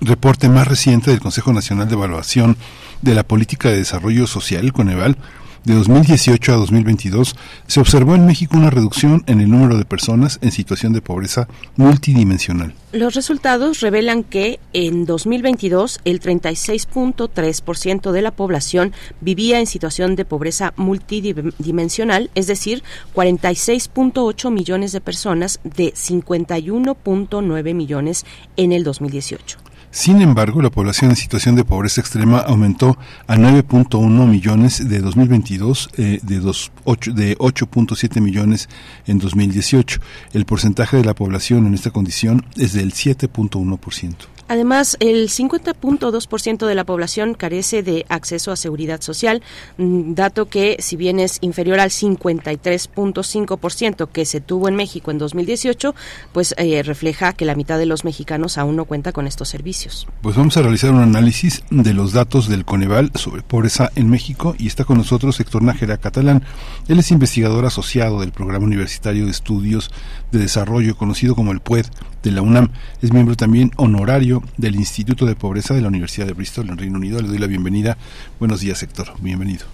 reporte 0.00 0.48
más 0.48 0.66
reciente 0.66 1.12
del 1.12 1.20
Consejo 1.20 1.52
Nacional 1.52 1.88
de 1.88 1.94
Evaluación 1.94 2.56
de 3.00 3.14
la 3.14 3.22
Política 3.22 3.68
de 3.68 3.76
Desarrollo 3.76 4.26
Social, 4.26 4.72
Coneval, 4.72 5.16
de 5.64 5.74
2018 5.74 6.52
a 6.52 6.56
2022, 6.56 7.36
se 7.66 7.80
observó 7.80 8.14
en 8.14 8.26
México 8.26 8.56
una 8.56 8.70
reducción 8.70 9.24
en 9.26 9.40
el 9.40 9.50
número 9.50 9.76
de 9.78 9.84
personas 9.84 10.38
en 10.42 10.52
situación 10.52 10.92
de 10.92 11.00
pobreza 11.00 11.48
multidimensional. 11.76 12.74
Los 12.92 13.14
resultados 13.14 13.80
revelan 13.80 14.22
que 14.22 14.60
en 14.72 15.04
2022 15.04 16.00
el 16.04 16.20
36.3% 16.20 18.12
de 18.12 18.22
la 18.22 18.30
población 18.30 18.92
vivía 19.20 19.58
en 19.58 19.66
situación 19.66 20.16
de 20.16 20.24
pobreza 20.24 20.74
multidimensional, 20.76 22.30
es 22.34 22.46
decir, 22.46 22.82
46.8 23.14 24.50
millones 24.50 24.92
de 24.92 25.00
personas 25.00 25.60
de 25.64 25.92
51.9 25.92 27.74
millones 27.74 28.26
en 28.56 28.72
el 28.72 28.84
2018. 28.84 29.63
Sin 29.94 30.20
embargo, 30.22 30.60
la 30.60 30.70
población 30.70 31.10
en 31.10 31.16
situación 31.16 31.54
de 31.54 31.64
pobreza 31.64 32.00
extrema 32.00 32.38
aumentó 32.38 32.98
a 33.28 33.36
9.1 33.36 34.26
millones 34.26 34.88
de 34.88 34.98
2022 34.98 35.90
eh, 35.96 36.18
de, 36.20 36.40
de 36.40 37.38
8.7 37.38 38.20
millones 38.20 38.68
en 39.06 39.20
2018. 39.20 40.00
El 40.32 40.46
porcentaje 40.46 40.96
de 40.96 41.04
la 41.04 41.14
población 41.14 41.68
en 41.68 41.74
esta 41.74 41.92
condición 41.92 42.44
es 42.56 42.72
del 42.72 42.92
7.1%. 42.92 44.33
Además, 44.48 44.96
el 45.00 45.28
50.2% 45.28 46.66
de 46.66 46.74
la 46.74 46.84
población 46.84 47.34
carece 47.34 47.82
de 47.82 48.06
acceso 48.08 48.50
a 48.52 48.56
seguridad 48.56 49.00
social, 49.00 49.42
mm, 49.78 50.14
dato 50.14 50.46
que, 50.46 50.76
si 50.80 50.96
bien 50.96 51.20
es 51.20 51.38
inferior 51.40 51.80
al 51.80 51.90
53.5% 51.90 54.10
que 54.10 54.24
se 54.24 54.40
tuvo 54.40 54.68
en 54.68 54.76
México 54.76 55.10
en 55.10 55.18
2018, 55.18 55.94
pues 56.32 56.54
eh, 56.58 56.82
refleja 56.82 57.32
que 57.32 57.44
la 57.44 57.54
mitad 57.54 57.78
de 57.78 57.86
los 57.86 58.04
mexicanos 58.04 58.58
aún 58.58 58.76
no 58.76 58.84
cuenta 58.84 59.12
con 59.12 59.26
estos 59.26 59.48
servicios. 59.48 60.06
Pues 60.22 60.36
vamos 60.36 60.56
a 60.56 60.62
realizar 60.62 60.92
un 60.92 61.02
análisis 61.02 61.64
de 61.70 61.94
los 61.94 62.12
datos 62.12 62.48
del 62.48 62.64
Coneval 62.64 63.10
sobre 63.14 63.42
pobreza 63.42 63.90
en 63.94 64.10
México 64.10 64.54
y 64.58 64.66
está 64.66 64.84
con 64.84 64.98
nosotros 64.98 65.38
Héctor 65.40 65.62
Nájera 65.62 65.98
Catalán. 65.98 66.42
Él 66.88 66.98
es 66.98 67.10
investigador 67.10 67.66
asociado 67.66 68.20
del 68.20 68.32
Programa 68.32 68.64
Universitario 68.64 69.24
de 69.24 69.30
Estudios 69.30 69.90
de 70.34 70.44
Desarrollo, 70.44 70.96
conocido 70.96 71.34
como 71.34 71.52
el 71.52 71.60
PUED 71.60 71.86
de 72.22 72.30
la 72.30 72.42
UNAM. 72.42 72.70
Es 73.00 73.12
miembro 73.12 73.36
también 73.36 73.70
honorario 73.76 74.42
del 74.56 74.74
Instituto 74.74 75.26
de 75.26 75.36
Pobreza 75.36 75.74
de 75.74 75.80
la 75.80 75.88
Universidad 75.88 76.26
de 76.26 76.32
Bristol 76.32 76.68
en 76.68 76.78
Reino 76.78 76.98
Unido. 76.98 77.20
Le 77.20 77.28
doy 77.28 77.38
la 77.38 77.46
bienvenida. 77.46 77.96
Buenos 78.38 78.60
días, 78.60 78.82
Héctor. 78.82 79.08
Bienvenido. 79.20 79.66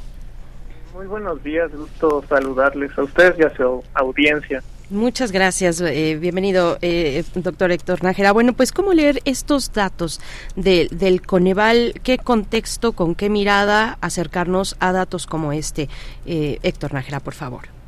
Muy 0.94 1.06
buenos 1.06 1.42
días. 1.42 1.70
Gusto 1.74 2.22
saludarles 2.28 2.96
a 2.98 3.02
ustedes 3.02 3.38
y 3.38 3.42
a 3.42 3.56
su 3.56 3.82
audiencia. 3.94 4.62
Muchas 4.90 5.30
gracias. 5.30 5.80
Eh, 5.80 6.18
bienvenido, 6.20 6.76
eh, 6.82 7.22
doctor 7.36 7.70
Héctor 7.70 8.02
Nájera. 8.02 8.32
Bueno, 8.32 8.54
pues, 8.54 8.72
¿cómo 8.72 8.92
leer 8.92 9.20
estos 9.24 9.72
datos 9.72 10.20
del 10.56 11.22
Coneval? 11.22 11.94
¿Qué 12.02 12.18
contexto, 12.18 12.92
con 12.92 13.14
qué 13.14 13.30
mirada 13.30 13.98
acercarnos 14.00 14.76
a 14.80 14.90
datos 14.90 15.28
como 15.28 15.52
este? 15.52 15.88
Eh, 16.26 16.58
Héctor 16.64 16.92
Nájera, 16.92 17.20
por 17.20 17.34
favor. 17.34 17.79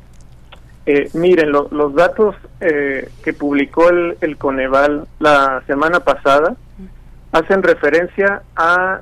Eh, 0.85 1.09
miren, 1.13 1.51
los 1.51 1.93
datos 1.95 2.35
eh, 2.59 3.09
que 3.23 3.33
publicó 3.33 3.89
el, 3.89 4.17
el, 4.19 4.37
Coneval 4.37 5.07
la 5.19 5.63
semana 5.65 6.01
pasada 6.01 6.57
hacen 7.31 7.63
referencia 7.63 8.43
a 8.55 9.01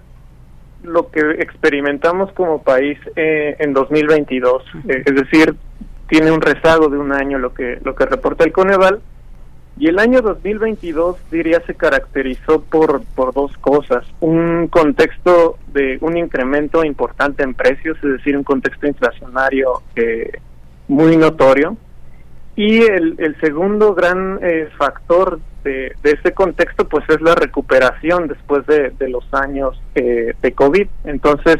lo 0.83 1.11
que 1.11 1.19
experimentamos 1.39 2.31
como 2.33 2.63
país 2.63 2.97
eh, 3.15 3.55
en 3.59 3.73
2022. 3.73 4.63
Eh, 4.87 5.03
es 5.05 5.15
decir, 5.15 5.55
tiene 6.07 6.31
un 6.31 6.41
rezago 6.41 6.89
de 6.89 6.97
un 6.97 7.11
año 7.11 7.37
lo 7.37 7.53
que, 7.53 7.79
lo 7.83 7.95
que 7.95 8.05
reporta 8.05 8.43
el 8.43 8.51
Coneval. 8.51 9.01
Y 9.77 9.87
el 9.87 9.99
año 9.99 10.21
2022, 10.21 11.17
diría, 11.31 11.61
se 11.65 11.73
caracterizó 11.75 12.61
por, 12.61 13.03
por 13.15 13.33
dos 13.33 13.57
cosas. 13.57 14.05
Un 14.19 14.67
contexto 14.67 15.57
de 15.73 15.97
un 16.01 16.17
incremento 16.17 16.83
importante 16.83 17.43
en 17.43 17.53
precios, 17.53 17.97
es 18.03 18.11
decir, 18.11 18.37
un 18.37 18.43
contexto 18.43 18.85
inflacionario 18.85 19.81
eh, 19.95 20.39
muy 20.91 21.15
notorio. 21.15 21.77
Y 22.55 22.81
el, 22.81 23.15
el 23.17 23.39
segundo 23.39 23.95
gran 23.95 24.39
eh, 24.41 24.67
factor 24.77 25.39
de, 25.63 25.93
de, 26.03 26.11
este 26.11 26.33
contexto 26.33 26.87
pues 26.87 27.05
es 27.07 27.21
la 27.21 27.33
recuperación 27.33 28.27
después 28.27 28.65
de, 28.67 28.89
de 28.91 29.09
los 29.09 29.23
años 29.33 29.81
eh, 29.95 30.35
de 30.41 30.51
COVID. 30.51 30.87
Entonces, 31.05 31.57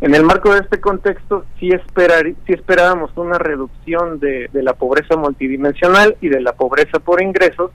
en 0.00 0.14
el 0.14 0.22
marco 0.22 0.54
de 0.54 0.60
este 0.60 0.80
contexto 0.80 1.44
sí, 1.58 1.70
esperar, 1.70 2.24
sí 2.46 2.52
esperábamos 2.52 3.10
una 3.16 3.36
reducción 3.36 4.20
de, 4.20 4.48
de 4.52 4.62
la 4.62 4.74
pobreza 4.74 5.16
multidimensional 5.16 6.16
y 6.20 6.28
de 6.28 6.40
la 6.40 6.52
pobreza 6.52 7.00
por 7.00 7.20
ingresos. 7.20 7.72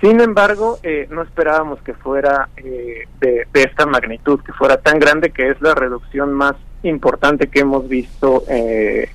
Sin 0.00 0.20
embargo, 0.20 0.78
eh, 0.82 1.08
no 1.10 1.22
esperábamos 1.22 1.80
que 1.82 1.92
fuera 1.92 2.48
eh, 2.56 3.04
de, 3.20 3.46
de, 3.52 3.62
esta 3.62 3.86
magnitud, 3.86 4.40
que 4.40 4.52
fuera 4.52 4.78
tan 4.78 4.98
grande, 4.98 5.30
que 5.30 5.50
es 5.50 5.60
la 5.60 5.74
reducción 5.74 6.32
más 6.32 6.54
importante 6.82 7.48
que 7.48 7.60
hemos 7.60 7.88
visto 7.88 8.44
eh, 8.48 9.10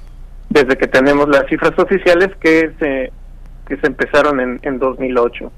desde 0.52 0.78
que 0.78 0.88
tenemos 0.88 1.30
las 1.30 1.48
cifras 1.48 1.72
oficiales 1.80 2.30
que 2.42 2.72
se, 2.78 3.12
que 3.66 3.78
se 3.78 3.88
empezaron 3.88 4.40
en, 4.42 4.60
en 4.64 4.80
2008. 4.80 5.52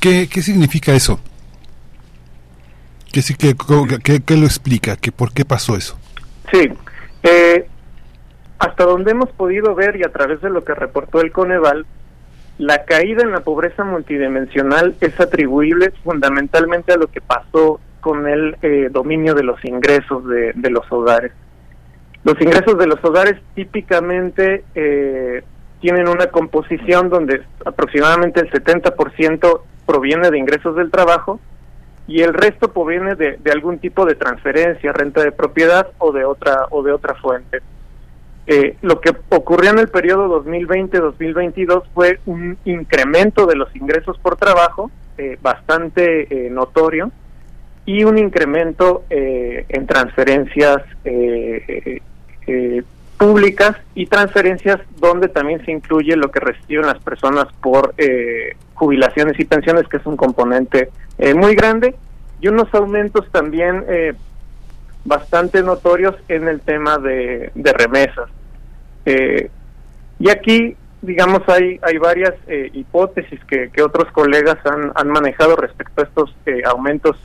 ¿Qué, 0.00 0.28
¿Qué 0.32 0.42
significa 0.42 0.92
eso? 0.92 1.20
¿Qué, 3.12 3.20
qué, 3.36 3.56
qué, 4.02 4.20
qué 4.20 4.36
lo 4.36 4.46
explica? 4.46 4.96
¿Qué, 4.96 5.10
¿Por 5.10 5.32
qué 5.32 5.44
pasó 5.44 5.76
eso? 5.76 5.98
Sí, 6.52 6.70
eh, 7.24 7.66
hasta 8.60 8.84
donde 8.84 9.10
hemos 9.10 9.30
podido 9.30 9.74
ver 9.74 9.96
y 9.96 10.04
a 10.04 10.12
través 10.12 10.40
de 10.40 10.50
lo 10.50 10.64
que 10.64 10.74
reportó 10.74 11.20
el 11.20 11.32
Coneval, 11.32 11.86
la 12.58 12.84
caída 12.84 13.22
en 13.22 13.32
la 13.32 13.40
pobreza 13.40 13.82
multidimensional 13.82 14.94
es 15.00 15.18
atribuible 15.18 15.92
fundamentalmente 16.04 16.92
a 16.92 16.96
lo 16.96 17.08
que 17.08 17.20
pasó 17.20 17.80
con 18.00 18.28
el 18.28 18.56
eh, 18.62 18.88
dominio 18.92 19.34
de 19.34 19.42
los 19.42 19.64
ingresos 19.64 20.26
de, 20.28 20.52
de 20.54 20.70
los 20.70 20.84
hogares. 20.92 21.32
Los 22.24 22.40
ingresos 22.40 22.76
de 22.78 22.86
los 22.86 23.02
hogares 23.02 23.40
típicamente 23.54 24.64
eh, 24.74 25.42
tienen 25.80 26.08
una 26.08 26.26
composición 26.26 27.08
donde 27.08 27.42
aproximadamente 27.64 28.40
el 28.40 28.50
70% 28.50 29.60
proviene 29.86 30.30
de 30.30 30.38
ingresos 30.38 30.76
del 30.76 30.90
trabajo 30.90 31.40
y 32.06 32.22
el 32.22 32.34
resto 32.34 32.72
proviene 32.72 33.14
de, 33.14 33.38
algún 33.52 33.78
tipo 33.78 34.04
de 34.04 34.14
transferencia, 34.14 34.92
renta 34.92 35.22
de 35.22 35.32
propiedad 35.32 35.88
o 35.98 36.12
de 36.12 36.24
otra 36.24 36.66
o 36.70 36.82
de 36.82 36.92
otra 36.92 37.14
fuente. 37.14 37.60
Eh, 38.46 38.76
lo 38.82 39.00
que 39.00 39.14
ocurrió 39.28 39.70
en 39.70 39.78
el 39.78 39.88
periodo 39.88 40.42
2020-2022 40.44 41.84
fue 41.94 42.18
un 42.26 42.58
incremento 42.64 43.46
de 43.46 43.54
los 43.54 43.74
ingresos 43.76 44.18
por 44.18 44.36
trabajo 44.36 44.90
eh, 45.18 45.36
bastante 45.42 46.46
eh, 46.46 46.48
notorio 46.50 47.12
y 47.84 48.04
un 48.04 48.16
incremento 48.16 49.04
eh, 49.10 49.66
en 49.68 49.86
transferencias 49.86 50.82
eh, 52.50 52.82
públicas 53.16 53.76
y 53.94 54.06
transferencias 54.06 54.78
donde 54.98 55.28
también 55.28 55.62
se 55.64 55.70
incluye 55.72 56.16
lo 56.16 56.30
que 56.30 56.40
reciben 56.40 56.86
las 56.86 57.00
personas 57.00 57.46
por 57.62 57.92
eh, 57.98 58.56
jubilaciones 58.72 59.38
y 59.38 59.44
pensiones, 59.44 59.86
que 59.88 59.98
es 59.98 60.06
un 60.06 60.16
componente 60.16 60.88
eh, 61.18 61.34
muy 61.34 61.54
grande, 61.54 61.94
y 62.40 62.48
unos 62.48 62.72
aumentos 62.72 63.30
también 63.30 63.84
eh, 63.88 64.14
bastante 65.04 65.62
notorios 65.62 66.14
en 66.28 66.48
el 66.48 66.60
tema 66.60 66.96
de, 66.96 67.50
de 67.54 67.72
remesas. 67.74 68.28
Eh, 69.04 69.50
y 70.18 70.30
aquí, 70.30 70.74
digamos, 71.02 71.42
hay, 71.46 71.78
hay 71.82 71.98
varias 71.98 72.34
eh, 72.46 72.70
hipótesis 72.72 73.40
que, 73.44 73.68
que 73.70 73.82
otros 73.82 74.10
colegas 74.12 74.56
han, 74.64 74.92
han 74.94 75.08
manejado 75.08 75.56
respecto 75.56 76.00
a 76.00 76.04
estos 76.04 76.34
aumentos, 76.64 77.16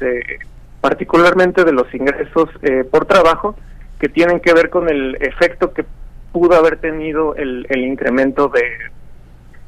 particularmente 0.82 1.64
de 1.64 1.72
los 1.72 1.88
ingresos 1.94 2.50
por 2.92 3.06
trabajo, 3.06 3.56
que 4.00 4.10
tienen 4.10 4.40
que 4.40 4.54
ver 4.54 4.70
con 4.70 4.90
el 4.90 5.16
efecto 5.22 5.74
que 5.74 5.86
pudo 6.32 6.56
haber 6.56 6.78
tenido 6.78 7.36
el, 7.36 7.66
el 7.70 7.86
incremento 7.86 8.50
de 8.50 8.64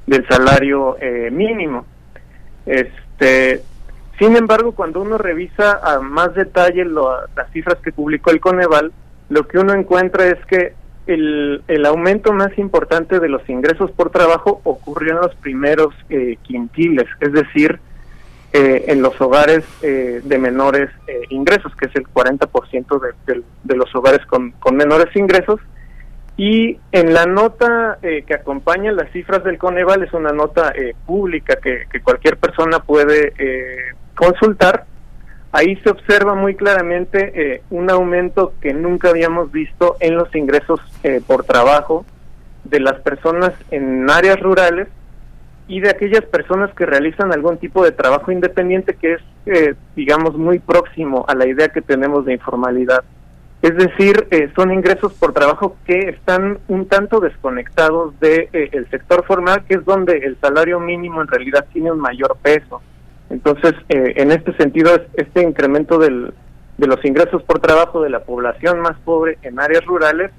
del 0.08 0.26
salario 0.28 0.98
eh, 1.00 1.30
mínimo. 1.30 1.86
Este, 2.66 3.62
sin 4.18 4.36
embargo, 4.36 4.72
cuando 4.72 5.02
uno 5.02 5.18
revisa 5.18 5.80
a 5.84 6.00
más 6.00 6.34
detalle 6.34 6.86
lo, 6.86 7.28
las 7.36 7.52
cifras 7.52 7.78
que 7.84 7.92
publicó 7.92 8.32
el 8.32 8.40
Coneval, 8.40 8.92
lo 9.30 9.48
que 9.48 9.60
uno 9.60 9.74
encuentra 9.74 10.26
es 10.26 10.44
que 10.46 10.74
el, 11.06 11.62
el 11.68 11.86
aumento 11.86 12.34
más 12.34 12.58
importante 12.58 13.20
de 13.20 13.30
los 13.30 13.48
ingresos 13.50 13.92
por 13.92 14.10
trabajo 14.10 14.62
ocurrió 14.64 15.14
en 15.14 15.22
los 15.22 15.36
primeros 15.36 15.94
eh, 16.10 16.38
quintiles, 16.42 17.08
es 17.20 17.32
decir, 17.32 17.80
eh, 18.58 18.86
en 18.88 19.04
los 19.04 19.22
hogares 19.22 19.64
eh, 19.84 20.20
de 20.24 20.38
menores 20.40 20.90
eh, 21.06 21.22
ingresos, 21.30 21.76
que 21.76 21.86
es 21.86 21.96
el 21.96 22.08
40% 22.08 23.00
de, 23.28 23.44
de, 23.64 23.76
los 23.76 23.94
hogares 23.94 24.26
con, 24.26 24.52
menores 24.72 25.16
ingresos. 25.16 25.60
Y 26.38 26.80
en 26.92 27.14
la 27.14 27.28
nota 27.28 28.00
eh, 28.02 28.24
que 28.26 28.34
acompaña 28.34 28.92
las 28.92 29.12
cifras 29.12 29.44
del 29.44 29.60
Coneval, 29.60 30.02
es 30.02 30.12
una 30.12 30.32
nota 30.32 30.74
pública 31.06 31.58
que, 31.58 31.84
que, 31.92 32.02
cualquier 32.02 32.38
persona 32.38 32.80
puede 32.80 33.32
consultar, 34.16 34.86
ahí 35.52 35.76
se 35.84 35.92
observa 35.92 36.34
muy 36.34 36.56
claramente 36.56 37.62
un 37.70 37.92
aumento 37.92 38.54
que 38.60 38.74
nunca 38.74 39.10
habíamos 39.10 39.52
visto 39.52 39.98
en 40.00 40.16
los 40.16 40.34
ingresos 40.36 40.80
por 41.28 41.44
trabajo 41.44 42.06
de 42.64 42.80
las 42.80 43.00
personas 43.02 43.54
en 43.70 44.10
áreas 44.10 44.40
rurales 44.40 44.88
y 45.68 45.82
de 45.82 45.90
aquellas 45.90 46.24
personas 46.26 46.74
que 46.74 46.86
realizan 46.86 47.34
algún 47.34 47.58
tipo 47.58 47.84
de 47.84 47.92
trabajo 47.92 48.32
independiente 48.32 48.96
que 48.96 49.14
es, 49.14 49.22
eh, 49.46 49.76
digamos, 49.96 50.38
muy 50.38 50.60
próximo 50.60 51.26
a 51.28 51.36
la 51.36 51.48
idea 51.48 51.70
que 51.70 51.82
tenemos 51.82 52.26
de 52.26 52.34
informalidad. 52.34 53.04
Es 53.62 53.76
decir, 53.76 54.28
eh, 54.32 54.50
son 54.56 54.72
ingresos 54.72 55.14
por 55.14 55.34
trabajo 55.34 55.76
que 55.86 56.10
están 56.10 56.60
un 56.68 56.88
tanto 56.88 57.20
desconectados 57.20 58.18
del 58.20 58.50
de, 58.52 58.70
el 58.72 58.90
sector 58.90 59.26
formal, 59.26 59.66
que 59.68 59.76
es 59.76 59.86
donde 59.86 60.18
el 60.18 60.38
salario 60.40 60.80
mínimo 60.80 61.22
en 61.22 61.28
realidad 61.28 61.66
tiene 61.74 61.92
un 61.92 62.00
mayor 62.00 62.38
peso. 62.42 62.82
Entonces, 63.30 63.74
en 63.90 64.32
este 64.32 64.56
sentido, 64.56 64.92
este 65.16 65.42
incremento 65.42 65.98
del, 65.98 66.34
de 66.78 66.88
los 66.88 67.04
ingresos 67.04 67.44
por 67.44 67.60
trabajo 67.60 68.02
de 68.02 68.10
la 68.10 68.24
población 68.24 68.80
más 68.80 68.98
pobre 69.04 69.38
en 69.42 69.60
áreas 69.60 69.84
rurales 69.86 70.32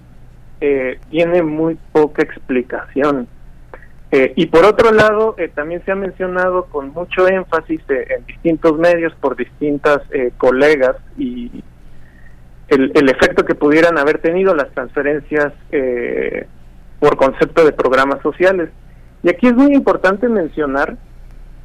eh, 0.61 0.99
tiene 1.11 1.43
muy 1.43 1.77
poca 1.93 2.23
explicación. 2.23 3.29
Eh, 4.11 4.33
y 4.37 4.47
por 4.47 4.65
otro 4.65 4.91
lado, 4.91 5.35
eh, 5.39 5.49
también 5.55 5.85
se 5.85 5.93
ha 5.93 5.95
mencionado 5.95 6.65
con 6.67 6.91
mucho 6.91 7.29
énfasis 7.29 7.81
en 7.89 8.25
distintos 8.27 8.79
medios 8.79 9.15
por 9.17 9.37
distintas 9.37 10.01
colegas 10.39 10.97
y 11.19 11.63
el, 12.69 13.09
efecto 13.09 13.45
que 13.45 13.55
pudieran 13.55 13.99
haber 13.99 14.19
tenido 14.19 14.55
las 14.55 14.71
transferencias 14.73 15.53
por 17.01 17.17
concepto 17.17 17.65
de 17.65 17.73
programas 17.73 18.23
sociales. 18.23 18.71
Y 19.23 19.29
aquí 19.29 19.47
es 19.47 19.55
muy 19.55 19.75
importante 19.75 20.29
mencionar 20.29 20.97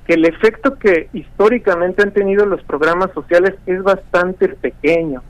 que 0.07 0.15
el 0.15 0.25
efecto 0.25 0.77
que 0.77 1.09
históricamente 1.13 2.03
han 2.03 2.11
tenido 2.11 2.45
los 2.45 2.61
programas 2.63 3.11
sociales 3.13 3.53
es 3.65 3.81
bastante 3.83 4.49
pequeño. 4.49 5.23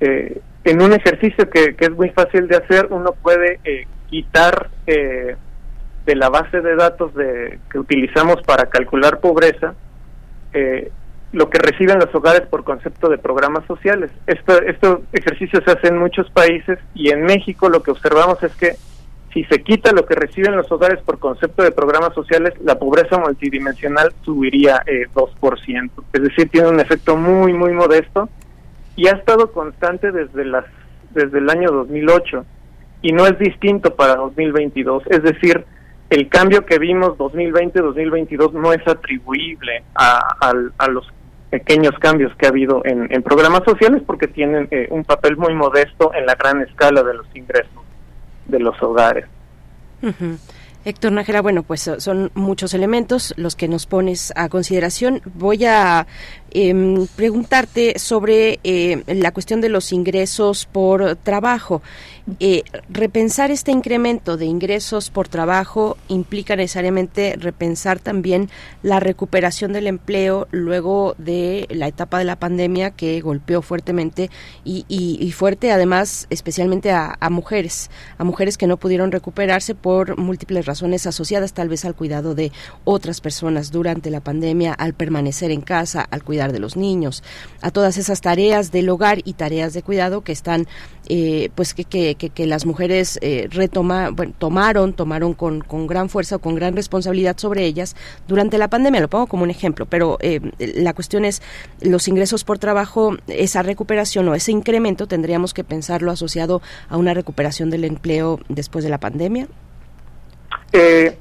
Eh, 0.00 0.40
en 0.64 0.82
un 0.82 0.92
ejercicio 0.92 1.48
que, 1.48 1.74
es 1.78 1.90
muy 1.90 2.10
fácil 2.10 2.46
de 2.46 2.56
hacer, 2.56 2.88
uno 2.90 3.12
puede 3.12 3.58
eh, 3.64 3.86
quitar 4.08 4.70
eh, 4.86 5.36
de 6.04 6.16
la 6.16 6.28
base 6.28 6.60
de 6.60 6.76
datos 6.76 7.14
de, 7.14 7.58
que 7.70 7.78
utilizamos 7.78 8.42
para 8.42 8.66
calcular 8.66 9.20
pobreza 9.20 9.74
lo 11.32 11.48
que 11.48 11.58
reciben 11.58 11.98
los 11.98 12.14
hogares 12.14 12.42
por 12.42 12.62
concepto 12.62 13.08
de 13.08 13.16
programas 13.16 13.64
sociales. 13.66 14.10
Esto, 14.26 14.60
estos 14.62 15.00
ejercicios 15.12 15.62
se 15.64 15.70
hacen 15.72 15.94
en 15.94 16.00
muchos 16.00 16.30
países 16.30 16.78
y 16.94 17.10
en 17.10 17.24
México 17.24 17.68
lo 17.70 17.82
que 17.82 17.90
observamos 17.90 18.42
es 18.42 18.54
que 18.54 18.76
si 19.32 19.44
se 19.44 19.62
quita 19.62 19.92
lo 19.92 20.04
que 20.04 20.14
reciben 20.14 20.54
los 20.54 20.70
hogares 20.70 21.00
por 21.02 21.18
concepto 21.18 21.62
de 21.62 21.72
programas 21.72 22.12
sociales, 22.14 22.52
la 22.62 22.78
pobreza 22.78 23.16
multidimensional 23.18 24.12
subiría 24.22 24.82
eh, 24.86 25.06
2%. 25.14 25.90
Es 26.12 26.22
decir, 26.22 26.50
tiene 26.50 26.68
un 26.68 26.80
efecto 26.80 27.16
muy, 27.16 27.54
muy 27.54 27.72
modesto 27.72 28.28
y 28.94 29.08
ha 29.08 29.12
estado 29.12 29.50
constante 29.52 30.12
desde, 30.12 30.44
las, 30.44 30.66
desde 31.12 31.38
el 31.38 31.48
año 31.48 31.70
2008 31.70 32.44
y 33.00 33.12
no 33.12 33.26
es 33.26 33.38
distinto 33.38 33.94
para 33.94 34.16
2022. 34.16 35.04
Es 35.08 35.22
decir, 35.22 35.64
el 36.12 36.28
cambio 36.28 36.66
que 36.66 36.78
vimos 36.78 37.16
2020-2022 37.16 38.52
no 38.52 38.72
es 38.74 38.86
atribuible 38.86 39.82
a, 39.94 40.52
los 40.88 41.10
pequeños 41.48 41.92
cambios 41.98 42.34
que 42.36 42.44
ha 42.46 42.50
habido 42.50 42.82
en, 42.84 43.10
en 43.10 43.22
programas 43.22 43.62
sociales 43.64 44.02
porque 44.06 44.28
tienen 44.28 44.68
eh, 44.70 44.88
un 44.90 45.04
papel 45.04 45.38
muy 45.38 45.54
modesto 45.54 46.12
en 46.14 46.26
la 46.26 46.34
gran 46.34 46.60
escala 46.60 47.02
de 47.02 47.14
los 47.14 47.26
ingresos 47.34 47.82
de 48.46 48.58
los 48.58 48.80
hogares. 48.82 49.24
Héctor 50.84 51.12
Nájera, 51.12 51.40
bueno, 51.40 51.62
pues 51.62 51.90
son 51.98 52.30
muchos 52.34 52.74
elementos 52.74 53.32
los 53.36 53.54
que 53.56 53.68
nos 53.68 53.86
pones 53.86 54.32
a 54.36 54.48
consideración. 54.48 55.22
Voy 55.34 55.64
a 55.64 56.06
eh, 56.54 57.06
preguntarte 57.16 57.98
sobre 57.98 58.60
eh, 58.64 59.02
la 59.06 59.32
cuestión 59.32 59.60
de 59.60 59.68
los 59.68 59.92
ingresos 59.92 60.66
por 60.66 61.16
trabajo. 61.16 61.82
Eh, 62.38 62.62
repensar 62.88 63.50
este 63.50 63.72
incremento 63.72 64.36
de 64.36 64.44
ingresos 64.44 65.10
por 65.10 65.26
trabajo 65.26 65.96
implica 66.06 66.54
necesariamente 66.54 67.34
repensar 67.36 67.98
también 67.98 68.48
la 68.84 69.00
recuperación 69.00 69.72
del 69.72 69.88
empleo 69.88 70.46
luego 70.52 71.16
de 71.18 71.66
la 71.70 71.88
etapa 71.88 72.18
de 72.18 72.24
la 72.24 72.38
pandemia 72.38 72.92
que 72.92 73.20
golpeó 73.20 73.60
fuertemente 73.60 74.30
y, 74.64 75.32
fuerte 75.32 75.72
además 75.72 76.28
especialmente 76.30 76.92
a, 76.92 77.16
a, 77.18 77.30
mujeres, 77.30 77.90
a 78.18 78.24
mujeres 78.24 78.56
que 78.56 78.68
no 78.68 78.76
pudieron 78.76 79.10
recuperarse 79.10 79.74
por 79.74 80.16
múltiples 80.16 80.66
razones 80.66 81.06
asociadas 81.08 81.54
tal 81.54 81.68
vez 81.68 81.84
al 81.84 81.96
cuidado 81.96 82.36
de 82.36 82.52
otras 82.84 83.20
personas 83.20 83.72
durante 83.72 84.10
la 84.10 84.20
pandemia, 84.20 84.74
al 84.74 84.94
permanecer 84.94 85.50
en 85.50 85.62
casa, 85.62 86.06
al 86.08 86.22
de 86.50 86.58
los 86.58 86.76
niños, 86.76 87.22
a 87.60 87.70
todas 87.70 87.98
esas 87.98 88.20
tareas 88.20 88.72
del 88.72 88.88
hogar 88.88 89.20
y 89.24 89.34
tareas 89.34 89.74
de 89.74 89.82
cuidado 89.82 90.22
que 90.22 90.32
están 90.32 90.66
eh, 91.08 91.50
pues 91.54 91.74
que, 91.74 91.84
que, 91.84 92.14
que, 92.14 92.46
las 92.46 92.64
mujeres 92.64 93.18
eh, 93.22 93.48
retoma, 93.50 94.10
bueno, 94.10 94.32
tomaron, 94.38 94.94
tomaron 94.94 95.34
con, 95.34 95.60
con 95.60 95.86
gran 95.86 96.08
fuerza 96.08 96.36
o 96.36 96.38
con 96.38 96.54
gran 96.54 96.74
responsabilidad 96.74 97.36
sobre 97.38 97.66
ellas 97.66 97.96
durante 98.28 98.56
la 98.56 98.68
pandemia. 98.68 99.00
Lo 99.00 99.10
pongo 99.10 99.26
como 99.26 99.42
un 99.42 99.50
ejemplo, 99.50 99.84
pero 99.86 100.16
eh, 100.20 100.40
la 100.58 100.94
cuestión 100.94 101.24
es 101.24 101.42
los 101.80 102.08
ingresos 102.08 102.44
por 102.44 102.58
trabajo, 102.58 103.16
esa 103.26 103.62
recuperación 103.62 104.28
o 104.28 104.34
ese 104.34 104.52
incremento 104.52 105.06
tendríamos 105.06 105.52
que 105.54 105.64
pensarlo 105.64 106.10
asociado 106.10 106.62
a 106.88 106.96
una 106.96 107.14
recuperación 107.14 107.68
del 107.68 107.84
empleo 107.84 108.40
después 108.48 108.84
de 108.84 108.90
la 108.90 108.98
pandemia. 108.98 109.48
Eh, 110.72 111.18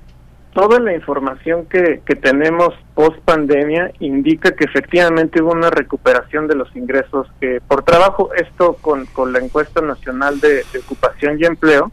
toda 0.53 0.79
la 0.79 0.93
información 0.93 1.65
que, 1.65 2.01
que 2.05 2.15
tenemos 2.15 2.73
post 2.93 3.17
pandemia 3.23 3.91
indica 3.99 4.51
que 4.51 4.65
efectivamente 4.65 5.41
hubo 5.41 5.51
una 5.51 5.69
recuperación 5.69 6.47
de 6.47 6.55
los 6.55 6.73
ingresos 6.75 7.27
que 7.39 7.61
por 7.67 7.83
trabajo, 7.83 8.33
esto 8.33 8.77
con, 8.81 9.05
con 9.07 9.33
la 9.33 9.39
encuesta 9.39 9.81
nacional 9.81 10.39
de, 10.39 10.63
ocupación 10.83 11.37
y 11.39 11.45
empleo, 11.45 11.91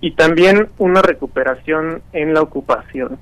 y 0.00 0.12
también 0.12 0.68
una 0.78 1.02
recuperación 1.02 2.02
en 2.12 2.34
la 2.34 2.42
ocupación. 2.42 3.18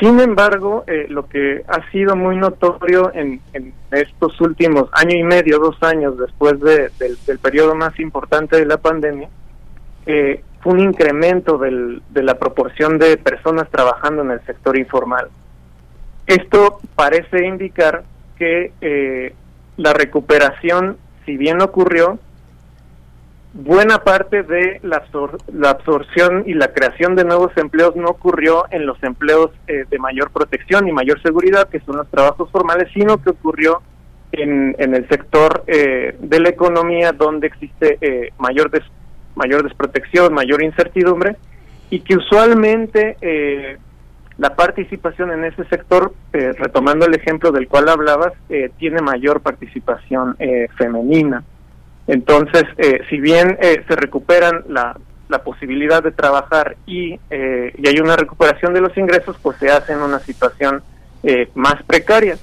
Sin 0.00 0.20
embargo, 0.20 0.84
eh, 0.86 1.06
lo 1.08 1.28
que 1.28 1.64
ha 1.66 1.90
sido 1.90 2.14
muy 2.14 2.36
notorio 2.36 3.10
en, 3.14 3.40
en, 3.52 3.74
estos 3.90 4.40
últimos 4.40 4.88
año 4.92 5.16
y 5.16 5.24
medio, 5.24 5.58
dos 5.58 5.76
años 5.82 6.18
después 6.18 6.60
de, 6.60 6.90
del, 6.98 7.18
del 7.26 7.38
periodo 7.38 7.74
más 7.74 7.98
importante 7.98 8.56
de 8.56 8.66
la 8.66 8.76
pandemia, 8.76 9.28
eh, 10.06 10.42
fue 10.60 10.72
un 10.72 10.80
incremento 10.80 11.58
del, 11.58 12.02
de 12.10 12.22
la 12.22 12.38
proporción 12.38 12.98
de 12.98 13.16
personas 13.16 13.68
trabajando 13.70 14.22
en 14.22 14.32
el 14.32 14.44
sector 14.44 14.76
informal. 14.76 15.28
Esto 16.26 16.80
parece 16.94 17.46
indicar 17.46 18.04
que 18.36 18.72
eh, 18.80 19.34
la 19.76 19.92
recuperación, 19.92 20.98
si 21.24 21.36
bien 21.36 21.62
ocurrió, 21.62 22.18
buena 23.54 24.04
parte 24.04 24.42
de 24.42 24.80
la, 24.82 25.02
absorción 25.70 26.44
y 26.46 26.54
la 26.54 26.68
creación 26.72 27.14
de 27.16 27.24
nuevos 27.24 27.56
empleos 27.56 27.96
no 27.96 28.08
ocurrió 28.08 28.66
en 28.70 28.84
los 28.84 29.02
empleos 29.02 29.50
eh, 29.68 29.84
de 29.88 29.98
mayor 29.98 30.30
protección 30.30 30.86
y 30.86 30.92
mayor 30.92 31.20
seguridad, 31.22 31.68
que 31.68 31.80
son 31.80 31.96
los 31.96 32.08
trabajos 32.08 32.50
formales, 32.50 32.88
sino 32.92 33.22
que 33.22 33.30
ocurrió 33.30 33.80
en, 34.32 34.76
el 34.78 35.08
sector 35.08 35.64
eh, 35.66 36.14
de 36.20 36.40
la 36.40 36.50
economía 36.50 37.12
donde 37.12 37.46
existe 37.46 38.32
mayor 38.36 38.70
des 38.70 38.84
mayor 39.38 39.62
desprotección, 39.62 40.34
mayor 40.34 40.62
incertidumbre, 40.62 41.36
y 41.90 42.00
que 42.00 42.16
usualmente 42.16 43.16
eh, 43.20 43.78
la 44.36 44.54
participación 44.54 45.30
en 45.30 45.44
ese 45.44 45.64
sector, 45.64 46.12
eh, 46.32 46.52
retomando 46.58 47.06
el 47.06 47.14
ejemplo 47.14 47.50
del 47.50 47.66
cual 47.66 47.88
hablabas, 47.88 48.32
eh, 48.48 48.70
tiene 48.78 49.00
mayor 49.00 49.40
participación 49.40 50.36
femenina. 50.76 51.42
Entonces, 52.06 52.64
si 53.10 53.20
bien 53.20 53.58
se 53.60 53.96
recuperan 53.96 54.64
la, 54.68 54.96
la, 55.28 55.42
posibilidad 55.42 56.02
de 56.02 56.10
trabajar 56.10 56.76
y, 56.86 57.12
y, 57.12 57.18
hay 57.30 58.00
una 58.00 58.16
recuperación 58.16 58.72
de 58.72 58.80
los 58.80 58.96
ingresos, 58.96 59.36
pues 59.42 59.58
se 59.58 59.70
hace 59.70 59.92
en 59.92 59.98
una 59.98 60.18
situación 60.20 60.82
más 61.54 61.82
precaria. 61.82 62.38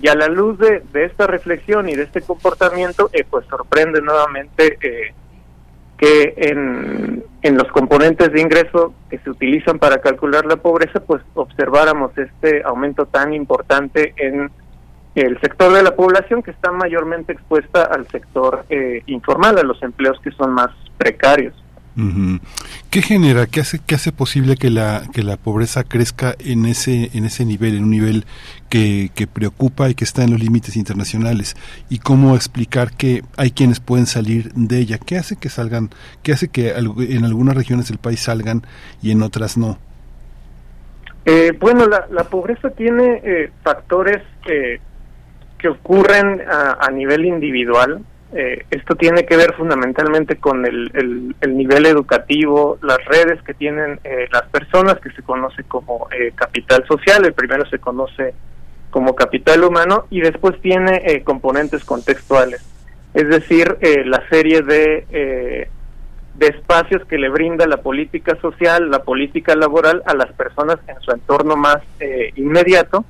Y 0.00 0.06
a 0.06 0.14
la 0.14 0.28
luz 0.28 0.56
de, 0.60 0.84
de, 0.92 1.06
esta 1.06 1.26
reflexión 1.26 1.88
y 1.88 1.96
de 1.96 2.04
este 2.04 2.20
comportamiento, 2.20 3.10
pues 3.28 3.44
sorprende 3.46 4.00
nuevamente 4.00 4.78
que 5.98 6.34
en, 6.36 7.24
en 7.42 7.56
los 7.58 7.68
componentes 7.68 8.32
de 8.32 8.40
ingreso 8.40 8.94
que 9.10 9.18
se 9.18 9.30
utilizan 9.30 9.78
para 9.78 9.98
calcular 9.98 10.46
la 10.46 10.56
pobreza, 10.56 11.00
pues 11.00 11.22
observáramos 11.34 12.16
este 12.16 12.62
aumento 12.64 13.06
tan 13.06 13.34
importante 13.34 14.14
en 14.16 14.50
el 15.16 15.40
sector 15.40 15.72
de 15.72 15.82
la 15.82 15.96
población 15.96 16.42
que 16.42 16.52
está 16.52 16.70
mayormente 16.70 17.32
expuesta 17.32 17.84
al 17.84 18.06
sector 18.08 18.64
eh, 18.70 19.02
informal, 19.06 19.58
a 19.58 19.62
los 19.64 19.82
empleos 19.82 20.18
que 20.20 20.30
son 20.30 20.52
más 20.52 20.70
precarios. 20.96 21.54
¿Qué 22.90 23.02
genera, 23.02 23.46
qué 23.46 23.60
hace, 23.60 23.80
qué 23.84 23.96
hace 23.96 24.12
posible 24.12 24.56
que 24.56 24.70
la, 24.70 25.02
que 25.12 25.24
la 25.24 25.36
pobreza 25.36 25.82
crezca 25.82 26.32
en 26.38 26.64
ese, 26.64 27.10
en 27.12 27.24
ese 27.24 27.44
nivel, 27.44 27.76
en 27.76 27.84
un 27.84 27.90
nivel 27.90 28.24
que, 28.68 29.10
preocupa 29.32 29.90
y 29.90 29.94
que 29.94 30.04
está 30.04 30.22
en 30.22 30.30
los 30.30 30.40
límites 30.40 30.76
internacionales? 30.76 31.56
¿Y 31.90 31.98
cómo 31.98 32.36
explicar 32.36 32.92
que 32.92 33.22
hay 33.36 33.50
quienes 33.50 33.80
pueden 33.80 34.06
salir 34.06 34.52
de 34.54 34.78
ella? 34.78 34.98
¿Qué 34.98 35.18
hace 35.18 35.34
que 35.34 35.48
salgan, 35.48 35.90
qué 36.22 36.32
hace 36.32 36.48
que 36.48 36.70
en 36.70 37.24
algunas 37.24 37.56
regiones 37.56 37.88
del 37.88 37.98
país 37.98 38.20
salgan 38.20 38.62
y 39.02 39.10
en 39.10 39.22
otras 39.22 39.58
no? 39.58 39.78
Eh, 41.24 41.52
bueno, 41.58 41.86
la, 41.88 42.06
la, 42.12 42.24
pobreza 42.24 42.70
tiene 42.70 43.20
eh, 43.24 43.50
factores 43.64 44.22
eh, 44.48 44.80
que 45.58 45.68
ocurren 45.68 46.42
a, 46.48 46.78
a 46.80 46.90
nivel 46.92 47.24
individual, 47.24 48.04
eh, 48.32 48.66
esto 48.70 48.94
tiene 48.94 49.24
que 49.24 49.36
ver 49.36 49.54
fundamentalmente 49.54 50.36
con 50.36 50.66
el, 50.66 51.34
el, 51.40 51.56
nivel 51.56 51.86
educativo, 51.86 52.78
las 52.82 52.98
redes 53.06 53.42
que 53.42 53.54
tienen 53.54 54.00
eh, 54.04 54.28
las 54.30 54.42
personas, 54.42 54.98
que 55.00 55.10
se 55.12 55.22
conoce 55.22 55.64
como 55.64 56.08
eh, 56.10 56.32
capital 56.34 56.84
social, 56.86 57.24
el 57.24 57.32
primero 57.32 57.64
se 57.70 57.78
conoce 57.78 58.34
como 58.90 59.14
capital 59.14 59.64
humano 59.64 60.06
y 60.10 60.20
después 60.20 60.60
tiene 60.60 61.22
componentes 61.24 61.84
contextuales. 61.84 62.64
es 63.14 63.28
decir, 63.28 63.76
eh, 63.80 64.04
la 64.04 64.22
serie 64.28 64.62
de, 64.62 65.06
eh, 65.10 65.68
de 66.34 66.46
espacios 66.46 67.04
que 67.06 67.18
le 67.18 67.28
brinda 67.28 67.66
la 67.66 67.78
política 67.78 68.38
social, 68.40 68.90
la 68.90 69.02
política 69.02 69.56
laboral 69.56 70.02
a 70.06 70.14
las 70.14 70.32
personas 70.32 70.78
en 70.86 71.00
su 71.00 71.10
entorno 71.10 71.56
más 71.56 71.78
eh, 72.00 72.32
inmediato. 72.36 73.04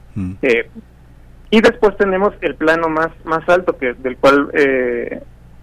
Y 1.50 1.60
después 1.60 1.96
tenemos 1.96 2.34
el 2.40 2.54
plano 2.54 2.88
más, 2.88 3.08
más 3.24 3.48
alto, 3.48 3.76
que 3.76 3.94
del 3.94 4.16
cual 4.16 4.50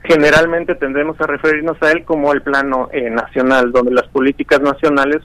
generalmente 0.03 0.75
tendremos 0.75 1.19
a 1.19 1.27
referirnos 1.27 1.77
a 1.81 1.91
él 1.91 2.03
como 2.05 2.33
el 2.33 2.41
plano 2.41 2.89
nacional, 3.11 3.71
donde 3.71 3.91
las 3.91 4.07
políticas 4.07 4.61
nacionales 4.61 5.21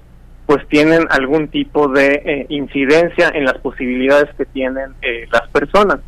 pues 0.46 0.66
tienen 0.68 1.06
algún 1.10 1.48
tipo 1.48 1.88
de 1.88 2.46
incidencia 2.48 3.30
en 3.32 3.44
las 3.44 3.58
posibilidades 3.58 4.34
que 4.36 4.46
tienen 4.46 4.94
las 5.30 5.48
personas. 5.48 6.00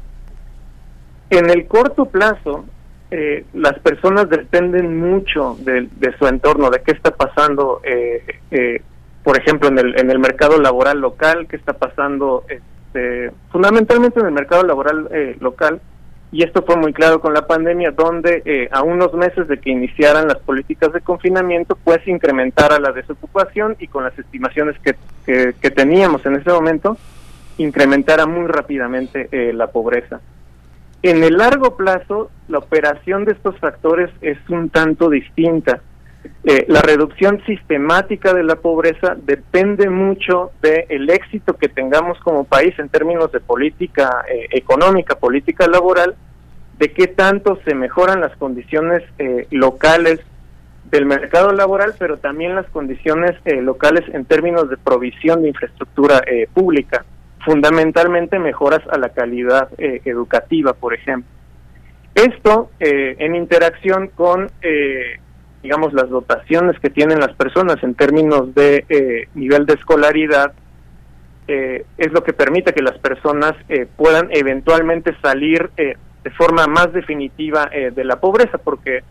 En 1.31 1.49
el 1.49 1.67
corto 1.67 2.05
plazo, 2.05 2.67
eh, 3.15 3.45
las 3.53 3.79
personas 3.81 4.29
dependen 4.31 4.99
mucho 4.99 5.57
de, 5.61 5.89
su 6.19 6.27
entorno, 6.27 6.71
de 6.71 6.81
qué 6.81 6.93
está 6.93 7.11
pasando, 7.11 7.83
eh, 7.85 8.41
eh, 8.51 8.83
por 9.23 9.39
ejemplo, 9.39 9.69
en 9.69 9.79
el, 9.79 10.01
en 10.01 10.11
el 10.11 10.19
mercado 10.19 10.59
laboral 10.59 10.99
local, 10.99 11.47
qué 11.47 11.57
está 11.57 11.75
pasando 11.75 12.45
este, 12.93 13.33
fundamentalmente 13.51 14.21
en 14.21 14.27
el 14.27 14.33
mercado 14.33 14.63
laboral 14.63 15.09
local. 15.41 15.81
Y 16.31 16.43
esto 16.43 16.63
fue 16.63 16.77
muy 16.77 16.93
claro 16.93 17.21
con 17.21 17.35
la 17.35 17.47
pandemia, 17.47 17.91
donde 17.91 18.69
a 18.73 18.83
unos 18.83 19.13
meses 19.13 19.49
de 19.49 19.59
que 19.59 19.69
iniciaran 19.69 20.29
las 20.29 20.39
políticas 20.39 20.91
de 20.93 21.03
confinamiento, 21.03 21.77
pues 21.77 22.07
incrementara 22.09 22.79
la 22.79 22.93
desocupación 22.93 23.77
y 23.79 23.87
con 23.89 24.05
las 24.05 24.19
estimaciones 24.19 24.77
que, 24.79 24.95
que 25.53 25.71
teníamos 25.71 26.25
en 26.25 26.37
ese 26.37 26.51
momento, 26.51 26.97
incrementara 27.59 28.25
muy 28.25 28.47
rápidamente 28.47 29.29
la 29.53 29.67
pobreza. 29.67 30.23
En 31.03 31.23
el 31.23 31.37
largo 31.37 31.77
plazo, 31.77 32.31
la 32.49 32.59
operación 32.59 33.27
de 33.27 33.33
estos 33.33 33.59
factores 33.59 34.09
es 34.23 34.39
un 34.49 34.71
tanto 34.71 35.11
distinta. 35.11 35.83
Eh, 36.45 36.67
la 36.69 36.81
reducción 36.83 37.43
sistemática 37.47 38.33
de 38.35 38.45
la 38.45 38.57
pobreza 38.57 39.17
depende 39.17 39.89
mucho 39.89 40.51
del 40.61 41.09
éxito 41.11 41.55
que 41.55 41.69
tengamos 41.69 42.19
como 42.21 42.45
país 42.45 42.77
en 42.79 42.89
términos 42.89 43.31
de 43.33 43.41
política 43.41 44.25
eh, 44.29 44.47
económica, 44.51 45.17
política 45.17 45.67
laboral, 45.67 46.15
de 46.79 46.93
qué 46.93 47.07
tanto 47.07 47.59
se 47.65 47.75
mejoran 47.75 48.21
las 48.21 48.37
condiciones 48.37 49.03
eh, 49.19 49.47
locales 49.51 50.21
del 50.91 51.07
mercado 51.07 51.53
laboral, 51.53 51.95
pero 51.99 52.19
también 52.19 52.55
las 52.55 52.67
condiciones 52.67 53.33
locales 53.45 54.03
en 54.13 54.27
términos 54.27 54.69
de 54.69 54.77
provisión 54.77 55.41
de 55.41 55.49
infraestructura 55.49 56.23
pública 56.53 57.07
fundamentalmente 57.45 58.39
mejoras 58.39 58.81
a 58.91 58.99
la 58.99 59.11
calidad 59.11 59.69
eh, 59.79 60.01
educativa, 60.05 60.73
por 60.73 60.95
ejemplo. 60.95 61.31
Esto 62.15 62.71
eh, 62.79 63.17
en 63.19 63.35
interacción 63.35 64.09
con, 64.09 64.51
eh, 64.61 65.19
digamos, 65.63 65.93
las 65.93 66.09
dotaciones 66.09 66.79
que 66.81 66.91
tienen 66.91 67.21
las 67.21 67.35
personas 67.35 67.83
en 67.83 67.95
términos 67.95 68.55
de 68.55 69.29
nivel 69.35 69.65
de 69.67 69.75
escolaridad, 69.75 70.53
es 71.47 72.13
lo 72.13 72.25
que 72.25 72.33
permite 72.33 72.73
que 72.73 72.83
las 72.83 72.99
personas 72.99 73.53
puedan 73.97 74.29
eventualmente 74.31 75.15
salir 75.21 75.71
de 75.77 76.31
forma 76.37 76.67
más 76.67 76.93
definitiva 76.93 77.67
de 77.67 78.05
la 78.05 78.19
pobreza, 78.19 78.59
porque 78.59 79.03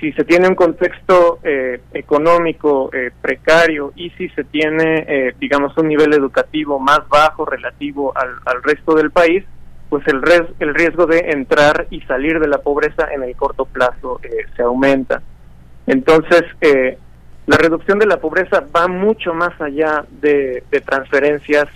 si 0.00 0.12
se 0.12 0.24
tiene 0.24 0.48
un 0.48 0.54
contexto 0.54 1.40
eh, 1.42 1.80
económico 1.92 2.90
eh, 2.92 3.10
precario 3.20 3.92
y 3.96 4.10
si 4.10 4.28
se 4.30 4.44
tiene, 4.44 5.04
eh, 5.08 5.34
digamos, 5.40 5.76
un 5.76 5.88
nivel 5.88 6.14
educativo 6.14 6.78
más 6.78 7.00
bajo 7.08 7.44
relativo 7.44 8.12
al, 8.16 8.36
al 8.44 8.62
resto 8.62 8.94
del 8.94 9.10
país, 9.10 9.44
pues 9.88 10.06
el, 10.06 10.22
res, 10.22 10.42
el 10.60 10.74
riesgo 10.74 11.06
de 11.06 11.30
entrar 11.30 11.86
y 11.90 12.00
salir 12.02 12.38
de 12.38 12.46
la 12.46 12.58
pobreza 12.58 13.08
en 13.12 13.22
el 13.22 13.34
corto 13.34 13.64
plazo 13.64 14.20
se 14.54 14.62
aumenta. 14.62 15.22
Entonces, 15.88 16.44
la 17.46 17.56
reducción 17.56 17.98
de 17.98 18.06
la 18.06 18.18
pobreza 18.18 18.64
va 18.76 18.88
mucho 18.88 19.34
más 19.34 19.58
allá 19.60 20.04
de, 20.20 20.62
de 20.70 20.80
transferencias 20.80 21.66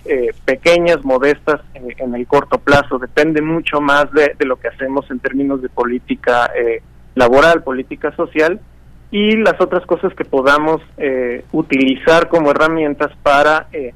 pequeñas, 0.44 1.04
modestas 1.04 1.60
en, 1.74 2.14
el 2.14 2.26
corto 2.26 2.58
plazo, 2.58 2.98
depende 2.98 3.42
mucho 3.42 3.80
más 3.80 4.12
de, 4.12 4.36
lo 4.44 4.56
que 4.56 4.68
hacemos 4.68 5.10
en 5.10 5.18
términos 5.18 5.62
de 5.62 5.68
política 5.68 6.50
laboral, 7.14 7.62
política 7.62 8.14
social 8.16 8.60
y 9.12 9.36
las 9.36 9.60
otras 9.60 9.84
cosas 9.86 10.14
que 10.14 10.24
podamos 10.24 10.80
eh, 10.96 11.44
utilizar 11.52 12.28
como 12.28 12.50
herramientas 12.50 13.12
para 13.22 13.68
eh, 13.72 13.92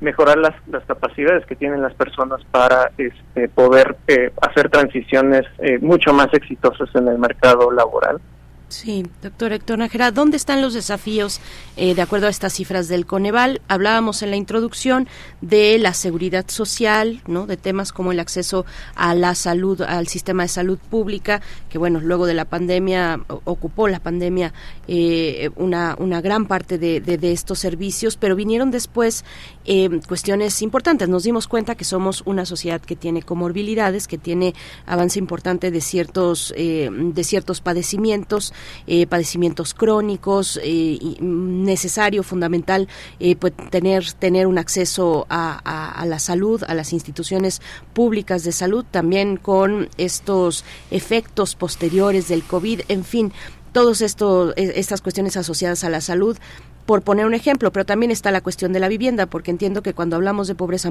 mejorar 0.00 0.36
las, 0.38 0.54
capacidades 0.84 1.46
que 1.46 1.54
tienen 1.54 1.80
las 1.80 1.94
personas 1.94 2.40
para 2.50 2.90
este, 2.98 3.48
poder 3.48 3.96
eh, 4.08 4.32
hacer 4.42 4.68
transiciones 4.68 5.44
mucho 5.80 6.12
más 6.12 6.28
exitosas 6.34 6.88
en 6.94 7.08
el 7.08 7.18
mercado 7.18 7.70
laboral. 7.70 8.20
Sí, 8.68 9.06
doctor 9.22 9.54
Héctor 9.54 9.78
Nájera, 9.78 10.10
¿dónde 10.10 10.36
están 10.36 10.60
los 10.60 10.74
desafíos 10.74 11.40
eh, 11.78 11.94
de 11.94 12.02
acuerdo 12.02 12.26
a 12.26 12.30
estas 12.30 12.52
cifras 12.52 12.86
del 12.86 13.06
Coneval? 13.06 13.62
Hablábamos 13.66 14.22
en 14.22 14.28
la 14.28 14.36
introducción 14.36 15.08
de 15.40 15.78
la 15.78 15.94
seguridad 15.94 16.44
social, 16.48 17.22
¿no? 17.26 17.46
De 17.46 17.56
temas 17.56 17.92
como 17.92 18.12
el 18.12 18.20
acceso 18.20 18.66
a 18.94 19.14
la 19.14 19.34
salud, 19.34 19.80
al 19.80 20.06
sistema 20.06 20.42
de 20.42 20.50
salud 20.50 20.78
pública, 20.90 21.40
que 21.70 21.78
bueno, 21.78 21.98
luego 22.00 22.26
de 22.26 22.34
la 22.34 22.44
pandemia, 22.44 23.22
ocupó 23.44 23.88
la 23.88 24.00
pandemia 24.00 24.52
eh, 24.86 25.48
una, 25.56 25.96
una 25.98 26.20
gran 26.20 26.44
parte 26.44 26.76
de, 26.76 27.00
de, 27.00 27.32
estos 27.32 27.58
servicios, 27.58 28.18
pero 28.18 28.36
vinieron 28.36 28.70
después 28.70 29.24
eh, 29.64 29.88
cuestiones 30.06 30.60
importantes. 30.60 31.08
Nos 31.08 31.22
dimos 31.22 31.48
cuenta 31.48 31.74
que 31.74 31.84
somos 31.84 32.22
una 32.26 32.44
sociedad 32.44 32.82
que 32.82 32.96
tiene 32.96 33.22
comorbilidades, 33.22 34.06
que 34.06 34.18
tiene 34.18 34.54
avance 34.84 35.18
importante 35.18 35.70
de 35.70 35.80
ciertos, 35.80 36.52
de 36.54 37.24
ciertos 37.24 37.62
padecimientos, 37.62 38.52
eh, 38.86 39.06
padecimientos 39.06 39.74
crónicos, 39.74 40.58
eh, 40.62 40.98
necesario, 41.20 42.22
fundamental, 42.22 42.88
eh, 43.20 43.36
pues, 43.36 43.52
tener, 43.70 44.12
tener 44.12 44.46
un 44.46 44.58
acceso 44.58 45.26
a, 45.28 46.04
la 46.06 46.18
salud, 46.18 46.62
a 46.66 46.74
las 46.74 46.92
instituciones 46.92 47.60
públicas 47.92 48.44
de 48.44 48.52
salud, 48.52 48.84
también 48.90 49.36
con 49.36 49.88
estos 49.98 50.64
efectos 50.90 51.54
posteriores 51.54 52.28
del 52.28 52.42
COVID, 52.44 52.82
en 52.88 53.04
fin, 53.04 53.32
todas 53.72 54.00
estas 54.00 55.00
cuestiones 55.02 55.36
asociadas 55.36 55.84
a 55.84 55.90
la 55.90 56.00
salud 56.00 56.36
por 56.88 57.02
poner 57.02 57.26
un 57.26 57.34
ejemplo, 57.34 57.70
pero 57.70 57.84
también 57.84 58.10
está 58.10 58.30
la 58.30 58.40
cuestión 58.40 58.72
de 58.72 58.80
la 58.80 58.88
vivienda, 58.88 59.26
porque 59.26 59.50
entiendo 59.50 59.82
que 59.82 59.92
cuando 59.92 60.16
hablamos 60.16 60.48
de 60.48 60.54
pobreza 60.54 60.90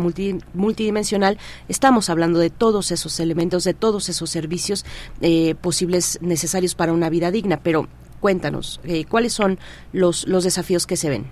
multidimensional 0.54 1.40
estamos 1.70 2.12
hablando 2.12 2.38
de 2.38 2.52
todos 2.52 2.92
esos 2.92 3.20
elementos, 3.20 3.64
de 3.64 3.74
todos 3.74 4.08
esos 4.08 4.30
servicios 4.30 4.86
eh, 5.22 5.56
posibles 5.60 6.20
necesarios 6.22 6.76
para 6.76 6.94
una 6.94 7.10
vida 7.10 7.32
digna. 7.32 7.62
Pero 7.64 7.88
cuéntanos, 8.20 8.80
eh, 8.84 9.06
¿cuáles 9.06 9.34
son 9.34 9.58
los, 9.92 10.28
los 10.28 10.44
desafíos 10.44 10.86
que 10.86 10.98
se 10.98 11.10
ven? 11.10 11.26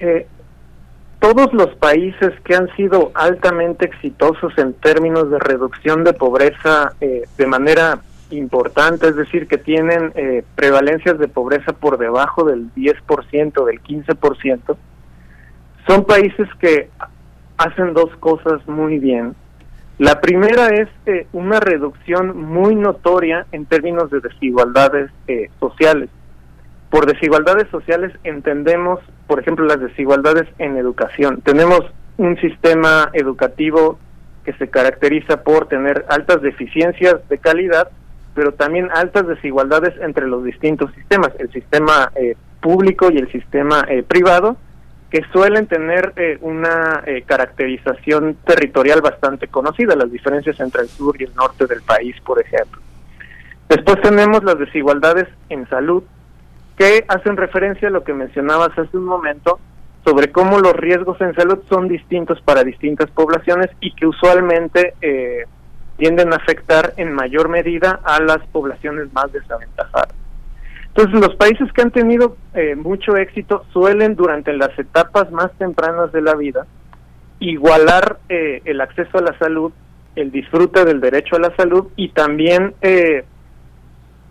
Eh, 0.00 0.26
todos 1.20 1.52
los 1.52 1.72
países 1.76 2.32
que 2.42 2.56
han 2.56 2.66
sido 2.74 3.12
altamente 3.14 3.86
exitosos 3.86 4.58
en 4.58 4.72
términos 4.72 5.30
de 5.30 5.38
reducción 5.38 6.02
de 6.02 6.14
pobreza 6.14 6.94
de 6.98 7.46
manera 7.46 8.00
importante, 8.30 9.08
es 9.08 9.16
decir, 9.16 9.46
que 9.46 9.58
tienen 9.58 10.12
eh, 10.14 10.44
prevalencias 10.54 11.18
de 11.18 11.28
pobreza 11.28 11.72
por 11.72 11.98
debajo 11.98 12.44
del 12.44 12.72
10%, 12.74 13.64
del 13.64 13.82
15%, 13.82 14.76
son 15.86 16.04
países 16.04 16.48
que 16.58 16.90
hacen 17.56 17.94
dos 17.94 18.14
cosas 18.16 18.66
muy 18.66 18.98
bien. 18.98 19.34
La 19.98 20.20
primera 20.20 20.68
es 20.68 20.88
eh, 21.06 21.26
una 21.32 21.58
reducción 21.58 22.36
muy 22.36 22.74
notoria 22.74 23.46
en 23.52 23.64
términos 23.64 24.10
de 24.10 24.20
desigualdades 24.20 25.10
eh, 25.26 25.50
sociales. 25.58 26.10
Por 26.90 27.06
desigualdades 27.06 27.68
sociales 27.70 28.12
entendemos, 28.22 29.00
por 29.26 29.40
ejemplo, 29.40 29.64
las 29.64 29.80
desigualdades 29.80 30.46
en 30.58 30.76
educación. 30.76 31.40
Tenemos 31.40 31.80
un 32.18 32.36
sistema 32.40 33.10
educativo 33.14 33.98
que 34.44 34.52
se 34.54 34.68
caracteriza 34.68 35.42
por 35.42 35.66
tener 35.66 36.04
altas 36.08 36.42
deficiencias 36.42 37.16
de 37.28 37.38
calidad, 37.38 37.90
pero 38.36 38.52
también 38.52 38.90
altas 38.92 39.26
desigualdades 39.26 39.94
entre 40.00 40.28
los 40.28 40.44
distintos 40.44 40.92
sistemas, 40.92 41.32
el 41.38 41.50
sistema 41.50 42.12
eh, 42.14 42.36
público 42.60 43.10
y 43.10 43.16
el 43.16 43.32
sistema 43.32 43.86
eh, 43.88 44.02
privado, 44.02 44.58
que 45.10 45.22
suelen 45.32 45.66
tener 45.66 46.12
eh, 46.16 46.36
una 46.42 47.02
caracterización 47.24 48.36
territorial 48.44 49.00
bastante 49.00 49.48
conocida, 49.48 49.96
las 49.96 50.12
diferencias 50.12 50.60
entre 50.60 50.82
el 50.82 50.88
sur 50.88 51.16
y 51.18 51.24
el 51.24 51.34
norte 51.34 51.66
del 51.66 51.80
país, 51.80 52.14
por 52.20 52.38
ejemplo. 52.40 52.82
Después 53.70 54.00
tenemos 54.02 54.44
las 54.44 54.58
desigualdades 54.58 55.26
en 55.48 55.66
salud, 55.70 56.02
que 56.76 57.06
hacen 57.08 57.38
referencia 57.38 57.88
a 57.88 57.90
lo 57.90 58.04
que 58.04 58.12
mencionabas 58.12 58.78
hace 58.78 58.96
un 58.98 59.04
momento, 59.04 59.58
sobre 60.04 60.30
cómo 60.30 60.58
los 60.60 60.74
riesgos 60.74 61.18
en 61.22 61.34
salud 61.34 61.60
son 61.70 61.88
distintos 61.88 62.40
para 62.42 62.62
distintas 62.62 63.10
poblaciones 63.10 63.70
y 63.80 63.92
que 63.94 64.06
usualmente 64.06 64.92
eh, 65.00 65.46
tienden 65.96 66.32
a 66.32 66.36
afectar 66.36 66.94
en 66.96 67.12
mayor 67.12 67.48
medida 67.48 68.00
a 68.04 68.20
las 68.20 68.38
poblaciones 68.52 69.12
más 69.12 69.32
desaventajadas. 69.32 70.14
Entonces, 70.88 71.20
los 71.20 71.36
países 71.36 71.70
que 71.72 71.82
han 71.82 71.90
tenido 71.90 72.36
eh, 72.54 72.74
mucho 72.74 73.16
éxito 73.16 73.64
suelen 73.72 74.16
durante 74.16 74.52
las 74.54 74.78
etapas 74.78 75.30
más 75.30 75.50
tempranas 75.58 76.10
de 76.12 76.22
la 76.22 76.34
vida 76.34 76.66
igualar 77.38 78.18
eh, 78.30 78.62
el 78.64 78.80
acceso 78.80 79.18
a 79.18 79.20
la 79.20 79.38
salud 79.38 79.72
el 80.16 80.32
disfrute 80.32 80.84
del 80.84 81.00
derecho 81.00 81.36
a 81.36 81.40
la 81.40 81.54
salud 81.54 81.88
y 81.94 82.08
también 82.08 82.74
eh, 82.80 83.24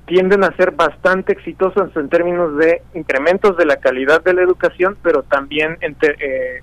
tienden 0.07 0.43
a 0.43 0.55
ser 0.57 0.71
bastante 0.71 1.33
exitosos 1.33 1.95
en 1.95 2.09
términos 2.09 2.57
de 2.57 2.81
incrementos 2.95 3.55
de 3.55 3.65
la 3.65 3.77
calidad 3.77 4.23
de 4.23 4.33
la 4.33 4.41
educación, 4.41 4.97
pero 5.01 5.23
también 5.23 5.77
eh, 5.81 6.61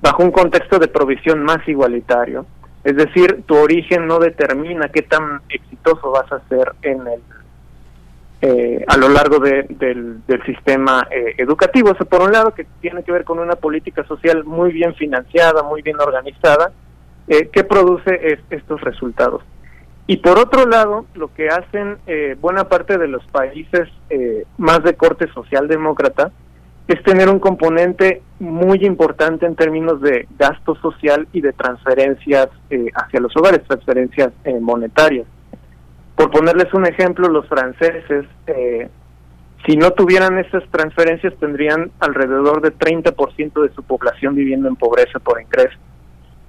bajo 0.00 0.22
un 0.22 0.30
contexto 0.30 0.78
de 0.78 0.88
provisión 0.88 1.42
más 1.44 1.66
igualitario. 1.68 2.46
Es 2.84 2.96
decir, 2.96 3.42
tu 3.46 3.56
origen 3.56 4.06
no 4.06 4.18
determina 4.18 4.88
qué 4.88 5.02
tan 5.02 5.40
exitoso 5.48 6.10
vas 6.10 6.30
a 6.30 6.46
ser 6.48 6.72
en 6.82 7.06
el 7.06 7.20
eh, 8.46 8.84
a 8.88 8.98
lo 8.98 9.08
largo 9.08 9.38
del, 9.38 10.20
sistema 10.44 11.08
eh, 11.10 11.34
educativo. 11.38 11.92
Eso 11.92 12.04
por 12.04 12.20
un 12.20 12.30
lado 12.30 12.52
que 12.52 12.66
tiene 12.82 13.02
que 13.02 13.10
ver 13.10 13.24
con 13.24 13.38
una 13.38 13.56
política 13.56 14.04
social 14.04 14.44
muy 14.44 14.70
bien 14.70 14.94
financiada, 14.96 15.62
muy 15.62 15.80
bien 15.80 15.98
organizada, 15.98 16.70
eh, 17.26 17.48
que 17.48 17.64
produce 17.64 18.38
estos 18.50 18.82
resultados. 18.82 19.42
Y 20.06 20.18
por 20.18 20.38
otro 20.38 20.66
lado, 20.66 21.06
lo 21.14 21.32
que 21.32 21.48
hacen 21.48 21.96
buena 22.38 22.68
parte 22.68 22.98
de 22.98 23.08
los 23.08 23.24
países 23.28 23.88
más 24.58 24.82
de 24.82 24.92
corte 24.92 25.26
socialdemócrata 25.32 26.30
es 26.86 27.02
tener 27.02 27.28
un 27.28 27.38
componente 27.38 28.22
muy 28.38 28.84
importante 28.84 29.46
en 29.46 29.54
términos 29.56 30.00
de 30.02 30.28
gasto 30.38 30.74
social 30.76 31.26
y 31.32 31.40
de 31.40 31.52
transferencias 31.52 32.48
hacia 32.94 33.20
los 33.20 33.34
hogares, 33.36 33.62
transferencias 33.66 34.32
monetarias. 34.60 35.26
Por 36.16 36.30
ponerles 36.30 36.72
un 36.74 36.86
ejemplo, 36.86 37.28
los 37.28 37.48
franceses, 37.48 38.26
eh, 38.46 38.88
si 39.66 39.76
no 39.76 39.90
tuvieran 39.92 40.38
esas 40.38 40.62
transferencias, 40.70 41.34
tendrían 41.40 41.90
alrededor 42.00 42.60
de 42.60 42.72
30% 42.72 43.62
de 43.62 43.74
su 43.74 43.82
población 43.82 44.34
viviendo 44.34 44.68
en 44.68 44.76
pobreza 44.76 45.18
por 45.18 45.40
ingreso. 45.40 45.78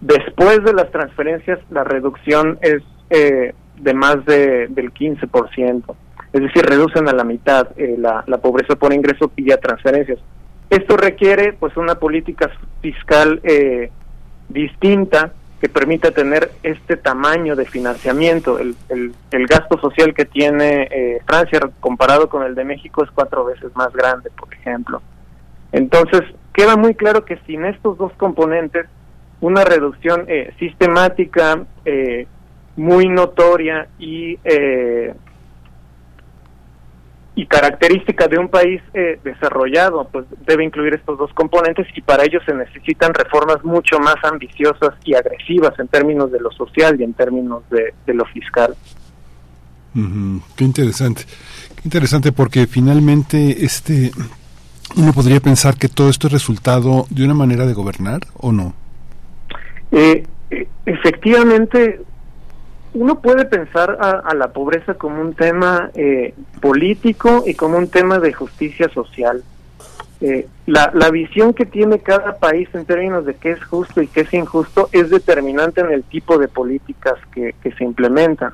Después 0.02 0.64
de 0.64 0.74
las 0.74 0.92
transferencias, 0.92 1.60
la 1.72 1.84
reducción 1.84 2.60
es 2.62 2.84
eh, 3.10 3.54
de 3.78 3.94
más 3.94 4.24
de, 4.26 4.68
del 4.68 4.94
15%. 4.94 5.96
Es 6.36 6.42
decir, 6.42 6.66
reducen 6.66 7.08
a 7.08 7.14
la 7.14 7.24
mitad 7.24 7.70
eh, 7.78 7.96
la, 7.98 8.24
pobreza 8.38 8.76
por 8.76 8.94
ingreso 8.94 9.32
vía 9.36 9.58
transferencias. 9.58 10.20
Esto 10.70 10.98
requiere 10.98 11.54
pues 11.54 11.78
una 11.78 11.96
política 11.96 12.52
fiscal 12.82 13.42
distinta 14.50 15.32
que 15.60 15.70
permita 15.70 16.12
tener 16.12 16.52
este 16.64 16.98
tamaño 16.98 17.56
de 17.56 17.66
financiamiento. 17.66 18.60
El, 18.60 18.76
el, 18.90 19.48
gasto 19.48 19.80
social 19.80 20.14
que 20.14 20.26
tiene 20.26 20.88
eh, 20.92 21.22
Francia 21.26 21.60
comparado 21.80 22.30
con 22.30 22.44
el 22.44 22.56
de 22.56 22.66
México 22.66 23.04
es 23.04 23.12
cuatro 23.12 23.46
veces 23.46 23.76
más 23.76 23.94
grande, 23.94 24.30
por 24.32 24.54
ejemplo. 24.54 25.02
Entonces, 25.72 26.22
queda 26.54 26.76
muy 26.76 26.96
claro 26.96 27.26
que 27.26 27.38
sin 27.48 27.66
estos 27.66 27.98
dos 27.98 28.12
componentes, 28.14 28.86
una 29.42 29.64
reducción 29.64 30.26
eh, 30.28 30.54
sistemática, 30.60 31.66
eh, 31.86 32.28
muy 32.76 33.08
notoria 33.08 33.88
y 33.98 34.38
y 37.36 37.46
característica 37.48 38.28
de 38.28 38.38
un 38.38 38.48
país 38.48 38.82
eh, 38.94 39.20
desarrollado, 39.24 40.08
pues 40.10 40.26
debe 40.48 40.64
incluir 40.64 40.94
estos 40.94 41.18
dos 41.18 41.34
componentes 41.34 41.86
y 41.94 42.02
para 42.02 42.24
ello 42.24 42.40
se 42.46 42.54
necesitan 42.54 43.14
reformas 43.14 43.64
mucho 43.64 44.00
más 44.00 44.16
ambiciosas 44.24 44.94
y 45.04 45.16
agresivas 45.16 45.78
en 45.78 45.90
términos 45.90 46.32
de 46.32 46.40
lo 46.40 46.50
social 46.52 47.00
y 47.00 47.04
en 47.04 47.14
términos 47.14 47.64
de, 47.70 48.14
lo 48.14 48.26
fiscal. 48.26 48.76
Qué 49.94 50.64
interesante, 50.64 51.24
qué 51.76 51.82
interesante 51.84 52.32
porque 52.32 52.68
finalmente 52.68 53.66
este 53.66 54.12
uno 54.96 55.12
podría 55.14 55.40
pensar 55.42 55.78
que 55.78 55.90
todo 55.90 56.10
esto 56.10 56.28
es 56.28 56.34
resultado 56.34 57.06
de 57.10 57.26
una 57.26 57.34
manera 57.34 57.66
de 57.66 57.74
gobernar 57.74 58.22
o 58.38 58.52
no. 58.52 58.74
Eh, 59.92 60.24
eh 60.52 60.68
efectivamente, 60.86 62.00
uno 62.96 63.20
puede 63.20 63.44
pensar 63.44 63.98
a, 64.00 64.34
la 64.34 64.54
pobreza 64.54 64.94
como 64.94 65.22
un 65.22 65.34
tema 65.34 65.92
eh, 65.96 66.34
político 66.62 67.44
y 67.46 67.54
como 67.54 67.78
un 67.78 67.90
tema 67.90 68.20
de 68.20 68.32
justicia 68.32 68.88
social. 68.90 69.44
Eh, 70.22 70.48
la, 70.66 71.10
visión 71.12 71.54
que 71.54 71.66
tiene 71.66 72.00
cada 72.00 72.38
país 72.38 72.70
en 72.74 72.86
términos 72.86 73.26
de 73.26 73.36
qué 73.36 73.52
es 73.52 73.64
justo 73.66 74.02
y 74.02 74.08
qué 74.08 74.22
es 74.22 74.34
injusto 74.34 74.88
es 74.94 75.10
determinante 75.10 75.82
en 75.82 75.92
el 75.92 76.04
tipo 76.04 76.38
de 76.38 76.48
políticas 76.48 77.16
que, 77.34 77.54
se 77.78 77.84
implementan. 77.84 78.54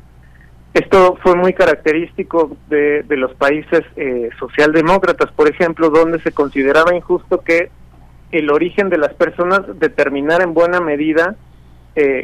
Esto 0.74 1.20
fue 1.22 1.36
muy 1.36 1.54
característico 1.54 2.58
de, 2.68 3.06
los 3.10 3.36
países 3.36 3.84
eh, 3.96 4.32
socialdemócratas, 4.40 5.32
por 5.34 5.50
ejemplo, 5.50 5.92
donde 5.92 6.20
se 6.22 6.32
consideraba 6.32 6.96
injusto 6.96 7.42
que 7.42 7.70
el 8.32 8.50
origen 8.50 8.90
de 8.90 8.98
las 8.98 9.14
personas 9.14 9.62
determinara 9.80 10.44
en 10.44 10.56
buena 10.56 10.82
medida 10.82 11.36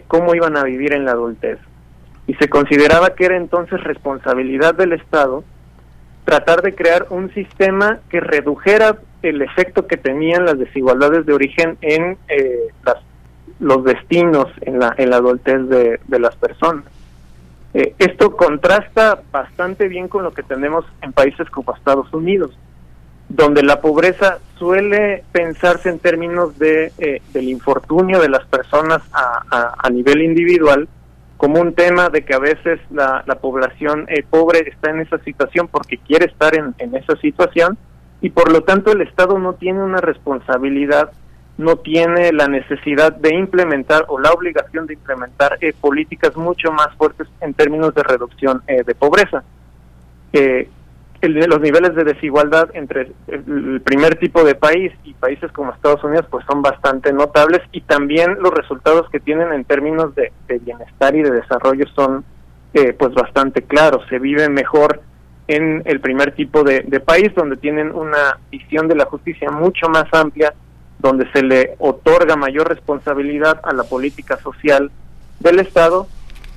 cómo 0.08 0.34
iban 0.34 0.56
a 0.56 0.64
vivir 0.64 0.94
en 0.94 1.04
la 1.04 1.12
adultez 1.12 1.60
y 2.28 2.34
se 2.36 2.50
consideraba 2.50 3.16
que 3.16 3.26
era 3.26 3.38
entonces 3.38 3.82
responsabilidad 3.84 4.76
del 4.76 4.94
Estado 4.94 5.44
tratar 6.26 6.62
de 6.62 6.76
crear 6.76 7.08
un 7.10 7.34
sistema 7.34 8.00
que 8.10 8.20
redujera 8.20 8.98
el 9.22 9.42
efecto 9.42 9.88
que 9.88 9.96
tenían 9.96 10.46
las 10.46 10.60
desigualdades 10.60 11.26
de 11.26 11.32
origen 11.34 11.78
en 11.80 12.18
eh, 12.28 12.68
los 13.62 13.86
destinos 13.86 14.48
en 14.60 14.78
la, 14.80 14.94
en 14.98 15.10
la 15.10 15.18
adultez 15.18 15.70
de, 15.70 16.20
las 16.20 16.36
personas. 16.36 16.84
Eh, 17.74 17.96
esto 17.98 18.36
contrasta 18.36 19.22
bastante 19.32 19.88
bien 19.88 20.10
con 20.10 20.24
lo 20.24 20.34
que 20.34 20.44
tenemos 20.44 20.84
en 21.02 21.14
países 21.14 21.50
como 21.50 21.74
Estados 21.74 22.14
Unidos, 22.14 22.58
donde 23.30 23.64
la 23.64 23.80
pobreza 23.80 24.40
suele 24.60 25.24
pensarse 25.32 25.88
en 25.88 26.00
términos 26.00 26.60
de, 26.60 26.92
eh, 26.98 27.22
del 27.34 27.48
infortunio 27.48 28.20
de 28.20 28.28
las 28.28 28.46
personas 28.48 29.02
a 29.14 29.90
nivel 29.90 30.22
individual, 30.22 30.90
como 31.38 31.62
un 31.62 31.74
tema 31.74 32.10
de 32.10 32.26
que 32.26 32.34
a 32.34 32.40
veces 32.40 32.80
la, 32.90 33.24
población 33.40 34.06
eh, 34.10 34.24
pobre 34.28 34.68
está 34.68 34.90
en 34.90 35.02
esa 35.02 35.20
situación 35.20 35.68
porque 35.68 35.98
quiere 35.98 36.26
estar 36.26 36.54
en, 36.56 36.74
esa 36.96 37.16
situación 37.18 37.78
y 38.22 38.32
por 38.32 38.52
lo 38.52 38.62
tanto 38.62 38.92
el 38.92 39.02
Estado 39.02 39.38
no 39.38 39.54
tiene 39.54 39.84
una 39.84 40.02
responsabilidad, 40.02 41.12
no 41.58 41.78
tiene 41.78 42.32
la 42.34 42.48
necesidad 42.48 43.14
de 43.14 43.36
implementar 43.36 44.06
o 44.08 44.20
la 44.20 44.32
obligación 44.32 44.88
de 44.88 44.96
implementar 44.96 45.58
eh, 45.62 45.74
políticas 45.80 46.36
mucho 46.36 46.72
más 46.72 46.94
fuertes 46.96 47.28
en 47.42 47.54
términos 47.54 47.94
de 47.94 48.04
reducción 48.04 48.64
eh, 48.68 48.84
de 48.84 48.96
pobreza 48.96 49.44
los 51.22 51.60
niveles 51.62 51.96
de 51.96 52.04
desigualdad 52.04 52.70
entre 52.74 53.12
el 53.28 53.82
primer 53.82 54.16
tipo 54.16 54.44
de 54.44 54.56
país 54.56 54.94
y 55.04 55.14
países 55.14 55.52
como 55.52 55.72
Estados 55.72 56.04
Unidos 56.04 56.26
pues 56.30 56.46
son 56.46 56.62
bastante 56.62 57.12
notables 57.12 57.62
y 57.72 57.82
también 57.82 58.38
los 58.40 58.54
resultados 58.54 59.10
que 59.10 59.20
tienen 59.20 59.52
en 59.52 59.66
términos 59.66 60.14
de, 60.16 60.32
bienestar 60.60 61.16
y 61.16 61.24
de 61.24 61.32
desarrollo 61.32 61.86
son 61.96 62.24
eh, 62.74 62.94
pues 62.94 63.14
bastante 63.14 63.64
claros. 63.64 64.06
Se 64.10 64.20
vive 64.20 64.48
mejor 64.50 65.02
en 65.48 65.82
el 65.86 66.00
primer 66.02 66.34
tipo 66.34 66.64
de, 66.64 66.82
país 67.00 67.34
donde 67.36 67.58
tienen 67.58 67.96
una 67.96 68.38
visión 68.52 68.88
de 68.88 68.96
la 68.96 69.06
justicia 69.06 69.50
mucho 69.50 69.90
más 69.90 70.06
amplia 70.12 70.54
donde 71.00 71.32
se 71.32 71.42
le 71.42 71.76
otorga 71.80 72.36
mayor 72.36 72.68
responsabilidad 72.68 73.62
a 73.64 73.74
la 73.74 73.84
política 73.84 74.38
social 74.38 74.92
del 75.40 75.60
Estado 75.60 76.08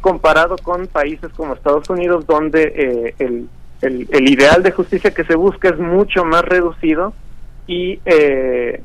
comparado 0.01 0.57
con 0.57 0.87
países 0.87 1.31
como 1.37 1.55
Estados 1.55 1.89
Unidos 1.91 2.27
donde 2.27 2.63
eh, 2.75 3.15
el 3.19 3.49
el, 3.83 4.09
el, 4.11 4.31
ideal 4.31 4.63
de 4.63 4.73
justicia 4.73 5.13
que 5.13 5.25
se 5.25 5.35
busca 5.35 5.69
es 5.69 5.79
mucho 5.79 6.25
más 6.25 6.43
reducido 6.43 7.15
y 7.67 8.01
eh, 8.05 8.83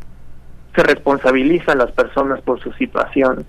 se 0.76 0.84
responsabiliza 0.84 1.72
a 1.72 1.76
las 1.76 1.92
personas 1.92 2.42
por 2.42 2.60
su 2.62 2.72
situación. 2.74 3.46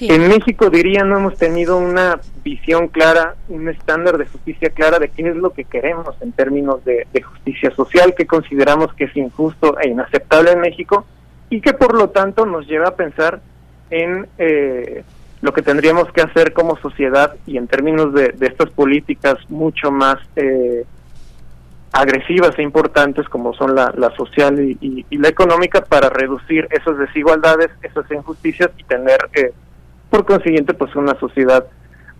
En 0.00 0.28
México 0.28 0.70
diría 0.70 1.04
no 1.04 1.18
hemos 1.18 1.36
tenido 1.36 1.76
una 1.76 2.18
visión 2.42 2.88
clara, 2.88 3.34
un 3.48 3.68
estándar 3.68 4.16
de 4.16 4.26
justicia 4.26 4.70
clara 4.70 4.98
de 4.98 5.10
qué 5.10 5.28
es 5.28 5.36
lo 5.36 5.50
que 5.50 5.64
queremos 5.64 6.16
en 6.22 6.32
términos 6.32 6.82
de, 6.84 7.06
justicia 7.22 7.70
social, 7.70 8.14
que 8.16 8.26
consideramos 8.26 8.94
que 8.94 9.04
es 9.04 9.16
injusto 9.16 9.78
e 9.78 9.88
inaceptable 9.88 10.52
en 10.52 10.60
México 10.60 11.04
y 11.50 11.60
que 11.60 11.74
por 11.74 11.94
lo 11.94 12.08
tanto 12.10 12.46
nos 12.46 12.66
lleva 12.66 12.88
a 12.88 12.96
pensar 12.96 13.40
en 13.90 14.26
eh, 14.38 15.04
lo 15.44 15.52
que 15.52 15.60
tendríamos 15.60 16.10
que 16.10 16.22
hacer 16.22 16.54
como 16.54 16.78
sociedad 16.78 17.36
y 17.46 17.58
en 17.58 17.68
términos 17.68 18.14
de, 18.14 18.34
estas 18.40 18.70
políticas 18.70 19.36
mucho 19.50 19.90
más 19.90 20.16
eh, 20.36 20.86
agresivas 21.92 22.58
e 22.58 22.62
importantes 22.62 23.28
como 23.28 23.52
son 23.52 23.74
la, 23.74 23.92
social 24.16 24.58
y, 24.58 25.04
la 25.10 25.28
económica 25.28 25.82
para 25.82 26.08
reducir 26.08 26.66
esas 26.70 26.96
desigualdades, 26.96 27.68
esas 27.82 28.10
injusticias 28.10 28.70
y 28.78 28.84
tener 28.84 29.18
eh, 29.34 29.52
por 30.08 30.24
consiguiente 30.24 30.72
pues 30.72 30.96
una 30.96 31.14
sociedad 31.20 31.66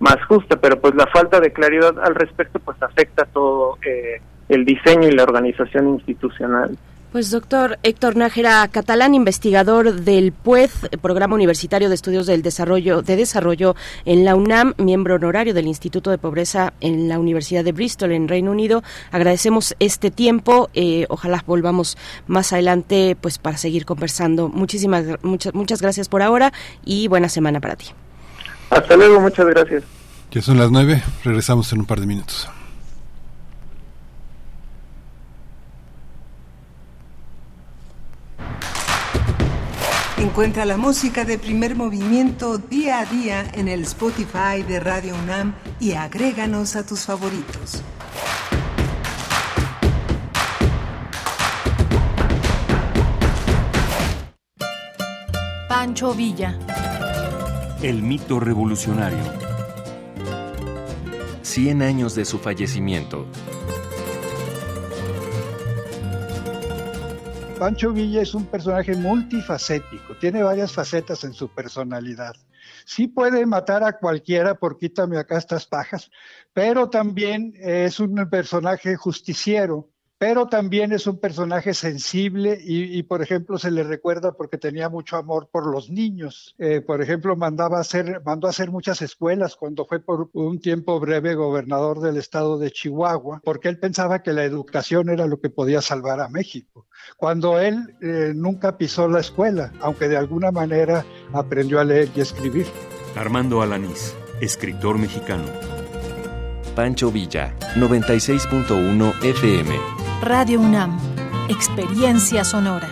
más 0.00 0.22
justa, 0.26 0.56
pero 0.56 0.78
pues 0.78 0.94
la 0.94 1.06
falta 1.06 1.40
de 1.40 1.50
claridad 1.50 1.98
al 2.04 2.14
respecto 2.14 2.58
pues 2.58 2.76
afecta 2.82 3.24
todo 3.24 3.78
eh, 3.86 4.20
el 4.50 4.66
diseño 4.66 5.08
y 5.08 5.12
la 5.12 5.22
organización 5.22 5.88
institucional. 5.88 6.76
Pues 7.14 7.30
doctor 7.30 7.78
Héctor 7.84 8.16
Nájera 8.16 8.66
Catalán, 8.66 9.14
investigador 9.14 10.00
del 10.00 10.32
PUED, 10.32 10.70
Programa 11.00 11.36
Universitario 11.36 11.88
de 11.88 11.94
Estudios 11.94 12.26
del 12.26 12.42
Desarrollo 12.42 13.02
de 13.02 13.14
Desarrollo 13.14 13.76
en 14.04 14.24
la 14.24 14.34
UNAM, 14.34 14.74
miembro 14.78 15.14
honorario 15.14 15.54
del 15.54 15.68
Instituto 15.68 16.10
de 16.10 16.18
Pobreza 16.18 16.72
en 16.80 17.08
la 17.08 17.20
Universidad 17.20 17.62
de 17.62 17.70
Bristol 17.70 18.10
en 18.10 18.26
Reino 18.26 18.50
Unido. 18.50 18.82
Agradecemos 19.12 19.76
este 19.78 20.10
tiempo, 20.10 20.70
eh, 20.74 21.06
ojalá 21.08 21.44
volvamos 21.46 21.96
más 22.26 22.52
adelante 22.52 23.16
pues 23.20 23.38
para 23.38 23.58
seguir 23.58 23.84
conversando. 23.86 24.48
Muchísimas 24.48 25.04
muchas 25.22 25.54
muchas 25.54 25.80
gracias 25.80 26.08
por 26.08 26.20
ahora 26.20 26.52
y 26.84 27.06
buena 27.06 27.28
semana 27.28 27.60
para 27.60 27.76
ti. 27.76 27.90
Hasta 28.70 28.96
luego, 28.96 29.20
muchas 29.20 29.46
gracias. 29.46 29.84
Ya 30.32 30.42
son 30.42 30.58
las 30.58 30.72
nueve, 30.72 31.00
regresamos 31.22 31.72
en 31.72 31.78
un 31.78 31.86
par 31.86 32.00
de 32.00 32.06
minutos. 32.06 32.48
Encuentra 40.18 40.64
la 40.64 40.76
música 40.76 41.24
de 41.24 41.38
primer 41.38 41.76
movimiento 41.76 42.58
día 42.58 43.00
a 43.00 43.04
día 43.04 43.44
en 43.54 43.68
el 43.68 43.82
Spotify 43.82 44.62
de 44.66 44.80
Radio 44.80 45.14
UNAM 45.14 45.54
y 45.78 45.92
agréganos 45.92 46.76
a 46.76 46.86
tus 46.86 47.00
favoritos. 47.00 47.82
Pancho 55.68 56.14
Villa. 56.14 56.58
El 57.82 58.02
mito 58.02 58.40
revolucionario. 58.40 59.22
100 61.42 61.82
años 61.82 62.14
de 62.14 62.24
su 62.24 62.38
fallecimiento. 62.38 63.26
Pancho 67.58 67.92
Villa 67.92 68.20
es 68.20 68.34
un 68.34 68.46
personaje 68.46 68.96
multifacético, 68.96 70.16
tiene 70.16 70.42
varias 70.42 70.72
facetas 70.72 71.22
en 71.24 71.32
su 71.32 71.48
personalidad. 71.48 72.34
Sí 72.84 73.06
puede 73.06 73.46
matar 73.46 73.84
a 73.84 73.98
cualquiera 73.98 74.56
por 74.56 74.76
quítame 74.76 75.18
acá 75.18 75.38
estas 75.38 75.66
pajas, 75.66 76.10
pero 76.52 76.90
también 76.90 77.54
es 77.56 78.00
un 78.00 78.28
personaje 78.28 78.96
justiciero, 78.96 79.88
pero 80.18 80.46
también 80.46 80.92
es 80.92 81.06
un 81.06 81.18
personaje 81.18 81.74
sensible 81.74 82.58
y, 82.60 83.02
por 83.02 83.22
ejemplo, 83.22 83.58
se 83.58 83.70
le 83.70 83.82
recuerda 83.82 84.32
porque 84.32 84.58
tenía 84.58 84.88
mucho 84.88 85.16
amor 85.16 85.48
por 85.50 85.66
los 85.66 85.90
niños. 85.90 86.54
Eh, 86.58 86.80
por 86.80 87.02
ejemplo, 87.02 87.36
mandaba 87.36 87.80
hacer, 87.80 88.22
mandó 88.24 88.46
a 88.46 88.50
hacer 88.50 88.70
muchas 88.70 89.02
escuelas 89.02 89.56
cuando 89.56 89.84
fue 89.86 90.00
por 90.00 90.30
un 90.32 90.60
tiempo 90.60 91.00
breve 91.00 91.34
gobernador 91.34 92.00
del 92.00 92.16
estado 92.16 92.58
de 92.58 92.70
Chihuahua, 92.70 93.40
porque 93.44 93.68
él 93.68 93.78
pensaba 93.78 94.22
que 94.22 94.32
la 94.32 94.44
educación 94.44 95.10
era 95.10 95.26
lo 95.26 95.40
que 95.40 95.50
podía 95.50 95.82
salvar 95.82 96.20
a 96.20 96.28
México. 96.28 96.86
Cuando 97.16 97.58
él 97.58 97.96
eh, 98.00 98.32
nunca 98.34 98.78
pisó 98.78 99.08
la 99.08 99.20
escuela, 99.20 99.72
aunque 99.80 100.08
de 100.08 100.16
alguna 100.16 100.52
manera 100.52 101.04
aprendió 101.32 101.80
a 101.80 101.84
leer 101.84 102.08
y 102.14 102.20
escribir. 102.20 102.66
Armando 103.16 103.62
Alanís, 103.62 104.14
escritor 104.40 104.98
mexicano. 104.98 105.73
Pancho 106.74 107.12
Villa, 107.12 107.54
96.1 107.76 109.22
FM. 109.22 109.78
Radio 110.22 110.60
UNAM, 110.60 110.98
Experiencia 111.48 112.44
Sonora. 112.44 112.88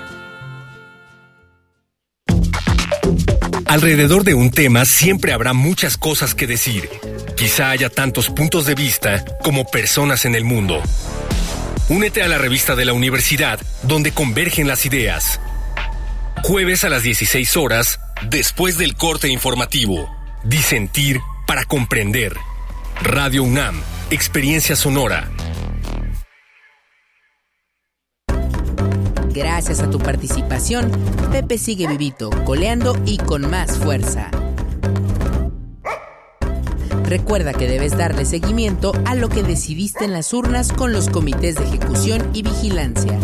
Alrededor 3.67 4.23
de 4.23 4.35
un 4.35 4.51
tema 4.51 4.85
siempre 4.85 5.33
habrá 5.33 5.53
muchas 5.53 5.97
cosas 5.97 6.35
que 6.35 6.47
decir. 6.47 6.89
Quizá 7.37 7.71
haya 7.71 7.89
tantos 7.89 8.29
puntos 8.31 8.67
de 8.67 8.75
vista 8.75 9.25
como 9.43 9.65
personas 9.65 10.27
en 10.27 10.35
el 10.35 10.45
mundo. 10.45 10.81
Únete 11.89 12.23
a 12.23 12.29
la 12.29 12.39
revista 12.39 12.77
de 12.77 12.85
la 12.85 12.93
universidad 12.93 13.59
donde 13.83 14.13
convergen 14.13 14.69
las 14.69 14.87
ideas. 14.87 15.41
Jueves 16.45 16.85
a 16.85 16.89
las 16.89 17.03
16 17.03 17.57
horas, 17.57 17.99
después 18.29 18.79
del 18.79 18.95
corte 18.95 19.29
informativo. 19.29 20.09
Disentir 20.45 21.21
para 21.47 21.65
comprender. 21.65 22.37
Radio 23.03 23.43
UNAM, 23.43 23.75
Experiencia 24.11 24.77
Sonora. 24.77 25.29
Gracias 29.35 29.81
a 29.81 29.91
tu 29.91 29.99
participación, 29.99 30.89
Pepe 31.33 31.59
sigue 31.59 31.89
vivito, 31.89 32.31
coleando 32.45 32.97
y 33.05 33.19
con 33.19 33.51
más 33.51 33.77
fuerza. 33.77 34.31
Recuerda 37.05 37.53
que 37.53 37.67
debes 37.67 37.99
darle 37.99 38.25
seguimiento 38.25 38.93
a 39.05 39.17
lo 39.17 39.29
que 39.29 39.43
decidiste 39.43 40.05
en 40.05 40.13
las 40.13 40.33
urnas 40.33 40.73
con 40.73 40.93
los 40.93 41.09
comités 41.09 41.57
de 41.57 41.65
ejecución 41.65 42.31
y 42.33 42.45
vigilancia. 42.45 43.19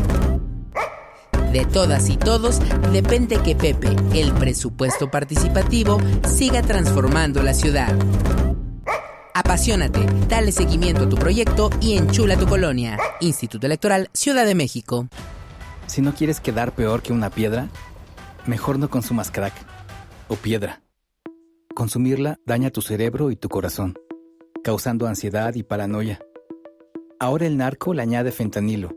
De 1.53 1.65
todas 1.65 2.11
y 2.11 2.17
todos 2.17 2.61
depende 2.93 3.39
que 3.43 3.55
Pepe, 3.55 3.95
el 4.13 4.33
presupuesto 4.33 5.09
participativo, 5.09 5.99
siga 6.27 6.63
transformando 6.63 7.45
la 7.45 7.55
ciudad. 7.55 7.95
Apasionate, 9.39 10.01
dale 10.29 10.51
seguimiento 10.51 11.05
a 11.05 11.09
tu 11.09 11.15
proyecto 11.15 11.71
y 11.81 11.97
enchula 11.97 12.37
tu 12.37 12.49
colonia. 12.49 12.99
Instituto 13.21 13.67
Electoral 13.67 14.11
Ciudad 14.13 14.45
de 14.45 14.57
México. 14.57 15.07
Si 15.87 16.03
no 16.03 16.13
quieres 16.13 16.41
quedar 16.41 16.75
peor 16.75 17.03
que 17.03 17.13
una 17.13 17.31
piedra, 17.31 17.69
mejor 18.47 18.81
no 18.81 18.91
consumas 18.91 19.31
crack 19.31 19.55
o 20.27 20.35
piedra. 20.35 20.83
Consumirla 21.73 22.41
daña 22.47 22.71
tu 22.71 22.83
cerebro 22.83 23.31
y 23.31 23.37
tu 23.37 23.49
corazón, 23.49 23.97
causando 24.65 25.07
ansiedad 25.07 25.55
y 25.55 25.63
paranoia. 25.63 26.19
Ahora 27.21 27.47
el 27.47 27.57
narco 27.59 27.95
le 27.95 28.03
añade 28.03 28.33
fentanilo 28.33 28.91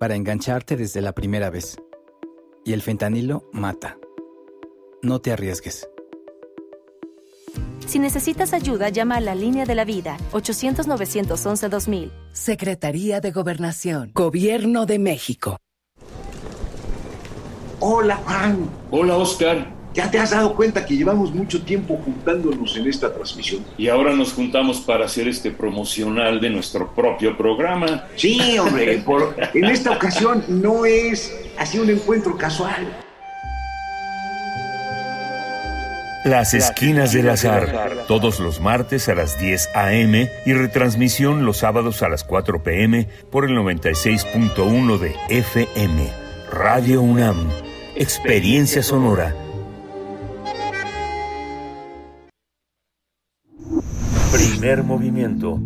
para 0.00 0.16
engancharte 0.16 0.76
desde 0.76 1.00
la 1.00 1.12
primera 1.12 1.48
vez. 1.48 1.76
Y 2.64 2.72
el 2.72 2.82
fentanilo 2.82 3.48
mata. 3.52 3.98
No 5.00 5.20
te 5.20 5.30
arriesgues. 5.30 5.88
Si 7.86 8.00
necesitas 8.00 8.52
ayuda, 8.52 8.88
llama 8.88 9.16
a 9.16 9.20
la 9.20 9.36
línea 9.36 9.64
de 9.64 9.76
la 9.76 9.84
vida 9.84 10.16
800-911-2000. 10.32 12.10
Secretaría 12.32 13.20
de 13.20 13.30
Gobernación. 13.30 14.10
Gobierno 14.12 14.86
de 14.86 14.98
México. 14.98 15.56
Hola 17.78 18.16
Juan. 18.16 18.68
Hola 18.90 19.16
Oscar. 19.16 19.76
¿Ya 19.94 20.10
te 20.10 20.18
has 20.18 20.32
dado 20.32 20.54
cuenta 20.54 20.84
que 20.84 20.96
llevamos 20.96 21.32
mucho 21.32 21.62
tiempo 21.62 21.98
juntándonos 22.04 22.76
en 22.76 22.86
esta 22.86 23.14
transmisión? 23.14 23.64
Y 23.78 23.88
ahora 23.88 24.14
nos 24.14 24.32
juntamos 24.32 24.80
para 24.80 25.06
hacer 25.06 25.26
este 25.28 25.50
promocional 25.52 26.38
de 26.40 26.50
nuestro 26.50 26.92
propio 26.94 27.34
programa. 27.36 28.04
Sí, 28.16 28.58
hombre, 28.58 29.02
en 29.54 29.64
esta 29.64 29.92
ocasión 29.92 30.44
no 30.48 30.84
es 30.84 31.34
así 31.56 31.78
un 31.78 31.88
encuentro 31.88 32.36
casual. 32.36 33.05
Las 36.26 36.52
Esquinas 36.54 37.12
del 37.12 37.28
Azar, 37.30 38.04
todos 38.08 38.40
los 38.40 38.60
martes 38.60 39.08
a 39.08 39.14
las 39.14 39.38
10 39.38 39.68
a.m. 39.76 40.28
y 40.44 40.54
retransmisión 40.54 41.46
los 41.46 41.58
sábados 41.58 42.02
a 42.02 42.08
las 42.08 42.24
4 42.24 42.64
p.m. 42.64 43.06
por 43.30 43.44
el 43.44 43.52
96.1 43.52 44.98
de 44.98 45.14
FM. 45.28 46.08
Radio 46.50 47.00
UNAM, 47.00 47.48
Experiencia 47.94 48.82
Sonora. 48.82 49.36
Primer 54.32 54.82
movimiento. 54.82 55.60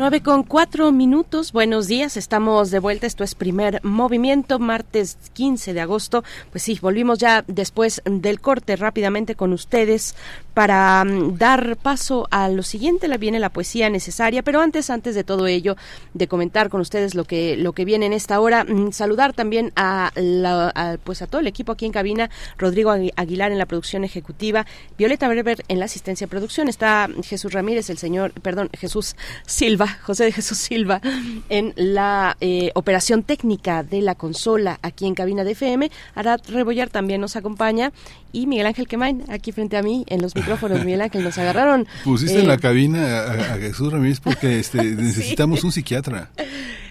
9 0.00 0.22
con 0.22 0.44
cuatro 0.44 0.92
minutos. 0.92 1.52
Buenos 1.52 1.86
días, 1.86 2.16
estamos 2.16 2.70
de 2.70 2.78
vuelta. 2.78 3.06
Esto 3.06 3.22
es 3.22 3.34
primer 3.34 3.84
movimiento, 3.84 4.58
martes 4.58 5.18
15 5.34 5.74
de 5.74 5.80
agosto. 5.82 6.24
Pues 6.50 6.64
sí, 6.64 6.78
volvimos 6.80 7.18
ya 7.18 7.44
después 7.46 8.00
del 8.06 8.40
corte 8.40 8.76
rápidamente 8.76 9.34
con 9.34 9.52
ustedes 9.52 10.16
para 10.54 11.04
mm, 11.04 11.36
dar 11.38 11.76
paso 11.76 12.28
a 12.30 12.48
lo 12.48 12.62
siguiente. 12.62 13.08
La 13.08 13.16
viene 13.16 13.38
la 13.38 13.50
poesía 13.50 13.90
necesaria, 13.90 14.42
pero 14.42 14.60
antes, 14.60 14.90
antes 14.90 15.14
de 15.14 15.24
todo 15.24 15.46
ello, 15.46 15.76
de 16.14 16.28
comentar 16.28 16.68
con 16.68 16.80
ustedes 16.80 17.14
lo 17.14 17.24
que 17.24 17.56
lo 17.56 17.72
que 17.72 17.84
viene 17.84 18.06
en 18.06 18.12
esta 18.12 18.40
hora, 18.40 18.64
mm, 18.64 18.92
saludar 18.92 19.32
también 19.32 19.72
a, 19.76 20.12
la, 20.14 20.98
pues 21.04 21.22
a 21.22 21.26
todo 21.26 21.40
el 21.40 21.46
equipo 21.46 21.72
aquí 21.72 21.86
en 21.86 21.92
cabina. 21.92 22.30
Rodrigo 22.58 22.90
Aguilar 23.16 23.52
en 23.52 23.58
la 23.58 23.66
producción 23.66 24.04
ejecutiva, 24.04 24.66
Violeta 24.98 25.28
Berber 25.28 25.64
en 25.68 25.78
la 25.78 25.84
asistencia 25.86 26.26
de 26.26 26.30
producción. 26.30 26.68
Está 26.68 27.08
Jesús 27.24 27.52
Ramírez, 27.52 27.90
el 27.90 27.98
señor, 27.98 28.32
perdón, 28.32 28.70
Jesús 28.78 29.16
Silva 29.46 29.86
José 30.02 30.24
de 30.24 30.32
Jesús 30.32 30.58
Silva, 30.58 31.00
en 31.48 31.72
la 31.76 32.36
eh, 32.40 32.70
operación 32.74 33.22
técnica 33.22 33.82
de 33.82 34.02
la 34.02 34.14
consola 34.14 34.78
aquí 34.82 35.06
en 35.06 35.14
cabina 35.14 35.44
de 35.44 35.52
FM. 35.52 35.90
Arad 36.14 36.40
Rebollar 36.48 36.90
también 36.90 37.20
nos 37.20 37.36
acompaña 37.36 37.92
y 38.32 38.46
Miguel 38.46 38.66
Ángel 38.66 38.88
Quemain 38.88 39.24
aquí 39.28 39.52
frente 39.52 39.76
a 39.76 39.82
mí 39.82 40.04
en 40.08 40.22
los 40.22 40.34
micrófonos. 40.40 40.84
Miguel 40.84 41.02
Ángel, 41.02 41.24
nos 41.24 41.38
agarraron. 41.38 41.86
Pusiste 42.04 42.40
en 42.40 42.48
la 42.48 42.54
eh, 42.54 42.58
cabina 42.58 43.20
a, 43.22 43.58
Jesús 43.58 43.92
Ramírez 43.92 44.20
porque 44.20 44.58
este, 44.58 44.82
necesitamos 44.96 45.64
un 45.64 45.72
psiquiatra. 45.72 46.30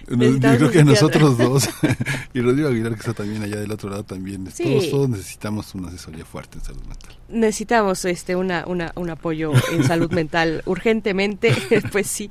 Yo 0.09 0.39
creo 0.39 0.71
que 0.71 0.83
nosotros 0.83 1.37
dos. 1.37 1.69
Y 2.33 2.41
Rodrigo 2.41 2.69
Aguilar 2.69 2.93
que 2.93 2.99
está 2.99 3.13
también 3.13 3.41
allá 3.41 3.57
del 3.57 3.71
otro 3.71 3.89
lado 3.89 4.03
también. 4.03 4.45
Todos, 4.45 4.89
todos 4.89 5.09
necesitamos 5.09 5.73
una 5.73 5.87
asesoría 5.87 6.25
fuerte 6.25 6.59
en 6.59 6.63
salud 6.63 6.81
mental. 6.81 7.15
Necesitamos 7.27 8.05
este 8.05 8.35
una, 8.35 8.65
una 8.67 8.91
un 8.95 9.09
apoyo 9.09 9.51
en 9.71 9.83
salud 9.83 10.11
mental 10.11 10.61
urgentemente. 10.65 11.53
Pues 11.91 12.07
sí. 12.07 12.29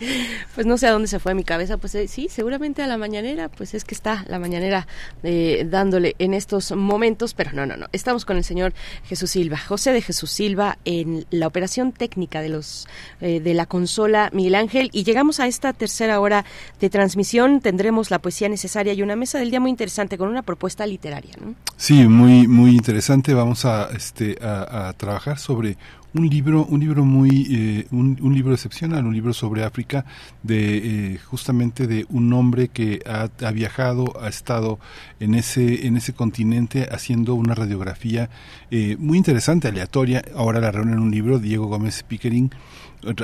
Pues 0.54 0.66
no 0.66 0.78
sé 0.78 0.86
a 0.86 0.92
dónde 0.92 1.08
se 1.08 1.18
fue 1.18 1.34
mi 1.34 1.42
cabeza. 1.42 1.78
Pues 1.78 1.94
eh, 1.94 2.06
sí 2.06 2.28
seguramente 2.30 2.82
a 2.82 2.86
la 2.86 2.96
mañanera. 2.96 3.48
Pues 3.48 3.74
es 3.74 3.84
que 3.84 3.94
está 3.94 4.24
la 4.28 4.38
mañanera 4.38 4.86
eh, 5.22 5.66
dándole 5.68 6.14
en 6.18 6.34
estos 6.34 6.70
momentos. 6.72 7.34
Pero 7.34 7.52
no 7.52 7.66
no 7.66 7.76
no. 7.76 7.86
Estamos 7.92 8.24
con 8.24 8.36
el 8.36 8.44
señor 8.44 8.72
Jesús 9.04 9.30
Silva 9.30 9.58
José 9.58 9.92
de 9.92 10.02
Jesús 10.02 10.30
Silva 10.30 10.78
en 10.84 11.26
la 11.30 11.46
operación 11.46 11.92
técnica 11.92 12.40
de 12.40 12.50
los 12.50 12.86
eh, 13.20 13.40
de 13.40 13.54
la 13.54 13.66
consola 13.66 14.30
Miguel 14.32 14.54
Ángel. 14.54 14.90
Y 14.92 15.04
llegamos 15.04 15.40
a 15.40 15.46
esta 15.46 15.72
tercera 15.72 16.20
hora 16.20 16.44
de 16.80 16.90
transmisión 16.90 17.60
tendremos 17.68 18.10
la 18.10 18.18
poesía 18.18 18.48
necesaria 18.48 18.94
y 18.94 19.02
una 19.02 19.14
mesa 19.14 19.38
del 19.38 19.50
día 19.50 19.60
muy 19.60 19.68
interesante 19.68 20.16
con 20.16 20.30
una 20.30 20.40
propuesta 20.40 20.86
literaria. 20.86 21.34
¿no? 21.38 21.54
Sí, 21.76 22.08
muy 22.08 22.48
muy 22.48 22.70
interesante. 22.70 23.34
Vamos 23.34 23.66
a 23.66 23.90
este 23.94 24.38
a, 24.40 24.90
trabajar 24.96 25.38
sobre 25.38 25.76
un 26.14 26.30
libro 26.30 26.64
un 26.64 26.80
libro 26.80 27.04
muy 27.04 27.46
eh, 27.50 27.86
un, 27.90 28.16
libro 28.34 28.54
excepcional 28.54 29.04
un 29.04 29.12
libro 29.12 29.34
sobre 29.34 29.64
África 29.64 30.06
de 30.42 30.78
eh, 30.78 31.18
justamente 31.18 31.86
de 31.86 32.06
un 32.08 32.32
hombre 32.32 32.68
que 32.68 33.00
ha, 33.04 33.28
ha, 33.46 33.50
viajado 33.50 34.18
ha 34.18 34.28
estado 34.28 34.78
en 35.20 35.34
ese 35.34 35.86
en 35.86 35.98
ese 35.98 36.14
continente 36.14 36.88
haciendo 36.90 37.34
una 37.34 37.54
radiografía 37.54 38.30
eh, 38.70 38.96
muy 38.98 39.18
interesante 39.18 39.68
aleatoria 39.68 40.22
ahora 40.34 40.60
la 40.60 40.70
reúne 40.72 40.92
en 40.92 41.00
un 41.00 41.10
libro 41.10 41.38
Diego 41.38 41.66
Gómez 41.66 42.02
Pickering 42.02 42.50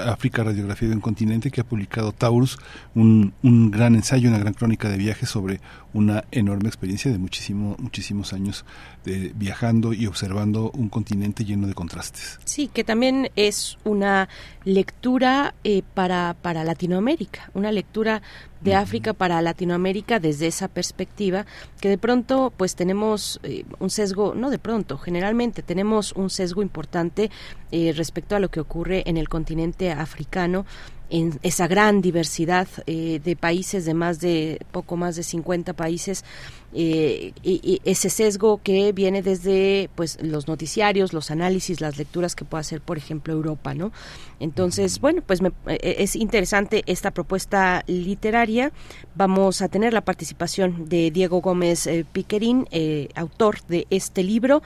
África, 0.06 0.42
Radiografía 0.44 0.88
de 0.88 0.94
un 0.94 1.00
Continente, 1.00 1.50
que 1.50 1.60
ha 1.60 1.64
publicado 1.64 2.12
Taurus, 2.12 2.58
un, 2.94 3.32
un, 3.42 3.70
gran 3.70 3.94
ensayo, 3.94 4.28
una 4.28 4.38
gran 4.38 4.54
crónica 4.54 4.88
de 4.88 4.96
viaje 4.96 5.26
sobre 5.26 5.60
una 5.94 6.24
enorme 6.32 6.68
experiencia 6.68 7.10
de 7.10 7.18
muchísimo, 7.18 7.76
muchísimos 7.78 8.32
años 8.32 8.64
de 9.04 9.32
viajando 9.34 9.92
y 9.92 10.06
observando 10.06 10.70
un 10.72 10.88
continente 10.88 11.44
lleno 11.44 11.66
de 11.66 11.74
contrastes. 11.74 12.38
Sí, 12.44 12.68
que 12.68 12.84
también 12.84 13.30
es 13.36 13.78
una 13.84 14.28
lectura 14.64 15.54
eh, 15.64 15.82
para, 15.94 16.36
para 16.42 16.64
Latinoamérica, 16.64 17.50
una 17.54 17.70
lectura 17.72 18.22
de 18.60 18.74
África 18.74 19.12
para 19.12 19.42
Latinoamérica 19.42 20.18
desde 20.18 20.46
esa 20.46 20.68
perspectiva, 20.68 21.44
que 21.80 21.90
de 21.90 21.98
pronto 21.98 22.52
pues 22.56 22.74
tenemos 22.74 23.38
eh, 23.42 23.64
un 23.78 23.90
sesgo, 23.90 24.34
no 24.34 24.48
de 24.50 24.58
pronto, 24.58 24.96
generalmente 24.96 25.62
tenemos 25.62 26.12
un 26.12 26.30
sesgo 26.30 26.62
importante 26.62 27.30
eh, 27.70 27.92
respecto 27.94 28.34
a 28.34 28.40
lo 28.40 28.50
que 28.50 28.60
ocurre 28.60 29.02
en 29.06 29.18
el 29.18 29.28
continente 29.28 29.92
africano, 29.92 30.64
en 31.10 31.38
esa 31.42 31.68
gran 31.68 32.00
diversidad 32.00 32.66
eh, 32.86 33.20
de 33.22 33.36
países, 33.36 33.84
de 33.84 33.94
más 33.94 34.20
de 34.20 34.60
poco 34.72 34.96
más 34.96 35.16
de 35.16 35.22
50 35.22 35.72
países, 35.74 36.24
eh, 36.72 37.32
y, 37.42 37.80
ese 37.84 38.10
sesgo 38.10 38.60
que 38.62 38.92
viene 38.92 39.22
desde 39.22 39.90
pues 39.94 40.18
los 40.20 40.48
noticiarios, 40.48 41.12
los 41.12 41.30
análisis, 41.30 41.80
las 41.80 41.98
lecturas 41.98 42.34
que 42.34 42.44
puede 42.44 42.62
hacer, 42.62 42.80
por 42.80 42.98
ejemplo, 42.98 43.32
Europa, 43.32 43.74
¿no? 43.74 43.92
Entonces, 44.40 45.00
bueno, 45.00 45.22
pues 45.24 45.40
me, 45.40 45.52
eh, 45.66 45.96
es 45.98 46.16
interesante 46.16 46.82
esta 46.86 47.12
propuesta 47.12 47.84
literaria. 47.86 48.72
Vamos 49.14 49.62
a 49.62 49.68
tener 49.68 49.92
la 49.92 50.00
participación 50.00 50.88
de 50.88 51.10
Diego 51.10 51.40
Gómez 51.40 51.88
Piquerín, 52.12 52.66
autor 53.14 53.60
de 53.68 53.86
este 53.90 54.24
libro. 54.24 54.62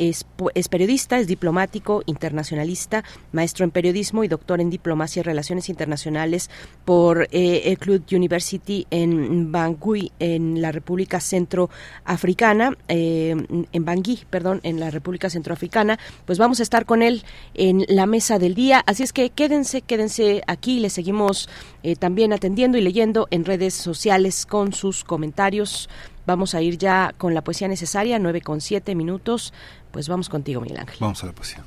Es, 0.00 0.24
periodista, 0.70 1.18
es 1.18 1.26
diplomático, 1.26 2.02
internacionalista, 2.06 3.04
maestro 3.32 3.64
en 3.64 3.70
periodismo 3.70 4.24
y 4.24 4.28
doctor 4.28 4.62
en 4.62 4.70
diplomacia 4.70 5.20
y 5.20 5.22
relaciones 5.24 5.68
internacionales 5.68 6.48
por 6.86 7.28
eh, 7.32 7.76
University 8.10 8.86
en 8.90 9.52
Bangui, 9.52 10.10
en 10.18 10.62
la 10.62 10.72
República 10.72 11.20
Centroafricana, 11.20 12.78
eh, 12.88 13.36
en 13.72 13.84
Bangui, 13.84 14.20
perdón, 14.30 14.60
en 14.62 14.80
la 14.80 14.90
República 14.90 15.28
Centroafricana. 15.28 15.98
Pues 16.24 16.38
vamos 16.38 16.60
a 16.60 16.62
estar 16.62 16.86
con 16.86 17.02
él 17.02 17.22
en 17.52 17.84
la 17.88 18.06
mesa 18.06 18.38
del 18.38 18.54
día, 18.54 18.82
así 18.86 19.02
es 19.02 19.12
que 19.12 19.28
quédense, 19.28 19.82
quédense 19.82 20.42
aquí, 20.46 20.80
le 20.80 20.88
seguimos 20.88 21.50
eh, 21.82 21.94
también 21.94 22.32
atendiendo 22.32 22.78
y 22.78 22.80
leyendo 22.80 23.28
en 23.30 23.44
redes 23.44 23.74
sociales 23.74 24.46
con 24.46 24.72
sus 24.72 25.04
comentarios. 25.04 25.90
Vamos 26.26 26.54
a 26.54 26.62
ir 26.62 26.78
ya 26.78 27.12
con 27.18 27.34
la 27.34 27.42
poesía 27.42 27.66
necesaria, 27.66 28.18
nueve 28.18 28.40
con 28.40 28.60
siete 28.60 28.94
minutos. 28.94 29.52
Pues 29.92 30.08
vamos 30.08 30.28
contigo, 30.28 30.60
Miguel 30.60 30.78
Ángel. 30.78 30.96
Vamos 31.00 31.22
a 31.22 31.26
la 31.26 31.32
poesía. 31.32 31.64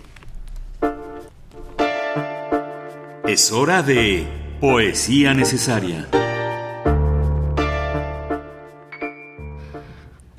Es 3.28 3.52
hora 3.52 3.82
de 3.82 4.28
poesía 4.60 5.34
necesaria. 5.34 6.08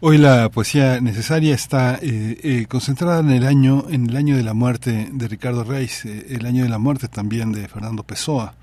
Hoy 0.07 0.19
la 0.19 0.51
poesía 0.51 1.01
necesaria 1.01 1.55
está 1.55 1.99
eh, 2.03 2.37
eh, 2.43 2.67
concentrada 2.69 3.21
en 3.21 3.31
el 3.31 3.47
año 3.47 3.87
en 3.89 4.11
el 4.11 4.17
año 4.17 4.37
de 4.37 4.43
la 4.43 4.53
muerte 4.53 5.09
de 5.11 5.29
Ricardo 5.29 5.65
Reis, 5.65 6.05
eh, 6.05 6.27
el 6.29 6.45
año 6.45 6.63
de 6.63 6.69
la 6.69 6.77
muerte 6.77 7.09
también 7.09 7.53
de 7.53 7.67
Fernando 7.69 8.03
Pessoa, 8.03 8.55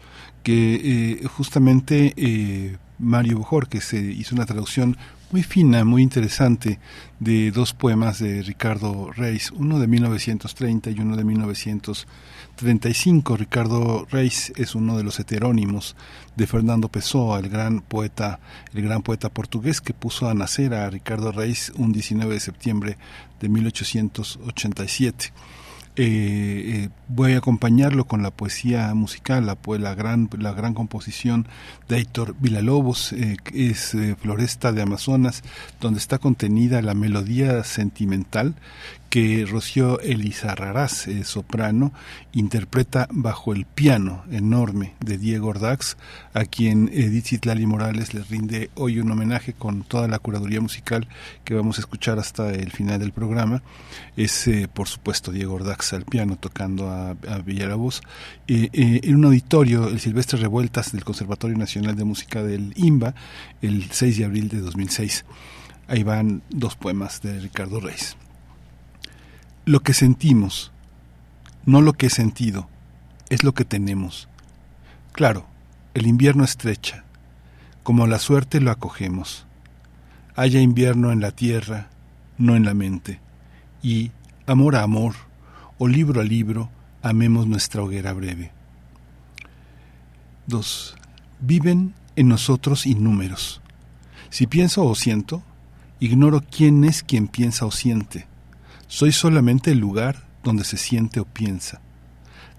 que 0.44 1.28
justamente 1.36 2.78
Mario 3.00 3.38
Bujor, 3.38 3.70
que 3.70 3.82
se 3.82 3.98
hizo 4.00 4.36
una 4.36 4.46
traducción 4.46 4.98
muy 5.32 5.44
fina, 5.44 5.86
muy 5.86 6.02
interesante, 6.02 6.80
de 7.20 7.52
dos 7.52 7.74
poemas 7.74 8.18
de 8.20 8.42
Ricardo 8.42 9.12
Reis, 9.12 9.52
uno 9.52 9.78
de 9.80 9.88
1930 9.88 10.90
y 10.92 11.00
uno 11.00 11.16
de 11.16 11.24
1935. 11.24 13.38
Ricardo 13.38 14.06
Reis 14.12 14.52
es 14.58 14.76
uno 14.76 14.98
de 14.98 15.04
los 15.04 15.18
heterónimos 15.20 15.96
de 16.36 16.48
Fernando 16.48 16.90
Pessoa, 16.90 17.40
el 17.40 17.48
gran 17.50 17.80
poeta, 17.82 18.40
el 18.74 18.82
gran 18.82 19.04
poeta 19.04 19.30
portugués 19.30 19.80
que 19.80 19.94
puso 19.94 20.28
a 20.30 20.34
nacer 20.34 20.74
a 20.74 20.90
Ricardo 20.90 21.32
Reis 21.32 21.72
un 21.78 21.94
19 21.94 22.34
de 22.34 22.40
septiembre 22.40 22.98
de 23.40 23.50
1887. 23.50 25.32
Eh, 25.98 26.86
eh, 26.86 26.90
voy 27.10 27.34
a 27.34 27.40
acompañarlo 27.40 28.06
con 28.06 28.24
la 28.24 28.32
poesía 28.32 28.94
musical, 28.94 29.46
la, 29.46 29.96
gran, 29.96 30.30
la 30.40 30.54
gran 30.54 30.74
composición 30.74 31.48
de 31.90 31.98
Héctor 31.98 32.36
Villalobos, 32.40 33.12
eh, 33.12 33.36
es 33.54 33.98
Floresta 34.22 34.72
de 34.72 34.84
Amazonas, 34.84 35.44
donde 35.82 36.00
está 36.00 36.18
contenida 36.18 36.82
la 36.82 36.94
melodía 36.94 37.64
sentimental 37.66 38.56
que 39.12 39.46
Rocío 39.46 40.00
Elizarrarás, 40.00 41.06
eh, 41.10 41.26
soprano, 41.26 41.92
interpreta 42.32 43.10
bajo 43.12 43.52
el 43.52 43.66
piano 43.66 44.24
enorme 44.32 44.96
de 45.02 45.18
Diego 45.18 45.50
Ordax, 45.50 45.98
a 46.34 46.46
quien 46.46 46.90
Edith 46.94 47.28
Zitlali 47.28 47.66
Morales 47.66 48.14
le 48.14 48.24
rinde 48.24 48.70
hoy 48.74 49.02
un 49.02 49.12
homenaje 49.12 49.52
con 49.52 49.84
toda 49.84 50.08
la 50.08 50.18
curaduría 50.18 50.62
musical 50.62 51.10
que 51.44 51.54
vamos 51.54 51.78
a 51.78 51.82
escuchar 51.82 52.20
hasta 52.20 52.54
el 52.54 52.72
final 52.72 53.02
del 53.02 53.12
programa. 53.12 53.62
Es, 54.16 54.48
eh, 54.48 54.70
por 54.74 54.88
supuesto, 54.88 55.34
Diego 55.34 55.56
Ordax 55.56 55.92
al 55.92 56.06
piano 56.06 56.38
tocando 56.38 56.90
a, 56.90 57.10
a 57.10 57.38
Villalobos. 57.40 58.04
Eh, 58.48 58.70
en 59.04 59.16
un 59.18 59.26
auditorio, 59.26 59.90
el 59.90 60.00
Silvestre 60.00 60.40
Revueltas 60.40 60.94
del 60.94 61.04
Conservatorio 61.04 61.58
Nacional 61.58 61.98
de 61.98 62.06
Música 62.06 62.44
del 62.44 62.72
IMBA, 62.78 63.14
el 63.62 63.92
6 63.92 64.20
de 64.20 64.24
abril 64.24 64.48
de 64.48 64.62
2006. 64.62 65.26
Ahí 65.90 66.04
van 66.04 66.44
dos 66.50 66.78
poemas 66.78 67.22
de 67.22 67.42
Ricardo 67.42 67.82
Reis 67.82 68.16
lo 69.72 69.80
que 69.80 69.94
sentimos, 69.94 70.74
no 71.66 71.80
lo 71.80 71.94
que 71.94 72.08
he 72.08 72.10
sentido, 72.10 72.68
es 73.30 73.46
lo 73.46 73.54
que 73.54 73.64
tenemos. 73.64 74.28
Claro, 75.14 75.46
el 75.94 76.08
invierno 76.08 76.44
estrecha, 76.44 77.06
como 77.82 78.06
la 78.06 78.20
suerte 78.20 78.60
lo 78.60 78.70
acogemos. 78.70 79.46
Haya 80.36 80.60
invierno 80.60 81.14
en 81.14 81.22
la 81.22 81.32
tierra, 81.32 81.88
no 82.38 82.58
en 82.58 82.66
la 82.66 82.74
mente, 82.74 83.22
y, 83.82 84.12
amor 84.46 84.76
a 84.76 84.84
amor, 84.84 85.16
o 85.78 85.88
libro 85.88 86.20
a 86.20 86.26
libro, 86.26 86.70
amemos 87.02 87.48
nuestra 87.48 87.82
hoguera 87.82 88.12
breve. 88.12 88.52
2. 90.48 90.96
Viven 91.40 91.94
en 92.18 92.28
nosotros 92.28 92.86
innúmeros. 92.86 93.62
Si 94.32 94.48
pienso 94.48 94.84
o 94.84 94.96
siento, 94.96 95.42
ignoro 96.02 96.42
quién 96.42 96.84
es 96.84 97.04
quien 97.04 97.30
piensa 97.30 97.66
o 97.66 97.72
siente. 97.72 98.28
Soy 98.92 99.14
solamente 99.14 99.72
el 99.72 99.78
lugar 99.78 100.22
donde 100.44 100.66
se 100.66 100.76
siente 100.76 101.22
o 101.22 101.26
piensa. 101.26 101.80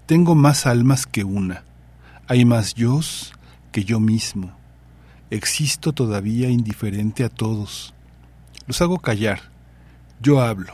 Tengo 0.07 0.33
más 0.33 0.65
almas 0.65 1.05
que 1.05 1.23
una. 1.23 1.63
Hay 2.27 2.43
más 2.43 2.73
yo 2.73 3.01
que 3.71 3.83
yo 3.83 3.99
mismo. 3.99 4.49
Existo 5.29 5.93
todavía 5.93 6.49
indiferente 6.49 7.23
a 7.23 7.29
todos. 7.29 7.93
Los 8.65 8.81
hago 8.81 8.97
callar. 8.97 9.51
Yo 10.23 10.41
hablo. 10.41 10.73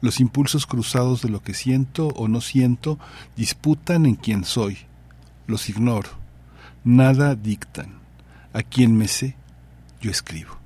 Los 0.00 0.18
impulsos 0.18 0.64
cruzados 0.64 1.20
de 1.20 1.28
lo 1.28 1.42
que 1.42 1.52
siento 1.52 2.08
o 2.08 2.26
no 2.26 2.40
siento 2.40 2.98
disputan 3.36 4.06
en 4.06 4.14
quién 4.14 4.44
soy. 4.44 4.78
Los 5.46 5.68
ignoro. 5.68 6.08
Nada 6.84 7.34
dictan. 7.34 8.00
A 8.54 8.62
quien 8.62 8.96
me 8.96 9.08
sé, 9.08 9.36
yo 10.00 10.10
escribo. 10.10 10.65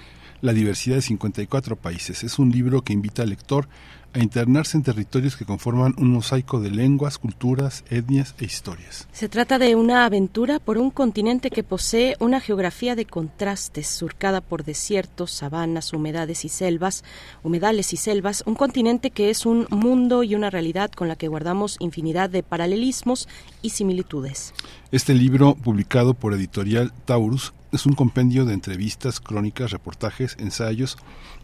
la 0.41 0.53
diversidad 0.53 0.95
de 0.97 1.01
54 1.01 1.75
países. 1.75 2.23
Es 2.23 2.39
un 2.39 2.51
libro 2.51 2.81
que 2.81 2.93
invita 2.93 3.23
al 3.23 3.29
lector 3.29 3.67
a 4.13 4.19
internarse 4.19 4.77
en 4.77 4.83
territorios 4.83 5.37
que 5.37 5.45
conforman 5.45 5.95
un 5.97 6.11
mosaico 6.11 6.59
de 6.59 6.71
lenguas, 6.71 7.17
culturas, 7.17 7.83
etnias 7.89 8.35
e 8.39 8.45
historias. 8.45 9.07
Se 9.11 9.29
trata 9.29 9.59
de 9.59 9.75
una 9.75 10.05
aventura 10.05 10.59
por 10.59 10.77
un 10.77 10.91
continente 10.91 11.49
que 11.49 11.63
posee 11.63 12.15
una 12.19 12.39
geografía 12.39 12.95
de 12.95 13.05
contrastes, 13.05 13.87
surcada 13.87 14.41
por 14.41 14.63
desiertos, 14.63 15.31
sabanas, 15.31 15.93
humedades 15.93 16.45
y 16.45 16.49
selvas, 16.49 17.03
humedales 17.43 17.93
y 17.93 17.97
selvas, 17.97 18.43
un 18.45 18.55
continente 18.55 19.11
que 19.11 19.29
es 19.29 19.45
un 19.45 19.67
mundo 19.69 20.23
y 20.23 20.35
una 20.35 20.49
realidad 20.49 20.91
con 20.91 21.07
la 21.07 21.15
que 21.15 21.27
guardamos 21.27 21.77
infinidad 21.79 22.29
de 22.29 22.43
paralelismos 22.43 23.27
y 23.61 23.69
similitudes. 23.71 24.53
Este 24.91 25.13
libro, 25.13 25.55
publicado 25.55 26.13
por 26.13 26.33
editorial 26.33 26.91
Taurus, 27.05 27.53
es 27.71 27.85
un 27.85 27.93
compendio 27.93 28.43
de 28.45 28.53
entrevistas, 28.53 29.21
crónicas, 29.21 29.71
reportajes, 29.71 30.35
ensayos 30.39 30.97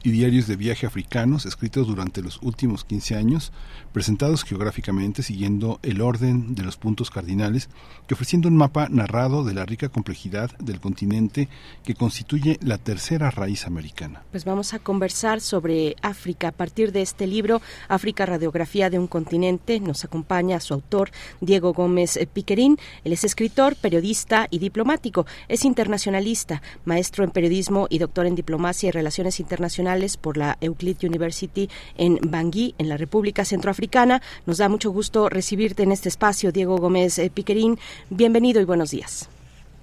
y 0.04 0.12
diarios 0.12 0.48
de 0.48 0.58
viaje 0.58 0.86
africanos 0.86 1.46
escritos 1.46 1.88
durante 1.88 2.22
los 2.22 2.40
últimos 2.58 2.86
15 2.86 3.16
años, 3.16 3.52
presentados 3.94 4.44
geográficamente 4.44 5.22
siguiendo 5.22 5.80
el 5.84 6.02
orden 6.02 6.56
de 6.56 6.64
los 6.64 6.76
puntos 6.76 7.12
cardinales 7.12 7.70
que 8.08 8.16
ofreciendo 8.16 8.48
un 8.48 8.58
mapa 8.58 8.88
narrado 8.90 9.44
de 9.44 9.54
la 9.54 9.64
rica 9.64 9.90
complejidad 9.90 10.58
del 10.58 10.80
continente 10.80 11.50
que 11.84 11.94
constituye 11.94 12.58
la 12.64 12.80
tercera 12.80 13.30
raíz 13.30 13.68
americana. 13.68 14.24
Pues 14.32 14.44
vamos 14.44 14.74
a 14.74 14.80
conversar 14.80 15.40
sobre 15.40 15.96
África 16.02 16.48
a 16.48 16.52
partir 16.52 16.92
de 16.92 17.04
este 17.04 17.28
libro, 17.28 17.62
África 17.90 18.26
Radiografía 18.26 18.90
de 18.90 18.98
un 18.98 19.06
Continente. 19.06 19.80
Nos 19.80 20.04
acompaña 20.04 20.60
su 20.60 20.74
autor, 20.74 21.12
Diego 21.42 21.74
Gómez 21.74 22.18
Piquerín. 22.34 22.80
Él 23.04 23.14
es 23.14 23.24
escritor, 23.24 23.76
periodista 23.76 24.48
y 24.50 24.58
diplomático. 24.58 25.28
Es 25.48 25.64
internacionalista, 25.64 26.64
maestro 26.86 27.24
en 27.24 27.30
periodismo 27.30 27.86
y 27.92 28.00
doctor 28.00 28.26
en 28.26 28.34
diplomacia 28.34 28.90
y 28.90 28.92
relaciones 28.92 29.40
internacionales 29.40 30.18
por 30.18 30.38
la 30.38 30.58
Euclid 30.60 30.98
University 31.04 31.70
en 31.98 32.20
Bangui, 32.48 32.76
en 32.78 32.90
la 32.90 32.98
República 32.98 33.44
Centroafricana. 33.44 34.22
Nos 34.46 34.58
da 34.58 34.70
mucho 34.70 34.92
gusto 34.92 35.30
recibirte 35.30 35.84
en 35.84 35.92
este 35.92 36.10
espacio, 36.10 36.52
Diego 36.52 36.78
Gómez 36.78 37.20
eh, 37.20 37.30
Piquerín. 37.34 37.78
Bienvenido 38.10 38.62
y 38.62 38.66
buenos 38.66 38.92
días. 38.92 39.30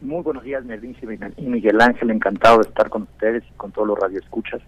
Muy 0.01 0.23
buenos 0.23 0.45
días, 0.45 0.65
Mervinci 0.65 1.07
y 1.37 1.43
Miguel 1.43 1.81
Ángel. 1.81 2.11
Encantado 2.11 2.59
de 2.59 2.69
estar 2.69 2.89
con 2.89 3.03
ustedes 3.03 3.43
y 3.45 3.53
con 3.57 3.71
todos 3.73 3.89
los 3.89 3.99
radioescuchas 3.99 4.63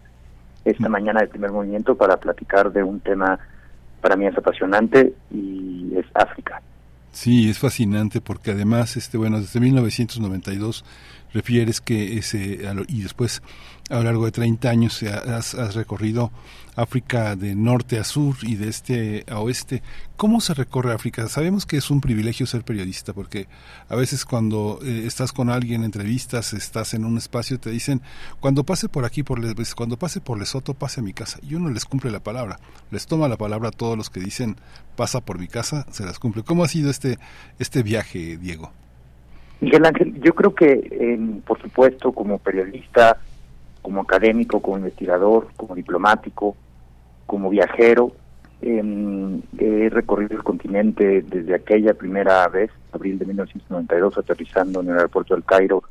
esta 0.64 0.89
mañana 0.89 1.20
de 1.20 1.28
primer 1.28 1.52
movimiento 1.52 1.94
para 1.94 2.16
platicar 2.16 2.73
de 2.73 2.82
un 2.82 2.98
tema 3.01 3.39
para 4.01 4.16
mí 4.16 4.27
es 4.27 4.36
apasionante 4.36 5.14
y 5.31 5.93
es 5.97 6.05
África. 6.14 6.60
Sí, 7.12 7.48
es 7.48 7.59
fascinante 7.59 8.20
porque 8.20 8.51
además, 8.51 8.97
este 8.97 9.16
bueno, 9.16 9.40
desde 9.40 9.60
1992 9.60 10.85
refieres 11.32 11.81
que 11.81 12.18
ese 12.18 12.60
y 12.89 13.02
después 13.02 13.43
a 13.88 13.96
lo 13.96 14.02
largo 14.02 14.24
de 14.24 14.32
30 14.32 14.68
años 14.68 15.02
has, 15.02 15.54
has, 15.54 15.74
recorrido 15.74 16.32
África 16.74 17.36
de 17.36 17.54
norte 17.54 17.98
a 17.98 18.04
sur 18.04 18.34
y 18.42 18.56
de 18.56 18.68
este 18.68 19.24
a 19.28 19.38
oeste. 19.38 19.82
¿Cómo 20.16 20.40
se 20.40 20.54
recorre 20.54 20.92
África? 20.92 21.28
Sabemos 21.28 21.66
que 21.66 21.76
es 21.76 21.90
un 21.90 22.00
privilegio 22.00 22.46
ser 22.46 22.64
periodista 22.64 23.12
porque 23.12 23.46
a 23.88 23.94
veces 23.94 24.24
cuando 24.24 24.80
eh, 24.82 25.04
estás 25.06 25.32
con 25.32 25.50
alguien, 25.50 25.84
entrevistas, 25.84 26.52
estás 26.52 26.94
en 26.94 27.04
un 27.04 27.16
espacio, 27.16 27.60
te 27.60 27.70
dicen, 27.70 28.00
cuando 28.40 28.64
pase 28.64 28.88
por 28.88 29.04
aquí, 29.04 29.22
por 29.22 29.38
Les, 29.38 29.74
cuando 29.74 29.96
pase 29.96 30.20
por 30.20 30.38
Lesoto, 30.38 30.74
pase 30.74 31.00
a 31.00 31.04
mi 31.04 31.12
casa. 31.12 31.38
Y 31.48 31.54
uno 31.54 31.70
les 31.70 31.84
cumple 31.84 32.10
la 32.10 32.20
palabra, 32.20 32.58
les 32.90 33.06
toma 33.06 33.28
la 33.28 33.36
palabra 33.36 33.68
a 33.68 33.72
todos 33.72 33.96
los 33.96 34.10
que 34.10 34.20
dicen, 34.20 34.56
pasa 34.96 35.20
por 35.20 35.38
mi 35.38 35.46
casa, 35.46 35.86
se 35.90 36.04
las 36.04 36.18
cumple. 36.18 36.42
¿Cómo 36.42 36.64
ha 36.64 36.68
sido 36.68 36.90
este, 36.90 37.18
este 37.58 37.82
viaje, 37.82 38.36
Diego? 38.36 38.72
Miguel 39.60 39.86
Ángel, 39.86 40.20
yo 40.20 40.34
creo 40.34 40.54
que, 40.54 41.40
por 41.46 41.60
supuesto, 41.62 42.12
como 42.12 42.38
periodista, 42.38 43.18
como 43.86 44.00
académico, 44.00 44.60
como 44.60 44.78
investigador, 44.78 45.46
como 45.56 45.76
diplomático, 45.76 46.56
como 47.24 47.50
viajero, 47.50 48.10
eh, 48.60 48.82
he 49.60 49.88
recorrido 49.90 50.36
el 50.36 50.42
continente 50.42 51.22
desde 51.22 51.54
aquella 51.54 51.94
primera 51.94 52.48
vez, 52.48 52.72
abril 52.90 53.16
de 53.16 53.26
1992, 53.26 54.18
aterrizando 54.18 54.80
en 54.80 54.88
el 54.88 54.96
aeropuerto 54.96 55.34
del 55.34 55.44
Cairo, 55.44 55.84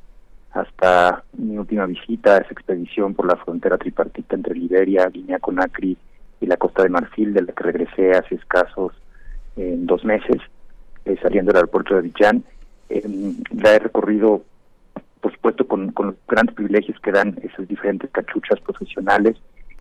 hasta 0.51 1.23
mi 1.37 1.57
última 1.57 1.85
visita, 1.85 2.35
esa 2.35 2.51
expedición 2.51 3.13
por 3.13 3.27
la 3.27 3.37
frontera 3.37 3.77
tripartita 3.77 4.35
entre 4.35 4.55
Liberia, 4.55 5.07
Guinea-Conakry 5.07 5.97
y 6.41 6.45
la 6.47 6.57
Costa 6.57 6.83
de 6.83 6.89
Marfil, 6.89 7.33
de 7.33 7.43
la 7.43 7.53
que 7.53 7.63
regresé 7.63 8.11
hace 8.11 8.35
escasos 8.35 8.91
eh, 9.55 9.73
dos 9.77 10.03
meses, 10.03 10.41
eh, 11.05 11.15
saliendo 11.21 11.51
del 11.53 11.59
aeropuerto 11.59 11.93
de 11.93 12.01
Abidjan. 12.01 12.43
Eh, 12.89 13.07
la 13.51 13.75
he 13.75 13.79
recorrido, 13.79 14.43
por 15.25 15.33
supuesto, 15.33 15.67
con, 15.67 15.91
los 15.97 16.15
grandes 16.27 16.53
privilegios 16.53 16.99
que 16.99 17.11
dan 17.11 17.35
esas 17.41 17.67
diferentes 17.67 18.11
cachuchas 18.11 18.59
profesionales, 18.59 19.35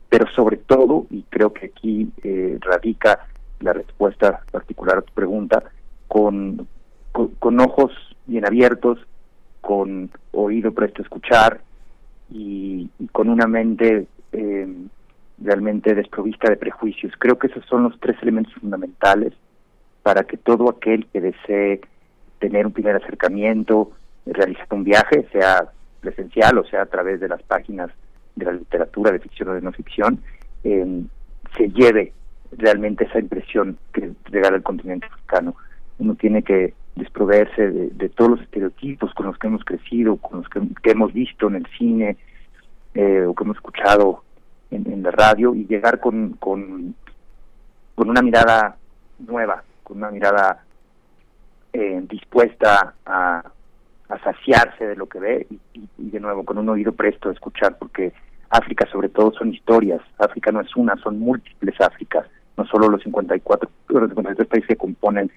pero 0.09 0.27
sobre 0.35 0.57
todo, 0.57 1.07
y 1.11 1.23
creo 1.29 1.53
que 1.53 1.67
aquí 1.67 2.11
eh, 2.23 2.57
radica 2.63 3.27
la 3.61 3.75
respuesta 3.75 4.41
particular 4.51 4.97
a 4.97 5.03
tu 5.03 5.13
pregunta, 5.13 5.63
con, 6.09 6.67
con, 7.13 7.61
ojos 7.61 7.93
bien 8.25 8.47
abiertos, 8.47 9.07
con 9.61 10.09
oído 10.33 10.73
presto 10.73 11.03
a 11.03 11.05
escuchar 11.05 11.61
y, 12.31 12.89
y 12.99 13.07
con 13.09 13.29
una 13.29 13.47
mente 13.47 14.07
eh, 14.33 14.75
realmente 15.37 15.95
desprovista 15.95 16.49
de 16.49 16.57
prejuicios. 16.57 17.13
Creo 17.19 17.39
que 17.39 17.49
esos 17.49 17.67
son 17.67 17.83
los 17.83 18.01
tres 18.01 18.17
elementos 18.23 18.55
fundamentales 18.55 19.35
para 20.03 20.25
que 20.25 20.39
todo 20.39 20.71
aquel 20.71 21.05
que 21.13 21.21
desee 21.21 21.83
tener 22.39 22.65
un 22.65 22.73
primer 22.73 22.97
acercamiento, 22.97 23.93
realizar 24.27 24.67
un 24.71 24.85
viaje, 24.85 25.27
sea 25.33 25.69
presencial 26.01 26.59
o 26.59 26.65
sea 26.65 26.83
a 26.83 26.87
través 26.87 27.21
de 27.21 27.29
las 27.29 27.43
páginas 27.43 27.91
de 28.37 28.45
la 28.45 28.53
literatura 28.53 29.13
de 29.13 29.21
ficción 29.21 29.49
o 29.49 29.55
de 29.55 29.63
no 29.63 29.73
ficción, 29.73 30.21
eh, 30.65 31.03
se 31.57 31.69
lleve 31.71 32.13
realmente 32.53 33.05
esa 33.05 33.19
impresión 33.19 33.79
que 33.93 34.13
regala 34.25 34.57
el 34.57 34.63
continente 34.63 35.07
africano. 35.07 35.57
Uno 35.99 36.15
tiene 36.15 36.43
que 36.43 36.75
desproveerse 36.97 37.71
de, 37.71 38.09
todos 38.11 38.33
los 38.33 38.41
estereotipos 38.43 39.13
con 39.15 39.27
los 39.27 39.39
que 39.39 39.47
hemos 39.47 39.65
crecido, 39.65 40.17
con 40.17 40.41
los 40.41 40.49
que, 40.49 40.91
hemos 40.91 41.13
visto 41.13 41.49
en 41.49 41.57
el 41.57 41.67
cine 41.79 42.17
eh, 42.95 43.25
o 43.27 43.35
que 43.35 43.45
hemos 43.45 43.57
escuchado 43.57 44.23
en, 44.71 44.91
en 44.91 45.03
la 45.03 45.11
radio 45.11 45.55
y 45.55 45.67
llegar 45.67 46.01
con, 46.01 46.35
con, 46.35 46.95
con 47.95 48.11
una 48.11 48.23
mirada 48.23 48.77
nueva, 49.19 49.63
con 49.83 49.99
una 49.99 50.11
mirada 50.11 50.65
eh, 51.73 52.01
dispuesta 52.09 52.95
a, 53.05 53.45
a, 54.09 54.19
saciarse 54.19 54.87
de 54.87 54.97
lo 54.97 55.07
que 55.07 55.19
ve 55.19 55.47
y, 55.73 56.11
de 56.11 56.21
nuevo 56.21 56.45
con 56.45 56.59
un 56.59 56.69
oído 56.69 56.93
presto 56.93 57.29
a 57.29 57.33
escuchar 57.33 57.77
porque 57.79 58.13
África 58.51 58.87
sobre 58.91 59.09
todo 59.09 59.33
son 59.33 59.53
historias, 59.53 60.01
África 60.19 60.53
no 60.53 60.61
es 60.61 60.75
una, 60.77 60.97
son 60.97 61.19
múltiples 61.19 61.81
Áfricas, 61.81 62.27
no 62.57 62.65
solo 62.67 62.89
los 62.89 63.03
54, 63.03 63.69
los 63.89 64.09
53 64.11 64.49
países 64.49 64.69
que 64.69 64.77
componen 64.77 65.31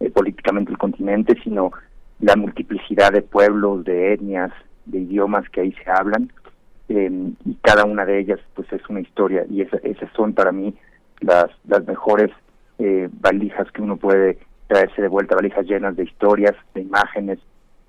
eh, 0.00 0.10
políticamente 0.10 0.70
el 0.70 0.78
continente, 0.78 1.36
sino 1.42 1.72
la 2.20 2.36
multiplicidad 2.36 3.12
de 3.12 3.22
pueblos, 3.22 3.84
de 3.84 4.14
etnias, 4.14 4.52
de 4.86 5.00
idiomas 5.00 5.48
que 5.50 5.60
ahí 5.60 5.72
se 5.84 5.90
hablan, 5.90 6.32
eh, 6.88 7.10
y 7.44 7.54
cada 7.62 7.84
una 7.84 8.04
de 8.04 8.18
ellas 8.18 8.40
pues 8.54 8.72
es 8.72 8.82
una 8.88 9.00
historia, 9.00 9.44
y 9.50 9.60
esa, 9.60 9.76
esas 9.78 10.10
son 10.12 10.32
para 10.32 10.52
mí 10.52 10.74
las, 11.20 11.50
las 11.66 11.86
mejores 11.86 12.30
eh, 12.78 13.08
valijas 13.20 13.70
que 13.72 13.82
uno 13.82 13.96
puede 13.96 14.38
traerse 14.66 15.02
de 15.02 15.08
vuelta 15.08 15.36
valijas 15.36 15.66
llenas 15.66 15.96
de 15.96 16.04
historias, 16.04 16.54
de 16.74 16.82
imágenes, 16.82 17.38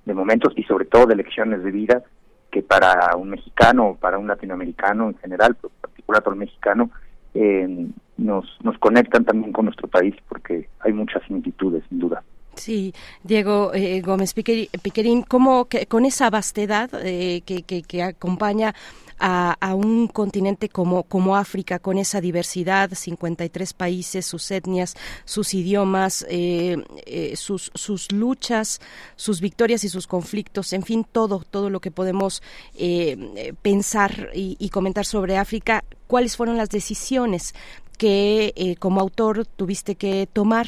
de 0.06 0.14
momentos 0.14 0.54
y 0.56 0.64
sobre 0.64 0.86
todo 0.86 1.08
de 1.08 1.16
lecciones 1.16 1.64
de 1.64 1.72
vida 1.72 2.04
que 2.52 2.62
para 2.62 3.16
un 3.18 3.30
mexicano 3.30 3.90
o 3.90 3.96
para 3.96 4.18
un 4.18 4.28
latinoamericano 4.28 5.10
en 5.10 5.18
general, 5.18 5.56
pero 5.56 5.74
en 5.74 5.82
particular 5.82 6.24
para 6.24 6.34
un 6.34 6.40
mexicano, 6.40 6.90
eh, 7.34 7.88
nos, 8.18 8.46
nos 8.64 8.78
conectan 8.78 9.26
también 9.26 9.52
con 9.52 9.66
nuestro 9.66 9.88
país 9.88 10.16
porque 10.30 10.70
hay 10.80 10.94
muchas 10.94 11.22
similitudes, 11.24 11.84
sin 11.90 12.00
duda. 12.00 12.24
Sí, 12.56 12.94
Diego 13.24 13.74
eh, 13.74 14.02
Gómez 14.02 14.34
Piquerín, 14.34 15.24
¿cómo 15.24 15.66
que, 15.66 15.86
con 15.88 16.06
esa 16.06 16.30
vastedad 16.30 16.90
eh, 16.94 17.42
que, 17.42 18.04
acompaña 18.04 18.74
a, 19.20 19.76
un 19.76 20.08
continente 20.08 20.70
como, 20.70 21.36
África, 21.36 21.80
con 21.80 21.98
esa 21.98 22.22
diversidad, 22.22 22.92
53 22.94 23.74
países, 23.74 24.26
sus 24.26 24.50
etnias, 24.52 24.96
sus 25.24 25.54
idiomas, 25.54 26.26
eh, 26.30 26.78
eh, 27.06 27.36
sus, 27.36 27.72
luchas, 28.12 28.82
sus 29.16 29.42
victorias 29.42 29.84
y 29.84 29.90
sus 29.90 30.08
conflictos, 30.08 30.74
en 30.74 30.84
fin, 30.84 31.06
todo, 31.10 31.44
todo 31.50 31.70
lo 31.70 31.80
que 31.80 31.92
podemos 31.92 32.42
eh, 32.76 33.54
pensar 33.62 34.30
y, 34.34 34.70
comentar 34.70 35.06
sobre 35.06 35.38
África. 35.38 35.86
cuáles 36.08 36.36
fueron 36.36 36.58
las 36.58 36.70
decisiones 36.70 37.56
que 37.98 38.76
como 38.80 39.00
autor 39.00 39.46
tuviste 39.46 39.96
que 39.96 40.28
tomar 40.32 40.68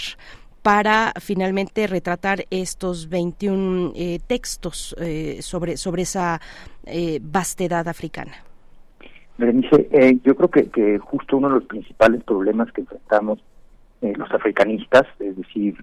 para 0.68 1.14
finalmente 1.22 1.88
retratar 1.88 2.44
estos 2.50 3.08
21 3.08 3.94
eh, 3.96 4.20
textos 4.28 4.94
eh, 5.00 5.38
sobre, 5.42 5.78
sobre 5.78 6.02
esa 6.02 6.42
vastedad 7.22 7.88
africana. 7.88 8.34
Berenice, 9.38 9.90
yo 10.24 10.36
creo 10.36 10.50
que, 10.50 10.70
que, 10.70 10.98
justo 11.00 11.38
uno 11.38 11.48
de 11.50 11.56
los 11.56 11.64
principales 11.66 12.22
problemas 12.24 12.72
que 12.74 12.82
enfrentamos 12.82 13.40
los 14.02 14.32
africanistas, 14.32 15.06
es 15.20 15.38
decir, 15.38 15.76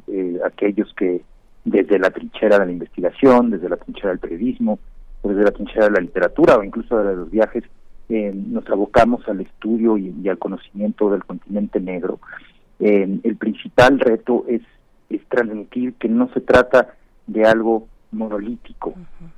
aquellos 0.44 0.93
que 0.94 1.23
desde 1.65 1.98
la 1.98 2.11
trinchera 2.11 2.59
de 2.59 2.66
la 2.66 2.73
investigación, 2.73 3.51
desde 3.51 3.69
la 3.69 3.77
trinchera 3.77 4.11
del 4.11 4.19
periodismo, 4.19 4.78
desde 5.23 5.44
la 5.44 5.51
trinchera 5.51 5.86
de 5.86 5.93
la 5.93 6.01
literatura 6.01 6.56
o 6.59 6.62
incluso 6.62 7.02
de 7.02 7.16
los 7.16 7.31
viajes, 7.31 7.65
eh, 8.11 8.32
nos 8.35 8.69
abocamos 8.69 9.27
al 9.28 9.40
estudio 9.40 9.97
y, 9.97 10.28
al 10.28 10.39
conocimiento 10.39 11.11
del 11.11 11.24
continente 11.24 11.81
negro. 11.81 12.20
Eh, 12.81 13.19
el 13.23 13.36
principal 13.36 13.98
reto 13.98 14.44
es, 14.47 14.61
es 15.16 15.28
transmitir 15.28 15.95
que 15.95 16.09
no 16.09 16.28
se 16.32 16.41
trata 16.41 16.95
de 17.27 17.45
algo 17.45 17.89
monolítico. 18.12 18.95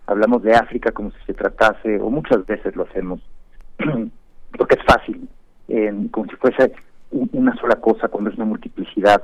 Hablamos 0.07 0.43
de 0.43 0.55
África 0.55 0.93
como 0.93 1.11
si 1.11 1.19
se 1.27 1.35
tratase, 1.35 2.01
o 2.01 2.11
muchas 2.11 2.45
veces 2.47 2.77
lo 2.77 2.85
hacemos, 2.85 3.21
porque 4.59 4.77
es 4.77 4.85
fácil, 4.85 5.29
eh, 5.69 6.09
como 6.11 6.27
si 6.29 6.37
fuese 6.37 6.73
una 7.11 7.55
sola 7.57 7.77
cosa 7.77 8.09
cuando 8.09 8.31
es 8.31 8.37
una 8.37 8.47
multiplicidad, 8.47 9.23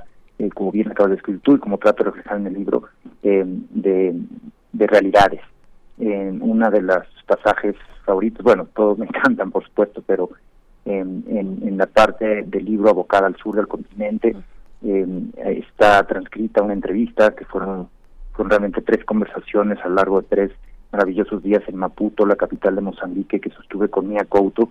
como 0.55 0.73
bien 0.73 0.91
acaba 0.91 1.09
de 1.09 1.17
escribir 1.17 1.41
tú 1.43 1.55
y 1.55 1.59
como 1.59 1.79
trato 1.79 2.03
de 2.03 2.11
reflejar 2.11 2.39
en 2.39 2.47
el 2.49 2.55
libro, 2.55 2.85
de, 3.23 4.15
de 4.73 4.87
realidades. 4.87 5.41
En 5.99 6.43
una 6.43 6.71
de 6.71 6.83
las 6.83 7.07
pasajes 7.27 7.77
favoritos, 8.05 8.43
bueno, 8.43 8.67
todos 8.75 8.99
me 8.99 9.07
encantan, 9.11 9.51
por 9.51 9.65
supuesto, 9.65 10.03
pero 10.05 10.31
en, 10.85 11.25
en, 11.29 11.79
la 11.79 11.87
parte 11.87 12.43
del 12.43 12.65
libro 12.65 12.91
abocada 12.91 13.27
al 13.27 13.37
sur 13.37 13.55
del 13.55 13.69
continente 13.69 14.35
está 14.83 16.05
transcrita 16.07 16.63
una 16.63 16.73
entrevista 16.73 17.35
que 17.35 17.45
fueron, 17.45 17.89
fueron 18.33 18.51
realmente 18.51 18.83
tres 18.83 19.05
conversaciones 19.05 19.79
a 19.85 19.89
lo 19.89 19.95
largo 19.95 20.21
de 20.21 20.27
tres 20.29 20.51
maravillosos 20.93 21.43
días 21.43 21.63
en 21.67 21.77
Maputo, 21.77 22.27
la 22.27 22.37
capital 22.37 22.75
de 22.75 22.83
Mozambique, 22.83 23.41
que 23.41 23.51
sostuve 23.51 23.89
con 23.89 24.09
Mia 24.09 24.25
Couto, 24.25 24.71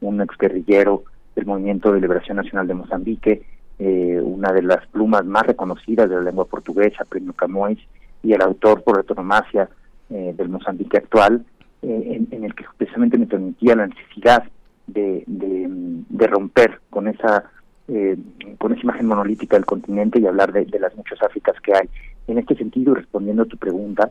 un 0.00 0.20
exguerrillero 0.20 1.04
del 1.34 1.46
Movimiento 1.46 1.92
de 1.92 2.00
Liberación 2.00 2.36
Nacional 2.36 2.66
de 2.66 2.74
Mozambique, 2.74 3.42
eh, 3.78 4.20
una 4.22 4.52
de 4.52 4.62
las 4.62 4.86
plumas 4.86 5.24
más 5.26 5.46
reconocidas 5.46 6.08
de 6.08 6.16
la 6.16 6.22
lengua 6.22 6.46
portuguesa, 6.46 7.04
Premio 7.04 7.32
Camões, 7.32 7.78
y 8.22 8.32
el 8.32 8.40
autor 8.40 8.82
por 8.82 8.96
autonomacia 8.96 9.68
eh, 10.08 10.34
del 10.36 10.48
Mozambique 10.48 10.96
actual, 10.96 11.44
eh, 11.82 12.24
en, 12.30 12.44
el 12.44 12.54
que 12.54 12.64
precisamente 12.76 13.18
me 13.18 13.26
permitía 13.26 13.76
la 13.76 13.88
necesidad 13.88 14.44
de, 14.86 15.24
de, 15.26 16.26
romper 16.26 16.80
con 16.90 17.08
esa 17.08 17.50
eh, 17.88 18.16
con 18.58 18.72
esa 18.72 18.82
imagen 18.82 19.06
monolítica 19.06 19.56
del 19.56 19.66
continente 19.66 20.18
y 20.18 20.26
hablar 20.26 20.52
de, 20.52 20.66
las 20.78 20.94
muchas 20.96 21.22
Áfricas 21.22 21.60
que 21.60 21.72
hay. 21.74 21.88
En 22.26 22.38
este 22.38 22.56
sentido, 22.56 22.94
respondiendo 22.94 23.44
a 23.44 23.46
tu 23.46 23.56
pregunta, 23.56 24.10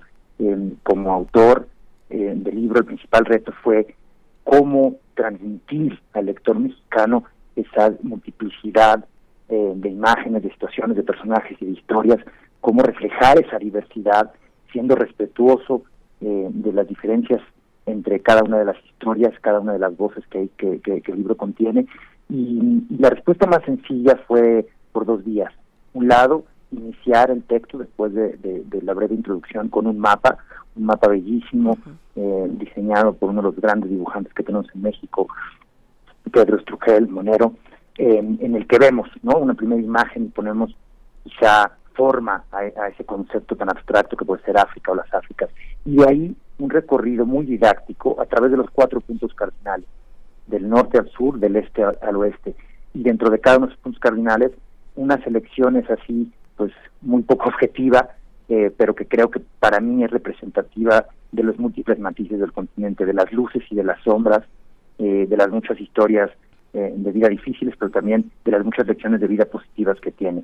como 0.84 1.14
autor 1.14 1.68
del 2.10 2.56
libro, 2.56 2.80
el 2.80 2.86
principal 2.86 3.26
reto 3.26 3.54
fue 3.64 3.95
cómo 4.44 4.98
transmitir 5.16 5.98
al 6.14 6.26
lector 6.26 6.60
mexicano 6.60 7.24
esa 7.56 7.94
multiplicidad 8.04 9.06
de 9.48 9.90
imágenes, 9.90 10.44
de 10.44 10.52
situaciones, 10.52 10.98
de 10.98 11.04
personajes 11.04 11.58
y 11.62 11.66
de 11.66 11.72
historias, 11.72 12.20
cómo 12.66 12.82
reflejar 12.82 13.40
esa 13.40 13.60
diversidad 13.60 14.32
siendo 14.72 14.95
respetuoso 14.95 15.84
eh, 16.20 16.48
de 16.50 16.74
las 16.74 16.88
diferencias 16.88 17.42
entre 17.86 18.20
cada 18.20 18.44
una 18.44 18.58
de 18.58 18.66
las 18.66 18.78
historias, 18.84 19.34
cada 19.40 19.60
una 19.60 19.74
de 19.74 19.80
las 19.80 19.95
voces 19.95 20.26
que, 20.28 20.50
que, 20.58 20.82
el 20.84 21.16
libro 21.16 21.38
contiene. 21.38 21.86
Y, 22.30 22.84
la 22.98 23.10
respuesta 23.10 23.45
más 23.45 23.64
sencilla 23.64 24.18
fue 24.28 24.68
por 24.92 25.06
dos 25.06 25.24
vías. 25.24 25.54
Un 25.94 26.08
lado, 26.08 26.45
iniciar 26.72 27.32
el 27.32 27.44
texto 27.44 27.78
después 27.78 28.14
de, 28.14 28.64
la 28.82 28.94
breve 28.94 29.16
introducción 29.16 29.70
con 29.70 29.88
un 29.88 30.00
mapa, 30.00 30.38
un 30.76 30.86
mapa 30.86 31.08
bellísimo, 31.08 31.78
eh, 32.16 32.48
diseñado 32.52 33.14
por 33.14 33.30
uno 33.30 33.42
de 33.42 33.48
los 33.50 33.56
grandes 33.56 33.90
dibujantes 33.90 34.34
que 34.34 34.44
tenemos 34.44 34.68
en 34.74 34.82
México, 34.82 35.28
Pedro 36.32 36.58
Estrujel, 36.58 37.08
Monero, 37.08 37.54
en 37.98 38.56
el 38.56 38.68
que 38.68 38.78
vemos 38.78 39.08
no 39.24 39.38
una 39.38 39.54
primera 39.54 39.82
imagen 39.82 40.26
y 40.26 40.28
ponemos 40.28 40.76
quizá 41.24 41.72
forma 41.95 42.44
a, 42.52 42.88
ese 42.88 43.04
concepto 43.06 43.56
tan 43.56 43.70
abstracto 43.70 44.16
que 44.16 44.26
puede 44.26 44.44
ser 44.44 44.58
África 44.58 44.92
o 44.92 44.95
las 44.95 45.12
Áfricas. 45.14 45.50
Y 45.86 45.98
de 45.98 46.06
ahí 46.08 46.36
un 46.60 46.70
recorrido 46.70 47.26
muy 47.26 47.45
didáctico 47.45 48.22
a 48.22 48.26
través 48.26 48.52
de 48.52 48.58
los 48.58 48.70
cuatro 48.70 49.02
puntos 49.02 49.34
cardinales, 49.34 49.88
del 50.48 50.69
norte 50.69 50.98
al 50.98 51.09
sur, 51.09 51.40
del 51.40 51.56
este 51.56 51.83
al 51.83 52.15
oeste. 52.15 52.56
Y 52.93 53.03
dentro 53.03 53.30
de 53.30 53.40
cada 53.40 53.57
uno 53.57 53.67
de 53.67 53.74
esos 53.74 53.83
puntos 53.83 53.99
cardinales, 53.99 54.51
unas 54.95 55.25
elecciones 55.27 55.90
así, 55.90 56.32
pues 56.56 56.72
muy 57.01 57.24
poco 57.24 57.49
objetiva, 57.49 58.09
eh, 58.48 58.72
pero 58.75 58.93
que 58.93 59.07
creo 59.07 59.30
que 59.30 59.41
para 59.59 59.80
mí 59.80 60.03
es 60.03 60.11
representativa 60.11 61.06
de 61.32 61.43
los 61.43 61.57
múltiples 61.57 61.99
matices 61.99 62.40
del 62.40 62.51
continente, 62.51 63.06
de 63.06 63.14
las 63.14 63.32
luces 63.33 63.64
y 63.69 63.75
de 63.75 63.83
las 63.83 64.01
sombras, 64.03 64.43
eh, 64.99 65.25
de 65.27 65.38
las 65.38 65.49
muchas 65.49 65.80
historias 65.82 66.30
eh, 66.74 66.93
de 66.95 67.11
vida 67.11 67.27
difíciles, 67.27 67.75
pero 67.77 67.91
también 67.91 68.32
de 68.43 68.51
las 68.51 68.64
muchas 68.64 68.88
lecciones 68.88 69.19
de 69.19 69.27
vida 69.27 69.45
positivas 69.45 69.99
que 69.99 70.11
tiene. 70.11 70.43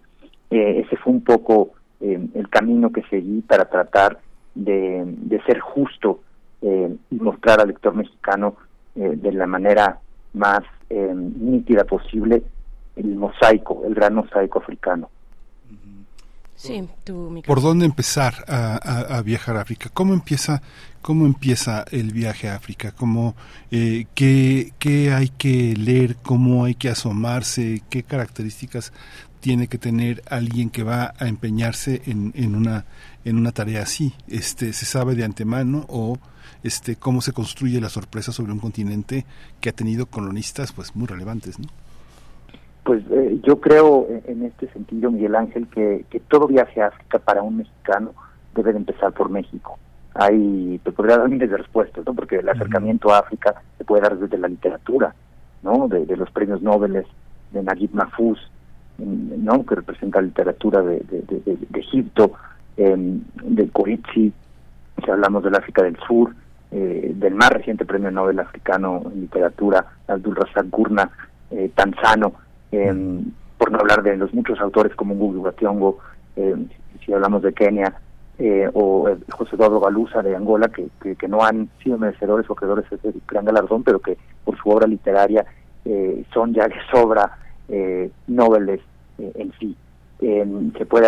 Ese 0.49 0.97
fue 0.97 1.13
un 1.13 1.23
poco 1.23 1.71
el 2.01 2.49
camino 2.49 2.91
que 2.91 3.03
seguí 3.03 3.39
para 3.41 3.69
tratar 3.69 4.19
de, 4.53 5.03
de 5.05 5.41
ser 5.43 5.59
justo 5.59 6.19
y 6.61 7.15
mostrar 7.15 7.61
al 7.61 7.69
lector 7.69 7.95
mexicano 7.95 8.57
de 8.95 9.31
la 9.31 9.47
manera 9.47 9.99
más 10.33 10.61
nítida 10.89 11.83
posible 11.85 12.43
el 12.95 13.15
mosaico, 13.15 13.83
el 13.85 13.93
gran 13.93 14.15
mosaico 14.15 14.59
africano. 14.59 15.09
Sí, 16.55 16.87
¿Por 17.47 17.59
dónde 17.59 17.87
empezar 17.87 18.45
a, 18.47 19.19
viajar 19.25 19.57
a 19.57 19.61
África? 19.61 19.89
¿Cómo 19.91 20.13
empieza, 20.13 20.61
cómo 21.01 21.25
empieza 21.25 21.85
el 21.89 22.11
viaje 22.11 22.49
a 22.49 22.55
África? 22.55 22.91
¿Cómo, 22.91 23.33
eh, 23.71 24.05
qué, 24.13 24.71
¿Qué 24.77 25.11
hay 25.11 25.29
que 25.29 25.73
leer? 25.75 26.17
¿Cómo 26.17 26.65
hay 26.65 26.75
que 26.75 26.89
asomarse? 26.89 27.81
¿Qué 27.89 28.03
características 28.03 28.93
tiene 29.39 29.67
que 29.67 29.79
tener 29.79 30.21
alguien 30.29 30.69
que 30.69 30.83
va 30.83 31.15
a 31.17 31.27
empeñarse 31.27 32.03
en, 32.05 32.31
en 32.35 32.55
una 32.55 32.85
en 33.25 33.37
una 33.37 33.51
tarea 33.51 33.83
así 33.83 34.13
este 34.27 34.73
se 34.73 34.85
sabe 34.85 35.15
de 35.15 35.23
antemano 35.23 35.85
o 35.89 36.17
este 36.63 36.95
cómo 36.95 37.21
se 37.21 37.33
construye 37.33 37.81
la 37.81 37.89
sorpresa 37.89 38.31
sobre 38.31 38.51
un 38.51 38.59
continente 38.59 39.25
que 39.59 39.69
ha 39.69 39.73
tenido 39.73 40.05
colonistas 40.05 40.71
pues 40.71 40.95
muy 40.95 41.07
relevantes 41.07 41.59
no 41.59 41.67
pues 42.83 43.03
eh, 43.11 43.39
yo 43.43 43.59
creo 43.59 44.07
en 44.25 44.43
este 44.43 44.67
sentido 44.69 45.11
Miguel 45.11 45.35
Ángel 45.35 45.67
que, 45.67 46.05
que 46.09 46.19
todo 46.19 46.47
viaje 46.47 46.81
a 46.81 46.87
África 46.87 47.19
para 47.19 47.43
un 47.43 47.57
mexicano 47.57 48.13
debe 48.55 48.73
de 48.73 48.79
empezar 48.79 49.13
por 49.13 49.29
México. 49.29 49.77
Hay 50.15 50.79
te 50.83 50.91
podría 50.91 51.17
dar 51.17 51.29
miles 51.29 51.49
de 51.51 51.57
respuestas 51.57 52.05
no 52.05 52.13
porque 52.15 52.37
el 52.37 52.49
acercamiento 52.49 53.13
a 53.13 53.19
África 53.19 53.61
se 53.77 53.85
puede 53.85 54.01
dar 54.01 54.17
desde 54.17 54.37
la 54.37 54.47
literatura 54.47 55.13
no 55.61 55.87
de, 55.87 56.05
de 56.05 56.17
los 56.17 56.31
premios 56.31 56.61
Nobel 56.61 57.05
de 57.51 57.63
Naguib 57.63 57.93
Mahfouz 57.93 58.39
¿no? 58.97 59.65
que 59.65 59.75
representa 59.75 60.19
la 60.21 60.27
literatura 60.27 60.81
de, 60.81 61.03
Egipto, 61.73 62.33
eh, 62.77 62.95
de 63.43 63.69
Coritzi, 63.69 64.31
si 65.03 65.11
hablamos 65.11 65.43
del 65.43 65.55
África 65.55 65.83
del 65.83 65.97
Sur, 66.07 66.33
eh, 66.71 67.11
del 67.15 67.35
más 67.35 67.49
reciente 67.49 67.85
premio 67.85 68.11
Nobel 68.11 68.39
africano 68.39 69.01
en 69.13 69.21
literatura, 69.21 69.85
Abdul 70.07 70.35
Razak 70.35 70.69
Gurna, 70.69 71.09
eh, 71.51 71.69
Tanzano, 71.75 72.33
em, 72.71 73.25
por 73.57 73.71
no 73.71 73.79
hablar 73.79 74.03
de 74.03 74.17
los 74.17 74.33
muchos 74.33 74.59
autores 74.59 74.95
como 74.95 75.13
Ngugi 75.15 75.39
Bationgo, 75.39 75.99
em, 76.35 76.67
si 77.05 77.13
hablamos 77.13 77.41
de 77.41 77.53
Kenia, 77.53 77.93
eh, 78.39 78.69
o 78.73 79.07
José 79.29 79.55
Eduardo 79.55 79.79
Galuza 79.79 80.23
de 80.23 80.35
Angola, 80.35 80.69
que, 80.69 80.89
que, 81.15 81.27
no 81.27 81.43
han 81.43 81.69
sido 81.83 81.97
merecedores 81.97 82.49
o 82.49 82.55
creadores 82.55 82.89
de 82.89 82.95
este 82.95 83.13
gran 83.27 83.45
galardón, 83.45 83.83
pero 83.83 83.99
que 83.99 84.17
por 84.43 84.57
su 84.57 84.69
obra 84.69 84.87
literaria 84.87 85.45
eh, 85.85 86.23
son 86.33 86.53
ya 86.53 86.67
de 86.67 86.75
sobra 86.91 87.37
eh, 87.67 88.09
Nobeles 88.27 88.79
eh, 89.17 89.31
en 89.35 89.51
sí. 89.59 89.75
se 90.19 90.85
puede 90.85 91.07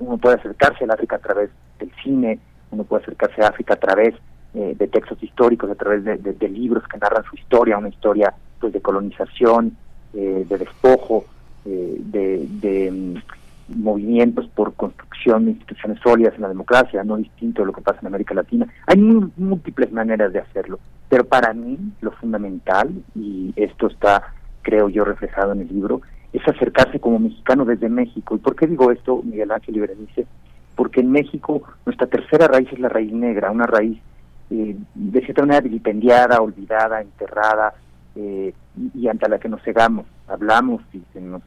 uno 0.00 0.18
puede 0.18 0.36
acercarse 0.36 0.84
al 0.84 0.90
África 0.90 1.16
a 1.16 1.20
través 1.20 1.50
del 1.78 1.90
cine, 2.02 2.38
uno 2.70 2.84
puede 2.84 3.02
acercarse 3.02 3.42
a 3.42 3.48
África 3.48 3.74
a 3.74 3.78
través 3.78 4.14
eh, 4.54 4.74
de 4.78 4.88
textos 4.88 5.22
históricos, 5.22 5.70
a 5.70 5.74
través 5.74 6.04
de, 6.04 6.48
libros 6.48 6.82
que 6.88 6.98
narran 6.98 7.24
su 7.24 7.36
historia, 7.36 7.78
una 7.78 7.90
historia 7.90 8.32
pues 8.58 8.72
de 8.72 8.80
colonización, 8.80 9.76
eh, 10.14 10.46
de 10.48 10.58
despojo, 10.58 11.26
de, 11.64 12.90
mm, 12.90 13.76
movimientos 13.76 14.48
por 14.54 14.72
construcción 14.72 15.44
de 15.44 15.50
instituciones 15.50 16.00
sólidas 16.02 16.34
en 16.34 16.40
la 16.40 16.48
democracia, 16.48 17.04
no 17.04 17.18
distinto 17.18 17.60
de 17.60 17.66
lo 17.66 17.72
que 17.74 17.82
pasa 17.82 17.98
en 18.00 18.06
América 18.06 18.34
Latina. 18.34 18.66
Hay 18.86 18.96
múltiples 18.96 19.92
maneras 19.92 20.32
de 20.32 20.38
hacerlo, 20.38 20.78
pero 21.10 21.24
para 21.24 21.52
mí 21.52 21.78
lo 22.00 22.12
fundamental, 22.12 22.90
y 23.14 23.52
esto 23.56 23.88
está, 23.88 24.32
creo 24.62 24.88
yo, 24.88 25.04
reflejado 25.04 25.52
en 25.52 25.60
el 25.60 25.68
libro, 25.68 26.00
es 26.32 26.46
acercarse 26.46 27.00
como 27.00 27.18
mexicano 27.18 27.64
desde 27.64 27.88
México. 27.88 28.34
¿Y 28.36 28.38
por 28.38 28.56
qué 28.56 28.66
digo 28.66 28.90
esto, 28.90 29.22
Miguel 29.22 29.50
Ángel 29.50 29.76
y 29.76 29.80
Berenice? 29.80 30.26
Porque 30.74 31.00
en 31.00 31.10
México 31.10 31.62
nuestra 31.86 32.06
tercera 32.06 32.46
raíz 32.48 32.72
es 32.72 32.78
la 32.78 32.88
raíz 32.88 33.12
negra, 33.12 33.50
una 33.50 33.66
raíz 33.66 33.98
eh, 34.50 34.76
de 34.94 35.20
cierta 35.20 35.42
manera 35.42 35.60
vilipendiada, 35.60 36.40
olvidada, 36.40 37.00
enterrada, 37.00 37.74
eh, 38.16 38.52
y, 38.94 39.08
ante 39.08 39.28
la 39.28 39.38
que 39.38 39.48
nos 39.48 39.62
cegamos, 39.62 40.06
hablamos 40.26 40.82
y 40.92 41.02
se 41.12 41.20
nos 41.20 41.42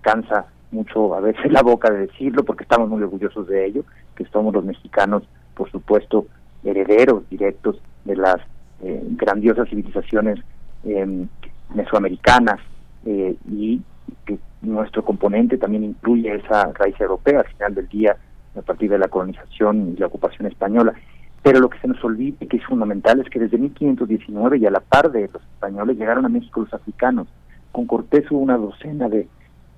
cansa 0.00 0.46
mucho 0.72 1.14
a 1.14 1.20
veces 1.20 1.50
la 1.50 1.62
boca 1.62 1.90
de 1.90 2.06
decirlo 2.06 2.44
porque 2.44 2.64
estamos 2.64 2.88
muy 2.88 3.02
orgullosos 3.02 3.46
de 3.48 3.66
ello, 3.66 3.84
que 4.14 4.24
somos 4.26 4.54
los 4.54 4.64
mexicanos, 4.64 5.22
por 5.54 5.70
supuesto, 5.70 6.26
herederos 6.64 7.28
directos 7.28 7.80
de 8.04 8.16
las 8.16 8.36
eh, 8.82 9.02
grandiosas 9.10 9.68
civilizaciones 9.68 10.38
eh, 10.84 11.26
mesoamericanas 11.74 12.58
eh, 13.04 13.34
y 13.50 13.82
que 14.26 14.38
nuestro 14.62 15.04
componente 15.04 15.58
también 15.58 15.84
incluye 15.84 16.34
esa 16.34 16.72
raíz 16.72 16.98
europea 17.00 17.40
al 17.40 17.48
final 17.48 17.74
del 17.74 17.88
día 17.88 18.16
a 18.56 18.62
partir 18.62 18.90
de 18.90 18.98
la 18.98 19.08
colonización 19.08 19.94
y 19.94 20.00
la 20.00 20.06
ocupación 20.06 20.46
española. 20.46 20.94
Pero 21.42 21.60
lo 21.60 21.70
que 21.70 21.78
se 21.78 21.88
nos 21.88 22.02
olvida 22.04 22.46
que 22.46 22.58
es 22.58 22.64
fundamental 22.64 23.20
es 23.20 23.30
que 23.30 23.38
desde 23.38 23.58
1519 23.58 24.58
y 24.58 24.66
a 24.66 24.70
la 24.70 24.80
par 24.80 25.10
de 25.10 25.28
los 25.32 25.42
españoles 25.42 25.96
llegaron 25.96 26.26
a 26.26 26.28
México 26.28 26.60
los 26.60 26.74
africanos. 26.74 27.28
Con 27.72 27.86
Cortés 27.86 28.30
hubo 28.30 28.40
una 28.40 28.58
docena 28.58 29.08
de, 29.08 29.26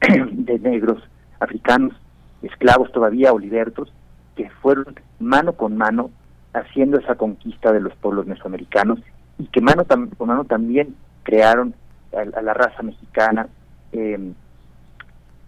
de 0.33 0.59
negros 0.59 1.03
africanos, 1.39 1.95
esclavos 2.43 2.91
todavía 2.91 3.33
o 3.33 3.39
libertos, 3.39 3.93
que 4.35 4.51
fueron 4.63 4.95
mano 5.21 5.53
con 5.53 5.77
mano 5.77 6.11
haciendo 6.53 6.99
esa 6.99 7.15
conquista 7.15 7.73
de 7.73 7.81
los 7.81 7.95
pueblos 7.97 8.27
mesoamericanos 8.27 8.99
y 9.39 9.47
que 9.47 9.61
mano 9.61 9.85
con 9.87 10.29
mano 10.29 10.45
también 10.45 10.97
crearon 11.23 11.75
a, 12.15 12.39
a 12.39 12.43
la 12.43 12.55
raza 12.55 12.83
mexicana, 12.83 13.49
eh, 13.93 14.33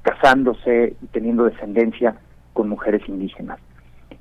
casándose 0.02 0.97
y 1.02 1.07
teniendo 1.07 1.44
descendencia 1.44 2.15
con 2.52 2.68
mujeres 2.68 3.02
indígenas. 3.09 3.59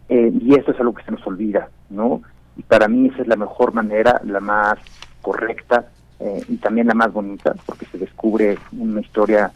Eh, 0.10 0.32
y 0.42 0.56
esto 0.56 0.72
es 0.72 0.80
algo 0.80 0.94
que 0.94 1.04
se 1.04 1.12
nos 1.12 1.26
olvida, 1.26 1.70
¿no? 1.94 2.22
Y 2.58 2.64
para 2.64 2.88
mí 2.88 3.08
esa 3.08 3.22
es 3.22 3.28
la 3.28 3.36
mejor 3.36 3.74
manera, 3.74 4.22
la 4.26 4.40
más 4.40 4.78
correcta 5.22 5.88
eh, 6.20 6.44
y 6.48 6.58
también 6.58 6.88
la 6.88 6.94
más 6.94 7.12
bonita, 7.12 7.56
porque 7.66 7.86
se 7.86 7.98
descubre 7.98 8.58
una 8.72 9.02
historia 9.02 9.52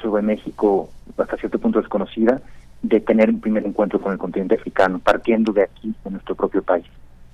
sobre 0.00 0.22
México 0.22 0.90
hasta 1.16 1.36
cierto 1.36 1.58
punto 1.58 1.80
desconocida, 1.80 2.40
de 2.82 3.00
tener 3.00 3.30
un 3.30 3.40
primer 3.40 3.66
encuentro 3.66 4.00
con 4.00 4.12
el 4.12 4.18
continente 4.18 4.54
africano, 4.54 4.98
partiendo 4.98 5.52
de 5.52 5.62
aquí, 5.62 5.94
de 6.04 6.10
nuestro 6.10 6.34
propio 6.34 6.62
país. 6.62 6.86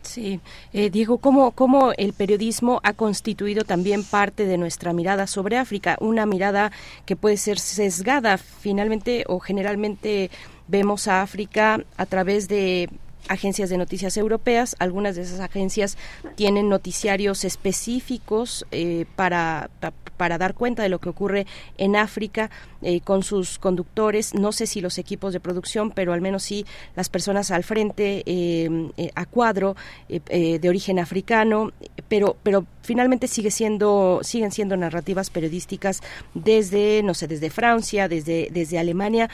Sí, 0.02 0.40
eh, 0.72 0.90
Diego, 0.90 1.18
¿cómo, 1.18 1.52
¿cómo 1.52 1.92
el 1.96 2.12
periodismo 2.12 2.80
ha 2.82 2.92
constituido 2.92 3.64
también 3.64 4.04
parte 4.04 4.44
de 4.44 4.58
nuestra 4.58 4.92
mirada 4.92 5.26
sobre 5.26 5.56
África? 5.56 5.96
Una 6.00 6.26
mirada 6.26 6.72
que 7.06 7.16
puede 7.16 7.38
ser 7.38 7.58
sesgada 7.58 8.36
finalmente 8.36 9.24
o 9.28 9.40
generalmente 9.40 10.30
vemos 10.68 11.08
a 11.08 11.22
África 11.22 11.80
a 11.96 12.06
través 12.06 12.48
de 12.48 12.90
agencias 13.28 13.70
de 13.70 13.78
noticias 13.78 14.16
europeas. 14.16 14.76
Algunas 14.78 15.16
de 15.16 15.22
esas 15.22 15.40
agencias 15.40 15.96
tienen 16.34 16.68
noticiarios 16.68 17.44
específicos 17.44 18.66
eh, 18.70 19.06
para, 19.16 19.70
para 20.16 20.38
dar 20.38 20.54
cuenta 20.54 20.82
de 20.82 20.88
lo 20.88 20.98
que 20.98 21.08
ocurre 21.08 21.46
en 21.78 21.96
África 21.96 22.50
eh, 22.82 23.00
con 23.00 23.22
sus 23.22 23.58
conductores. 23.58 24.34
No 24.34 24.52
sé 24.52 24.66
si 24.66 24.80
los 24.80 24.98
equipos 24.98 25.32
de 25.32 25.40
producción, 25.40 25.90
pero 25.90 26.12
al 26.12 26.20
menos 26.20 26.42
sí 26.42 26.66
las 26.96 27.08
personas 27.08 27.50
al 27.50 27.64
frente 27.64 28.22
eh, 28.26 29.10
a 29.14 29.26
cuadro 29.26 29.76
de 30.08 30.68
origen 30.68 30.98
africano. 30.98 31.72
Pero, 32.08 32.36
pero 32.42 32.66
finalmente 32.82 33.28
sigue 33.28 33.50
siendo, 33.50 34.20
siguen 34.22 34.52
siendo 34.52 34.76
narrativas 34.76 35.30
periodísticas 35.30 36.02
desde, 36.34 37.02
no 37.02 37.14
sé, 37.14 37.26
desde 37.26 37.50
Francia, 37.50 38.08
desde, 38.08 38.48
desde 38.52 38.78
Alemania 38.78 39.30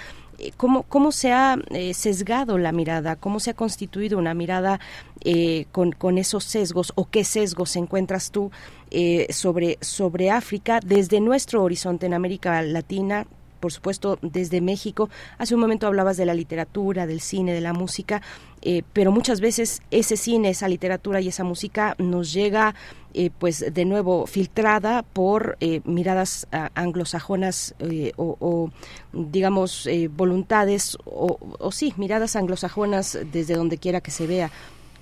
cómo, 0.57 0.83
cómo 0.85 1.13
se 1.13 1.33
ha 1.33 1.59
eh, 1.71 1.95
sesgado 1.95 2.59
la 2.59 2.73
mirada, 2.73 3.17
cómo 3.17 3.41
se 3.41 3.51
ha 3.51 3.55
constituido 3.55 4.19
una 4.19 4.35
mirada 4.35 4.81
eh, 5.23 5.67
con, 5.73 5.93
con, 5.93 6.19
esos 6.19 6.45
sesgos 6.45 6.93
o 6.95 7.09
qué 7.09 7.25
sesgos 7.25 7.77
encuentras 7.77 8.31
tú 8.31 8.51
eh, 8.91 9.27
sobre, 9.31 9.79
sobre 9.81 10.31
África 10.31 10.81
desde 10.85 11.21
nuestro 11.21 11.63
horizonte 11.63 12.07
en 12.07 12.15
América 12.15 12.63
Latina, 12.63 13.27
por 13.61 13.73
supuesto, 13.73 14.19
desde 14.23 14.61
México. 14.61 15.11
Hace 15.39 15.55
un 15.55 15.61
momento 15.61 15.87
hablabas 15.87 16.17
de 16.17 16.25
la 16.25 16.35
literatura, 16.35 17.07
del 17.07 17.21
cine, 17.21 17.53
de 17.53 17.61
la 17.61 17.73
música, 17.73 18.23
eh, 18.63 18.83
pero 18.93 19.13
muchas 19.13 19.41
veces 19.41 19.83
ese 19.91 20.17
cine, 20.17 20.51
esa 20.51 20.69
literatura 20.69 21.21
y 21.21 21.29
esa 21.29 21.45
música 21.45 21.95
nos 21.99 22.33
llega, 22.33 22.75
eh, 23.15 23.31
pues, 23.39 23.73
de 23.73 23.85
nuevo, 23.85 24.27
filtrada 24.27 25.03
por 25.03 25.57
eh, 25.61 25.81
miradas 25.85 26.47
ah, 26.53 26.71
anglosajonas 26.75 27.75
o, 28.17 28.71
digamos, 29.13 29.89
voluntades, 30.11 30.99
o, 31.05 31.71
sí, 31.73 31.95
miradas 31.97 32.37
anglosajonas 32.37 33.19
desde 33.33 33.55
donde 33.55 33.79
quiera 33.79 34.01
que 34.01 34.11
se 34.11 34.27
vea. 34.27 34.51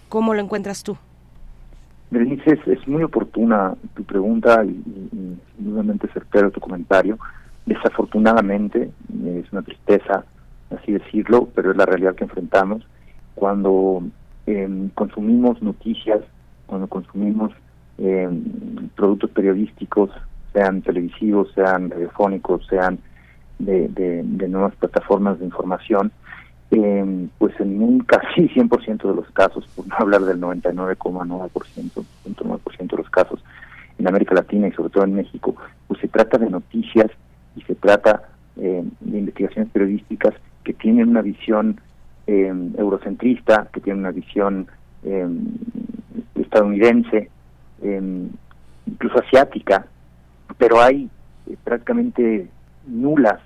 ¿Cómo 0.09 0.35
lo 0.35 0.41
encuentras 0.41 0.83
tú? 0.83 0.97
Berenice, 2.11 2.59
es, 2.67 2.89
muy 2.89 3.03
oportuna 3.03 3.75
tu 3.95 4.03
pregunta 4.05 4.65
y, 4.65 4.71
y, 4.71 5.39
nuevamente 5.59 6.09
certero 6.09 6.51
tu 6.51 6.61
comentario. 6.61 7.19
Desafortunadamente, 7.69 8.91
es 9.27 9.53
una 9.53 9.61
tristeza 9.61 10.25
así 10.71 10.93
decirlo, 10.93 11.51
pero 11.55 11.71
es 11.71 11.77
la 11.77 11.85
realidad 11.85 12.15
que 12.15 12.25
enfrentamos. 12.25 12.83
Cuando 13.35 14.03
eh, 14.47 14.89
consumimos 14.95 15.61
noticias, 15.61 16.21
cuando 16.65 16.87
consumimos 16.87 17.53
eh, 17.99 18.27
productos 18.97 19.31
periodísticos, 19.33 20.11
sean 20.55 20.81
televisivos, 20.81 21.53
sean 21.55 21.91
radiofónicos, 21.91 22.67
sean 22.69 23.01
de, 23.59 24.25
nuevas 24.49 24.75
plataformas 24.77 25.39
de 25.39 25.45
información, 25.45 26.11
eh, 26.71 27.29
pues 27.37 27.53
en 27.61 27.83
un 27.83 28.01
casi 28.01 28.49
100% 28.49 29.09
de 29.11 29.15
los 29.15 29.31
casos, 29.33 29.67
por 29.77 29.87
no 29.87 29.95
hablar 29.99 30.23
del 30.23 30.41
99,9%, 30.41 31.51
99% 32.25 32.91
de 32.91 32.97
los 32.97 33.11
casos 33.11 33.45
en 33.99 34.09
América 34.09 34.35
Latina 34.35 34.69
y 34.69 34.73
sobre 34.73 34.89
todo 34.89 35.05
en 35.05 35.17
México, 35.17 35.55
pues 35.87 36.01
se 36.01 36.09
trata 36.09 36.39
de 36.39 36.49
noticias 36.49 37.11
y 37.57 37.63
se 37.63 37.75
trata 37.75 38.23
eh, 38.57 38.85
de 39.01 39.19
investigaciones 39.19 39.71
periodísticas 39.71 40.35
que 40.65 40.73
tienen 40.73 41.09
una 41.09 41.23
visión 41.23 41.81
eh, 42.27 42.53
eurocentrista, 42.77 43.69
que 43.73 43.81
tienen 43.81 44.01
una 44.01 44.11
visión 44.11 44.69
eh, 45.05 45.29
estadounidense, 46.35 47.31
eh, 47.83 48.29
incluso 48.87 49.19
asiática, 49.21 49.87
pero 50.57 50.81
hay 50.81 51.09
eh, 51.47 51.57
prácticamente 51.63 52.49
nulas 52.87 53.41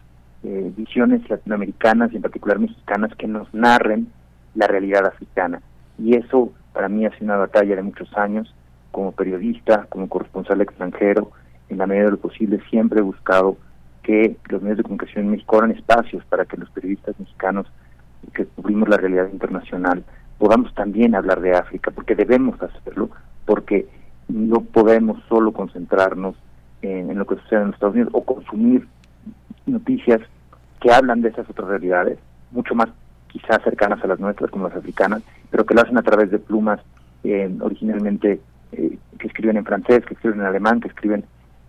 visiones 0.44 1.22
latinoamericanas 1.30 2.12
y 2.12 2.16
en 2.16 2.22
particular 2.22 2.58
mexicanas 2.58 3.14
que 3.14 3.28
nos 3.28 3.54
narren 3.54 4.08
la 4.56 4.66
realidad 4.66 5.06
africana. 5.06 5.62
Y 5.98 6.16
eso 6.16 6.52
para 6.72 6.88
mí 6.88 7.06
ha 7.06 7.10
sido 7.10 7.26
una 7.26 7.36
batalla 7.36 7.76
de 7.76 7.82
muchos 7.82 8.12
años 8.16 8.52
como 8.90 9.12
periodista, 9.12 9.86
como 9.88 10.08
corresponsal 10.08 10.60
extranjero, 10.60 11.30
en 11.68 11.78
la 11.78 11.86
medida 11.86 12.06
de 12.06 12.10
lo 12.10 12.16
posible 12.16 12.60
siempre 12.70 12.98
he 12.98 13.04
buscado 13.04 13.56
que 14.02 14.36
los 14.48 14.62
medios 14.62 14.78
de 14.78 14.82
comunicación 14.82 15.24
en 15.24 15.30
México 15.32 15.64
espacios 15.64 16.24
para 16.26 16.44
que 16.44 16.56
los 16.56 16.70
periodistas 16.70 17.18
mexicanos 17.18 17.66
que 18.34 18.46
cubrimos 18.46 18.88
la 18.88 18.96
realidad 18.96 19.28
internacional 19.32 20.04
podamos 20.38 20.74
también 20.74 21.14
hablar 21.14 21.40
de 21.40 21.54
África, 21.54 21.92
porque 21.92 22.16
debemos 22.16 22.60
hacerlo, 22.60 23.10
porque 23.46 23.86
no 24.28 24.60
podemos 24.60 25.22
solo 25.28 25.52
concentrarnos 25.52 26.34
en, 26.82 27.10
en 27.10 27.18
lo 27.18 27.26
que 27.26 27.36
sucede 27.36 27.62
en 27.62 27.70
Estados 27.70 27.94
Unidos 27.94 28.12
o 28.14 28.24
consumir 28.24 28.88
noticias 29.66 30.20
que 30.80 30.92
hablan 30.92 31.22
de 31.22 31.28
esas 31.28 31.48
otras 31.48 31.68
realidades, 31.68 32.18
mucho 32.50 32.74
más 32.74 32.88
quizás 33.28 33.62
cercanas 33.62 34.02
a 34.02 34.06
las 34.08 34.20
nuestras 34.20 34.50
como 34.50 34.68
las 34.68 34.76
africanas, 34.76 35.22
pero 35.50 35.64
que 35.64 35.74
lo 35.74 35.82
hacen 35.82 35.96
a 35.96 36.02
través 36.02 36.30
de 36.30 36.38
plumas 36.38 36.80
eh, 37.24 37.50
originalmente 37.60 38.40
eh, 38.72 38.98
que 39.18 39.26
escriben 39.28 39.56
en 39.56 39.64
francés, 39.64 40.04
que 40.04 40.14
escriben 40.14 40.40
en 40.40 40.46
alemán, 40.46 40.80
que 40.80 40.88
escriben 40.88 41.24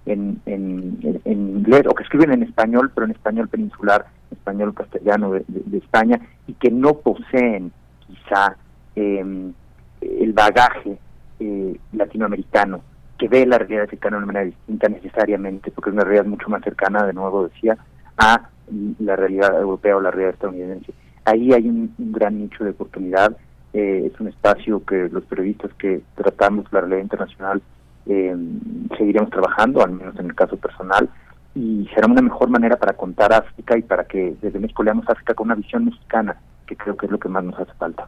en, 0.06 0.42
en, 0.46 1.22
en, 1.24 1.58
inglés 1.58 1.84
o 1.88 1.96
que 1.96 2.04
escriben 2.04 2.32
en 2.32 2.44
español, 2.44 2.92
pero 2.94 3.06
en 3.06 3.12
español 3.12 3.48
peninsular, 3.48 4.06
español 4.32 4.74
castellano 4.74 5.32
de, 5.32 5.44
de, 5.48 5.78
España, 5.78 6.20
y 6.48 6.54
que 6.54 6.72
no 6.72 6.96
poseen 6.96 7.72
quizá 8.08 8.58
eh, 8.96 9.52
el 10.02 10.34
bagaje 10.34 10.98
eh, 11.40 11.78
latinoamericano, 11.94 12.82
que 13.18 13.28
ve 13.28 13.46
la 13.46 13.58
realidad 13.58 13.86
africana 13.86 14.18
de 14.18 14.24
una 14.24 14.34
manera 14.34 14.46
distinta 14.46 14.90
necesariamente, 14.90 15.72
porque 15.72 15.90
es 15.90 15.94
una 15.94 16.04
realidad 16.04 16.26
mucho 16.26 16.50
más 16.50 16.64
cercana, 16.64 17.06
de 17.06 17.14
nuevo 17.14 17.48
decía, 17.48 17.78
a 18.18 18.50
la 19.00 19.16
realidad 19.16 19.60
europea 19.60 19.96
o 19.96 20.02
la 20.02 20.12
realidad 20.12 20.34
estadounidense. 20.34 20.94
Ahí 21.26 21.54
hay 21.54 21.70
un, 21.70 21.94
un 21.98 22.12
gran 22.12 22.38
nicho 22.38 22.64
de 22.64 22.72
oportunidad, 22.72 23.38
eh, 23.74 24.10
es 24.12 24.20
un 24.20 24.28
espacio 24.28 24.84
que 24.86 25.10
los 25.10 25.24
periodistas 25.24 25.74
que 25.76 26.02
tratamos 26.16 26.72
la 26.72 26.82
realidad 26.82 27.02
internacional 27.02 27.62
eh, 28.06 28.36
seguiremos 28.98 29.30
trabajando, 29.30 29.84
al 29.84 29.92
menos 29.92 30.18
en 30.20 30.28
el 30.28 30.36
caso 30.36 30.58
personal, 30.58 31.10
y 31.56 31.88
será 31.94 32.08
una 32.08 32.22
mejor 32.22 32.50
manera 32.50 32.78
para 32.78 32.94
contar 32.94 33.34
África 33.34 33.78
y 33.78 33.84
para 33.84 34.06
que 34.06 34.36
desde 34.42 34.60
México 34.60 34.84
leamos 34.84 35.08
África 35.08 35.34
con 35.34 35.48
una 35.48 35.56
visión 35.56 35.86
mexicana, 35.86 36.38
que 36.66 36.76
creo 36.76 36.98
que 36.98 37.06
es 37.06 37.12
lo 37.12 37.20
que 37.20 37.30
más 37.30 37.44
nos 37.44 37.60
hace 37.60 37.74
falta. 37.74 38.08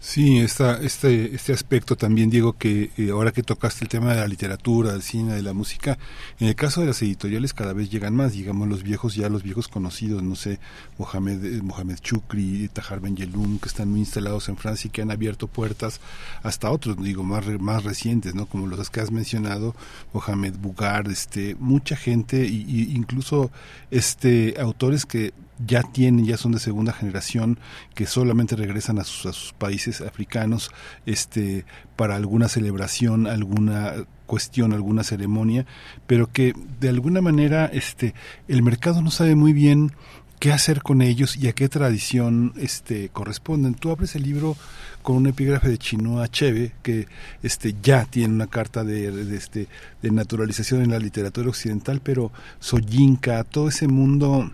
Sí, 0.00 0.38
esta, 0.38 0.80
este, 0.80 1.34
este 1.34 1.52
aspecto 1.52 1.96
también, 1.96 2.30
Diego, 2.30 2.52
que 2.52 2.90
eh, 2.96 3.10
ahora 3.10 3.32
que 3.32 3.42
tocaste 3.42 3.84
el 3.84 3.88
tema 3.88 4.14
de 4.14 4.20
la 4.20 4.28
literatura, 4.28 4.92
del 4.92 5.02
cine, 5.02 5.34
de 5.34 5.42
la 5.42 5.52
música, 5.52 5.98
en 6.38 6.46
el 6.46 6.54
caso 6.54 6.80
de 6.80 6.86
las 6.86 7.02
editoriales 7.02 7.52
cada 7.52 7.72
vez 7.72 7.90
llegan 7.90 8.14
más, 8.14 8.32
digamos, 8.32 8.68
los 8.68 8.84
viejos, 8.84 9.16
ya 9.16 9.28
los 9.28 9.42
viejos 9.42 9.66
conocidos, 9.66 10.22
no 10.22 10.36
sé, 10.36 10.60
Mohamed, 10.98 11.44
eh, 11.44 11.62
Mohamed 11.62 11.96
Chukri, 11.96 12.68
Tahar 12.72 13.00
Ben 13.00 13.16
Yelum, 13.16 13.58
que 13.58 13.68
están 13.68 13.90
muy 13.90 13.98
instalados 13.98 14.48
en 14.48 14.56
Francia 14.56 14.86
y 14.86 14.90
que 14.92 15.02
han 15.02 15.10
abierto 15.10 15.48
puertas 15.48 16.00
hasta 16.44 16.70
otros, 16.70 16.96
digo, 17.02 17.24
más, 17.24 17.44
más 17.58 17.82
recientes, 17.82 18.36
¿no? 18.36 18.46
Como 18.46 18.68
los 18.68 18.90
que 18.90 19.00
has 19.00 19.10
mencionado, 19.10 19.74
Mohamed 20.12 20.54
Bugar, 20.58 21.08
este, 21.08 21.56
mucha 21.58 21.96
gente, 21.96 22.46
y, 22.46 22.94
incluso 22.94 23.50
este, 23.90 24.54
autores 24.60 25.06
que 25.06 25.32
ya 25.66 25.82
tienen, 25.82 26.24
ya 26.24 26.36
son 26.36 26.52
de 26.52 26.58
segunda 26.58 26.92
generación, 26.92 27.58
que 27.94 28.06
solamente 28.06 28.56
regresan 28.56 28.98
a 28.98 29.04
sus, 29.04 29.26
a 29.26 29.32
sus 29.32 29.52
países 29.52 30.00
africanos 30.00 30.70
este, 31.06 31.64
para 31.96 32.16
alguna 32.16 32.48
celebración, 32.48 33.26
alguna 33.26 33.94
cuestión, 34.26 34.72
alguna 34.72 35.04
ceremonia, 35.04 35.66
pero 36.06 36.30
que 36.30 36.54
de 36.80 36.88
alguna 36.88 37.20
manera 37.20 37.66
este, 37.66 38.14
el 38.46 38.62
mercado 38.62 39.02
no 39.02 39.10
sabe 39.10 39.34
muy 39.34 39.52
bien 39.52 39.92
qué 40.38 40.52
hacer 40.52 40.82
con 40.82 41.02
ellos 41.02 41.36
y 41.36 41.48
a 41.48 41.52
qué 41.52 41.68
tradición 41.68 42.52
este, 42.56 43.08
corresponden. 43.08 43.74
Tú 43.74 43.90
abres 43.90 44.14
el 44.14 44.22
libro 44.22 44.56
con 45.02 45.16
un 45.16 45.26
epígrafe 45.26 45.68
de 45.68 45.78
Chinua 45.78 46.24
Achebe 46.24 46.72
que 46.82 47.08
este, 47.42 47.74
ya 47.82 48.04
tiene 48.04 48.34
una 48.34 48.46
carta 48.46 48.84
de, 48.84 49.10
de, 49.10 49.36
este, 49.36 49.66
de 50.02 50.10
naturalización 50.10 50.82
en 50.82 50.90
la 50.90 50.98
literatura 50.98 51.48
occidental, 51.48 52.00
pero 52.02 52.30
Soyinka, 52.60 53.42
todo 53.44 53.68
ese 53.68 53.88
mundo 53.88 54.52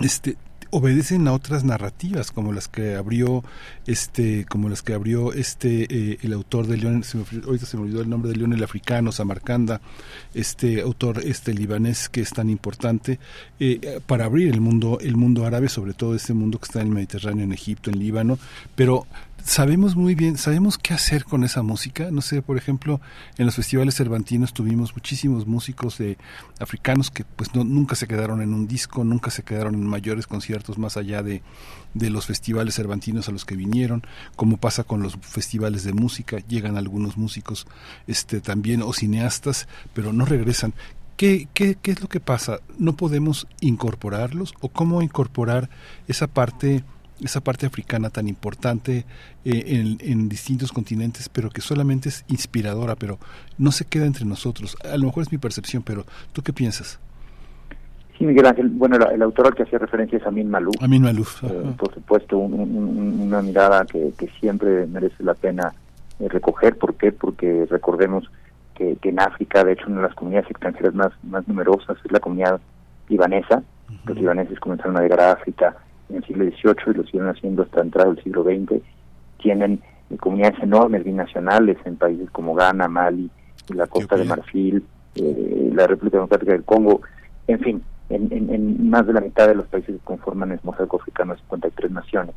este 0.00 0.36
obedecen 0.70 1.28
a 1.28 1.32
otras 1.32 1.62
narrativas 1.62 2.32
como 2.32 2.52
las 2.52 2.66
que 2.66 2.96
abrió 2.96 3.44
este 3.86 4.44
como 4.44 4.68
las 4.68 4.82
que 4.82 4.92
abrió 4.92 5.32
este 5.32 5.86
eh, 5.88 6.18
el 6.22 6.32
autor 6.32 6.66
de 6.66 6.76
León 6.76 7.04
ahorita 7.46 7.64
se 7.64 7.76
me 7.76 7.84
olvidó 7.84 8.00
el 8.00 8.10
nombre 8.10 8.30
de 8.30 8.36
León 8.36 8.54
el 8.54 8.64
africano 8.64 9.12
Samarcanda 9.12 9.80
este 10.34 10.80
autor 10.80 11.20
este 11.24 11.54
libanés 11.54 12.08
que 12.08 12.22
es 12.22 12.30
tan 12.30 12.50
importante 12.50 13.20
eh, 13.60 14.00
para 14.04 14.24
abrir 14.24 14.52
el 14.52 14.60
mundo 14.60 14.98
el 15.00 15.16
mundo 15.16 15.46
árabe 15.46 15.68
sobre 15.68 15.94
todo 15.94 16.16
este 16.16 16.34
mundo 16.34 16.58
que 16.58 16.64
está 16.64 16.80
en 16.80 16.88
el 16.88 16.94
Mediterráneo 16.94 17.44
en 17.44 17.52
Egipto 17.52 17.90
en 17.90 18.00
Líbano 18.00 18.38
pero 18.74 19.06
sabemos 19.44 19.94
muy 19.94 20.14
bien, 20.14 20.38
sabemos 20.38 20.78
qué 20.78 20.94
hacer 20.94 21.24
con 21.24 21.44
esa 21.44 21.62
música. 21.62 22.10
No 22.10 22.22
sé, 22.22 22.40
por 22.42 22.56
ejemplo, 22.56 23.00
en 23.36 23.46
los 23.46 23.54
festivales 23.54 23.94
cervantinos 23.94 24.54
tuvimos 24.54 24.94
muchísimos 24.94 25.46
músicos 25.46 25.98
de 25.98 26.16
africanos 26.58 27.10
que 27.10 27.24
pues 27.24 27.54
no, 27.54 27.62
nunca 27.62 27.94
se 27.94 28.08
quedaron 28.08 28.40
en 28.40 28.54
un 28.54 28.66
disco, 28.66 29.04
nunca 29.04 29.30
se 29.30 29.42
quedaron 29.42 29.74
en 29.74 29.86
mayores 29.86 30.26
conciertos 30.26 30.78
más 30.78 30.96
allá 30.96 31.22
de, 31.22 31.42
de 31.92 32.10
los 32.10 32.26
festivales 32.26 32.74
cervantinos 32.74 33.28
a 33.28 33.32
los 33.32 33.44
que 33.44 33.54
vinieron, 33.54 34.02
como 34.34 34.56
pasa 34.56 34.84
con 34.84 35.02
los 35.02 35.16
festivales 35.20 35.84
de 35.84 35.92
música, 35.92 36.38
llegan 36.48 36.78
algunos 36.78 37.16
músicos 37.18 37.66
este 38.06 38.40
también 38.40 38.82
o 38.82 38.92
cineastas, 38.92 39.68
pero 39.92 40.12
no 40.12 40.24
regresan. 40.24 40.74
¿Qué, 41.16 41.48
qué, 41.54 41.76
¿Qué 41.80 41.92
es 41.92 42.00
lo 42.00 42.08
que 42.08 42.18
pasa? 42.18 42.58
¿No 42.76 42.96
podemos 42.96 43.46
incorporarlos 43.60 44.54
o 44.60 44.68
cómo 44.70 45.00
incorporar 45.00 45.70
esa 46.08 46.26
parte 46.26 46.82
esa 47.22 47.40
parte 47.40 47.66
africana 47.66 48.10
tan 48.10 48.28
importante 48.28 49.04
eh, 49.44 49.96
en, 50.00 50.28
distintos 50.28 50.72
continentes, 50.72 51.28
pero 51.28 51.50
que 51.50 51.60
solamente 51.60 52.08
es 52.08 52.24
inspiradora, 52.28 52.96
pero 52.96 53.18
no 53.58 53.72
se 53.72 53.84
queda 53.84 54.06
entre 54.06 54.24
nosotros. 54.24 54.76
A 54.84 54.96
lo 54.96 55.06
mejor 55.06 55.22
es 55.22 55.32
mi 55.32 55.38
percepción, 55.38 55.82
pero 55.82 56.04
¿tú 56.32 56.42
qué 56.42 56.52
piensas? 56.52 56.98
Sí, 58.18 58.24
Miguel 58.24 58.46
Ángel, 58.46 58.68
bueno, 58.68 58.96
el, 58.96 59.22
autor 59.22 59.48
al 59.48 59.54
que 59.54 59.64
hacía 59.64 59.78
referencia 59.78 60.18
es 60.18 60.26
Amin 60.26 60.48
Malouf. 60.48 60.76
Amin 60.80 61.02
Malouf. 61.02 61.42
Eh, 61.44 61.74
por 61.76 61.92
supuesto, 61.92 62.38
una 62.38 63.42
mirada 63.42 63.84
que, 63.84 64.12
siempre 64.40 64.86
merece 64.86 65.22
la 65.22 65.34
pena 65.34 65.72
eh, 66.20 66.28
recoger. 66.28 66.76
¿Por 66.78 66.94
qué? 66.94 67.10
Porque 67.12 67.66
recordemos 67.68 68.30
que, 68.74 68.96
en 69.02 69.20
África, 69.20 69.64
de 69.64 69.72
hecho, 69.72 69.86
una 69.86 69.96
de 69.96 70.08
las 70.08 70.14
comunidades 70.14 70.50
extranjeras 70.50 70.94
más, 70.94 71.12
más 71.24 71.46
numerosas 71.48 71.96
es 72.04 72.12
la 72.12 72.20
comunidad 72.20 72.60
libanesa. 73.08 73.62
Los 74.06 74.16
libaneses 74.16 74.58
comenzaron 74.60 74.96
a 74.96 75.02
llegar 75.02 75.20
a 75.20 75.32
África 75.32 75.76
en 76.08 76.16
el 76.16 76.24
siglo 76.24 76.44
XVIII 76.44 76.74
y 76.86 76.94
lo 76.94 77.04
siguen 77.04 77.28
haciendo 77.28 77.62
hasta 77.62 77.80
entrado 77.80 78.12
el 78.12 78.22
siglo 78.22 78.44
XX. 78.44 78.82
Tienen 79.38 79.80
comunidades 80.18 80.58
enormes 80.62 81.04
binacionales 81.04 81.76
en 81.84 81.96
países 81.96 82.30
como 82.30 82.54
Ghana, 82.54 82.88
Mali, 82.88 83.30
la 83.68 83.86
Costa 83.86 84.16
de 84.16 84.24
Marfil, 84.24 84.84
eh, 85.16 85.70
la 85.74 85.86
República 85.86 86.18
Democrática 86.18 86.52
del 86.52 86.64
Congo, 86.64 87.00
en 87.46 87.60
fin, 87.60 87.82
en, 88.10 88.90
más 88.90 89.06
de 89.06 89.12
la 89.12 89.20
mitad 89.20 89.48
de 89.48 89.54
los 89.54 89.66
países 89.66 89.96
que 89.96 90.04
conforman 90.04 90.52
el 90.52 90.60
mosaico 90.62 90.98
africano 90.98 91.34
de 91.34 91.40
53 91.40 91.90
naciones. 91.90 92.34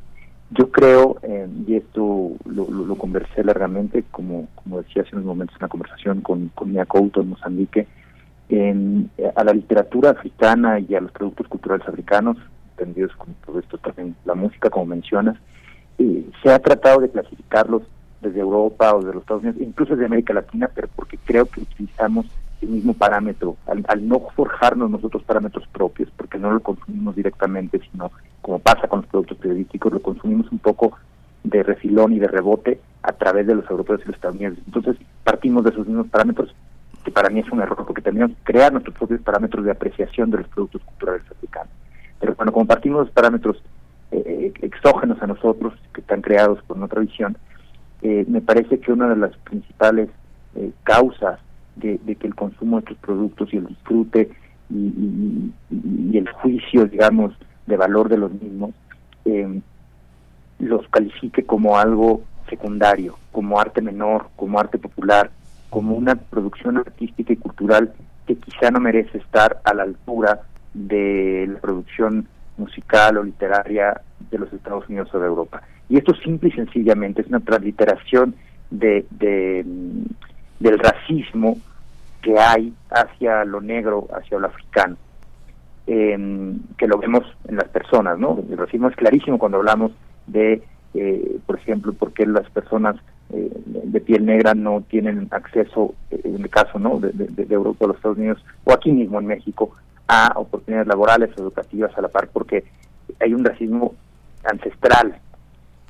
Yo 0.52 0.72
creo, 0.72 1.18
eh, 1.24 1.48
y 1.68 1.76
esto 1.76 2.32
lo, 2.46 2.96
conversé 2.96 3.44
largamente, 3.44 4.04
como, 4.12 4.48
como 4.56 4.82
decía 4.82 5.04
hace 5.04 5.16
unos 5.16 5.26
momentos 5.26 5.58
en 5.58 5.64
la 5.64 5.68
conversación 5.68 6.22
con, 6.22 6.50
con 6.56 6.72
Mia 6.72 6.86
Couto 6.86 7.22
en 7.22 7.30
Mozambique, 7.30 7.88
a 9.36 9.44
la 9.44 9.52
literatura 9.52 10.12
africana 10.12 10.80
y 10.80 10.96
a 10.96 11.02
los 11.02 11.12
productos 11.12 11.48
culturales 11.50 11.86
africanos 11.86 12.38
entendidos 12.78 13.16
como 13.16 13.34
todo 13.46 13.60
esto 13.60 13.78
también 13.78 14.16
la 14.26 14.36
música, 14.36 14.70
como 14.70 14.86
mencionas, 14.86 15.38
eh, 15.98 16.26
se 16.44 16.52
ha 16.52 16.60
tratado 16.60 17.02
de 17.02 17.10
clasificarlos 17.10 17.84
desde 18.22 18.40
Europa 18.40 18.96
o 18.96 19.02
de 19.02 19.14
los 19.14 19.22
Estados 19.22 19.44
Unidos, 19.44 19.62
incluso 19.62 19.94
desde 19.94 20.06
América 20.06 20.34
Latina, 20.34 20.70
pero 20.74 20.88
porque 20.96 21.18
creo 21.18 21.46
que 21.46 21.62
utilizamos 21.62 22.26
el 22.62 22.70
mismo 22.70 22.94
parámetro, 22.94 23.56
al, 23.68 24.08
no 24.08 24.20
forjarnos 24.36 24.90
nosotros 24.90 25.24
parámetros 25.24 25.68
propios, 25.68 26.10
porque 26.18 26.40
no 26.40 26.52
lo 26.52 26.60
consumimos 26.60 27.16
directamente, 27.16 27.80
sino 27.92 28.12
como 28.42 28.60
pasa 28.60 28.88
con 28.88 29.02
los 29.02 29.10
productos 29.10 29.38
periodísticos, 29.38 29.94
lo 29.94 30.02
consumimos 30.02 30.52
un 30.52 30.60
poco 30.60 30.98
de 31.44 31.62
refilón 31.64 32.14
y 32.14 32.20
de 32.20 32.28
rebote 32.28 32.80
a 33.04 33.14
través 33.14 33.46
de 33.46 33.56
los 33.56 33.70
europeos 33.70 34.02
y 34.04 34.08
los 34.08 34.16
estadounidenses. 34.16 34.64
Entonces 34.66 34.98
partimos 35.24 35.64
de 35.64 35.70
esos 35.70 35.86
mismos 35.86 36.08
parámetros, 36.08 36.54
que 37.04 37.12
para 37.12 37.30
mí 37.30 37.40
es 37.40 37.50
un 37.52 37.62
error, 37.62 37.86
porque 37.86 38.02
tenemos 38.02 38.32
que 38.32 38.44
crear 38.52 38.72
nuestros 38.72 38.96
propios 38.98 39.22
parámetros 39.22 39.64
de 39.64 39.72
apreciación 39.72 40.32
de 40.32 40.38
los 40.38 40.48
productos 40.48 40.82
culturales 40.84 41.24
africanos. 41.30 41.72
Pero 42.20 42.36
cuando 42.36 42.54
compartimos 42.54 43.06
los 43.06 43.12
parámetros 43.12 43.62
eh, 44.12 44.54
exógenos 44.62 45.22
a 45.22 45.28
nosotros, 45.28 45.74
que 45.94 46.02
están 46.02 46.22
creados 46.22 46.60
por 46.64 46.82
otra 46.82 47.02
visión, 47.02 47.38
eh, 48.02 48.26
me 48.28 48.42
parece 48.42 48.80
que 48.80 48.92
una 48.92 49.10
de 49.10 49.18
las 49.18 49.36
principales 49.38 50.10
eh, 50.56 50.72
causas 50.84 51.40
de, 51.76 52.00
que 52.00 52.28
el 52.28 52.36
consumo 52.36 52.78
de 52.78 52.82
estos 52.82 52.98
productos 52.98 53.54
y 53.54 53.58
el 53.58 53.68
disfrute 53.68 54.32
y, 54.70 55.52
el 56.18 56.28
juicio, 56.30 56.86
digamos, 56.86 57.34
de 57.68 57.78
valor 57.78 58.10
de 58.10 58.18
los 58.18 58.32
mismos, 58.32 58.72
los 60.58 60.88
califique 60.88 61.46
como 61.46 61.78
algo 61.78 62.22
secundario, 62.50 63.20
como 63.32 63.60
arte 63.60 63.82
menor, 63.82 64.30
como 64.36 64.60
arte 64.60 64.80
popular, 64.80 65.30
como 65.70 65.96
una 65.96 66.16
producción 66.16 66.78
artística 66.78 67.34
y 67.34 67.38
cultural 67.38 67.94
que 68.26 68.36
quizá 68.36 68.72
no 68.72 68.80
merece 68.80 69.18
estar 69.18 69.62
a 69.64 69.74
la 69.74 69.84
altura 69.84 70.42
de 70.78 71.48
la 71.52 71.60
producción 71.60 72.28
musical 72.58 73.18
o 73.18 73.24
literaria 73.24 74.02
de 74.30 74.38
los 74.38 74.52
Estados 74.54 74.88
Unidos 74.88 75.10
o 75.14 75.20
de 75.20 75.28
Europa. 75.28 75.62
Y 75.90 75.98
esto 75.98 76.14
simple 76.16 76.50
y 76.50 76.52
sencillamente 76.54 77.22
es 77.22 77.28
una 77.28 77.40
transliteración 77.40 78.36
de, 78.70 79.06
mm, 79.66 80.04
del 80.60 80.80
racismo 80.80 81.58
que 82.22 82.38
hay 82.38 82.74
hacia 82.90 83.46
lo 83.46 83.62
negro, 83.62 84.08
hacia 84.14 84.40
lo 84.40 84.48
africano, 84.48 84.98
em, 85.86 86.60
que 86.78 86.88
lo 86.88 86.98
vemos 86.98 87.24
en 87.48 87.56
las 87.56 87.70
personas, 87.70 88.20
¿no? 88.20 88.40
El 88.50 88.58
racismo 88.58 88.90
es 88.90 88.96
clarísimo 88.96 89.38
cuando 89.38 89.60
hablamos 89.60 89.92
de, 90.26 90.62
eh, 90.94 91.40
por 91.46 91.58
ejemplo, 91.58 91.94
por 91.94 92.12
qué 92.12 92.26
las 92.26 92.50
personas 92.50 92.98
eh, 93.30 93.52
de 93.66 94.02
piel 94.02 94.26
negra 94.26 94.54
no 94.54 94.82
tienen 94.90 95.28
acceso, 95.32 95.94
eh, 96.12 96.22
en 96.24 96.42
el 96.42 96.50
caso, 96.50 96.80
¿no?, 96.80 97.00
de, 97.00 97.12
de 97.12 97.54
Europa 97.54 97.86
o 97.86 97.88
los 97.90 97.98
Estados 97.98 98.18
Unidos, 98.18 98.44
o 98.64 98.74
aquí 98.74 98.92
mismo 98.92 99.20
en 99.20 99.28
México, 99.28 99.72
a 100.08 100.34
oportunidades 100.36 100.88
laborales 100.88 101.30
o 101.38 101.42
educativas 101.42 101.96
a 101.98 102.02
la 102.02 102.08
par, 102.08 102.30
porque 102.30 102.64
hay 103.20 103.34
un 103.34 103.44
racismo 103.44 103.94
ancestral. 104.44 105.20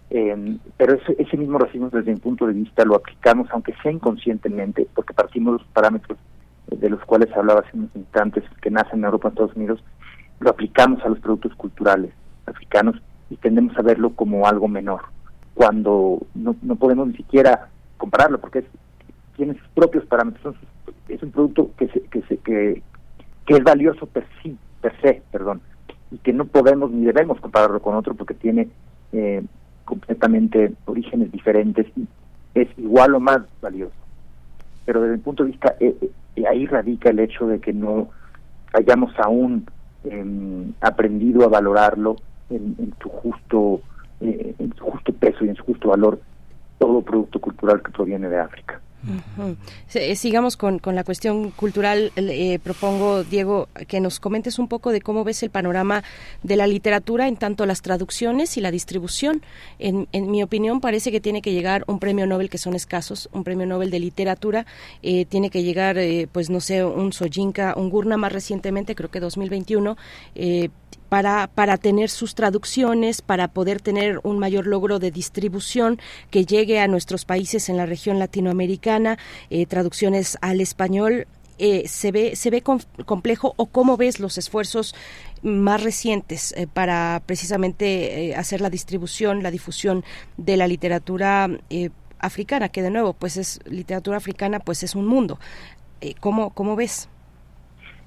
Em, 0.10 0.58
pero 0.78 0.96
ese, 0.96 1.16
ese, 1.20 1.36
mismo 1.36 1.60
racismo 1.60 1.90
desde 1.90 2.14
mi 2.14 2.20
punto 2.20 2.48
de 2.48 2.54
vista 2.54 2.86
lo 2.86 2.96
aplicamos, 2.96 3.48
aunque 3.52 3.74
sea 3.84 3.92
inconscientemente, 3.92 4.88
porque 4.96 5.14
partimos 5.14 5.54
de 5.54 5.64
los 5.64 5.68
parámetros 5.74 6.18
de 6.68 6.90
los 6.90 7.04
cuales 7.06 7.36
hablaba 7.36 7.62
hace 7.62 7.78
unos 7.78 7.96
instantes, 7.96 8.44
que 8.62 8.70
nacen 8.70 9.00
en 9.00 9.06
Europa, 9.06 9.28
en 9.28 9.34
Estados 9.34 9.56
Unidos, 9.56 9.84
lo 10.40 10.50
aplicamos 10.50 11.04
a 11.04 11.10
los 11.10 11.20
productos 11.20 11.56
culturales 11.56 12.14
africanos 12.46 12.96
y 13.30 13.38
tendemos 13.38 13.78
a 13.78 13.82
verlo 13.82 14.12
como 14.12 14.48
algo 14.48 14.68
menor, 14.68 15.02
cuando 15.54 16.20
no, 16.36 16.56
no 16.62 16.76
podemos 16.76 17.08
ni 17.08 17.16
siquiera 17.16 17.70
compararlo, 17.98 18.40
porque 18.40 18.60
es, 18.60 18.66
tiene 19.36 19.54
sus 19.56 19.68
propios 19.70 20.06
parámetros, 20.06 20.56
es 21.08 21.22
un 21.24 21.32
producto 21.32 21.72
que 21.78 21.88
se, 21.88 22.02
que 22.04 22.22
se, 22.24 22.38
que, 22.38 22.84
que 23.48 23.56
es 23.56 23.64
valioso 23.64 24.06
per, 24.06 24.26
sí, 24.44 24.56
per 24.82 24.94
se, 25.02 25.24
perdón, 25.32 25.62
y 26.12 26.18
que 26.18 26.34
no 26.34 26.46
podemos 26.46 26.92
ni 26.92 27.06
debemos 27.06 27.40
compararlo 27.40 27.82
con 27.82 27.96
otro 27.96 28.14
porque 28.14 28.34
tiene 28.34 28.68
eh, 29.14 29.42
completamente 29.86 30.74
orígenes 30.86 31.32
diferentes 31.32 31.88
y 31.96 32.06
es 32.54 32.68
igual 32.78 33.16
o 33.16 33.20
más 33.20 33.40
valioso. 33.62 33.96
Pero 34.86 35.02
desde 35.02 35.16
el 35.16 35.22
punto 35.22 35.44
de 35.44 35.52
vista, 35.52 35.76
eh, 35.80 35.96
eh, 36.36 36.44
ahí 36.48 36.66
radica 36.66 37.10
el 37.10 37.20
hecho 37.20 37.48
de 37.48 37.60
que 37.60 37.72
no 37.72 38.10
hayamos 38.74 39.18
aún 39.20 39.66
em, 40.04 40.74
aprendido 40.82 41.44
a 41.44 41.48
valorarlo 41.48 42.18
en, 42.50 42.94
su 43.02 43.10
justo 43.10 43.82
en 44.20 44.74
su 44.76 44.84
justo 44.84 45.14
peso 45.14 45.46
y 45.46 45.50
en 45.50 45.56
su 45.56 45.64
justo 45.64 45.90
valor 45.90 46.20
todo 46.80 47.02
producto 47.02 47.40
cultural 47.40 47.82
que 47.82 47.92
proviene 47.92 48.28
de 48.30 48.40
África. 48.40 48.82
Eh, 49.94 50.16
sigamos 50.16 50.58
con, 50.58 50.80
con, 50.80 50.96
la 50.96 51.04
cuestión 51.04 51.52
cultural. 51.52 52.12
Eh, 52.16 52.60
propongo, 52.64 53.24
Diego, 53.24 53.70
que 53.88 54.00
nos 54.00 54.20
comentes 54.20 54.60
un 54.60 54.68
poco 54.68 54.92
de 54.92 55.02
cómo 55.02 55.24
ves 55.24 55.44
el 55.44 55.50
panorama 55.50 56.04
de 56.44 56.56
la 56.56 56.68
literatura 56.68 57.28
en 57.28 57.38
tanto 57.38 57.66
las 57.66 57.82
traducciones 57.82 58.58
y 58.58 58.62
la 58.62 58.72
distribución. 58.72 59.42
En, 59.80 60.08
en 60.12 60.30
mi 60.32 60.44
opinión, 60.44 60.82
parece 60.82 61.12
que 61.12 61.22
tiene 61.22 61.42
que 61.42 61.54
llegar 61.54 61.84
un 61.88 62.00
premio 62.00 62.26
Nobel, 62.28 62.50
que 62.50 62.58
son 62.58 62.76
escasos, 62.76 63.30
un 63.32 63.44
premio 63.44 63.66
Nobel 63.66 63.92
de 63.92 64.00
literatura. 64.00 64.66
Eh, 65.04 65.26
tiene 65.26 65.50
que 65.50 65.64
llegar, 65.64 65.98
pues 66.32 66.50
no 66.50 66.60
sé, 66.60 66.84
un 66.84 67.14
Soyinka, 67.14 67.74
un 67.78 67.90
Gurna 67.90 68.18
más 68.18 68.32
recientemente, 68.32 68.96
creo 68.96 69.10
que 69.10 69.20
2021 69.20 69.98
para, 71.10 71.48
para 71.48 71.78
tener 71.78 72.10
sus 72.10 72.36
traducciones, 72.36 73.22
para 73.22 73.48
poder 73.48 73.82
tener 73.82 74.20
un 74.24 74.40
mayor 74.40 74.68
logro 74.68 75.00
de 75.00 75.12
distribución 75.12 76.00
que 76.30 76.46
llegue 76.46 76.80
a 76.80 76.88
nuestros 76.88 77.26
países 77.26 77.70
en 77.70 77.78
la 77.78 77.86
región 77.86 78.20
latinoamericana, 78.20 79.18
eh, 79.50 79.66
traducciones 79.66 80.38
al 80.42 80.62
español. 80.62 81.28
Eh, 81.60 81.88
se 81.88 82.12
ve 82.12 82.36
se 82.36 82.52
ve 82.52 82.62
complejo 82.62 83.56
o 83.58 83.66
cómo 83.66 83.98
ves 83.98 84.20
los 84.20 84.38
esfuerzos 84.38 84.94
más 85.42 85.82
recientes 85.82 86.54
eh, 86.56 86.68
para 86.72 87.24
precisamente 87.26 88.36
hacer 88.36 88.62
la 88.62 88.70
distribución 88.70 89.42
la 89.42 89.50
difusión 89.50 90.06
de 90.38 90.56
la 90.56 90.68
literatura 90.68 91.50
africana 92.20 92.70
que 92.70 92.84
de 92.84 92.92
nuevo 92.92 93.14
pues 93.14 93.38
es 93.38 93.60
literatura 93.66 94.18
africana 94.18 94.60
pues 94.60 94.84
es 94.84 94.94
un 94.94 95.08
mundo 95.08 95.40
cómo 96.20 96.52
cómo 96.52 96.76
ves 96.76 97.10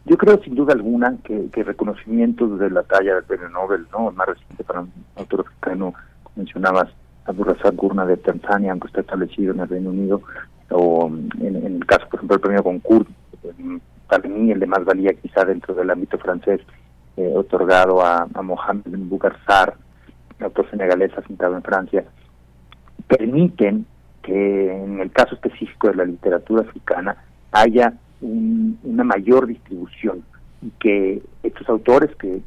yo 0.06 0.16
creo 0.16 0.42
sin 0.42 0.54
duda 0.54 0.72
alguna 0.72 1.16
que, 1.24 1.48
que 1.52 1.62
reconocimientos 1.62 2.58
de 2.58 2.70
la 2.70 2.82
talla 2.82 3.16
del 3.16 3.24
premio 3.24 3.48
Nobel, 3.48 3.86
¿no? 3.92 4.10
Más 4.12 4.28
reciente 4.28 4.64
para 4.64 4.80
un 4.80 4.92
autor 5.16 5.40
africano, 5.46 5.94
mencionabas 6.36 6.88
Abdurrazak 7.26 7.74
Gurna 7.74 8.06
de 8.06 8.16
Tanzania, 8.16 8.72
aunque 8.72 8.88
está 8.88 9.00
establecido 9.00 9.52
en 9.52 9.60
el 9.60 9.68
Reino 9.68 9.90
Unido, 9.90 10.22
o 10.70 11.10
en, 11.40 11.56
el 11.64 11.84
caso, 11.86 12.08
por 12.08 12.18
ejemplo, 12.18 12.36
del 12.36 12.40
premio 12.40 12.62
Goncourt, 12.62 13.08
para 14.08 14.28
mí 14.28 14.50
el 14.50 14.60
de 14.60 14.66
más 14.66 14.84
valía 14.84 15.12
quizá 15.14 15.44
dentro 15.44 15.74
del 15.74 15.90
ámbito 15.90 16.18
francés, 16.18 16.60
eh, 17.16 17.32
otorgado 17.34 18.02
a, 18.02 18.26
a 18.32 18.42
Mohamed 18.42 18.84
Ben 18.86 19.08
Bougarsar, 19.08 19.74
autor 20.40 20.70
senegalés 20.70 21.16
asentado 21.16 21.54
en 21.54 21.62
Francia, 21.62 22.04
permiten 23.06 23.86
que 24.22 24.72
en 24.72 25.00
el 25.00 25.10
caso 25.12 25.34
específico 25.34 25.88
de 25.88 25.96
la 25.96 26.04
literatura 26.04 26.62
africana 26.62 27.16
haya 27.52 27.92
una 28.20 29.04
mayor 29.04 29.46
distribución 29.46 30.22
y 30.62 30.70
que 30.78 31.22
estos 31.42 31.68
autores 31.68 32.14
que 32.16 32.40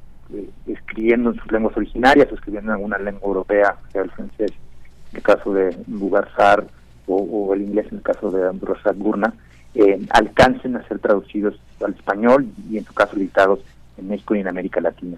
escribiendo 0.67 1.31
en 1.31 1.39
sus 1.39 1.51
lenguas 1.51 1.75
originarias 1.77 2.31
o 2.31 2.35
escribiendo 2.35 2.71
en 2.71 2.75
alguna 2.75 2.97
lengua 2.97 3.27
europea, 3.27 3.75
sea 3.91 4.03
el 4.03 4.11
francés, 4.11 4.51
en 5.11 5.17
el 5.17 5.23
caso 5.23 5.53
de 5.53 5.75
Bugarsar 5.87 6.65
o, 7.05 7.53
el 7.53 7.63
inglés 7.63 7.87
en 7.91 7.97
el 7.97 8.03
caso 8.03 8.31
de 8.31 8.47
Ambrosa 8.47 8.93
Gurna, 8.93 9.33
eh, 9.75 9.99
alcancen 10.09 10.75
a 10.75 10.87
ser 10.87 10.99
traducidos 10.99 11.59
al 11.83 11.93
español 11.93 12.47
y 12.69 12.77
en 12.77 12.85
su 12.85 12.93
caso 12.93 13.15
editados 13.15 13.59
en 13.97 14.07
México 14.07 14.35
y 14.35 14.39
en 14.39 14.47
América 14.47 14.79
Latina. 14.79 15.17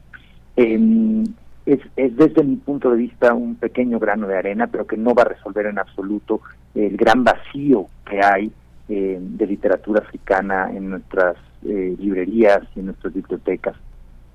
Em, 0.55 1.23
es, 1.65 1.79
desde 1.95 2.43
mi 2.43 2.55
punto 2.57 2.91
de 2.91 2.97
vista 2.97 3.33
un 3.33 3.55
pequeño 3.55 3.99
grano 3.99 4.27
de 4.27 4.37
arena, 4.37 4.67
pero 4.67 4.87
que 4.87 4.97
no 4.97 5.13
va 5.13 5.23
a 5.23 5.29
resolver 5.29 5.65
en 5.65 5.79
absoluto 5.79 6.41
el 6.73 6.95
gran 6.97 7.23
vacío 7.23 7.87
que 8.09 8.21
hay 8.23 8.51
eh, 8.87 9.17
de 9.19 9.47
literatura 9.47 10.01
africana 10.01 10.71
en 10.71 10.91
nuestras 10.91 11.37
eh, 11.63 11.95
librerías 11.99 12.61
y 12.75 12.79
en 12.79 12.87
nuestras 12.87 13.13
bibliotecas. 13.13 13.75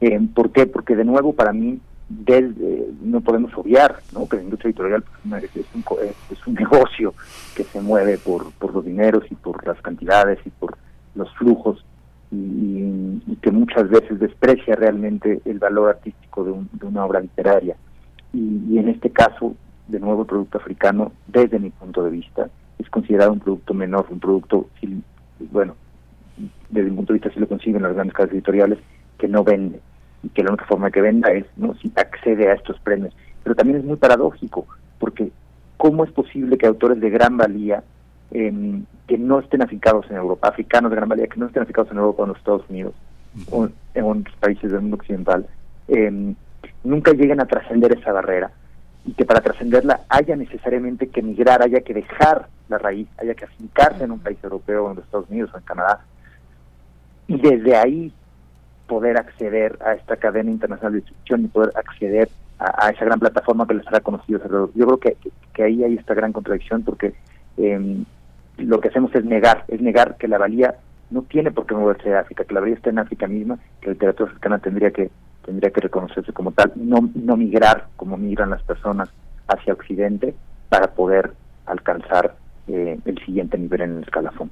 Eh, 0.00 0.18
¿Por 0.34 0.50
qué? 0.50 0.66
Porque 0.66 0.96
de 0.96 1.04
nuevo 1.04 1.32
para 1.32 1.52
mí 1.52 1.78
desde, 2.08 2.88
no 3.00 3.20
podemos 3.20 3.56
obviar 3.56 4.00
¿no? 4.12 4.28
que 4.28 4.36
la 4.36 4.42
industria 4.42 4.70
editorial 4.70 5.04
pues, 5.28 5.44
es, 5.54 5.66
un, 5.74 5.84
es, 6.30 6.46
un, 6.46 6.54
negocio 6.58 7.14
que 7.54 7.62
se 7.62 7.80
mueve 7.80 8.18
por, 8.18 8.50
por 8.54 8.74
los 8.74 8.84
dineros 8.84 9.22
y 9.30 9.36
por 9.36 9.64
las 9.64 9.80
cantidades 9.80 10.38
y 10.44 10.50
por 10.50 10.76
los 11.14 11.32
flujos 11.36 11.84
y, 12.32 13.36
que 13.42 13.52
muchas 13.52 13.88
veces 13.88 14.18
desprecia 14.18 14.74
realmente 14.74 15.40
el 15.44 15.58
valor 15.58 15.90
artístico 15.90 16.44
de, 16.44 16.52
de 16.72 16.86
una 16.86 17.04
obra 17.04 17.20
literaria. 17.20 17.76
Y, 18.32 18.60
y, 18.68 18.78
en 18.78 18.88
este 18.88 19.10
caso, 19.10 19.54
de 19.88 19.98
nuevo, 19.98 20.22
el 20.22 20.26
producto 20.26 20.58
africano, 20.58 21.12
desde 21.26 21.58
mi 21.58 21.70
punto 21.70 22.02
de 22.02 22.10
vista, 22.10 22.50
es 22.80 22.90
considerado 22.90 23.32
un 23.32 23.40
producto 23.40 23.74
menor, 23.74 24.06
un 24.10 24.20
producto, 24.20 24.68
bueno, 25.50 25.74
desde 26.70 26.90
mi 26.90 26.96
punto 26.96 27.12
de 27.12 27.18
vista 27.18 27.32
si 27.32 27.40
lo 27.40 27.48
consiguen 27.48 27.82
las 27.82 27.94
grandes 27.94 28.14
casas 28.14 28.32
editoriales, 28.32 28.78
que 29.18 29.28
no 29.28 29.44
vende 29.44 29.80
y 30.22 30.28
que 30.30 30.42
la 30.42 30.50
única 30.50 30.66
forma 30.66 30.90
que 30.90 31.00
venda 31.00 31.30
es 31.32 31.46
no 31.56 31.74
si 31.74 31.92
accede 31.96 32.48
a 32.48 32.54
estos 32.54 32.78
premios. 32.80 33.14
Pero 33.42 33.54
también 33.54 33.78
es 33.78 33.84
muy 33.84 33.96
paradójico, 33.96 34.66
porque 34.98 35.30
¿cómo 35.76 36.04
es 36.04 36.10
posible 36.10 36.58
que 36.58 36.66
autores 36.66 37.00
de 37.00 37.10
gran 37.10 37.36
valía 37.36 37.82
em, 38.30 38.84
que 39.06 39.18
no 39.18 39.40
estén 39.40 39.62
afincados 39.62 40.06
en 40.10 40.16
Europa, 40.16 40.48
africanos 40.48 40.90
de 40.90 40.96
gran 40.96 41.08
valía 41.08 41.26
que 41.26 41.40
no 41.40 41.46
estén 41.46 41.62
afincados 41.62 41.90
en 41.90 41.98
Europa 41.98 42.22
o 42.22 42.24
en 42.24 42.28
los 42.28 42.38
Estados 42.38 42.68
Unidos 42.68 42.94
o 43.50 43.68
en 43.94 44.04
otros 44.04 44.36
países 44.36 44.70
del 44.70 44.80
mundo 44.80 44.96
occidental, 44.96 45.46
em, 45.88 46.34
nunca 46.84 47.12
lleguen 47.12 47.40
a 47.40 47.46
trascender 47.46 47.92
esa 47.92 48.12
barrera 48.12 48.50
y 49.04 49.12
que 49.12 49.24
para 49.24 49.40
trascenderla 49.40 50.02
haya 50.08 50.36
necesariamente 50.36 51.08
que 51.08 51.20
emigrar, 51.20 51.62
haya 51.62 51.80
que 51.80 51.94
dejar 51.94 52.48
la 52.68 52.78
raíz, 52.78 53.08
haya 53.18 53.34
que 53.34 53.44
afincarse 53.44 54.04
en 54.04 54.12
un 54.12 54.20
país 54.20 54.38
europeo, 54.42 54.90
en 54.90 54.96
los 54.96 55.04
Estados 55.04 55.28
Unidos 55.30 55.50
o 55.52 55.58
en 55.58 55.64
Canadá, 55.64 56.04
y 57.26 57.40
desde 57.40 57.76
ahí 57.76 58.12
poder 58.86 59.16
acceder 59.16 59.78
a 59.84 59.94
esta 59.94 60.16
cadena 60.16 60.50
internacional 60.50 60.92
de 60.92 61.00
distribución 61.00 61.44
y 61.44 61.48
poder 61.48 61.72
acceder 61.76 62.28
a, 62.58 62.90
esa 62.90 63.04
gran 63.04 63.20
plataforma 63.20 63.66
que 63.66 63.74
les 63.74 63.86
hará 63.86 64.00
conocidos 64.00 64.42
alrededor. 64.42 64.70
Yo 64.74 64.86
creo 64.86 64.98
que, 64.98 65.16
que, 65.54 65.62
ahí 65.62 65.82
hay 65.82 65.94
esta 65.94 66.12
gran 66.12 66.32
contradicción 66.32 66.82
porque 66.82 67.14
em, 67.56 68.04
lo 68.58 68.80
que 68.80 68.88
hacemos 68.88 69.14
es 69.14 69.24
negar, 69.24 69.64
es 69.68 69.80
negar 69.80 70.16
que 70.16 70.28
la 70.28 70.38
valía 70.38 70.74
no 71.10 71.22
tiene 71.22 71.50
por 71.50 71.66
qué 71.66 71.74
moverse 71.74 72.14
a 72.14 72.20
África, 72.20 72.44
que 72.44 72.54
la 72.54 72.60
valía 72.60 72.74
está 72.74 72.90
en 72.90 72.98
África 72.98 73.26
misma, 73.26 73.58
que 73.80 73.88
la 73.88 73.92
literatura 73.94 74.30
africana 74.30 74.58
tendría 74.58 74.90
que 74.90 75.10
tendría 75.50 75.72
que 75.72 75.80
reconocerse 75.80 76.32
como 76.32 76.52
tal, 76.52 76.70
no, 76.76 77.10
no 77.12 77.36
migrar 77.36 77.88
como 77.96 78.16
migran 78.16 78.50
las 78.50 78.62
personas 78.62 79.08
hacia 79.48 79.72
Occidente 79.72 80.32
para 80.68 80.94
poder 80.94 81.32
alcanzar 81.66 82.36
eh, 82.68 82.96
el 83.04 83.18
siguiente 83.26 83.58
nivel 83.58 83.80
en 83.80 83.96
el 83.96 84.02
escalafón. 84.04 84.48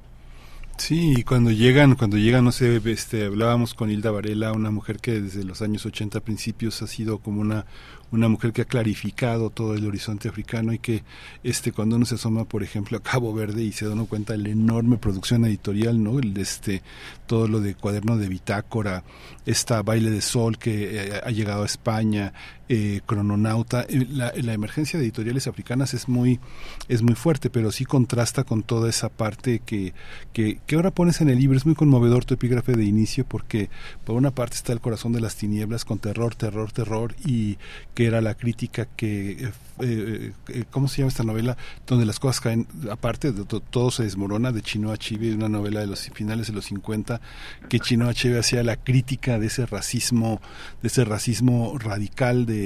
Sí, 0.75 1.13
y 1.15 1.23
cuando 1.23 1.51
llegan, 1.51 1.95
cuando 1.95 2.17
llegan, 2.17 2.43
no 2.43 2.51
sé, 2.51 2.81
este, 2.83 3.27
hablábamos 3.27 3.73
con 3.73 3.89
Hilda 3.89 4.11
Varela, 4.11 4.51
una 4.51 4.71
mujer 4.71 4.97
que 4.97 5.21
desde 5.21 5.45
los 5.45 5.61
años 5.61 5.85
80 5.85 6.19
principios 6.19 6.81
ha 6.81 6.87
sido 6.87 7.19
como 7.19 7.39
una, 7.39 7.65
una 8.11 8.27
mujer 8.27 8.53
que 8.53 8.63
ha 8.63 8.65
clarificado 8.65 9.49
todo 9.49 9.75
el 9.75 9.85
horizonte 9.85 10.29
africano 10.29 10.73
y 10.73 10.79
que 10.79 11.03
este 11.43 11.71
cuando 11.71 11.95
uno 11.95 12.05
se 12.05 12.15
asoma 12.15 12.45
por 12.45 12.63
ejemplo 12.63 12.97
a 12.97 13.03
Cabo 13.03 13.33
Verde 13.33 13.63
y 13.63 13.71
se 13.71 13.85
da 13.85 13.93
uno 13.93 14.05
cuenta 14.05 14.33
de 14.33 14.39
la 14.39 14.49
enorme 14.49 14.97
producción 14.97 15.45
editorial 15.45 16.01
no 16.01 16.19
el 16.19 16.35
este 16.37 16.81
todo 17.27 17.47
lo 17.47 17.59
de 17.59 17.75
cuaderno 17.75 18.17
de 18.17 18.29
bitácora 18.29 19.03
esta 19.45 19.81
baile 19.81 20.09
de 20.09 20.21
sol 20.21 20.57
que 20.57 21.03
eh, 21.03 21.21
ha 21.23 21.31
llegado 21.31 21.63
a 21.63 21.65
España 21.65 22.33
eh, 22.69 23.01
crononauta 23.05 23.81
eh, 23.89 24.07
la, 24.09 24.31
la, 24.35 24.53
emergencia 24.53 24.99
de 24.99 25.05
editoriales 25.05 25.47
africanas 25.47 25.93
es 25.95 26.07
muy 26.07 26.39
es 26.87 27.01
muy 27.01 27.15
fuerte 27.15 27.49
pero 27.49 27.71
sí 27.71 27.83
contrasta 27.83 28.43
con 28.43 28.61
toda 28.61 28.89
esa 28.89 29.09
parte 29.09 29.59
que, 29.65 29.93
que, 30.33 30.59
que 30.67 30.75
ahora 30.75 30.91
pones 30.91 31.19
en 31.21 31.29
el 31.29 31.39
libro 31.39 31.57
es 31.57 31.65
muy 31.65 31.75
conmovedor 31.75 32.25
tu 32.25 32.35
epígrafe 32.35 32.73
de 32.73 32.85
inicio 32.85 33.25
porque 33.25 33.69
por 34.05 34.15
una 34.15 34.31
parte 34.31 34.55
está 34.55 34.71
el 34.71 34.81
corazón 34.81 35.13
de 35.13 35.21
las 35.21 35.35
tinieblas 35.35 35.83
con 35.83 35.97
terror 35.99 36.35
terror 36.35 36.71
terror 36.71 37.15
y 37.25 37.57
que 37.93 38.05
era 38.05 38.21
la 38.21 38.35
crítica 38.35 38.87
que, 38.95 39.31
eh, 39.31 39.51
eh, 39.81 40.31
eh, 40.47 40.63
¿cómo 40.69 40.87
se 40.87 40.97
llama 40.97 41.09
esta 41.09 41.23
novela? 41.23 41.57
Donde 41.87 42.05
las 42.05 42.19
cosas 42.19 42.41
caen, 42.41 42.67
aparte, 42.91 43.31
de 43.31 43.43
todo 43.45 43.91
se 43.91 44.03
desmorona, 44.03 44.51
de 44.51 44.61
Chino 44.61 44.91
Achebe, 44.91 45.33
una 45.33 45.49
novela 45.49 45.81
de 45.81 45.87
los 45.87 46.09
finales 46.09 46.47
de 46.47 46.53
los 46.53 46.65
50, 46.65 47.21
que 47.67 47.79
Chino 47.79 48.07
Achebe 48.07 48.39
hacía 48.39 48.63
la 48.63 48.77
crítica 48.77 49.39
de 49.39 49.47
ese 49.47 49.65
racismo, 49.65 50.41
de 50.81 50.87
ese 50.87 51.05
racismo 51.05 51.77
radical 51.77 52.45
de, 52.45 52.58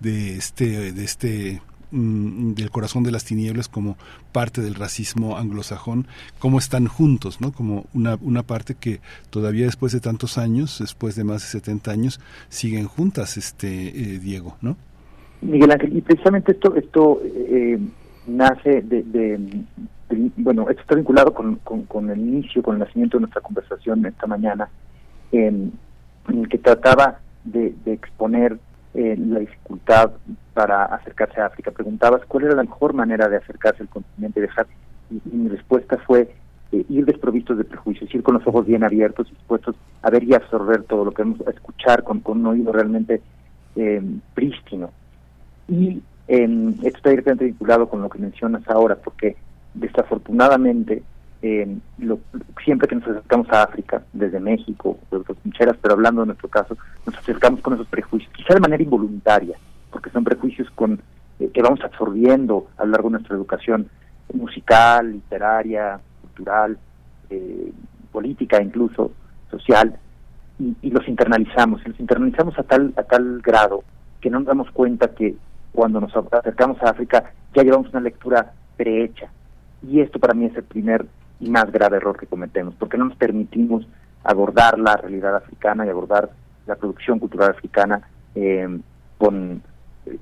de 0.00 0.36
este, 0.36 0.92
de 0.92 1.04
este 1.04 1.60
Mm, 1.90 2.52
del 2.52 2.70
corazón 2.70 3.02
de 3.02 3.10
las 3.10 3.24
tinieblas 3.24 3.66
como 3.66 3.96
parte 4.30 4.60
del 4.60 4.74
racismo 4.74 5.38
anglosajón, 5.38 6.06
cómo 6.38 6.58
están 6.58 6.86
juntos, 6.86 7.40
¿no? 7.40 7.50
Como 7.50 7.86
una, 7.94 8.18
una 8.20 8.42
parte 8.42 8.74
que 8.74 9.00
todavía 9.30 9.64
después 9.64 9.92
de 9.92 10.00
tantos 10.00 10.36
años, 10.36 10.80
después 10.80 11.16
de 11.16 11.24
más 11.24 11.40
de 11.40 11.48
70 11.60 11.90
años, 11.90 12.20
siguen 12.50 12.84
juntas, 12.84 13.38
este 13.38 13.88
eh, 13.88 14.18
Diego, 14.18 14.58
¿no? 14.60 14.76
Miguel 15.40 15.70
Ángel, 15.70 15.96
y 15.96 16.02
precisamente 16.02 16.52
esto 16.52 16.76
esto 16.76 17.22
eh, 17.24 17.78
nace 18.26 18.82
de, 18.82 19.40
bueno, 20.36 20.68
esto 20.68 20.82
está 20.82 20.94
vinculado 20.94 21.32
con, 21.32 21.56
con, 21.56 22.10
el 22.10 22.18
inicio, 22.18 22.62
con 22.62 22.74
el 22.74 22.80
nacimiento 22.80 23.16
de 23.16 23.22
nuestra 23.22 23.40
conversación 23.40 24.04
esta 24.04 24.26
mañana, 24.26 24.68
en, 25.32 25.72
el 26.28 26.48
que 26.50 26.58
trataba 26.58 27.20
de, 27.44 27.72
de 27.86 27.94
exponer 27.94 28.58
eh, 28.94 29.16
la 29.18 29.40
dificultad 29.40 30.12
para 30.54 30.84
acercarse 30.84 31.40
a 31.40 31.46
África. 31.46 31.70
Preguntabas 31.70 32.22
cuál 32.26 32.44
era 32.44 32.56
la 32.56 32.62
mejor 32.62 32.94
manera 32.94 33.28
de 33.28 33.36
acercarse 33.36 33.82
al 33.82 33.88
continente 33.88 34.40
y. 34.40 34.66
Y, 35.10 35.20
mi 35.36 35.48
respuesta 35.48 35.98
fue 36.06 36.34
eh, 36.72 36.84
ir 36.88 37.04
desprovistos 37.04 37.58
de 37.58 37.64
prejuicios, 37.64 38.14
ir 38.14 38.22
con 38.22 38.34
los 38.34 38.46
ojos 38.46 38.66
bien 38.66 38.84
abiertos, 38.84 39.28
dispuestos 39.30 39.76
a 40.02 40.10
ver 40.10 40.24
y 40.24 40.34
absorber 40.34 40.82
todo 40.84 41.04
lo 41.04 41.12
que 41.12 41.22
vamos 41.22 41.40
a 41.46 41.50
escuchar 41.50 42.02
con, 42.02 42.20
con 42.20 42.40
un 42.40 42.46
oído 42.46 42.72
realmente 42.72 43.20
eh, 43.76 44.02
prístino. 44.34 44.90
Y 45.68 46.02
esto 46.26 46.98
está 46.98 47.10
directamente 47.10 47.46
vinculado 47.46 47.88
con 47.88 48.02
lo 48.02 48.08
que 48.10 48.18
mencionas 48.18 48.66
ahora, 48.68 48.96
porque 48.96 49.36
desafortunadamente 49.74 51.02
lo, 51.98 52.18
siempre 52.64 52.88
que 52.88 52.96
nos 52.96 53.06
acercamos 53.06 53.48
a 53.50 53.62
África, 53.62 54.02
desde 54.12 54.40
México, 54.40 54.98
de 55.10 55.18
otras 55.18 55.38
trincheras, 55.38 55.76
pero 55.80 55.94
hablando 55.94 56.22
de 56.22 56.28
nuestro 56.28 56.48
caso, 56.48 56.76
nos 57.06 57.16
acercamos 57.16 57.60
con 57.60 57.74
esos 57.74 57.86
prejuicios, 57.86 58.32
quizá 58.32 58.54
de 58.54 58.60
manera 58.60 58.82
involuntaria, 58.82 59.56
porque 59.90 60.10
son 60.10 60.24
prejuicios 60.24 60.68
con 60.72 61.00
eh, 61.38 61.50
que 61.52 61.62
vamos 61.62 61.80
absorbiendo 61.82 62.68
a 62.76 62.84
lo 62.84 62.92
largo 62.92 63.08
de 63.08 63.12
nuestra 63.12 63.36
educación 63.36 63.88
musical, 64.34 65.12
literaria, 65.12 66.00
cultural, 66.22 66.78
eh, 67.30 67.72
política, 68.10 68.60
incluso 68.60 69.12
social, 69.50 69.96
y, 70.58 70.90
los 70.90 71.06
internalizamos, 71.06 71.80
y 71.84 71.90
los 71.90 72.00
internalizamos 72.00 72.58
a 72.58 72.64
tal, 72.64 72.92
a 72.96 73.04
tal 73.04 73.40
grado 73.40 73.84
que 74.20 74.28
no 74.28 74.40
nos 74.40 74.48
damos 74.48 74.70
cuenta 74.72 75.14
que 75.14 75.36
cuando 75.72 76.00
nos 76.00 76.12
acercamos 76.32 76.82
a 76.82 76.90
África 76.90 77.32
ya 77.54 77.62
llevamos 77.62 77.90
una 77.90 78.00
lectura 78.00 78.52
prehecha. 78.76 79.30
Y 79.86 80.00
esto 80.00 80.18
para 80.18 80.34
mí 80.34 80.46
es 80.46 80.56
el 80.56 80.64
primer 80.64 81.06
y 81.40 81.50
más 81.50 81.70
grave 81.70 81.98
error 81.98 82.18
que 82.18 82.26
cometemos, 82.26 82.74
porque 82.74 82.98
no 82.98 83.06
nos 83.06 83.16
permitimos 83.16 83.86
abordar 84.24 84.78
la 84.78 84.96
realidad 84.96 85.36
africana 85.36 85.86
y 85.86 85.88
abordar 85.88 86.30
la 86.66 86.76
producción 86.76 87.18
cultural 87.18 87.50
africana 87.50 88.02
eh, 88.34 88.78
con, 89.16 89.62
eh, 90.06 90.18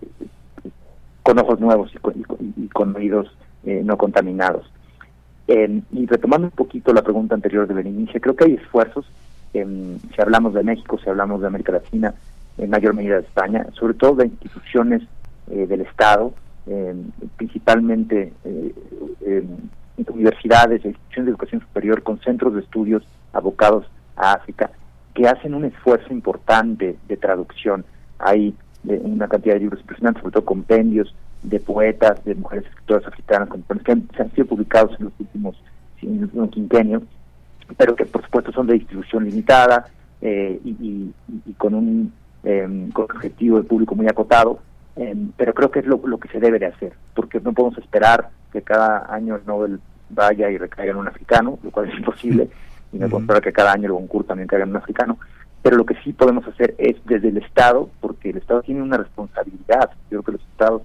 con 1.23 1.39
ojos 1.39 1.59
nuevos 1.61 1.93
y 1.95 2.69
con, 2.69 2.95
oídos 2.95 3.37
eh, 3.65 3.83
no 3.85 3.97
contaminados. 3.97 4.71
y 5.49 6.07
retomando 6.07 6.49
un 6.49 6.53
poquito 6.53 6.93
la 6.93 7.03
pregunta 7.03 7.35
anterior 7.35 7.67
de 7.67 7.75
Berenice, 7.75 8.21
creo 8.21 8.37
que 8.37 8.45
hay 8.45 8.55
esfuerzos, 8.55 9.07
si 9.53 10.21
hablamos 10.21 10.53
de 10.53 10.63
México, 10.63 10.99
si 11.03 11.09
hablamos 11.09 11.41
de 11.41 11.47
América 11.47 11.73
Latina, 11.73 12.15
en 12.59 12.69
mayor 12.71 12.95
medida 12.95 13.15
de 13.15 13.23
España, 13.23 13.67
sobre 13.73 13.95
todo 13.95 14.17
de 14.17 14.27
instituciones 14.27 15.03
del 15.47 15.81
Estado, 15.81 16.35
principalmente 17.37 18.33
universidades 19.97 20.85
instituciones 20.85 21.27
de 21.27 21.31
educación 21.31 21.61
superior 21.61 22.03
con 22.03 22.21
centros 22.21 22.55
de 22.55 22.61
estudios 22.61 23.03
abocados 23.33 23.87
a 24.17 24.33
África 24.33 24.71
que 25.15 25.27
hacen 25.27 25.55
un 25.55 25.65
esfuerzo 25.65 26.13
importante 26.13 26.97
de 27.09 27.17
traducción. 27.17 27.85
Hay 28.19 28.55
una 28.85 29.29
cantidad 29.29 29.55
de 29.55 29.61
libros 29.61 29.81
impresionantes, 29.81 30.23
sobre 30.23 30.35
todo 30.35 30.45
compendios 30.45 31.15
de 31.43 31.59
poetas, 31.59 32.23
de 32.25 32.35
mujeres 32.35 32.67
escritoras 32.67 33.07
africanas 33.07 33.49
que 33.85 33.93
han, 33.93 34.09
se 34.15 34.23
han 34.23 34.31
sido 34.33 34.47
publicados 34.47 34.93
en 34.99 35.07
los 35.07 35.13
últimos 35.19 35.57
en 36.03 36.49
quinquenio, 36.49 37.03
pero 37.77 37.97
que 37.97 38.05
por 38.05 38.23
supuesto 38.23 38.53
son 38.53 38.67
de 38.67 38.75
distribución 38.75 39.25
limitada 39.25 39.87
eh, 40.21 40.61
y, 40.65 41.13
con 41.57 41.75
un 41.75 42.13
em, 42.45 42.91
objetivo 42.95 43.59
de 43.59 43.65
público 43.65 43.95
muy 43.95 44.07
acotado, 44.07 44.61
em, 44.97 45.33
pero 45.37 45.53
creo 45.55 45.71
que 45.71 45.81
es 45.81 45.87
lo, 45.87 46.01
lo 46.05 46.19
que 46.19 46.29
se 46.29 46.41
debe 46.41 46.59
de 46.59 46.67
hacer, 46.67 46.93
porque 47.15 47.41
no 47.41 47.53
podemos 47.53 47.79
esperar 47.79 48.31
que 48.57 48.63
cada 48.63 49.13
año 49.13 49.37
el 49.37 49.47
Nobel 49.47 49.81
vaya 50.09 50.51
y 50.51 50.57
recaiga 50.57 50.93
en 50.93 50.99
un 50.99 51.09
africano, 51.09 51.59
lo 51.63 51.71
cual 51.71 51.89
es 51.89 51.95
imposible, 51.99 52.49
y 52.93 52.99
no 52.99 53.09
podemos 53.09 53.41
que 53.41 53.53
cada 53.53 53.73
año 53.73 53.87
el 53.87 53.93
Goncourt 53.93 54.29
también 54.29 54.49
caiga 54.49 54.65
en 54.65 54.71
un 54.71 54.77
africano, 54.77 55.19
pero 55.63 55.77
lo 55.77 55.85
que 55.85 55.97
sí 56.05 56.13
podemos 56.13 56.47
hacer 56.47 56.75
es 56.79 56.97
desde 57.05 57.29
el 57.29 57.39
Estado, 57.39 57.91
porque 58.01 58.31
el 58.31 58.39
Estado 58.39 58.63
tiene 58.63 58.83
una 58.83 58.97
responsabilidad, 58.97 59.91
yo 60.11 60.23
creo 60.23 60.23
que 60.23 60.33
los 60.33 60.43
Estados 60.43 60.83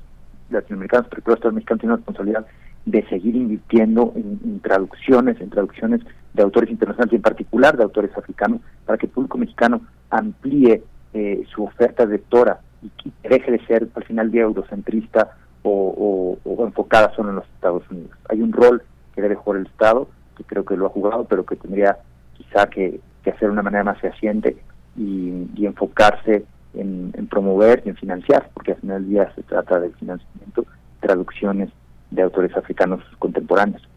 latinoamericanos, 0.49 1.07
pero 1.09 1.21
los 1.25 1.35
Estados 1.35 1.53
mexicanos 1.53 1.79
tienen 1.79 1.93
una 1.93 1.97
responsabilidad 1.97 2.45
de 2.85 3.07
seguir 3.07 3.35
invirtiendo 3.35 4.11
en, 4.15 4.59
traducciones, 4.59 5.39
en 5.39 5.51
traducciones 5.51 6.01
de 6.33 6.43
autores 6.43 6.71
internacionales 6.71 7.13
y 7.13 7.17
en 7.17 7.21
particular 7.21 7.77
de 7.77 7.83
autores 7.83 8.11
africanos, 8.17 8.59
para 8.85 8.97
que 8.97 9.05
el 9.05 9.11
público 9.11 9.37
mexicano 9.37 9.81
amplíe 10.09 10.83
eh, 11.13 11.43
su 11.53 11.63
oferta 11.63 12.05
lectora 12.05 12.59
y, 12.81 12.91
y 13.07 13.29
deje 13.29 13.51
de 13.51 13.65
ser 13.67 13.87
al 13.93 14.03
final 14.03 14.31
día 14.31 14.41
eurocentrista 14.41 15.37
o, 15.63 16.37
enfocada 16.65 17.13
solo 17.15 17.29
en 17.29 17.35
los 17.37 17.45
Estados 17.45 17.83
Unidos. 17.89 18.11
Hay 18.29 18.41
un 18.41 18.53
rol 18.53 18.83
que 19.15 19.21
debe 19.21 19.35
jugar 19.35 19.59
el 19.59 19.67
Estado, 19.67 20.07
que 20.37 20.43
creo 20.43 20.63
que 20.65 20.77
lo 20.77 20.87
ha 20.87 20.89
jugado, 20.89 21.25
pero 21.25 21.45
que 21.45 21.55
tendría 21.55 21.97
quizá 22.33 22.67
que, 22.67 22.99
hacer 23.21 23.47
de 23.47 23.49
una 23.49 23.61
manera 23.61 23.83
más 23.83 23.99
fehaciente 23.99 24.57
y, 24.97 25.65
enfocarse 25.65 26.43
en, 26.73 27.11
promover 27.29 27.83
y 27.85 27.89
en 27.89 27.95
financiar, 27.95 28.49
porque 28.53 28.71
al 28.71 28.79
final 28.79 29.01
del 29.01 29.09
día 29.09 29.31
se 29.35 29.43
trata 29.43 29.79
del 29.79 29.93
financiamiento, 29.93 30.65
traducciones 30.99 31.69
de 32.09 32.21
autores 32.21 32.55
africanos 32.57 33.01
contemporáneos. 33.19 33.87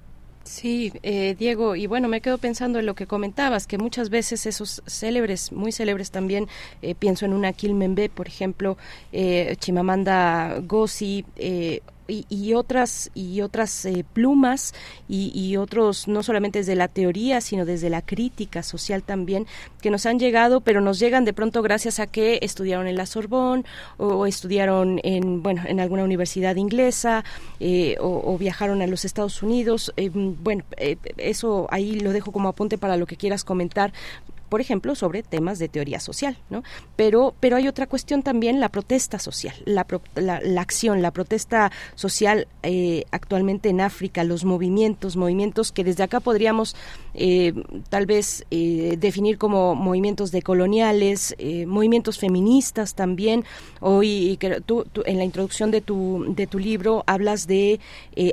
Sí, 0.44 0.92
eh, 1.02 1.34
Diego, 1.38 1.74
y 1.74 1.86
bueno, 1.86 2.06
me 2.06 2.20
quedo 2.20 2.36
pensando 2.36 2.78
en 2.78 2.84
lo 2.84 2.94
que 2.94 3.06
comentabas, 3.06 3.66
que 3.66 3.78
muchas 3.78 4.10
veces 4.10 4.44
esos 4.44 4.82
célebres, 4.86 5.52
muy 5.52 5.72
célebres 5.72 6.10
también, 6.10 6.48
eh, 6.82 6.94
pienso 6.94 7.24
en 7.24 7.32
una 7.32 7.54
Kilmembe, 7.54 8.10
por 8.10 8.28
ejemplo, 8.28 8.76
eh, 9.10 9.56
Chimamanda 9.58 10.60
Ngozi, 10.60 11.24
eh, 12.08 12.24
y, 12.28 12.54
otras 12.54 13.10
y 13.14 13.40
otras 13.40 13.84
eh, 13.84 14.04
plumas 14.12 14.74
y, 15.08 15.56
otros 15.56 16.08
no 16.08 16.22
solamente 16.22 16.58
desde 16.58 16.74
la 16.74 16.88
teoría 16.88 17.40
sino 17.40 17.64
desde 17.64 17.90
la 17.90 18.02
crítica 18.02 18.62
social 18.62 19.02
también 19.02 19.46
que 19.80 19.90
nos 19.90 20.06
han 20.06 20.18
llegado 20.18 20.60
pero 20.60 20.80
nos 20.80 20.98
llegan 20.98 21.24
de 21.24 21.32
pronto 21.32 21.62
gracias 21.62 22.00
a 22.00 22.06
que 22.06 22.38
estudiaron 22.42 22.86
en 22.86 22.96
la 22.96 23.06
Sorbonne 23.06 23.64
o, 23.98 24.26
estudiaron 24.26 25.00
en 25.04 25.42
bueno 25.42 25.62
en 25.66 25.80
alguna 25.80 26.04
universidad 26.04 26.56
inglesa 26.56 27.24
eh, 27.60 27.96
o, 28.00 28.36
viajaron 28.38 28.82
a 28.82 28.86
los 28.86 29.04
Estados 29.04 29.42
Unidos. 29.42 29.92
Eh, 29.96 30.10
bueno 30.12 30.64
eso 31.16 31.66
ahí 31.70 32.00
lo 32.00 32.12
dejo 32.12 32.32
como 32.32 32.48
apunte 32.48 32.78
para 32.78 32.96
lo 32.96 33.06
que 33.06 33.16
quieras 33.16 33.44
comentar 33.44 33.92
por 34.54 34.60
ejemplo, 34.60 34.94
sobre 34.94 35.24
temas 35.24 35.58
de 35.58 35.68
teoría 35.68 35.98
social, 35.98 36.36
¿no? 36.48 36.62
Pero, 36.94 37.34
pero 37.40 37.56
hay 37.56 37.66
otra 37.66 37.88
cuestión 37.88 38.22
también, 38.22 38.60
la 38.60 38.68
protesta 38.68 39.18
social, 39.18 39.56
la, 39.64 39.84
la, 40.14 40.60
acción, 40.60 41.02
la 41.02 41.10
protesta 41.10 41.72
social 41.96 42.46
eh, 42.62 43.02
actualmente 43.10 43.68
en 43.68 43.80
África, 43.80 44.22
los 44.22 44.44
movimientos, 44.44 45.16
movimientos 45.16 45.72
que 45.72 45.82
desde 45.82 46.04
acá 46.04 46.20
podríamos 46.20 46.76
eh, 47.14 47.52
tal 47.88 48.06
vez 48.06 48.46
eh, 48.52 48.96
definir 48.96 49.38
como 49.38 49.74
movimientos 49.74 50.30
decoloniales, 50.30 51.34
movimientos 51.66 52.20
feministas 52.20 52.94
también. 52.94 53.44
Hoy, 53.80 54.38
tú, 54.66 54.84
en 55.04 55.18
la 55.18 55.24
introducción 55.24 55.72
de 55.72 55.80
tu, 55.80 56.26
de 56.28 56.46
tu 56.46 56.60
libro 56.60 57.02
hablas 57.08 57.48
de 57.48 57.80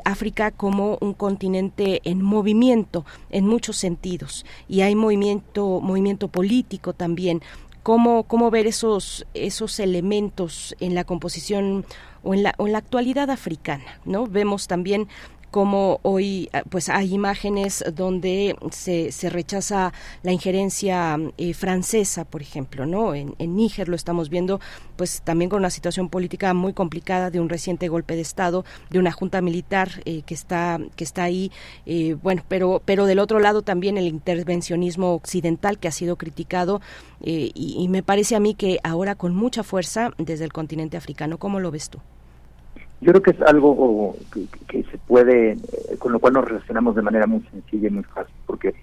África 0.06 0.52
como 0.52 1.00
un 1.02 1.16
continente 1.16 2.00
en 2.04 2.22
movimiento, 2.22 3.08
en 3.32 3.48
muchos 3.48 3.78
sentidos, 3.78 4.46
y 4.70 4.82
hay 4.82 4.94
movimiento, 4.94 5.82
movimiento 5.82 6.11
político 6.18 6.94
también. 6.94 7.42
¿Cómo, 7.84 8.24
cómo 8.24 8.52
ver 8.52 8.68
esos, 8.68 9.26
esos 9.34 9.80
elementos 9.80 10.76
en 10.80 10.94
la 10.94 11.04
composición 11.04 11.84
o 12.24 12.34
en 12.34 12.44
la, 12.44 12.54
o 12.58 12.68
en 12.68 12.74
la 12.74 12.78
actualidad 12.78 13.30
africana? 13.32 14.00
¿no? 14.06 14.28
Vemos 14.28 14.68
también 14.68 15.08
como 15.52 16.00
hoy 16.04 16.50
ah, 16.54 16.64
pues 16.70 16.90
hay 16.90 17.14
imágenes 17.14 17.84
donde 17.94 18.56
se, 18.72 19.12
se 19.12 19.30
rechaza 19.30 19.94
la 20.24 20.32
injerencia 20.32 21.18
eh, 21.38 21.54
francesa, 21.54 22.26
por 22.26 22.42
ejemplo, 22.42 22.86
¿no? 22.86 23.14
En, 23.14 23.36
Níger 23.52 23.90
lo 23.90 23.98
estamos 23.98 24.30
viendo, 24.30 24.62
pues 24.96 25.22
también 25.24 25.50
con 25.50 25.60
una 25.60 25.70
situación 25.70 26.08
política 26.10 26.54
muy 26.54 26.74
complicada 26.74 27.30
de 27.30 27.42
un 27.42 27.50
reciente 27.50 27.90
golpe 27.90 28.16
de 28.16 28.22
Estado, 28.22 28.64
de 28.90 28.98
una 28.98 29.12
junta 29.12 29.42
militar 29.42 30.02
eh, 30.06 30.22
que 30.24 30.34
está 30.34 30.80
que 30.96 31.04
está 31.04 31.24
ahí, 31.24 31.52
eh, 31.86 32.16
bueno, 32.24 32.44
pero 32.48 32.82
pero 32.86 33.06
del 33.06 33.20
otro 33.20 33.40
lado 33.40 33.62
también 33.62 33.98
el 33.98 34.08
intervencionismo 34.08 35.14
occidental 35.14 35.80
que 35.80 35.90
ha 35.90 35.92
sido 35.92 36.16
criticado 36.16 36.82
y, 37.20 37.52
y 37.56 37.88
me 37.90 38.04
parece 38.04 38.36
a 38.36 38.40
mí 38.40 38.56
que 38.56 38.80
ahora 38.84 39.16
con 39.16 39.36
mucha 39.36 39.64
fuerza 39.64 40.12
desde 40.18 40.46
el 40.46 40.54
continente 40.54 40.98
africano. 40.98 41.38
¿Cómo 41.38 41.60
lo 41.60 41.72
ves 41.72 41.90
tú? 41.90 42.00
Yo 43.02 43.12
creo 43.12 43.22
que 43.24 43.32
es 43.32 43.42
algo 43.42 44.16
que, 44.68 44.84
se 44.84 44.98
puede, 45.00 45.54
eh, 45.54 45.58
con 45.98 46.12
lo 46.12 46.20
cual 46.20 46.34
nos 46.34 46.46
relacionamos 46.46 46.96
de 46.96 47.02
manera 47.02 47.26
muy 47.26 47.42
sencilla 47.52 47.88
y 47.88 47.92
muy 47.92 48.04
fácil, 48.04 48.36
porque 48.46 48.76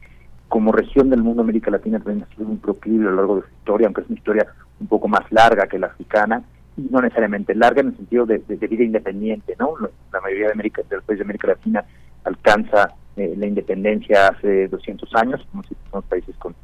como 0.49 0.73
región 0.73 1.09
del 1.09 1.23
mundo 1.23 1.43
América 1.43 1.71
Latina 1.71 2.01
también 2.01 2.27
ha 2.29 2.35
sido 2.35 2.49
un 2.49 2.59
proclive 2.59 3.07
a 3.07 3.11
lo 3.11 3.17
largo 3.17 3.37
de 3.37 3.43
su 3.43 3.49
historia, 3.49 3.87
aunque 3.87 4.01
es 4.01 4.09
una 4.09 4.19
historia 4.19 4.47
un 4.81 4.89
poco 4.89 5.07
más 5.07 5.31
larga 5.31 5.69
que 5.69 5.79
la 5.79 5.87
africana, 5.87 6.43
y 6.77 6.89
no 6.91 7.01
necesariamente 7.01 7.55
larga 7.55 7.81
en 7.81 7.89
el 7.89 7.97
sentido 7.97 8.27
de, 8.27 8.39
vida 8.39 8.83
independiente, 8.83 9.55
¿no? 9.59 9.75
La 10.13 10.21
mayoría 10.21 10.47
de, 10.47 10.53
América, 10.53 10.83
de 10.89 10.97
los 10.97 11.05
países 11.05 11.21
de 11.21 11.25
América 11.25 11.49
Latina 11.49 11.85
alcanza 12.25 12.95
eh, 13.17 13.35
la 13.37 13.47
independencia 13.47 14.29
hace 14.29 14.67
200 14.67 15.15
años, 15.15 15.47
como 15.51 15.63
si 15.63 15.77
somos 15.91 16.05
países 16.07 16.35
con, 16.37 16.57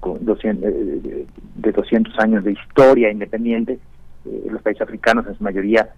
con 0.00 0.24
200, 0.24 0.70
eh, 0.70 1.26
de 1.56 1.72
200 1.72 2.18
años 2.18 2.44
de 2.44 2.52
historia 2.52 3.10
independiente, 3.10 3.78
los 4.24 4.62
países 4.62 4.82
africanos 4.82 5.26
en 5.26 5.36
su 5.36 5.44
mayoría 5.44 5.90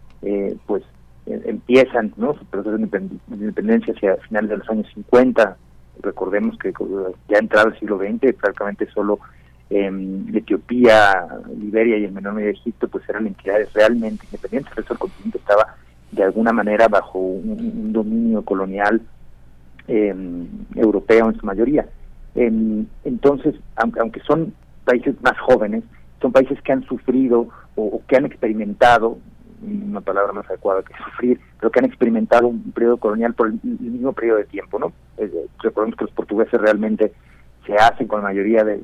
pues 0.66 0.82
eh, 1.26 1.42
empiezan 1.44 2.12
¿no? 2.16 2.34
su 2.34 2.44
proceso 2.46 2.76
de 2.76 2.88
independencia 3.28 3.92
hacia 3.94 4.16
finales 4.28 4.50
de 4.50 4.56
los 4.58 4.70
años 4.70 4.86
50. 4.94 5.56
Recordemos 6.02 6.56
que 6.58 6.72
ya 7.28 7.38
entrado 7.38 7.68
el 7.68 7.78
siglo 7.78 7.98
XX, 7.98 8.34
prácticamente 8.34 8.88
solo 8.90 9.18
Etiopía, 9.68 11.26
Liberia 11.58 11.98
y 11.98 12.04
el 12.04 12.12
menor 12.12 12.34
medio 12.34 12.48
de 12.48 12.54
Egipto 12.54 12.86
pues 12.86 13.08
eran 13.08 13.26
entidades 13.26 13.72
realmente 13.72 14.24
independientes. 14.26 14.70
El 14.70 14.76
resto 14.76 14.94
del 14.94 14.98
continente 15.00 15.38
estaba 15.38 15.74
de 16.12 16.22
alguna 16.22 16.52
manera 16.52 16.86
bajo 16.86 17.18
un, 17.18 17.92
dominio 17.92 18.42
colonial 18.42 19.00
em, 19.88 20.46
europeo 20.76 21.30
en 21.30 21.36
su 21.38 21.44
mayoría. 21.44 21.86
Em, 22.36 22.86
entonces, 23.04 23.56
aunque, 23.76 24.20
son 24.20 24.54
países 24.84 25.20
más 25.22 25.36
jóvenes, 25.40 25.82
son 26.20 26.30
países 26.30 26.60
que 26.62 26.72
han 26.72 26.84
sufrido 26.84 27.48
o 27.76 28.02
que 28.06 28.16
han 28.16 28.26
experimentado 28.26 29.18
una 29.62 30.00
palabra 30.00 30.32
más 30.32 30.48
adecuada 30.48 30.82
que 30.82 30.92
sufrir, 31.04 31.40
pero 31.58 31.70
que 31.70 31.78
han 31.78 31.86
experimentado 31.86 32.48
un 32.48 32.72
periodo 32.72 32.98
colonial 32.98 33.34
por 33.34 33.48
el, 33.48 33.60
mismo 33.62 34.12
periodo 34.12 34.38
de 34.38 34.44
tiempo, 34.44 34.78
¿no? 34.78 34.92
recordemos 35.62 35.96
que 35.96 36.04
los 36.04 36.14
portugueses 36.14 36.60
realmente 36.60 37.12
se 37.66 37.74
hacen 37.74 38.06
con 38.06 38.20
la 38.20 38.28
mayoría 38.28 38.62
de, 38.62 38.78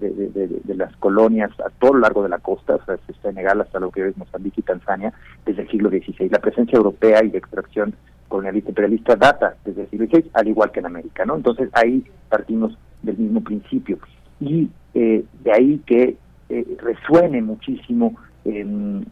las 0.74 0.94
colonias 0.96 1.50
a 1.60 1.70
todo 1.78 1.94
lo 1.94 2.00
largo 2.00 2.22
de 2.22 2.28
la 2.28 2.38
costa, 2.38 2.74
o 2.74 2.84
sea, 2.84 2.96
desde 2.96 3.20
Senegal 3.22 3.60
hasta 3.60 3.78
lo 3.78 3.90
que 3.90 4.08
es 4.08 4.16
Mozambique 4.16 4.60
y 4.60 4.64
Tanzania, 4.64 5.12
desde 5.46 5.62
el 5.62 5.70
siglo 5.70 5.88
XVI. 5.88 6.28
La 6.30 6.40
presencia 6.40 6.76
europea 6.76 7.22
y 7.22 7.30
de 7.30 7.38
extracción 7.38 7.94
colonialista 8.26 8.70
imperialista 8.70 9.14
data 9.14 9.54
desde 9.64 9.82
el 9.82 9.90
siglo 9.90 10.06
XVI, 10.06 10.30
al 10.34 10.48
igual 10.48 10.72
que 10.72 10.80
en 10.80 10.86
América, 10.86 11.24
¿no? 11.24 11.36
Entonces 11.36 11.68
ahí 11.74 12.04
partimos 12.28 12.76
del 13.02 13.18
mismo 13.18 13.40
principio. 13.42 13.98
Y 14.40 14.68
eh, 14.94 15.24
de 15.44 15.52
ahí 15.52 15.80
que 15.86 16.16
eh, 16.48 16.76
resuene 16.82 17.40
muchísimo 17.40 18.16
en 18.44 19.06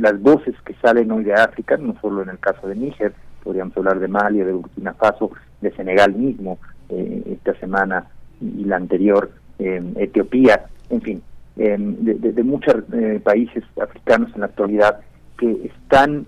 las 0.00 0.20
voces 0.20 0.54
que 0.64 0.74
salen 0.74 1.10
hoy 1.10 1.24
de 1.24 1.34
África, 1.34 1.76
no 1.76 1.94
solo 2.00 2.22
en 2.22 2.30
el 2.30 2.38
caso 2.38 2.68
de 2.68 2.76
Níger, 2.76 3.12
podríamos 3.42 3.76
hablar 3.76 4.00
de 4.00 4.08
Mali, 4.08 4.38
de 4.40 4.52
Burkina 4.52 4.94
Faso, 4.94 5.30
de 5.60 5.70
Senegal 5.72 6.14
mismo, 6.14 6.58
eh, 6.88 7.22
esta 7.26 7.54
semana 7.60 8.06
y 8.40 8.64
la 8.64 8.76
anterior, 8.76 9.30
Etiopía, 9.58 10.66
en 10.90 11.00
fin, 11.00 11.22
de, 11.56 12.42
muchos 12.44 12.74
eh, 12.92 13.20
países 13.24 13.64
africanos 13.80 14.30
en 14.34 14.40
la 14.40 14.46
actualidad 14.46 15.00
que 15.38 15.70
están 15.74 16.26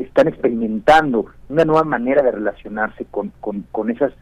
están 0.00 0.28
experimentando 0.28 1.26
una 1.48 1.64
nueva 1.64 1.84
manera 1.84 2.22
de 2.22 2.30
relacionarse 2.30 3.06
con, 3.10 3.32
con, 3.40 3.64
con 3.72 3.90
esas 3.90 4.12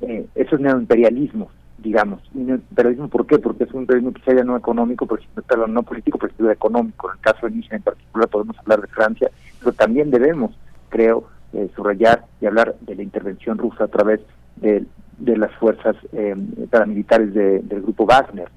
eh, 0.00 0.26
esos 0.34 0.58
neoimperialismos 0.58 1.48
digamos. 1.82 2.20
Imperialismo, 2.34 3.08
¿por 3.08 3.26
qué? 3.26 3.38
Porque 3.38 3.64
es 3.64 3.72
un 3.72 3.82
imperialismo 3.82 4.14
que 4.14 4.22
sea 4.22 4.44
no 4.44 4.56
económico, 4.56 5.06
pero 5.06 5.66
no 5.66 5.82
político, 5.82 6.18
pero 6.18 6.32
sí 6.38 6.46
económico. 6.48 7.10
En 7.10 7.16
el 7.16 7.20
caso 7.20 7.46
de 7.46 7.52
Nietzsche 7.52 7.76
en 7.76 7.82
particular 7.82 8.28
podemos 8.28 8.58
hablar 8.58 8.80
de 8.80 8.86
Francia, 8.88 9.30
pero 9.58 9.72
también 9.72 10.10
debemos, 10.10 10.52
creo, 10.88 11.24
eh, 11.52 11.68
subrayar 11.74 12.24
y 12.40 12.46
hablar 12.46 12.76
de 12.80 12.94
la 12.94 13.02
intervención 13.02 13.58
rusa 13.58 13.84
a 13.84 13.88
través 13.88 14.20
de, 14.56 14.86
de 15.18 15.36
las 15.36 15.52
fuerzas 15.56 15.96
eh, 16.12 16.34
paramilitares 16.70 17.34
del 17.34 17.82
grupo 17.82 18.06
Wagner, 18.06 18.48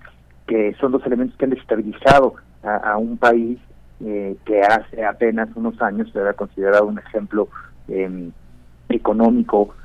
que 0.47 0.73
son 0.79 0.91
dos 0.91 1.05
elementos 1.05 1.37
que 1.37 1.45
han 1.45 1.51
desestabilizado 1.51 2.35
a, 2.63 2.97
un 2.97 3.17
país 3.17 3.59
eh, 4.03 4.35
que 4.43 4.61
hace 4.61 5.05
apenas 5.05 5.49
unos 5.55 5.79
años 5.81 6.11
se 6.11 6.19
había 6.19 6.33
considerado 6.33 6.87
un 6.87 6.97
ejemplo 6.97 7.47
eh, 7.87 8.29
económico, 8.89 9.75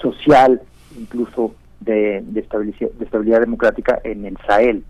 social, 0.00 0.60
incluso 0.98 1.54
de, 1.84 2.24
estabilidad, 2.34 3.40
democrática 3.40 4.00
en 4.04 4.24
el 4.24 4.36
Sahel. 4.46 4.84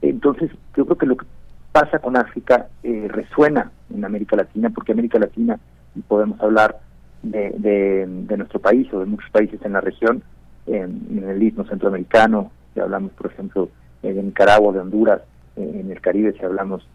Entonces, 0.00 0.50
yo 0.76 0.84
creo 0.84 0.98
que 0.98 1.06
lo 1.06 1.16
que 1.16 1.26
pasa 1.72 1.98
con 1.98 2.16
África 2.16 2.68
eh, 2.82 3.08
resuena 3.08 3.70
en 3.94 4.04
América 4.04 4.36
Latina, 4.36 4.70
porque 4.70 4.92
América 4.92 5.18
Latina, 5.18 5.58
y 5.94 6.00
podemos 6.00 6.40
hablar 6.40 6.80
de, 7.22 7.50
de, 7.58 8.36
nuestro 8.36 8.60
país 8.60 8.92
o 8.92 9.00
de 9.00 9.06
muchos 9.06 9.30
países 9.30 9.60
en 9.64 9.72
la 9.72 9.80
región, 9.80 10.22
en, 10.66 11.24
el 11.28 11.42
istmo 11.42 11.64
centroamericano, 11.64 12.50
si 12.74 12.80
hablamos, 12.80 13.12
por 13.12 13.30
ejemplo, 13.30 13.68
de 14.02 14.14
Nicaragua, 14.14 14.72
de 14.72 14.80
Honduras, 14.80 15.22
en 15.56 15.90
el 15.90 16.00
Caribe, 16.00 16.32
si 16.32 16.44
hablamos, 16.44 16.86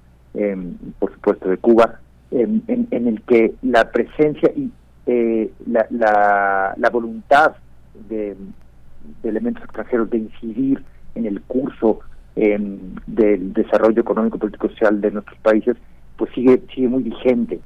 por 0.99 1.13
supuesto, 1.13 1.47
de 1.47 1.57
Cuba, 1.57 1.99
en, 2.31 2.87
el 2.91 3.21
que 3.21 3.53
la 3.61 3.89
presencia 3.91 4.51
y 4.55 4.71
eh, 5.05 5.51
la, 5.67 6.75
la 6.75 6.89
voluntad 6.89 7.55
de, 8.09 8.35
de 9.23 9.29
elementos 9.29 9.63
extranjeros 9.63 10.09
de 10.09 10.17
incidir 10.17 10.83
en 11.15 11.25
el 11.25 11.41
curso 11.41 11.99
del 12.35 13.53
desarrollo 13.53 13.99
económico, 13.99 14.37
político, 14.37 14.69
social 14.69 15.01
de 15.01 15.09
nuestros 15.09 15.39
países, 15.39 15.75
pues 16.17 16.31
sigue 16.33 16.61
sigue 16.73 16.87
muy 16.87 17.03
vigente. 17.03 17.59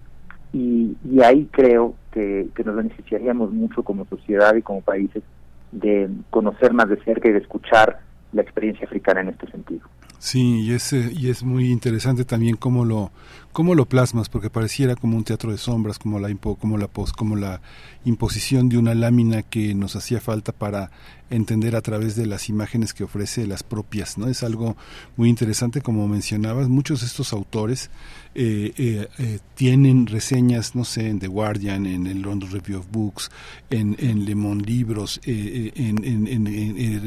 Y, 0.53 0.95
y 1.09 1.21
ahí 1.21 1.47
creo 1.51 1.95
que, 2.11 2.47
que 2.55 2.63
nos 2.63 2.75
beneficiaríamos 2.75 3.51
mucho 3.51 3.83
como 3.83 4.05
sociedad 4.05 4.55
y 4.55 4.61
como 4.61 4.81
países 4.81 5.23
de 5.71 6.09
conocer 6.29 6.73
más 6.73 6.89
de 6.89 7.01
cerca 7.03 7.29
y 7.29 7.33
de 7.33 7.39
escuchar 7.39 7.99
la 8.33 8.41
experiencia 8.41 8.85
africana 8.85 9.21
en 9.21 9.29
este 9.29 9.49
sentido. 9.51 9.87
Sí, 10.21 10.59
y 10.61 10.73
es, 10.73 10.93
eh, 10.93 11.11
y 11.17 11.29
es 11.29 11.41
muy 11.41 11.71
interesante 11.71 12.25
también 12.25 12.55
cómo 12.55 12.85
lo, 12.85 13.11
cómo 13.53 13.73
lo 13.73 13.87
plasmas, 13.87 14.29
porque 14.29 14.51
pareciera 14.51 14.95
como 14.95 15.17
un 15.17 15.23
teatro 15.23 15.51
de 15.51 15.57
sombras, 15.57 15.97
como 15.97 16.19
la, 16.19 16.29
impo, 16.29 16.57
como 16.57 16.77
la, 16.77 16.87
pos, 16.87 17.11
como 17.11 17.35
la 17.35 17.59
imposición 18.05 18.69
de 18.69 18.77
una 18.77 18.93
lámina 18.93 19.41
que 19.41 19.73
nos 19.73 19.95
hacía 19.95 20.21
falta 20.21 20.51
para 20.51 20.91
entender 21.31 21.75
a 21.75 21.81
través 21.81 22.15
de 22.15 22.27
las 22.27 22.49
imágenes 22.49 22.93
que 22.93 23.03
ofrece 23.03 23.47
las 23.47 23.63
propias, 23.63 24.19
¿no? 24.19 24.27
Es 24.27 24.43
algo 24.43 24.77
muy 25.17 25.27
interesante, 25.27 25.81
como 25.81 26.07
mencionabas, 26.07 26.69
muchos 26.69 26.99
de 26.99 27.07
estos 27.07 27.33
autores 27.33 27.89
eh, 28.35 28.73
eh, 28.77 29.39
tienen 29.55 30.05
reseñas, 30.05 30.75
no 30.75 30.85
sé, 30.85 31.09
en 31.09 31.17
The 31.17 31.29
Guardian, 31.29 31.87
en 31.87 32.05
el 32.05 32.21
London 32.21 32.51
Review 32.51 32.77
of 32.81 32.91
Books, 32.91 33.31
en, 33.71 33.95
en 33.97 34.23
Le 34.25 34.35
Monde 34.35 34.65
Libros, 34.65 35.19
en 35.25 35.95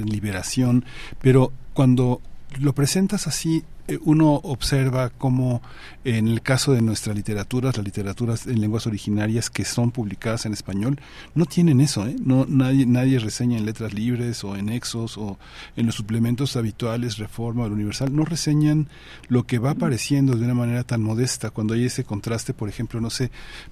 Liberación, 0.08 0.84
pero 1.20 1.52
cuando 1.74 2.20
lo 2.60 2.74
presentas 2.74 3.26
así, 3.26 3.64
eh, 3.86 3.98
uno 4.02 4.34
observa 4.44 5.10
cómo 5.10 5.60
en 6.04 6.28
el 6.28 6.40
caso 6.42 6.72
de 6.72 6.80
nuestra 6.80 7.12
literatura, 7.12 7.70
las 7.74 7.84
literaturas 7.84 8.46
en 8.46 8.60
lenguas 8.60 8.86
originarias 8.86 9.50
que 9.50 9.64
son 9.64 9.90
publicadas 9.90 10.46
en 10.46 10.52
español, 10.52 10.98
no 11.34 11.46
tienen 11.46 11.80
eso, 11.80 12.06
¿eh? 12.06 12.16
No, 12.22 12.46
nadie, 12.48 12.86
nadie 12.86 13.18
reseña 13.18 13.58
en 13.58 13.66
letras 13.66 13.92
libres 13.92 14.42
o 14.44 14.56
en 14.56 14.68
exos 14.68 15.18
o 15.18 15.38
en 15.76 15.86
los 15.86 15.94
suplementos 15.94 16.56
habituales, 16.56 17.18
Reforma 17.18 17.64
o 17.64 17.66
Universal, 17.66 18.14
no 18.14 18.24
reseñan 18.24 18.88
lo 19.28 19.46
que 19.46 19.58
va 19.58 19.70
apareciendo 19.72 20.36
de 20.36 20.44
una 20.44 20.54
manera 20.54 20.84
tan 20.84 21.02
modesta. 21.02 21.50
Cuando 21.50 21.74
hay 21.74 21.84
ese 21.84 22.04
contraste, 22.04 22.54
por 22.54 22.68
ejemplo, 22.68 23.00
no 23.00 23.10
sé, 23.10 23.30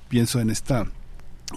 pienso 0.09 0.41
en 0.41 0.51
esta 0.51 0.87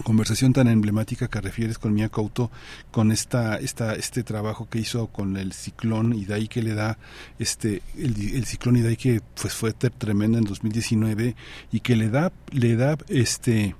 conversación 0.04 0.52
tan 0.52 0.68
emblemática 0.68 1.28
que 1.28 1.40
refieres 1.40 1.78
con 1.78 1.94
Mia 1.94 2.08
Couto, 2.08 2.50
con 2.90 3.12
esta, 3.12 3.58
esta, 3.58 3.94
este 3.94 4.22
trabajo 4.22 4.68
que 4.68 4.78
hizo 4.78 5.06
con 5.08 5.36
el 5.36 5.52
ciclón 5.52 6.12
y 6.14 6.24
de 6.24 6.34
ahí 6.34 6.48
que 6.48 6.62
le 6.62 6.74
da 6.74 6.98
este, 7.38 7.82
el, 7.96 8.14
el 8.34 8.44
ciclón 8.46 8.76
y 8.76 8.80
de 8.80 8.88
ahí 8.90 8.96
que 8.96 9.20
pues 9.40 9.54
fue 9.54 9.72
tremendo 9.72 10.38
en 10.38 10.44
2019 10.44 11.36
y 11.72 11.80
que 11.80 11.96
le 11.96 12.10
da, 12.10 12.32
le 12.52 12.76
da 12.76 12.96
este, 13.08 13.74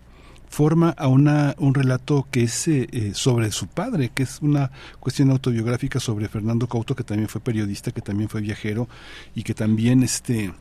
forma 0.49 0.91
a 0.97 1.09
una, 1.09 1.55
un 1.59 1.75
relato 1.75 2.27
que 2.31 2.45
es 2.45 2.69
eh, 2.69 2.89
eh, 2.91 3.13
sobre 3.15 3.51
su 3.51 3.67
padre, 3.67 4.11
que 4.15 4.23
es 4.23 4.41
una 4.41 4.71
cuestión 5.01 5.31
autobiográfica 5.31 6.01
sobre 6.01 6.29
Fernando 6.29 6.67
Couto, 6.69 6.95
que 6.95 7.05
también 7.05 7.29
fue 7.29 7.41
periodista, 7.41 7.91
que 7.91 8.01
también 8.01 8.29
fue 8.29 8.41
viajero 8.41 8.89
y 9.35 9.43
que 9.43 9.55
también 9.55 10.03
este, 10.03 10.53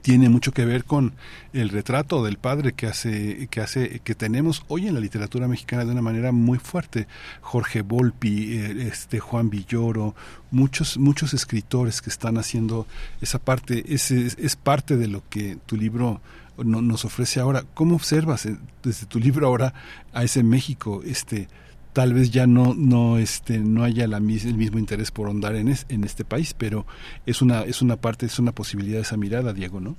tiene 0.00 0.28
mucho 0.28 0.52
que 0.52 0.64
ver 0.64 0.84
con 0.84 1.12
el 1.52 1.68
retrato 1.68 2.24
del 2.24 2.38
padre 2.38 2.72
que 2.72 2.86
hace 2.86 3.48
que 3.50 3.60
hace 3.60 4.00
que 4.02 4.14
tenemos 4.14 4.64
hoy 4.68 4.88
en 4.88 4.94
la 4.94 5.00
literatura 5.00 5.48
mexicana 5.48 5.84
de 5.84 5.92
una 5.92 6.02
manera 6.02 6.32
muy 6.32 6.58
fuerte. 6.58 7.06
Jorge 7.40 7.82
Volpi 7.82 8.56
eh, 8.56 8.88
este 8.88 9.20
Juan 9.20 9.50
Villoro 9.50 10.14
muchos 10.50 10.98
muchos 10.98 11.34
escritores 11.34 12.00
que 12.00 12.10
están 12.10 12.38
haciendo 12.38 12.86
esa 13.20 13.38
parte 13.38 13.84
es, 13.92 14.10
es, 14.10 14.56
parte 14.56 14.96
de 14.96 15.08
lo 15.08 15.22
que 15.28 15.58
tu 15.66 15.76
libro 15.76 16.20
nos 16.56 17.04
ofrece 17.04 17.40
ahora. 17.40 17.64
Cómo 17.74 17.96
observas 17.96 18.46
eh, 18.46 18.56
desde 18.82 19.06
tu 19.06 19.18
libro 19.18 19.46
ahora 19.46 19.74
a 20.12 20.24
ese 20.24 20.42
México 20.42 21.02
este 21.04 21.48
tal 21.92 22.14
vez 22.14 22.30
ya 22.30 22.46
no 22.46 22.74
no 22.76 23.18
este 23.18 23.58
no 23.58 23.84
haya 23.84 24.06
la, 24.06 24.16
el 24.16 24.22
mismo 24.24 24.78
interés 24.78 25.10
por 25.10 25.26
ahondar 25.26 25.54
en, 25.56 25.68
en 25.68 26.04
este 26.04 26.24
país 26.24 26.54
pero 26.54 26.86
es 27.26 27.42
una 27.42 27.62
es 27.62 27.82
una 27.82 27.96
parte 27.96 28.26
es 28.26 28.38
una 28.38 28.52
posibilidad 28.52 29.00
esa 29.00 29.16
mirada 29.16 29.52
Diego 29.52 29.80
no 29.80 29.96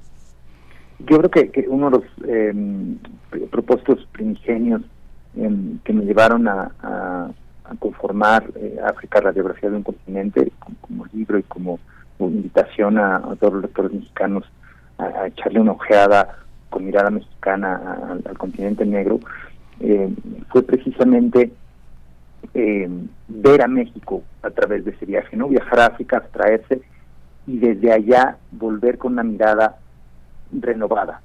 yo 0.99 1.19
creo 1.19 1.51
que, 1.51 1.65
uno 1.67 1.89
de 1.89 1.97
los 1.97 2.05
eh, 2.27 3.47
propósitos 3.51 4.07
primigenios 4.11 4.81
em, 5.35 5.79
que 5.79 5.91
me 5.91 6.05
llevaron 6.05 6.47
a, 6.47 6.71
a, 6.81 7.29
conformar 7.79 8.45
eh, 8.55 8.77
África 8.85 9.19
radiografía 9.19 9.69
de 9.69 9.77
un 9.77 9.83
continente 9.83 10.51
como, 10.81 11.05
libro 11.07 11.39
y 11.39 11.43
como, 11.43 11.79
invitación 12.19 12.97
a, 12.99 13.19
todos 13.39 13.55
los 13.55 13.63
lectores 13.63 13.91
mexicanos 13.91 14.45
a, 14.97 15.27
echarle 15.27 15.59
una 15.59 15.73
ojeada 15.73 16.37
con 16.69 16.85
mirada 16.85 17.09
mexicana 17.09 18.11
al 18.25 18.37
continente 18.37 18.85
negro 18.85 19.19
eh, 19.79 20.09
fue 20.49 20.63
precisamente 20.63 21.51
eh, 22.53 22.89
ver 23.27 23.61
a 23.61 23.67
México 23.67 24.23
a 24.41 24.49
través 24.49 24.85
de 24.85 24.91
ese 24.91 25.05
viaje, 25.05 25.35
¿no? 25.35 25.47
Viajar 25.47 25.79
a 25.79 25.85
África, 25.87 26.17
abstraerse 26.17 26.81
y 27.47 27.57
desde 27.57 27.91
allá 27.91 28.37
volver 28.51 28.97
con 28.97 29.13
una 29.13 29.23
mirada 29.23 29.77
renovada. 30.51 31.21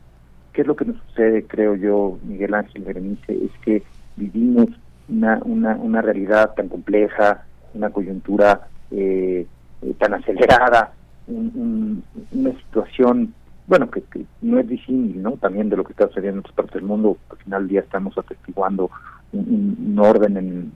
¿Qué 0.53 0.63
es 0.63 0.67
lo 0.67 0.77
que 0.77 0.87
nos 0.87 0.97
sucede, 1.09 1.45
creo 1.45 1.77
yo, 1.77 2.19
Miguel 2.25 2.55
Ángel 2.55 2.83
Berenice? 2.83 3.33
Es 3.33 3.53
que 3.63 3.83
vivimos 4.17 4.69
una, 5.09 5.41
una, 5.45 5.77
una 5.77 6.03
realidad 6.03 6.55
tan 6.55 6.69
compleja, 6.69 7.45
una 7.75 7.91
coyuntura 7.91 8.69
eh, 8.91 9.47
eh, 9.83 9.95
tan 9.99 10.15
acelerada, 10.15 10.93
una 11.27 12.53
situación, 12.65 13.35
bueno, 13.67 13.91
que, 13.91 14.03
no 14.41 14.59
es 14.59 14.67
disímil, 14.67 15.23
¿no? 15.23 15.33
También 15.33 15.69
de 15.69 15.77
lo 15.77 15.85
que 15.85 15.93
está 15.93 16.09
sucediendo 16.09 16.39
en 16.39 16.41
otras 16.41 16.57
partes 16.57 16.75
del 16.75 16.85
mundo. 16.85 17.19
Al 17.31 17.37
final 17.37 17.63
del 17.63 17.69
día 17.69 17.81
estamos 17.81 18.17
atestiguando 18.17 18.91
un, 19.33 19.97
orden 19.99 20.37
en, 20.39 20.73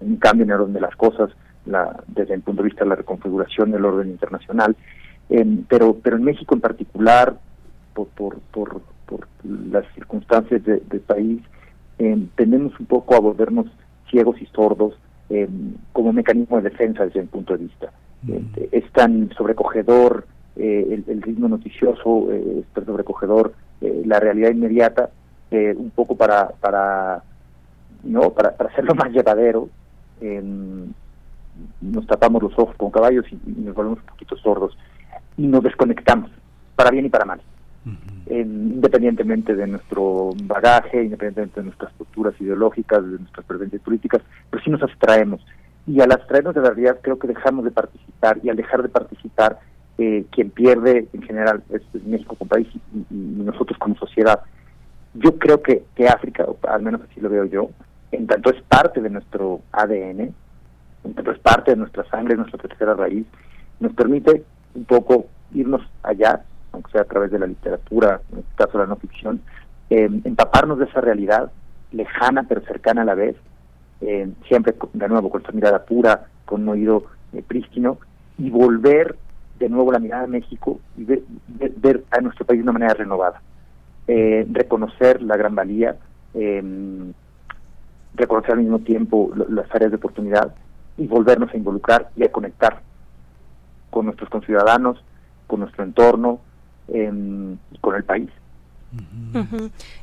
un 0.00 0.16
cambio 0.16 0.44
en 0.44 0.50
el 0.50 0.60
orden 0.60 0.74
de 0.74 0.80
las 0.80 0.96
cosas, 0.96 1.30
la, 1.64 2.02
desde 2.06 2.34
el 2.34 2.42
punto 2.42 2.62
de 2.62 2.68
vista 2.68 2.84
de 2.84 2.90
la 2.90 2.96
reconfiguración 2.96 3.70
del 3.70 3.84
orden 3.84 4.08
internacional. 4.08 4.76
pero, 5.68 5.96
pero 6.02 6.16
en 6.16 6.24
México 6.24 6.54
en 6.54 6.60
particular, 6.60 7.36
por, 7.94 8.08
por, 8.08 8.38
por, 8.52 8.80
por 9.06 9.28
las 9.44 9.84
circunstancias 9.94 10.62
del 10.64 11.00
país, 11.00 11.40
eh, 11.98 12.26
tendemos 12.34 12.78
un 12.78 12.86
poco 12.86 13.14
a 13.14 13.20
volvernos 13.20 13.66
ciegos 14.10 14.40
y 14.40 14.46
sordos 14.46 14.94
eh, 15.30 15.48
como 15.92 16.12
mecanismo 16.12 16.58
de 16.58 16.70
defensa 16.70 17.04
desde 17.04 17.22
mi 17.22 17.28
punto 17.28 17.56
de 17.56 17.64
vista. 17.64 17.90
Eh, 18.28 18.68
es 18.72 18.90
tan 18.92 19.30
sobrecogedor 19.36 20.26
el, 20.56 21.04
el, 21.06 21.20
ritmo 21.20 21.48
noticioso, 21.48 22.32
es 22.32 22.64
tan 22.72 22.86
sobrecogedor 22.86 23.52
la 23.80 24.18
realidad 24.18 24.50
inmediata, 24.50 25.10
un 25.50 25.92
poco 25.94 26.16
para, 26.16 26.48
para, 26.48 27.22
no 28.04 28.30
para, 28.30 28.56
para 28.56 28.70
hacerlo 28.70 28.94
más 28.96 29.10
llevadero, 29.12 29.68
nos 31.80 32.06
tapamos 32.06 32.42
los 32.42 32.58
ojos 32.58 32.74
con 32.76 32.90
caballos 32.90 33.24
y, 33.30 33.38
nos 33.60 33.74
volvemos 33.74 33.98
un 34.00 34.06
poquito 34.06 34.36
sordos 34.36 34.76
y 35.36 35.46
nos 35.46 35.62
desconectamos, 35.62 36.30
para 36.74 36.90
bien 36.90 37.06
y 37.06 37.10
para 37.10 37.24
mal. 37.24 37.40
independientemente 38.28 39.54
de 39.54 39.66
nuestro 39.66 40.30
bagaje, 40.44 41.04
independientemente 41.04 41.60
de 41.60 41.66
nuestras 41.66 41.92
estructuras 41.92 42.34
ideológicas, 42.40 43.02
de 43.02 43.18
nuestras 43.18 43.46
preferencias 43.46 43.82
políticas, 43.82 44.22
pero 44.50 44.62
sí 44.62 44.70
nos 44.70 44.82
abstraemos. 44.82 45.44
Y 45.86 46.00
al 46.00 46.10
abstraernos 46.10 46.54
de 46.54 46.62
la 46.62 46.70
realidad 46.70 46.98
creo 47.00 47.18
que 47.18 47.28
dejamos 47.28 47.64
de 47.64 47.70
participar 47.70 48.40
y 48.42 48.48
al 48.48 48.56
dejar 48.56 48.82
de 48.82 48.88
participar, 48.88 49.60
eh, 49.98 50.26
quien 50.30 50.50
pierde 50.50 51.08
en 51.12 51.22
general 51.22 51.62
es, 51.70 51.82
México 52.04 52.34
como 52.36 52.48
país 52.48 52.68
y, 53.10 53.14
nosotros 53.14 53.78
como 53.78 53.94
sociedad. 53.96 54.40
Yo 55.18 55.38
creo 55.38 55.62
que, 55.62 55.84
que 55.94 56.08
África, 56.08 56.46
al 56.68 56.82
menos 56.82 57.00
así 57.02 57.20
lo 57.20 57.28
veo 57.28 57.44
yo, 57.44 57.70
en 58.12 58.26
tanto 58.26 58.50
es 58.50 58.60
parte 58.62 59.00
de 59.00 59.10
nuestro 59.10 59.60
ADN, 59.72 60.20
en 60.20 61.14
tanto 61.14 61.30
es 61.30 61.38
parte 61.38 61.72
de 61.72 61.76
nuestra 61.76 62.04
sangre, 62.08 62.36
nuestra 62.36 62.58
tercera 62.58 62.94
raíz, 62.94 63.26
nos 63.80 63.92
permite 63.94 64.44
un 64.74 64.84
poco 64.84 65.26
irnos 65.52 65.82
allá, 66.02 66.42
aunque 66.72 66.92
sea 66.92 67.02
a 67.02 67.06
través 67.06 67.30
de 67.30 67.38
la 67.38 67.46
literatura, 67.46 68.20
en 68.32 68.38
este 68.40 68.54
caso 68.56 68.78
la 68.78 68.86
no 68.86 68.96
ficción, 68.96 69.40
eh, 69.90 70.08
empaparnos 70.24 70.78
de 70.78 70.86
esa 70.86 71.00
realidad 71.00 71.50
lejana 71.92 72.44
pero 72.48 72.60
cercana 72.62 73.02
a 73.02 73.06
la 73.06 73.14
vez, 73.14 73.36
eh, 74.00 74.28
siempre 74.48 74.74
de 74.92 75.08
nuevo 75.08 75.30
con 75.30 75.40
esta 75.40 75.52
mirada 75.52 75.84
pura, 75.84 76.26
con 76.44 76.62
un 76.62 76.68
oído 76.68 77.04
eh, 77.32 77.42
prístino, 77.46 77.98
y 78.38 78.50
volver 78.50 79.16
de 79.58 79.68
nuevo 79.68 79.92
la 79.92 79.98
mirada 79.98 80.24
a 80.24 80.28
México 80.28 80.80
y 80.96 81.04
ver, 81.04 81.22
ver, 81.48 82.04
a 82.10 82.20
nuestro 82.20 82.44
país 82.44 82.58
de 82.58 82.64
una 82.64 82.72
manera 82.72 82.94
renovada. 82.94 83.40
Reconocer 84.06 85.22
la 85.22 85.36
gran 85.36 85.54
valía, 85.54 85.96
reconocer 88.14 88.52
al 88.52 88.60
mismo 88.60 88.78
tiempo 88.80 89.32
las 89.48 89.72
áreas 89.74 89.90
de 89.90 89.96
oportunidad 89.96 90.54
y 90.96 91.06
volvernos 91.06 91.52
a 91.52 91.56
involucrar 91.56 92.10
y 92.16 92.24
a 92.24 92.32
conectar 92.32 92.80
con 93.90 94.06
nuestros 94.06 94.28
conciudadanos, 94.30 95.02
con 95.46 95.60
nuestro 95.60 95.84
entorno 95.84 96.40
eh, 96.88 97.10
con 97.80 97.94
el 97.94 98.04
país. 98.04 98.30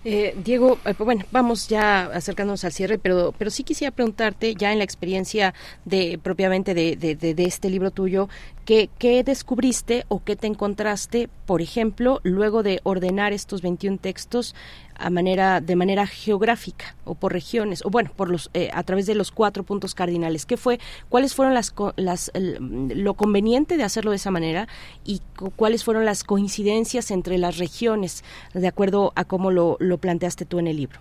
Eh, 0.05 0.35
Diego, 0.43 0.73
eh, 0.85 0.93
pues 0.93 1.05
bueno, 1.05 1.25
vamos 1.31 1.67
ya 1.67 2.05
acercándonos 2.05 2.63
al 2.63 2.71
cierre, 2.71 2.97
pero, 2.97 3.33
pero 3.37 3.49
sí 3.49 3.63
quisiera 3.63 3.91
preguntarte, 3.91 4.55
ya 4.55 4.71
en 4.71 4.77
la 4.77 4.83
experiencia 4.83 5.53
de 5.85 6.19
propiamente 6.21 6.73
de, 6.73 6.95
de, 6.95 7.15
de 7.15 7.43
este 7.45 7.69
libro 7.69 7.91
tuyo, 7.91 8.29
¿qué, 8.65 8.89
¿qué, 8.97 9.23
descubriste 9.23 10.05
o 10.07 10.23
qué 10.23 10.35
te 10.35 10.47
encontraste, 10.47 11.29
por 11.45 11.61
ejemplo, 11.61 12.19
luego 12.23 12.63
de 12.63 12.79
ordenar 12.83 13.33
estos 13.33 13.61
21 13.61 13.97
textos 13.97 14.55
a 15.03 15.09
manera 15.09 15.59
de 15.59 15.75
manera 15.75 16.07
geográfica 16.07 16.95
o 17.03 17.13
por 17.13 17.33
regiones 17.33 17.85
o 17.85 17.89
bueno 17.89 18.09
por 18.15 18.29
los 18.29 18.49
eh, 18.53 18.69
a 18.73 18.83
través 18.83 19.05
de 19.05 19.15
los 19.15 19.31
cuatro 19.31 19.63
puntos 19.63 19.93
cardinales. 19.93 20.45
Qué 20.45 20.55
fue 20.55 20.79
cuáles 21.09 21.35
fueron 21.35 21.53
las, 21.53 21.75
las 21.97 22.31
lo 22.33 23.13
conveniente 23.15 23.75
de 23.75 23.83
hacerlo 23.83 24.11
de 24.11 24.17
esa 24.17 24.31
manera 24.31 24.67
y 25.03 25.21
cuáles 25.57 25.83
fueron 25.83 26.05
las 26.05 26.23
coincidencias 26.23 27.11
entre 27.11 27.37
las 27.37 27.57
regiones 27.57 28.23
de 28.53 28.67
acuerdo 28.67 29.11
a 29.15 29.25
cómo 29.25 29.51
lo, 29.51 29.75
lo 29.79 29.97
planteaste 29.97 30.45
tú 30.45 30.59
en 30.59 30.67
el 30.67 30.77
libro 30.77 30.99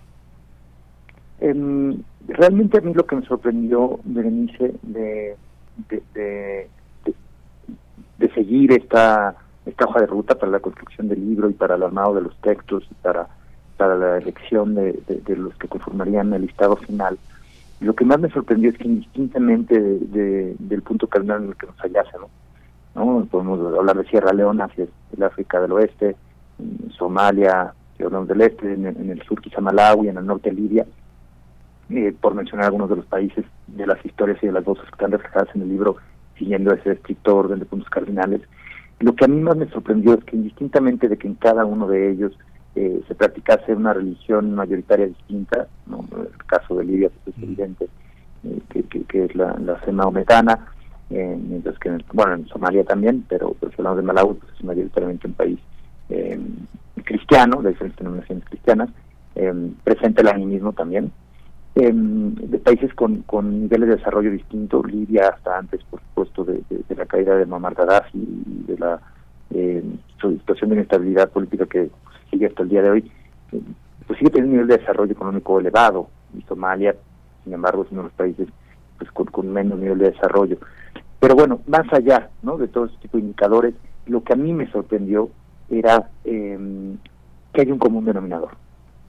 em, 1.39 2.01
realmente 2.27 2.77
a 2.77 2.81
mí 2.81 2.93
lo 2.93 3.05
que 3.05 3.15
me 3.15 3.25
sorprendió 3.25 3.99
Berenice 4.03 4.73
de 4.81 5.37
de, 5.89 6.03
de, 6.13 6.69
de 8.19 8.33
seguir 8.33 8.73
esta 8.73 9.37
esta 9.65 9.85
hoja 9.85 10.01
de 10.01 10.07
ruta 10.07 10.35
para 10.35 10.51
la 10.51 10.59
construcción 10.59 11.07
del 11.07 11.25
libro 11.25 11.49
y 11.49 11.53
para 11.53 11.75
el 11.75 11.83
armado 11.83 12.15
de 12.15 12.21
los 12.21 12.35
textos 12.41 12.83
y 12.91 12.93
para 12.95 13.29
para 13.77 13.95
la 13.95 14.17
elección 14.17 14.75
de, 14.75 15.01
los 15.35 15.55
que 15.55 15.67
conformarían 15.67 16.33
el 16.33 16.43
listado 16.43 16.75
final. 16.75 17.17
Lo 17.79 17.93
que 17.95 18.05
más 18.05 18.19
me 18.19 18.29
sorprendió 18.29 18.69
es 18.69 18.77
que 18.77 18.87
indistintamente 18.87 19.79
del 19.79 20.81
punto 20.83 21.07
cardinal 21.07 21.43
en 21.43 21.49
el 21.49 21.55
que 21.55 21.67
nos 21.67 21.77
hallase, 21.77 22.17
¿no? 22.17 23.25
Podemos 23.29 23.59
hablar 23.75 23.97
de 23.97 24.05
Sierra 24.05 24.33
Leona 24.33 24.69
el 24.77 25.23
África 25.23 25.59
del 25.59 25.71
Oeste, 25.71 26.15
Somalia, 26.97 27.73
hablamos 28.03 28.27
del 28.27 28.41
Este, 28.41 28.73
en, 28.73 28.85
el 28.85 29.21
sur 29.23 29.41
quizá 29.41 29.61
Malawi, 29.61 30.09
en 30.09 30.17
el 30.17 30.25
norte 30.25 30.51
Libia, 30.51 30.85
por 32.21 32.33
mencionar 32.33 32.65
algunos 32.65 32.89
de 32.89 32.97
los 32.97 33.05
países 33.05 33.45
de 33.67 33.87
las 33.87 34.03
historias 34.05 34.41
y 34.41 34.47
de 34.47 34.53
las 34.53 34.63
voces 34.63 34.83
que 34.85 34.91
están 34.91 35.11
reflejadas 35.11 35.49
en 35.55 35.63
el 35.63 35.69
libro, 35.69 35.97
siguiendo 36.37 36.73
ese 36.73 36.93
estricto 36.93 37.35
orden 37.35 37.59
de 37.59 37.65
puntos 37.65 37.89
cardinales. 37.89 38.41
Lo 38.99 39.15
que 39.15 39.25
a 39.25 39.27
mí 39.27 39.39
más 39.41 39.57
me 39.57 39.67
sorprendió 39.69 40.13
es 40.13 40.23
que 40.23 40.35
indistintamente 40.35 41.07
de 41.07 41.17
que 41.17 41.27
en 41.27 41.35
cada 41.35 41.65
uno 41.65 41.87
de 41.87 42.11
ellos 42.11 42.37
eh, 42.75 43.01
se 43.07 43.15
practicase 43.15 43.73
una 43.73 43.93
religión 43.93 44.55
mayoritaria 44.55 45.07
distinta, 45.07 45.67
¿no? 45.85 46.05
el 46.17 46.45
caso 46.47 46.75
de 46.75 46.85
Libia 46.85 47.11
pues, 47.23 47.37
es 47.37 47.43
evidente 47.43 47.87
eh, 48.43 48.59
que, 48.69 49.03
que, 49.03 49.25
es 49.25 49.35
la, 49.35 49.55
la 49.59 49.79
maometana, 49.91 50.67
eh, 51.09 51.37
mientras 51.39 51.77
que 51.77 51.89
en, 51.89 52.03
bueno 52.13 52.33
en 52.33 52.47
Somalia 52.47 52.83
también, 52.83 53.25
pero, 53.29 53.55
si 53.61 53.67
hablamos 53.77 53.97
de 53.97 54.03
Malawi 54.03 54.33
pues 54.33 54.53
es 54.53 54.63
mayoritariamente 54.63 55.27
un 55.27 55.33
país 55.33 55.59
eh, 56.09 56.39
cristiano, 57.03 57.61
de 57.61 57.69
diferentes 57.69 57.99
denominaciones 57.99 58.45
cristianas, 58.45 58.89
presente 59.83 60.21
el 60.21 60.27
animismo 60.27 60.73
también, 60.73 61.11
de 61.73 62.59
países 62.59 62.93
con, 62.93 63.23
con 63.23 63.61
niveles 63.61 63.89
de 63.89 63.95
desarrollo 63.95 64.29
distintos, 64.29 64.85
Libia 64.85 65.29
hasta 65.29 65.57
antes 65.57 65.83
por 65.85 65.99
supuesto 66.01 66.43
de, 66.43 66.61
de, 66.69 66.95
la 66.95 67.07
caída 67.07 67.35
de 67.35 67.47
Muammar 67.47 67.73
Gaddafi 67.73 68.19
y 68.19 68.63
de 68.67 68.77
la 68.77 68.99
situación 70.19 70.69
de 70.69 70.75
inestabilidad 70.75 71.31
política 71.31 71.65
que 71.65 71.89
sigue 72.33 72.47
hasta 72.47 72.63
el 72.63 72.69
día 72.69 72.81
de 72.81 72.89
hoy, 72.89 73.11
eh, 73.51 73.61
pues 74.07 74.19
sigue 74.19 74.31
teniendo 74.31 74.49
un 74.49 74.57
nivel 74.57 74.67
de 74.67 74.77
desarrollo 74.79 75.11
económico 75.11 75.59
elevado. 75.59 76.07
Y 76.37 76.41
Somalia, 76.43 76.95
sin 77.43 77.53
embargo, 77.53 77.83
es 77.83 77.91
uno 77.91 78.01
de 78.01 78.07
los 78.07 78.13
países 78.13 78.47
pues 78.97 79.11
con, 79.11 79.51
menos 79.51 79.79
nivel 79.79 79.99
de 79.99 80.11
desarrollo. 80.11 80.57
Pero 81.19 81.35
bueno, 81.35 81.61
más 81.67 81.91
allá 81.93 82.29
¿no? 82.41 82.57
de 82.57 82.67
todo 82.67 82.85
este 82.85 82.97
tipo 83.03 83.17
de 83.17 83.23
indicadores, 83.23 83.75
lo 84.07 84.23
que 84.23 84.33
a 84.33 84.35
mí 84.35 84.51
me 84.51 84.69
sorprendió 84.71 85.29
era 85.69 86.09
em, 86.25 86.97
que 87.53 87.61
hay 87.61 87.71
un 87.71 87.79
común 87.79 88.05
denominador. 88.05 88.51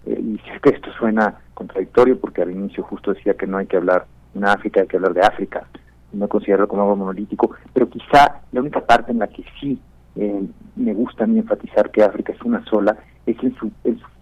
Eh, 0.06 0.20
y 0.20 0.38
sé 0.38 0.60
que 0.62 0.70
esto 0.70 0.90
suena 0.98 1.40
contradictorio 1.54 2.18
porque 2.20 2.42
al 2.42 2.50
inicio 2.50 2.84
justo 2.84 3.14
decía 3.14 3.34
que 3.34 3.46
no 3.46 3.58
hay 3.58 3.66
que 3.66 3.76
hablar 3.76 4.06
en 4.34 4.44
África, 4.44 4.80
hay 4.80 4.86
que 4.86 4.96
hablar 4.96 5.14
de 5.14 5.22
África, 5.22 5.66
no 6.12 6.28
considerarlo 6.28 6.68
como 6.68 6.82
algo 6.82 6.96
monolítico, 6.96 7.50
pero 7.72 7.88
quizá 7.88 8.42
la 8.52 8.60
única 8.60 8.80
parte 8.80 9.12
en 9.12 9.18
la 9.18 9.28
que 9.28 9.44
sí 9.60 9.80
eh, 10.16 10.46
me 10.76 10.94
gusta 10.94 11.24
a 11.24 11.26
mí 11.26 11.38
enfatizar 11.38 11.90
que 11.90 12.02
África 12.02 12.32
es 12.32 12.42
una 12.42 12.64
sola, 12.66 12.96
es 13.26 13.36
en 13.42 13.54
su, 13.56 13.70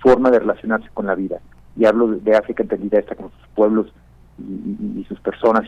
forma 0.01 0.31
de 0.31 0.41
relacionarse 0.41 0.89
con 0.95 1.07
la 1.07 1.15
vida. 1.15 1.39
Y 1.77 1.85
hablo 1.85 2.09
de, 2.09 2.37
África 2.37 2.63
entendida 2.63 2.99
esta 2.99 3.15
con 3.15 3.31
sus 3.31 3.49
pueblos 3.55 3.93
y, 4.39 5.05
sus 5.05 5.21
personas 5.21 5.65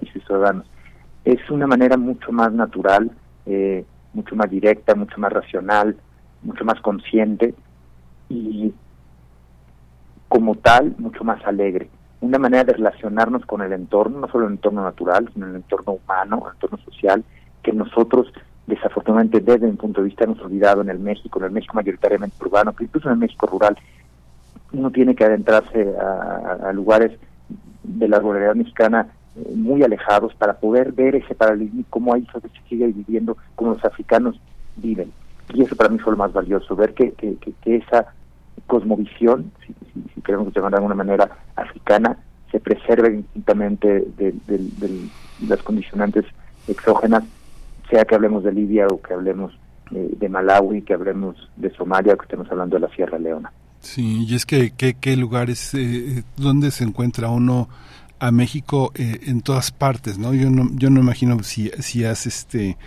y 0.00 0.06
sus, 0.06 0.24
ciudadanos. 0.24 0.66
Es 1.24 1.50
una 1.50 1.66
manera 1.66 1.96
mucho 1.96 2.32
más 2.32 2.52
natural, 2.52 3.10
eh, 3.46 3.84
mucho 4.12 4.36
más 4.36 4.50
directa, 4.50 4.94
mucho 4.94 5.18
más 5.18 5.32
racional, 5.32 5.96
mucho 6.42 6.64
más 6.64 6.80
consciente 6.80 7.54
y 8.28 8.72
como 10.28 10.54
tal 10.56 10.94
mucho 10.98 11.24
más 11.24 11.44
alegre. 11.44 11.88
Una 12.20 12.38
manera 12.38 12.64
de 12.64 12.74
relacionarnos 12.74 13.44
con 13.46 13.62
el 13.62 13.72
entorno, 13.72 14.20
no 14.20 14.28
solo 14.28 14.46
el 14.46 14.52
entorno 14.52 14.82
natural, 14.82 15.28
sino 15.32 15.46
el 15.46 15.56
entorno 15.56 15.94
humano, 15.94 16.44
el 16.46 16.54
entorno 16.54 16.78
social, 16.84 17.24
que 17.62 17.72
nosotros 17.72 18.32
desafortunadamente 18.66 19.40
desde 19.40 19.66
mi 19.66 19.76
punto 19.76 20.00
de 20.00 20.08
vista 20.08 20.24
hemos 20.24 20.40
olvidado 20.40 20.82
en 20.82 20.90
el 20.90 20.98
México, 20.98 21.38
en 21.38 21.46
el 21.46 21.50
México 21.50 21.74
mayoritariamente 21.74 22.36
urbano, 22.40 22.72
pero 22.72 22.84
incluso 22.84 23.08
en 23.08 23.14
el 23.14 23.18
México 23.18 23.46
rural, 23.46 23.76
uno 24.72 24.90
tiene 24.90 25.14
que 25.14 25.24
adentrarse 25.24 25.94
a, 25.98 26.72
lugares 26.72 27.12
de 27.82 28.08
la 28.08 28.18
ruralidad 28.18 28.54
mexicana 28.54 29.08
eh, 29.36 29.52
muy 29.54 29.82
alejados 29.82 30.34
para 30.34 30.54
poder 30.54 30.92
ver 30.92 31.16
ese 31.16 31.34
paralelismo 31.34 31.80
y 31.80 31.84
cómo 31.90 32.14
ahí 32.14 32.26
se 32.32 32.40
sigue 32.68 32.86
viviendo, 32.86 33.36
como 33.54 33.72
los 33.72 33.84
africanos 33.84 34.40
viven. 34.76 35.12
Y 35.52 35.62
eso 35.62 35.76
para 35.76 35.90
mí 35.90 35.98
fue 35.98 36.12
lo 36.12 36.18
más 36.18 36.32
valioso, 36.32 36.74
ver 36.76 36.94
que, 36.94 37.12
que, 37.12 37.36
que, 37.36 37.76
esa 37.76 38.14
cosmovisión, 38.66 39.52
si, 39.66 39.74
si, 40.14 40.22
queremos 40.22 40.54
llamar 40.54 40.70
de 40.70 40.76
alguna 40.76 40.94
manera 40.94 41.28
africana, 41.56 42.16
se 42.50 42.60
preserve 42.60 43.10
distintamente 43.10 44.06
de 44.16 44.34
las 45.46 45.62
condicionantes 45.62 46.24
exógenas 46.68 47.24
sea 47.92 48.04
que 48.04 48.14
hablemos 48.14 48.42
de 48.42 48.52
Libia 48.52 48.86
o 48.88 49.00
que 49.00 49.12
hablemos 49.12 49.52
de 49.90 50.28
Malawi, 50.28 50.80
que 50.82 50.94
hablemos 50.94 51.36
de 51.56 51.70
Somalia 51.74 52.14
o 52.14 52.16
que 52.16 52.24
estemos 52.24 52.50
hablando 52.50 52.76
de 52.76 52.80
la 52.80 52.94
Sierra 52.94 53.18
Leona. 53.18 53.52
Sí, 53.80 54.24
y 54.26 54.34
es 54.34 54.46
que 54.46 54.72
qué 54.72 55.16
lugares, 55.16 55.74
eh, 55.74 56.22
dónde 56.36 56.70
se 56.70 56.84
encuentra 56.84 57.28
uno 57.28 57.68
a 58.18 58.30
México 58.30 58.92
eh, 58.94 59.18
en 59.26 59.42
todas 59.42 59.72
partes, 59.72 60.16
¿no? 60.16 60.32
Yo 60.32 60.48
no, 60.48 60.70
yo 60.74 60.88
no 60.88 61.00
imagino 61.00 61.42
si, 61.42 61.70
si 61.80 62.04
has 62.04 62.26
este 62.26 62.78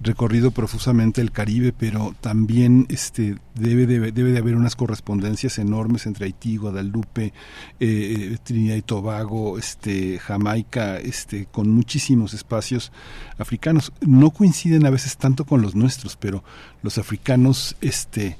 recorrido 0.00 0.50
profusamente 0.50 1.20
el 1.20 1.30
Caribe, 1.30 1.72
pero 1.76 2.14
también 2.20 2.86
este, 2.88 3.36
debe, 3.54 3.86
debe, 3.86 4.12
debe 4.12 4.32
de 4.32 4.38
haber 4.38 4.56
unas 4.56 4.76
correspondencias 4.76 5.58
enormes 5.58 6.06
entre 6.06 6.26
Haití, 6.26 6.56
Guadalupe, 6.56 7.32
eh, 7.80 8.36
Trinidad 8.42 8.76
y 8.76 8.82
Tobago, 8.82 9.58
este, 9.58 10.18
Jamaica, 10.18 10.98
este, 10.98 11.46
con 11.46 11.70
muchísimos 11.70 12.34
espacios 12.34 12.92
africanos. 13.38 13.92
No 14.00 14.30
coinciden 14.30 14.86
a 14.86 14.90
veces 14.90 15.16
tanto 15.16 15.44
con 15.44 15.62
los 15.62 15.74
nuestros, 15.74 16.16
pero 16.16 16.44
los 16.82 16.98
africanos, 16.98 17.76
este, 17.80 18.36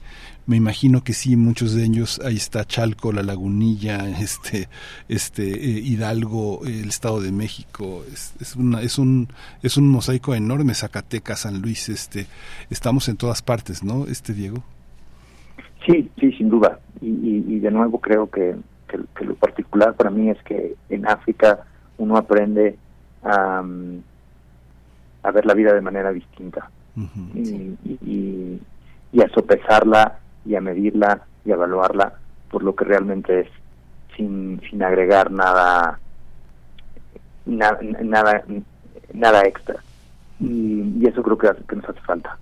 me 0.46 0.56
imagino 0.56 1.02
que 1.02 1.14
sí, 1.14 1.36
muchos 1.36 1.74
de 1.74 1.84
ellos, 1.84 2.20
ahí 2.24 2.36
está 2.36 2.64
Chalco, 2.64 3.12
La 3.12 3.22
Lagunilla, 3.22 4.08
este, 4.20 4.68
este, 5.08 5.42
eh, 5.42 5.80
Hidalgo, 5.80 6.60
el 6.64 6.88
Estado 6.88 7.20
de 7.20 7.32
México, 7.32 8.04
es, 8.12 8.34
es, 8.40 8.56
una, 8.56 8.82
es, 8.82 8.98
un, 8.98 9.28
es 9.62 9.76
un 9.76 9.88
mosaico 9.88 10.34
enorme, 10.34 10.74
Zacatecas, 10.74 11.40
San 11.40 11.62
Luis, 11.62 11.88
este, 11.88 12.26
estamos 12.70 13.08
en 13.08 13.16
todas 13.16 13.42
partes, 13.42 13.82
¿no, 13.82 14.06
este 14.06 14.34
Diego? 14.34 14.62
Sí, 15.86 16.10
sí, 16.18 16.32
sin 16.32 16.48
duda, 16.48 16.78
y, 17.00 17.08
y, 17.08 17.60
de 17.60 17.70
nuevo 17.70 18.00
creo 18.00 18.30
que, 18.30 18.54
que, 18.88 19.24
lo 19.24 19.34
particular 19.34 19.94
para 19.94 20.10
mí 20.10 20.30
es 20.30 20.42
que 20.44 20.74
en 20.88 21.06
África 21.06 21.60
uno 21.98 22.16
aprende 22.16 22.78
a, 23.22 23.62
a 25.22 25.30
ver 25.30 25.46
la 25.46 25.54
vida 25.54 25.74
de 25.74 25.80
manera 25.80 26.12
distinta. 26.12 26.70
Y, 27.34 27.76
y, 27.84 28.60
y 29.12 29.20
a 29.20 29.28
sopesarla 29.30 30.20
y 30.44 30.54
a 30.54 30.60
medirla 30.60 31.22
y 31.44 31.50
a 31.50 31.54
evaluarla 31.54 32.14
por 32.50 32.62
lo 32.62 32.74
que 32.74 32.84
realmente 32.84 33.40
es, 33.40 33.48
sin, 34.16 34.60
sin 34.70 34.82
agregar 34.82 35.30
nada, 35.30 35.98
nada, 37.46 38.44
nada, 39.12 39.42
extra. 39.42 39.76
Y, 40.40 41.06
eso 41.06 41.22
creo 41.22 41.38
que, 41.38 41.50
que 41.68 41.76
nos 41.76 41.88
hace 41.88 42.00
falta. 42.00 42.38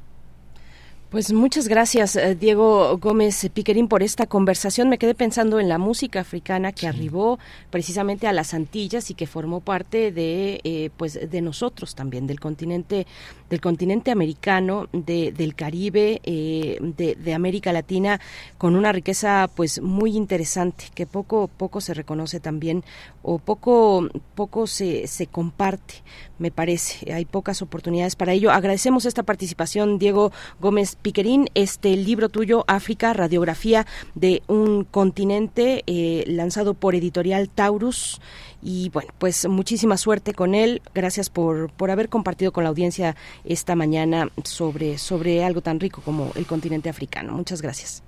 Pues 1.13 1.31
muchas 1.31 1.69
gracias, 1.69 2.17
eh, 2.17 2.35
Diego 2.35 2.97
Gómez 2.97 3.47
Piquerín, 3.53 3.87
por 3.87 4.03
esta 4.03 4.27
conversación. 4.27 4.89
Me 4.89 4.97
quedé 4.97 5.15
pensando 5.15 5.61
en 5.61 5.69
la 5.69 5.77
música 5.77 6.21
africana 6.21 6.73
que 6.73 6.89
arribó 6.89 7.39
precisamente 7.69 8.27
a 8.27 8.33
las 8.33 8.55
Antillas 8.55 9.11
y 9.11 9.15
que 9.15 9.27
formó 9.27 9.61
parte 9.61 10.11
de, 10.11 10.63
eh, 10.65 10.89
pues, 10.97 11.31
de 11.31 11.43
nosotros 11.43 11.95
también, 11.95 12.27
del 12.27 12.41
continente, 12.41 13.07
del 13.51 13.61
continente 13.61 14.11
americano, 14.11 14.89
de, 14.95 15.33
del 15.33 15.55
Caribe, 15.55 16.23
eh, 16.25 16.79
de, 16.81 17.15
de, 17.17 17.35
América 17.35 17.75
Latina, 17.75 18.19
con 18.57 18.75
una 18.75 18.91
riqueza, 18.91 19.51
pues, 19.55 19.83
muy 19.83 20.17
interesante 20.17 20.87
que 20.95 21.05
poco, 21.07 21.47
poco 21.47 21.83
se 21.83 21.93
reconoce 21.93 22.41
también 22.41 22.85
o 23.23 23.39
poco, 23.39 24.09
poco 24.35 24.67
se, 24.67 25.07
se 25.07 25.27
comparte 25.27 26.03
me 26.43 26.51
parece. 26.51 27.11
Hay 27.13 27.25
pocas 27.25 27.63
oportunidades 27.63 28.17
para 28.17 28.33
ello. 28.33 28.51
Agradecemos 28.51 29.07
esta 29.07 29.23
participación, 29.23 29.99
Diego 29.99 30.33
Gómez 30.61 30.97
Piquerín. 31.03 31.49
Este 31.55 31.97
libro 31.97 32.29
tuyo, 32.29 32.65
África, 32.69 33.13
radiografía 33.13 33.87
de 34.15 34.43
un 34.47 34.85
continente, 34.85 35.83
eh, 35.87 36.25
lanzado 36.27 36.75
por 36.75 36.95
Editorial 36.95 37.49
Taurus. 37.49 38.21
Y 38.63 38.91
bueno, 38.91 39.13
pues 39.19 39.47
muchísima 39.49 39.97
suerte 39.97 40.33
con 40.33 40.55
él. 40.55 40.81
Gracias 40.95 41.29
por, 41.29 41.71
por 41.73 41.91
haber 41.91 42.09
compartido 42.09 42.53
con 42.53 42.65
la 42.65 42.71
audiencia 42.71 43.17
esta 43.45 43.75
mañana 43.75 44.29
sobre, 44.45 44.99
sobre 44.99 45.45
algo 45.45 45.61
tan 45.61 45.81
rico 45.81 46.01
como 46.05 46.31
el 46.37 46.47
continente 46.47 46.89
africano. 46.89 47.33
Muchas 47.33 47.61
gracias. 47.61 48.03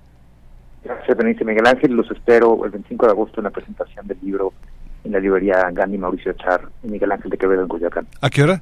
Gracias, 0.83 1.17
Benicio 1.17 1.45
Miguel 1.45 1.67
Ángel. 1.67 1.93
Los 1.93 2.09
espero 2.11 2.63
el 2.63 2.71
25 2.71 3.05
de 3.05 3.11
agosto 3.11 3.39
en 3.39 3.45
la 3.45 3.49
presentación 3.49 4.07
del 4.07 4.17
libro 4.21 4.53
en 5.03 5.11
la 5.11 5.19
librería 5.19 5.69
Gandhi 5.71 5.97
Mauricio 5.97 6.33
Char 6.33 6.67
y 6.83 6.87
Miguel 6.87 7.11
Ángel 7.11 7.29
de 7.31 7.37
Quevedo 7.37 7.61
en 7.61 7.67
Coyoacán. 7.67 8.07
¿A 8.21 8.29
qué 8.29 8.43
hora? 8.43 8.61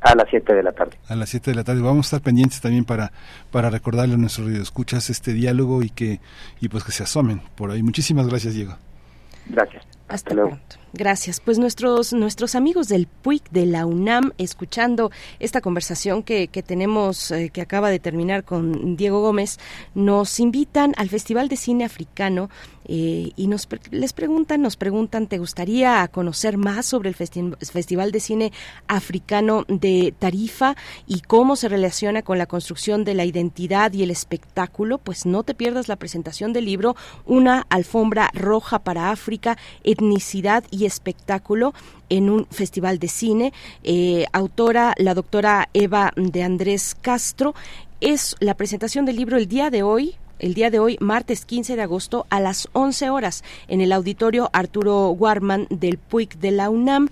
A 0.00 0.14
las 0.14 0.28
7 0.30 0.54
de 0.54 0.62
la 0.62 0.72
tarde. 0.72 0.96
A 1.08 1.16
las 1.16 1.28
7 1.30 1.50
de 1.50 1.56
la 1.56 1.64
tarde. 1.64 1.80
Vamos 1.80 2.06
a 2.06 2.16
estar 2.16 2.20
pendientes 2.20 2.60
también 2.60 2.84
para, 2.84 3.10
para 3.50 3.68
recordarle 3.68 4.14
a 4.14 4.16
nuestros 4.16 4.48
escuchas 4.50 5.10
este 5.10 5.32
diálogo 5.32 5.82
y 5.82 5.90
que 5.90 6.20
y 6.60 6.68
pues 6.68 6.84
que 6.84 6.92
se 6.92 7.02
asomen 7.02 7.42
por 7.56 7.70
ahí. 7.70 7.82
Muchísimas 7.82 8.28
gracias, 8.28 8.54
Diego. 8.54 8.76
Gracias. 9.46 9.84
Hasta, 10.08 10.34
luego. 10.34 10.58
Gracias. 10.94 11.40
Pues 11.40 11.58
nuestros, 11.58 12.14
nuestros 12.14 12.54
amigos 12.54 12.88
del 12.88 13.06
PUIC 13.06 13.50
de 13.50 13.66
la 13.66 13.84
UNAM, 13.84 14.32
escuchando 14.38 15.10
esta 15.38 15.60
conversación 15.60 16.22
que, 16.22 16.48
que 16.48 16.62
tenemos, 16.62 17.30
eh, 17.30 17.50
que 17.50 17.60
acaba 17.60 17.90
de 17.90 17.98
terminar 17.98 18.44
con 18.44 18.96
Diego 18.96 19.20
Gómez, 19.20 19.58
nos 19.94 20.40
invitan 20.40 20.94
al 20.96 21.10
Festival 21.10 21.48
de 21.48 21.56
Cine 21.56 21.84
Africano 21.84 22.48
eh, 22.90 23.32
y 23.36 23.46
nos 23.48 23.68
les 23.90 24.14
preguntan, 24.14 24.62
nos 24.62 24.76
preguntan, 24.76 25.26
¿te 25.26 25.36
gustaría 25.36 26.08
conocer 26.08 26.56
más 26.56 26.86
sobre 26.86 27.10
el 27.10 27.14
Festival 27.14 28.12
de 28.12 28.20
Cine 28.20 28.52
Africano 28.88 29.66
de 29.68 30.14
Tarifa 30.18 30.74
y 31.06 31.20
cómo 31.20 31.54
se 31.56 31.68
relaciona 31.68 32.22
con 32.22 32.38
la 32.38 32.46
construcción 32.46 33.04
de 33.04 33.12
la 33.12 33.26
identidad 33.26 33.92
y 33.92 34.02
el 34.02 34.10
espectáculo? 34.10 34.96
Pues 34.96 35.26
no 35.26 35.42
te 35.42 35.52
pierdas 35.52 35.88
la 35.88 35.96
presentación 35.96 36.54
del 36.54 36.64
libro 36.64 36.96
Una 37.26 37.66
alfombra 37.68 38.30
roja 38.32 38.78
para 38.78 39.10
África, 39.10 39.58
etnicidad 39.84 40.64
y 40.70 40.77
espectáculo 40.84 41.74
en 42.08 42.30
un 42.30 42.46
festival 42.50 42.98
de 42.98 43.08
cine. 43.08 43.52
Eh, 43.84 44.26
autora, 44.32 44.94
la 44.98 45.14
doctora 45.14 45.68
Eva 45.74 46.12
de 46.16 46.42
Andrés 46.42 46.96
Castro. 47.00 47.54
Es 48.00 48.36
la 48.40 48.54
presentación 48.54 49.04
del 49.04 49.16
libro 49.16 49.36
el 49.36 49.48
día 49.48 49.70
de 49.70 49.82
hoy, 49.82 50.14
el 50.38 50.54
día 50.54 50.70
de 50.70 50.78
hoy, 50.78 50.96
martes 51.00 51.44
15 51.44 51.74
de 51.74 51.82
agosto, 51.82 52.26
a 52.30 52.40
las 52.40 52.68
11 52.72 53.10
horas, 53.10 53.42
en 53.66 53.80
el 53.80 53.92
auditorio 53.92 54.50
Arturo 54.52 55.10
Warman 55.10 55.66
del 55.70 55.98
PUIC 55.98 56.38
de 56.38 56.52
la 56.52 56.70
UNAM 56.70 57.08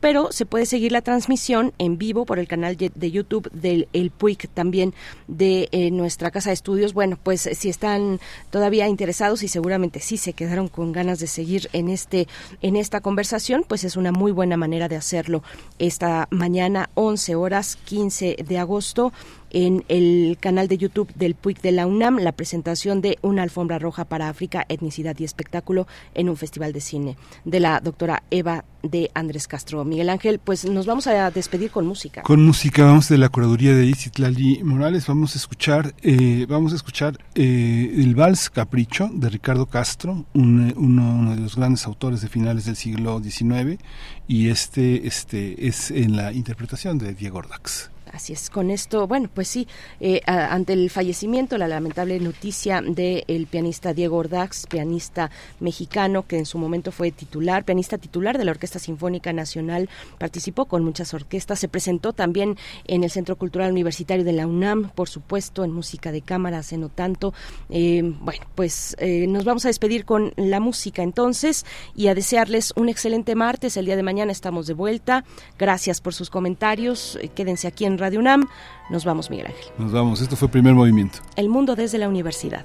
pero 0.00 0.32
se 0.32 0.46
puede 0.46 0.66
seguir 0.66 0.92
la 0.92 1.02
transmisión 1.02 1.72
en 1.78 1.98
vivo 1.98 2.24
por 2.24 2.38
el 2.38 2.48
canal 2.48 2.76
de 2.76 3.10
YouTube 3.10 3.50
del 3.52 3.88
El 3.92 4.10
PUIC 4.10 4.48
también 4.52 4.94
de 5.28 5.68
eh, 5.72 5.90
nuestra 5.90 6.30
casa 6.30 6.50
de 6.50 6.54
estudios. 6.54 6.94
Bueno, 6.94 7.18
pues 7.22 7.48
si 7.52 7.68
están 7.68 8.20
todavía 8.50 8.88
interesados 8.88 9.42
y 9.42 9.48
seguramente 9.48 10.00
sí 10.00 10.16
se 10.16 10.32
quedaron 10.32 10.68
con 10.68 10.92
ganas 10.92 11.18
de 11.18 11.26
seguir 11.26 11.68
en 11.72 11.88
este 11.88 12.26
en 12.62 12.76
esta 12.76 13.00
conversación, 13.00 13.64
pues 13.66 13.84
es 13.84 13.96
una 13.96 14.12
muy 14.12 14.32
buena 14.32 14.56
manera 14.56 14.88
de 14.88 14.96
hacerlo 14.96 15.42
esta 15.78 16.28
mañana 16.30 16.90
11 16.94 17.34
horas 17.34 17.76
15 17.84 18.36
de 18.46 18.58
agosto 18.58 19.12
en 19.50 19.84
el 19.88 20.36
canal 20.40 20.68
de 20.68 20.78
YouTube 20.78 21.12
del 21.14 21.34
PUIC 21.34 21.60
de 21.60 21.72
la 21.72 21.86
UNAM 21.86 22.18
la 22.18 22.32
presentación 22.32 23.00
de 23.00 23.18
Una 23.22 23.42
alfombra 23.42 23.78
roja 23.78 24.04
para 24.04 24.28
África, 24.28 24.64
etnicidad 24.68 25.16
y 25.18 25.24
espectáculo 25.24 25.86
en 26.14 26.28
un 26.28 26.36
festival 26.36 26.72
de 26.72 26.80
cine 26.80 27.16
de 27.44 27.60
la 27.60 27.80
doctora 27.80 28.22
Eva 28.30 28.64
de 28.82 29.10
Andrés 29.14 29.46
Castro. 29.46 29.84
Miguel 29.84 30.08
Ángel, 30.08 30.38
pues 30.38 30.64
nos 30.64 30.86
vamos 30.86 31.06
a 31.06 31.30
despedir 31.30 31.70
con 31.70 31.86
música. 31.86 32.22
Con 32.22 32.44
música, 32.44 32.84
vamos 32.84 33.08
de 33.08 33.18
la 33.18 33.28
curaduría 33.28 33.74
de 33.74 33.86
Isitlali 33.86 34.62
Morales, 34.64 35.06
vamos 35.06 35.34
a 35.34 35.38
escuchar, 35.38 35.94
eh, 36.02 36.46
vamos 36.48 36.72
a 36.72 36.76
escuchar 36.76 37.18
eh, 37.34 37.92
el 37.94 38.14
vals 38.14 38.50
Capricho 38.50 39.10
de 39.12 39.28
Ricardo 39.28 39.66
Castro, 39.66 40.24
un, 40.34 40.72
uno, 40.76 41.14
uno, 41.14 41.34
de 41.34 41.42
los 41.42 41.56
grandes 41.56 41.86
autores 41.86 42.20
de 42.20 42.28
finales 42.28 42.64
del 42.64 42.76
siglo 42.76 43.20
XIX, 43.22 43.78
y 44.26 44.48
este, 44.48 45.06
este 45.06 45.66
es 45.66 45.90
en 45.90 46.16
la 46.16 46.32
interpretación 46.32 46.98
de 46.98 47.14
Diego 47.14 47.38
Ordax. 47.38 47.90
Así 48.12 48.32
es, 48.32 48.50
con 48.50 48.70
esto, 48.70 49.06
bueno, 49.06 49.30
pues 49.32 49.46
sí, 49.46 49.68
eh, 50.00 50.20
ante 50.26 50.72
el 50.72 50.90
fallecimiento, 50.90 51.56
la 51.58 51.68
lamentable 51.68 52.18
noticia 52.18 52.82
del 52.82 53.46
pianista 53.48 53.94
Diego 53.94 54.16
Ordax, 54.16 54.66
pianista 54.66 55.30
mexicano 55.60 56.26
que 56.26 56.36
en 56.36 56.44
su 56.44 56.58
momento 56.58 56.90
fue 56.90 57.12
titular, 57.12 57.64
pianista 57.64 57.98
titular 57.98 58.36
de 58.36 58.44
la 58.44 58.50
Orquesta 58.50 58.80
Sinfónica 58.80 59.32
Nacional, 59.32 59.88
participó 60.18 60.64
con 60.64 60.84
muchas 60.84 61.14
orquestas, 61.14 61.60
se 61.60 61.68
presentó 61.68 62.12
también 62.12 62.56
en 62.86 63.04
el 63.04 63.10
Centro 63.10 63.36
Cultural 63.36 63.70
Universitario 63.70 64.24
de 64.24 64.32
la 64.32 64.46
UNAM, 64.46 64.90
por 64.90 65.08
supuesto, 65.08 65.62
en 65.62 65.70
música 65.70 66.10
de 66.10 66.22
cámara, 66.22 66.58
hace 66.58 66.78
no 66.78 66.88
tanto. 66.88 67.32
Eh, 67.68 68.02
bueno, 68.02 68.44
pues 68.56 68.96
eh, 68.98 69.26
nos 69.28 69.44
vamos 69.44 69.64
a 69.66 69.68
despedir 69.68 70.04
con 70.04 70.32
la 70.36 70.58
música 70.58 71.02
entonces 71.02 71.64
y 71.94 72.08
a 72.08 72.14
desearles 72.16 72.72
un 72.74 72.88
excelente 72.88 73.36
martes. 73.36 73.76
El 73.76 73.86
día 73.86 73.96
de 73.96 74.02
mañana 74.02 74.32
estamos 74.32 74.66
de 74.66 74.74
vuelta. 74.74 75.24
Gracias 75.58 76.00
por 76.00 76.12
sus 76.12 76.28
comentarios. 76.28 77.18
Quédense 77.36 77.68
aquí 77.68 77.84
en 77.84 77.99
Radio 78.00 78.18
UNAM. 78.18 78.48
Nos 78.90 79.04
vamos, 79.04 79.30
Miguel 79.30 79.46
Ángel. 79.46 79.66
Nos 79.78 79.92
vamos. 79.92 80.20
Esto 80.20 80.34
fue 80.36 80.48
Primer 80.48 80.74
Movimiento. 80.74 81.18
El 81.36 81.48
mundo 81.48 81.76
desde 81.76 81.98
la 81.98 82.08
universidad. 82.08 82.64